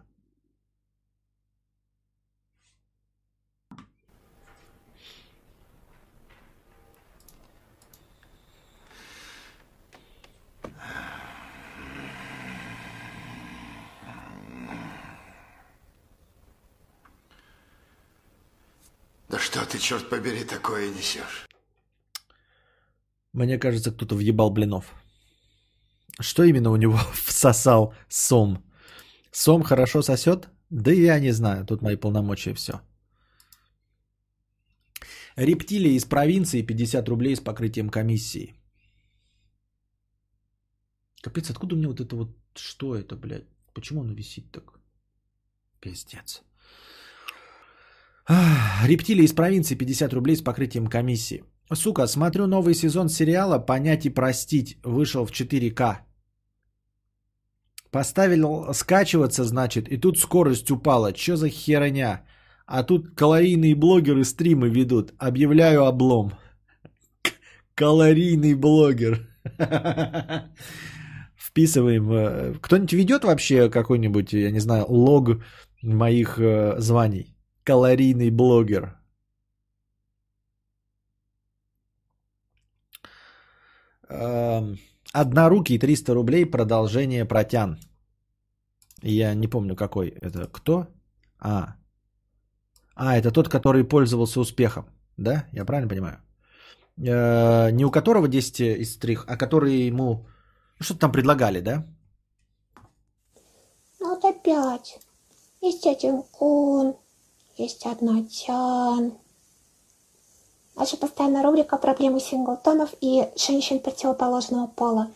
Да 19.29 19.41
что 19.41 19.67
ты, 19.67 19.81
черт 19.81 20.09
побери, 20.09 20.45
такое 20.45 20.89
несешь? 20.91 21.49
Мне 23.33 23.59
кажется, 23.59 23.91
кто-то 23.91 24.15
въебал 24.15 24.51
блинов. 24.51 24.95
Что 26.21 26.45
именно 26.45 26.71
у 26.71 26.77
него 26.77 27.01
всосал 27.13 27.93
сом? 28.09 28.63
Сом 29.37 29.63
хорошо 29.63 30.03
сосет? 30.03 30.49
Да 30.71 30.91
я 30.91 31.21
не 31.21 31.33
знаю, 31.33 31.67
тут 31.67 31.83
мои 31.83 31.97
полномочия 31.97 32.55
все. 32.55 32.73
Рептилия 35.37 35.93
из 35.93 36.05
провинции 36.05 36.63
50 36.63 37.09
рублей 37.09 37.37
с 37.37 37.41
покрытием 37.41 37.91
комиссии. 37.91 38.55
Капец, 41.23 41.51
откуда 41.51 41.75
у 41.75 41.79
меня 41.79 41.89
вот 41.89 42.01
это 42.01 42.17
вот... 42.17 42.29
Что 42.55 42.95
это, 42.95 43.17
блядь? 43.17 43.45
Почему 43.75 44.01
оно 44.01 44.15
висит 44.15 44.51
так? 44.53 44.81
Пиздец. 45.81 46.43
Рептилия 48.87 49.25
из 49.25 49.35
провинции 49.35 49.77
50 49.77 50.15
рублей 50.15 50.37
с 50.37 50.43
покрытием 50.43 50.87
комиссии. 50.87 51.45
Сука, 51.75 52.07
смотрю 52.07 52.47
новый 52.47 52.75
сезон 52.75 53.11
сериала 53.11 53.59
«Понять 53.59 54.07
и 54.07 54.15
простить». 54.15 54.79
Вышел 54.83 55.27
в 55.27 55.31
4К. 55.31 56.07
Поставил 57.91 58.73
скачиваться, 58.75 59.45
значит, 59.45 59.89
и 59.89 59.97
тут 59.97 60.19
скорость 60.19 60.71
упала. 60.71 61.13
Чё 61.13 61.37
за 61.37 61.49
херня? 61.49 62.23
А 62.67 62.83
тут 62.83 63.15
калорийные 63.15 63.75
блогеры 63.75 64.25
стримы 64.25 64.69
ведут. 64.69 65.13
Объявляю 65.19 65.85
облом. 65.85 66.33
Калорийный 67.75 68.55
блогер. 68.55 69.29
Вписываем. 71.37 72.13
Э, 72.13 72.55
кто-нибудь 72.61 72.93
ведет 72.93 73.25
вообще 73.25 73.71
какой-нибудь, 73.71 74.33
я 74.33 74.51
не 74.51 74.61
знаю, 74.61 74.85
лог 74.89 75.43
моих 75.83 76.39
э, 76.39 76.81
званий? 76.81 77.37
калорийный 77.67 78.31
блогер. 78.31 78.97
Эм, 84.09 84.79
однорукий 85.21 85.79
300 85.79 86.15
рублей, 86.15 86.47
продолжение 86.47 87.25
протян. 87.25 87.79
Я 89.03 89.35
не 89.35 89.49
помню, 89.49 89.77
какой 89.77 90.09
это. 90.09 90.49
Кто? 90.53 90.87
А. 91.39 91.77
А, 92.95 93.17
это 93.17 93.31
тот, 93.31 93.49
который 93.49 93.85
пользовался 93.85 94.41
успехом. 94.41 94.85
Да? 95.17 95.45
Я 95.53 95.65
правильно 95.65 95.89
понимаю? 95.89 96.17
Э, 96.99 97.71
не 97.71 97.85
у 97.85 97.91
которого 97.91 98.29
10 98.29 98.61
из 98.61 98.95
стрих, 98.95 99.25
а 99.29 99.37
который 99.37 99.87
ему... 99.87 100.27
Ну, 100.79 100.85
что-то 100.85 101.01
там 101.01 101.13
предлагали, 101.13 101.61
да? 101.61 101.85
Ну, 104.01 104.15
вот 104.15 104.25
опять. 104.25 104.99
Есть 105.63 105.87
один 105.87 106.23
кун, 106.23 106.95
есть 107.59 107.87
одна 107.87 108.23
тян. 108.25 109.13
Наша 110.77 110.99
постоянная 110.99 111.43
рубрика 111.43 111.79
«Проблемы 111.79 112.21
синглтонов 112.21 112.91
и 113.01 113.25
женщин 113.35 113.81
противоположного 113.81 114.67
пола». 114.67 115.11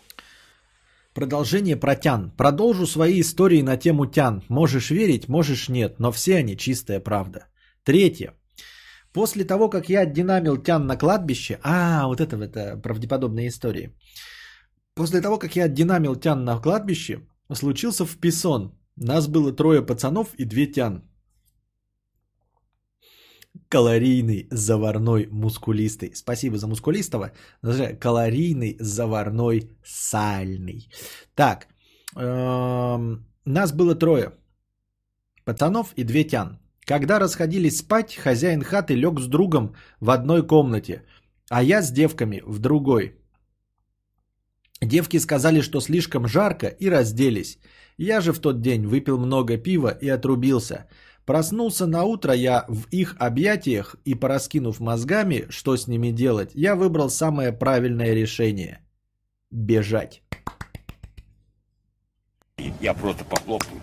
Продолжение 1.13 1.77
про 1.77 1.97
тян. 1.97 2.31
Продолжу 2.31 2.87
свои 2.87 3.21
истории 3.21 3.61
на 3.63 3.77
тему 3.77 4.07
тян. 4.07 4.43
Можешь 4.49 4.91
верить, 4.91 5.29
можешь 5.29 5.69
нет, 5.69 5.99
но 5.99 6.13
все 6.13 6.37
они 6.37 6.57
чистая 6.57 6.99
правда. 6.99 7.47
Третье. 7.85 8.33
После 9.13 9.45
того, 9.45 9.69
как 9.69 9.91
я 9.91 10.07
динамил 10.07 10.57
тян 10.57 10.87
на 10.87 10.97
кладбище... 10.97 11.59
А, 11.63 12.07
вот 12.07 12.21
это, 12.21 12.37
это 12.37 12.81
правдеподобные 12.83 13.49
истории. 13.49 13.95
После 14.95 15.21
того, 15.21 15.39
как 15.39 15.57
я 15.57 15.69
динамил 15.69 16.17
тян 16.17 16.45
на 16.45 16.59
кладбище, 16.59 17.27
случился 17.53 18.07
в 18.07 18.17
писон. 18.17 18.79
Нас 18.97 19.27
было 19.27 19.53
трое 19.53 19.83
пацанов 19.83 20.29
и 20.39 20.45
две 20.45 20.67
тян 20.67 21.10
калорийный, 23.71 24.49
заварной, 24.51 25.29
мускулистый. 25.31 26.13
Спасибо 26.15 26.59
за 26.59 26.67
мускулистого. 26.67 27.31
Калорийный, 28.01 28.77
заварной, 28.81 29.71
сальный. 29.85 30.89
Так, 31.35 31.69
эм, 32.17 33.25
нас 33.45 33.73
было 33.73 33.95
трое. 33.95 34.33
Пацанов 35.45 35.93
и 35.97 36.05
две 36.05 36.25
тян. 36.25 36.59
Когда 36.85 37.21
расходились 37.21 37.79
спать, 37.79 38.17
хозяин 38.17 38.63
хаты 38.63 38.95
лег 38.97 39.21
с 39.21 39.27
другом 39.27 39.75
в 40.01 40.11
одной 40.11 40.47
комнате, 40.47 41.03
а 41.49 41.63
я 41.63 41.83
с 41.83 41.93
девками 41.93 42.43
в 42.47 42.59
другой. 42.59 43.15
Девки 44.83 45.19
сказали, 45.19 45.61
что 45.61 45.81
слишком 45.81 46.27
жарко 46.27 46.67
и 46.67 46.91
разделись. 46.91 47.59
Я 47.99 48.21
же 48.21 48.33
в 48.33 48.41
тот 48.41 48.61
день 48.61 48.87
выпил 48.87 49.19
много 49.19 49.59
пива 49.59 49.97
и 50.03 50.09
отрубился. 50.09 50.89
Проснулся 51.31 51.87
на 51.87 52.03
утро 52.03 52.35
я 52.35 52.65
в 52.67 52.89
их 52.91 53.15
объятиях 53.21 53.95
и, 54.05 54.17
пораскинув 54.17 54.81
мозгами, 54.81 55.47
что 55.49 55.77
с 55.77 55.87
ними 55.87 56.11
делать, 56.11 56.51
я 56.55 56.75
выбрал 56.75 57.09
самое 57.09 57.53
правильное 57.53 58.15
решение– 58.15 58.85
бежать. 59.53 60.25
Я 62.81 62.95
просто 62.95 63.25
похлопаю. 63.25 63.81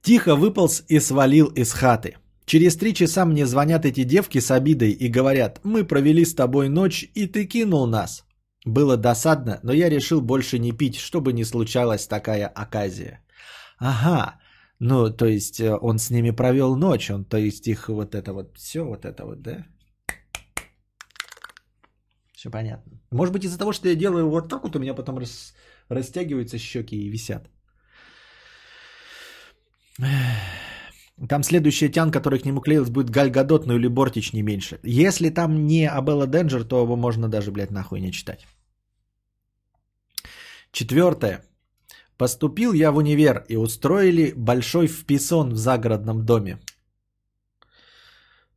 Тихо 0.00 0.36
выполз 0.36 0.84
и 0.88 1.00
свалил 1.00 1.48
из 1.48 1.72
хаты. 1.74 2.16
Через 2.46 2.76
три 2.76 2.94
часа 2.94 3.26
мне 3.26 3.44
звонят 3.44 3.84
эти 3.84 4.04
девки 4.04 4.38
с 4.38 4.50
обидой 4.50 4.92
и 4.92 5.08
говорят, 5.08 5.60
мы 5.64 5.84
провели 5.84 6.24
с 6.24 6.34
тобой 6.34 6.70
ночь, 6.70 7.06
и 7.14 7.26
ты 7.26 7.44
кинул 7.44 7.86
нас. 7.86 8.24
Было 8.64 8.96
досадно, 8.96 9.60
но 9.62 9.74
я 9.74 9.90
решил 9.90 10.22
больше 10.22 10.58
не 10.58 10.72
пить, 10.72 10.96
чтобы 10.96 11.34
не 11.34 11.44
случалась 11.44 12.06
такая 12.06 12.46
оказия. 12.46 13.20
Ага, 13.84 14.40
ну 14.80 15.10
то 15.10 15.26
есть 15.26 15.60
э, 15.60 15.76
он 15.82 15.98
с 15.98 16.10
ними 16.10 16.30
провел 16.30 16.76
ночь, 16.76 17.10
он 17.10 17.24
то 17.24 17.36
есть 17.36 17.66
их 17.66 17.88
вот 17.88 18.14
это 18.14 18.32
вот, 18.32 18.56
все 18.56 18.82
вот 18.82 19.04
это 19.04 19.24
вот, 19.26 19.42
да? 19.42 19.66
Все 22.32 22.50
понятно. 22.50 22.92
Может 23.12 23.34
быть 23.34 23.44
из-за 23.44 23.58
того, 23.58 23.72
что 23.72 23.88
я 23.88 23.94
делаю 23.94 24.30
вот 24.30 24.48
так 24.48 24.62
вот, 24.62 24.76
у 24.76 24.78
меня 24.78 24.94
потом 24.94 25.18
рас- 25.18 25.54
растягиваются 25.90 26.58
щеки 26.58 26.96
и 26.96 27.10
висят. 27.10 27.50
Там 31.28 31.42
следующая 31.42 31.90
тян, 31.90 32.10
который 32.10 32.38
к 32.38 32.46
нему 32.46 32.60
клеилась, 32.60 32.90
будет 32.90 33.10
Галь 33.10 33.30
Гадот, 33.30 33.66
ну 33.66 33.76
или 33.76 33.88
Бортич 33.88 34.32
не 34.32 34.42
меньше. 34.42 34.80
Если 34.82 35.28
там 35.28 35.66
не 35.66 35.86
Абелла 35.86 36.26
Денджер, 36.26 36.64
то 36.64 36.82
его 36.82 36.96
можно 36.96 37.28
даже, 37.28 37.52
блядь, 37.52 37.70
нахуй 37.70 38.00
не 38.00 38.12
читать. 38.12 38.46
Четвертое. 40.72 41.44
Поступил 42.18 42.72
я 42.72 42.90
в 42.92 42.96
универ 42.96 43.44
и 43.48 43.56
устроили 43.56 44.32
большой 44.36 44.86
вписон 44.86 45.50
в 45.50 45.56
загородном 45.56 46.24
доме. 46.24 46.58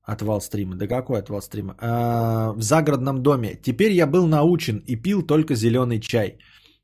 Отвал 0.03 0.41
стрима. 0.41 0.75
Да 0.75 0.87
какой 0.87 1.19
отвал 1.19 1.41
стрима? 1.41 1.75
А, 1.79 2.53
в 2.53 2.61
загородном 2.61 3.23
доме. 3.23 3.55
Теперь 3.61 3.91
я 3.91 4.07
был 4.07 4.27
научен 4.27 4.83
и 4.87 4.95
пил 4.95 5.21
только 5.21 5.55
зеленый 5.55 5.99
чай. 5.99 6.37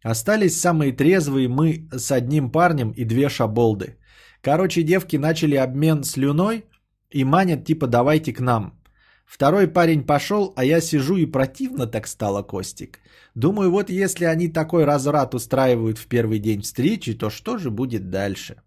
Остались 0.04 0.60
самые 0.60 0.91
трезвые 0.91 1.48
мы 1.48 1.88
с 1.91 2.12
одним 2.12 2.52
парнем 2.52 2.91
и 2.91 3.06
две 3.06 3.30
шаболды. 3.30 3.98
Короче, 4.41 4.84
девки 4.84 5.16
начали 5.18 5.56
обмен 5.56 6.04
слюной 6.04 6.66
и 7.12 7.24
манят 7.24 7.66
типа 7.66 7.88
давайте 7.88 8.34
к 8.34 8.41
нам. 8.41 8.82
Второй 9.26 9.68
парень 9.68 10.04
пошел, 10.04 10.54
а 10.56 10.64
я 10.64 10.82
сижу 10.82 11.18
и 11.18 11.26
противно 11.26 11.88
так 11.88 12.08
стало, 12.08 12.44
Костик. 12.44 13.00
Думаю, 13.36 13.72
вот 13.72 13.90
если 13.90 14.26
они 14.26 14.48
такой 14.48 14.84
разврат 14.84 15.34
устраивают 15.34 15.98
в 15.98 16.08
первый 16.08 16.40
день 16.40 16.62
встречи, 16.62 17.14
то 17.14 17.30
что 17.30 17.58
же 17.58 17.72
будет 17.72 18.10
дальше? 18.10 18.62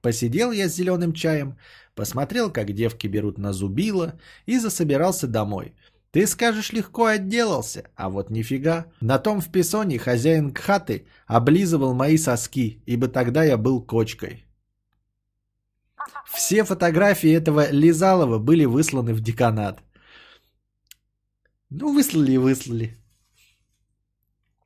Посидел 0.00 0.52
я 0.52 0.68
с 0.68 0.74
зеленым 0.74 1.12
чаем, 1.12 1.58
посмотрел, 1.94 2.52
как 2.52 2.72
девки 2.72 3.08
берут 3.08 3.38
на 3.38 3.52
зубило 3.52 4.18
и 4.46 4.58
засобирался 4.58 5.26
домой. 5.26 5.74
Ты 6.12 6.26
скажешь, 6.26 6.72
легко 6.72 7.06
отделался, 7.06 7.90
а 7.96 8.08
вот 8.08 8.30
нифига. 8.30 8.86
На 9.00 9.18
том 9.18 9.40
в 9.40 9.50
песоне 9.50 9.98
хозяин 9.98 10.54
хаты 10.54 11.06
облизывал 11.26 11.92
мои 11.94 12.16
соски, 12.16 12.80
ибо 12.86 13.08
тогда 13.08 13.42
я 13.42 13.56
был 13.56 13.82
кочкой. 13.82 14.46
Все 16.26 16.64
фотографии 16.64 17.30
этого 17.30 17.70
Лизалова 17.70 18.38
были 18.38 18.64
высланы 18.64 19.12
в 19.12 19.20
деканат. 19.20 19.82
Ну, 21.78 21.92
выслали 21.92 22.32
и 22.32 22.38
выслали. 22.38 22.96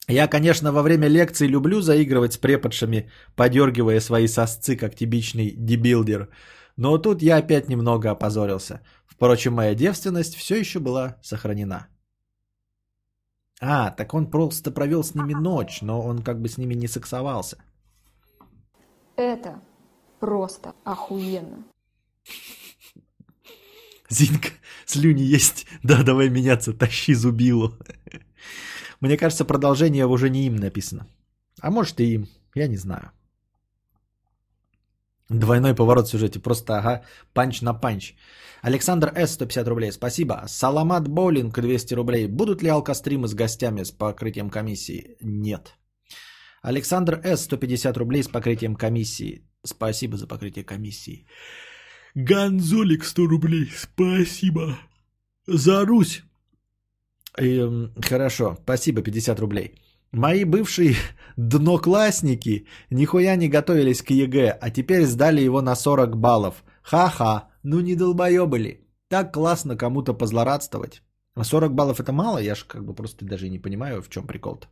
Я, 0.09 0.28
конечно, 0.28 0.73
во 0.73 0.82
время 0.82 1.09
лекций 1.09 1.49
люблю 1.49 1.81
заигрывать 1.81 2.32
с 2.32 2.39
преподшами, 2.39 3.11
подергивая 3.37 4.01
свои 4.01 4.28
сосцы, 4.28 4.77
как 4.77 4.95
типичный 4.95 5.51
дебилдер. 5.57 6.28
Но 6.77 6.99
тут 6.99 7.23
я 7.23 7.39
опять 7.39 7.69
немного 7.69 8.11
опозорился. 8.11 8.81
Впрочем, 9.07 9.55
моя 9.55 9.74
девственность 9.74 10.37
все 10.37 10.61
еще 10.61 10.78
была 10.78 11.16
сохранена. 11.23 11.89
А, 13.61 13.91
так 13.91 14.15
он 14.15 14.31
просто 14.31 14.70
провел 14.70 15.03
с 15.03 15.15
ними 15.15 15.35
ночь, 15.35 15.82
но 15.82 16.01
он 16.01 16.23
как 16.23 16.41
бы 16.41 16.49
с 16.49 16.59
ними 16.59 16.74
не 16.74 16.89
сексовался. 16.89 17.57
Это 19.16 19.61
просто 20.20 20.74
охуенно. 20.85 21.65
Зинка, 24.09 24.51
слюни 24.90 25.22
есть. 25.22 25.66
Да, 25.82 26.02
давай 26.02 26.30
меняться, 26.30 26.72
тащи 26.72 27.14
зубилу. 27.14 27.74
Мне 29.00 29.16
кажется, 29.16 29.44
продолжение 29.44 30.06
уже 30.06 30.30
не 30.30 30.46
им 30.46 30.56
написано. 30.56 31.06
А 31.60 31.70
может 31.70 32.00
и 32.00 32.14
им, 32.14 32.26
я 32.54 32.68
не 32.68 32.76
знаю. 32.76 33.10
Двойной 35.30 35.74
поворот 35.74 36.06
в 36.06 36.10
сюжете, 36.10 36.40
просто 36.40 36.78
ага, 36.78 37.02
панч 37.32 37.62
на 37.62 37.72
панч. 37.72 38.14
Александр 38.62 39.12
С. 39.14 39.32
150 39.32 39.68
рублей, 39.68 39.92
спасибо. 39.92 40.44
Саламат 40.46 41.08
Боулинг 41.08 41.58
200 41.58 41.94
рублей. 41.94 42.26
Будут 42.26 42.62
ли 42.62 42.68
алкостримы 42.68 43.28
с 43.28 43.34
гостями 43.34 43.84
с 43.84 43.90
покрытием 43.90 44.50
комиссии? 44.50 45.16
Нет. 45.20 45.76
Александр 46.62 47.20
С. 47.24 47.44
150 47.44 47.96
рублей 47.96 48.22
с 48.22 48.28
покрытием 48.28 48.76
комиссии. 48.76 49.48
Спасибо 49.64 50.16
за 50.16 50.26
покрытие 50.26 50.64
комиссии. 50.64 51.26
Ганзолик 52.15 53.05
100 53.05 53.27
рублей, 53.27 53.70
спасибо. 53.77 54.78
За 55.47 55.85
Русь. 55.85 56.23
Эм, 57.37 57.93
хорошо, 58.03 58.57
спасибо, 58.62 59.03
50 59.03 59.41
рублей. 59.41 59.74
Мои 60.12 60.45
бывшие 60.45 60.97
дноклассники 61.37 62.66
нихуя 62.91 63.37
не 63.37 63.49
готовились 63.49 64.03
к 64.03 64.11
ЕГЭ, 64.11 64.59
а 64.61 64.70
теперь 64.70 65.07
сдали 65.07 65.41
его 65.41 65.62
на 65.62 65.77
40 65.77 66.16
баллов. 66.16 66.65
Ха-ха, 66.82 67.49
ну 67.62 67.81
не 67.81 67.95
долбоебы 67.95 68.59
ли? 68.59 68.81
Так 69.09 69.32
классно 69.32 69.77
кому-то 69.77 70.12
позлорадствовать. 70.12 71.03
40 71.41 71.74
баллов 71.74 72.01
это 72.01 72.12
мало? 72.12 72.39
Я 72.39 72.57
же 72.57 72.65
как 72.66 72.85
бы 72.85 72.93
просто 72.93 73.24
даже 73.24 73.49
не 73.49 73.61
понимаю, 73.61 74.03
в 74.03 74.09
чем 74.09 74.27
прикол-то. 74.27 74.66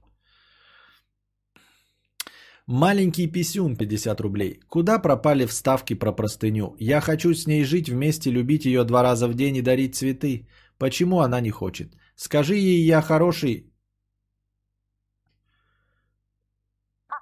Маленький 2.71 3.27
писюн 3.27 3.77
50 3.77 4.21
рублей. 4.21 4.61
Куда 4.69 4.99
пропали 4.99 5.47
вставки 5.47 5.95
про 5.95 6.13
простыню? 6.13 6.77
Я 6.79 7.01
хочу 7.01 7.33
с 7.33 7.47
ней 7.47 7.65
жить 7.65 7.89
вместе, 7.89 8.31
любить 8.31 8.67
ее 8.67 8.85
два 8.85 9.03
раза 9.03 9.27
в 9.27 9.35
день 9.35 9.57
и 9.57 9.63
дарить 9.63 9.95
цветы. 9.95 10.47
Почему 10.77 11.21
она 11.21 11.41
не 11.41 11.51
хочет? 11.51 11.97
Скажи 12.15 12.57
ей, 12.57 12.85
я 12.85 13.01
хороший. 13.01 13.73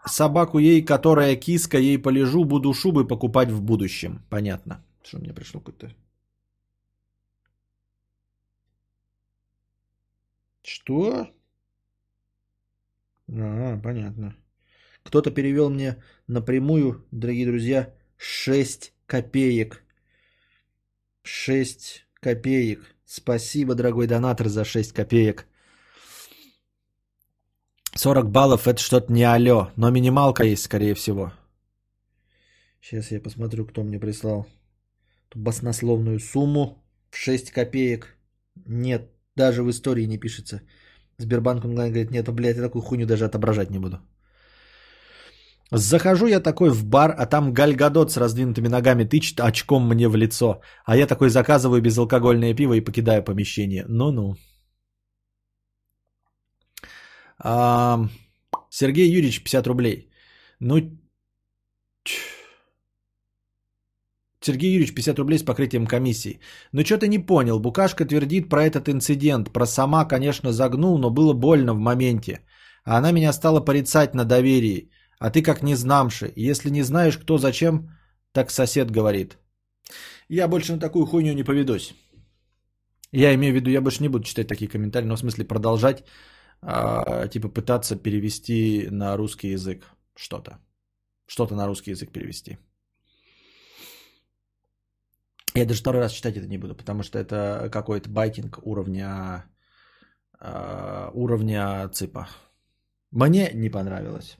Собаку 0.05 0.59
ей, 0.59 0.85
которая 0.85 1.37
киска, 1.37 1.79
ей 1.79 1.99
полежу, 2.03 2.45
буду 2.45 2.75
шубы 2.75 3.07
покупать 3.07 3.51
в 3.51 3.63
будущем. 3.63 4.25
Понятно. 4.29 4.85
Что 5.05 5.19
мне 5.19 5.33
пришло 5.33 5.61
какой-то... 5.61 5.95
Что? 10.65 11.31
А, 13.29 13.79
понятно. 13.79 14.35
Кто-то 15.07 15.31
перевел 15.31 15.71
мне 15.71 16.03
напрямую, 16.27 17.07
дорогие 17.13 17.47
друзья, 17.47 17.95
6 18.17 18.93
копеек. 19.07 19.85
6 21.23 22.07
копеек. 22.21 22.97
Спасибо, 23.05 23.75
дорогой 23.75 24.09
донатор, 24.09 24.49
за 24.49 24.65
6 24.65 24.93
копеек. 24.93 25.47
40 27.95 28.31
баллов 28.31 28.67
это 28.67 28.83
что-то 28.83 29.13
не 29.13 29.23
алё, 29.23 29.71
но 29.77 29.91
минималка 29.91 30.43
есть, 30.43 30.65
скорее 30.65 30.95
всего. 30.95 31.33
Сейчас 32.81 33.13
я 33.13 33.21
посмотрю, 33.21 33.65
кто 33.65 33.85
мне 33.85 34.01
прислал 34.01 34.47
ту 35.29 35.39
баснословную 35.39 36.19
сумму 36.19 36.83
в 37.11 37.17
6 37.17 37.53
копеек. 37.53 38.17
Нет, 38.67 39.09
даже 39.37 39.63
в 39.63 39.71
истории 39.71 40.07
не 40.07 40.19
пишется. 40.19 40.63
Сбербанк 41.19 41.65
онлайн 41.65 41.93
говорит, 41.93 42.11
нет, 42.11 42.29
блядь, 42.33 42.57
я 42.57 42.63
такую 42.63 42.83
хуйню 42.83 43.07
даже 43.07 43.25
отображать 43.25 43.71
не 43.71 43.79
буду. 43.79 44.01
Захожу 45.73 46.27
я 46.27 46.41
такой 46.41 46.71
в 46.71 46.85
бар, 46.85 47.15
а 47.19 47.27
там 47.27 47.53
Гальгадот 47.53 48.13
с 48.13 48.17
раздвинутыми 48.17 48.69
ногами 48.69 49.05
тычет 49.05 49.41
очком 49.41 49.89
мне 49.89 50.09
в 50.09 50.17
лицо. 50.17 50.61
А 50.85 50.97
я 50.97 51.07
такой 51.07 51.29
заказываю 51.29 51.83
безалкогольное 51.83 52.55
пиво 52.55 52.75
и 52.75 52.85
покидаю 52.85 53.25
помещение. 53.25 53.85
Ну-ну. 53.89 54.37
А, 57.39 57.99
Сергей 58.71 59.09
Юрьевич, 59.09 59.43
50 59.43 59.67
рублей. 59.67 60.11
Ну, 60.61 60.79
Сергей 64.41 64.71
Юрьевич, 64.71 64.95
50 64.95 65.19
рублей 65.19 65.39
с 65.39 65.43
покрытием 65.43 65.87
комиссии. 65.87 66.41
Ну, 66.73 66.85
что 66.85 66.99
ты 66.99 67.09
не 67.09 67.19
понял. 67.19 67.59
Букашка 67.59 68.05
твердит 68.05 68.49
про 68.49 68.63
этот 68.65 68.89
инцидент. 68.89 69.53
Про 69.53 69.67
сама, 69.67 70.05
конечно, 70.05 70.53
загнул, 70.53 70.99
но 70.99 71.11
было 71.11 71.33
больно 71.33 71.75
в 71.75 71.79
моменте. 71.79 72.41
А 72.85 72.99
она 72.99 73.11
меня 73.13 73.33
стала 73.33 73.61
порицать 73.61 74.15
на 74.15 74.25
доверии. 74.25 74.91
А 75.19 75.31
ты 75.31 75.43
как 75.43 75.63
незнамши. 75.63 76.33
Если 76.37 76.71
не 76.71 76.83
знаешь, 76.83 77.19
кто 77.19 77.39
зачем, 77.39 77.91
так 78.33 78.51
сосед 78.51 78.91
говорит. 78.91 79.39
Я 80.29 80.49
больше 80.49 80.73
на 80.73 80.81
такую 80.81 81.07
хуйню 81.07 81.33
не 81.33 81.45
поведусь. 81.45 81.95
Я 83.13 83.35
имею 83.35 83.53
в 83.53 83.57
виду, 83.57 83.71
я 83.71 83.81
больше 83.81 84.03
не 84.03 84.09
буду 84.09 84.25
читать 84.25 84.49
такие 84.49 84.69
комментарии, 84.69 85.07
но 85.07 85.17
в 85.17 85.21
смысле 85.21 85.45
продолжать 85.45 86.05
а, 86.61 87.29
типа 87.29 87.49
пытаться 87.49 87.97
перевести 87.97 88.89
на 88.91 89.17
русский 89.17 89.53
язык 89.53 89.87
что-то. 90.17 90.59
Что-то 91.27 91.55
на 91.55 91.67
русский 91.67 91.93
язык 91.93 92.13
перевести. 92.13 92.59
Я 95.55 95.65
даже 95.65 95.81
второй 95.81 96.03
раз 96.03 96.13
читать 96.13 96.37
это 96.37 96.47
не 96.47 96.59
буду, 96.59 96.75
потому 96.75 97.03
что 97.03 97.19
это 97.19 97.71
какой-то 97.73 98.11
байтинг 98.11 98.59
уровня 98.63 99.45
а, 100.39 101.11
уровня 101.15 101.89
ЦИПа. 101.89 102.29
Мне 103.11 103.51
не 103.55 103.71
понравилось. 103.71 104.37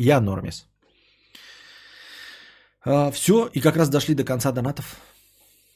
Я 0.00 0.20
нормис. 0.20 0.68
все, 3.10 3.48
и 3.52 3.60
как 3.60 3.76
раз 3.76 3.88
дошли 3.88 4.14
до 4.14 4.22
конца 4.22 4.52
донатов. 4.52 4.96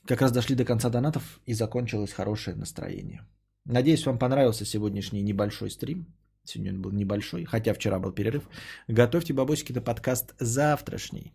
Как 0.07 0.21
раз 0.21 0.31
дошли 0.31 0.55
до 0.55 0.65
конца 0.65 0.91
донатов 0.91 1.41
и 1.45 1.55
закончилось 1.55 2.13
хорошее 2.13 2.57
настроение. 2.57 3.27
Надеюсь, 3.65 4.07
вам 4.07 4.19
понравился 4.21 4.65
сегодняшний 4.65 5.23
небольшой 5.23 5.71
стрим. 5.71 6.07
Сегодня 6.45 6.73
он 6.73 6.83
был 6.83 6.93
небольшой, 6.93 7.45
хотя 7.45 7.75
вчера 7.75 7.99
был 7.99 8.13
перерыв. 8.13 8.45
Готовьте 8.87 9.33
бабосики 9.33 9.73
на 9.73 9.81
подкаст 9.81 10.35
завтрашний. 10.39 11.33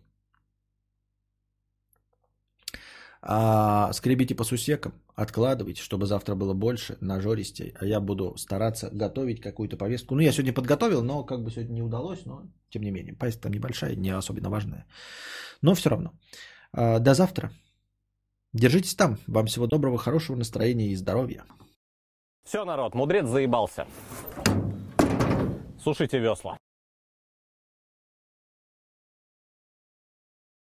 А, 3.20 3.92
скребите 3.92 4.34
по 4.34 4.44
сусекам, 4.44 4.94
откладывайте, 5.14 5.82
чтобы 5.82 6.06
завтра 6.06 6.34
было 6.34 6.54
больше, 6.54 6.96
нажористей. 7.00 7.74
А 7.80 7.84
я 7.84 8.00
буду 8.00 8.36
стараться 8.36 8.90
готовить 8.92 9.40
какую-то 9.40 9.76
повестку. 9.76 10.14
Ну, 10.14 10.20
я 10.20 10.32
сегодня 10.32 10.52
подготовил, 10.52 11.02
но 11.02 11.24
как 11.24 11.42
бы 11.42 11.50
сегодня 11.50 11.74
не 11.74 11.82
удалось, 11.82 12.24
но 12.26 12.42
тем 12.70 12.82
не 12.82 12.90
менее. 12.90 13.14
Повестка 13.14 13.42
там 13.42 13.52
небольшая, 13.52 13.96
не 13.96 14.10
особенно 14.10 14.50
важная. 14.50 14.86
Но 15.62 15.74
все 15.74 15.90
равно. 15.90 16.12
А, 16.72 16.98
до 16.98 17.14
завтра. 17.14 17.50
Держитесь 18.52 18.94
там. 18.94 19.18
Вам 19.26 19.46
всего 19.46 19.66
доброго, 19.66 19.98
хорошего 19.98 20.36
настроения 20.36 20.88
и 20.88 20.96
здоровья. 20.96 21.44
Все, 22.44 22.64
народ, 22.64 22.94
мудрец 22.94 23.26
заебался. 23.26 23.86
Сушите 25.82 26.18
весла. 26.18 26.56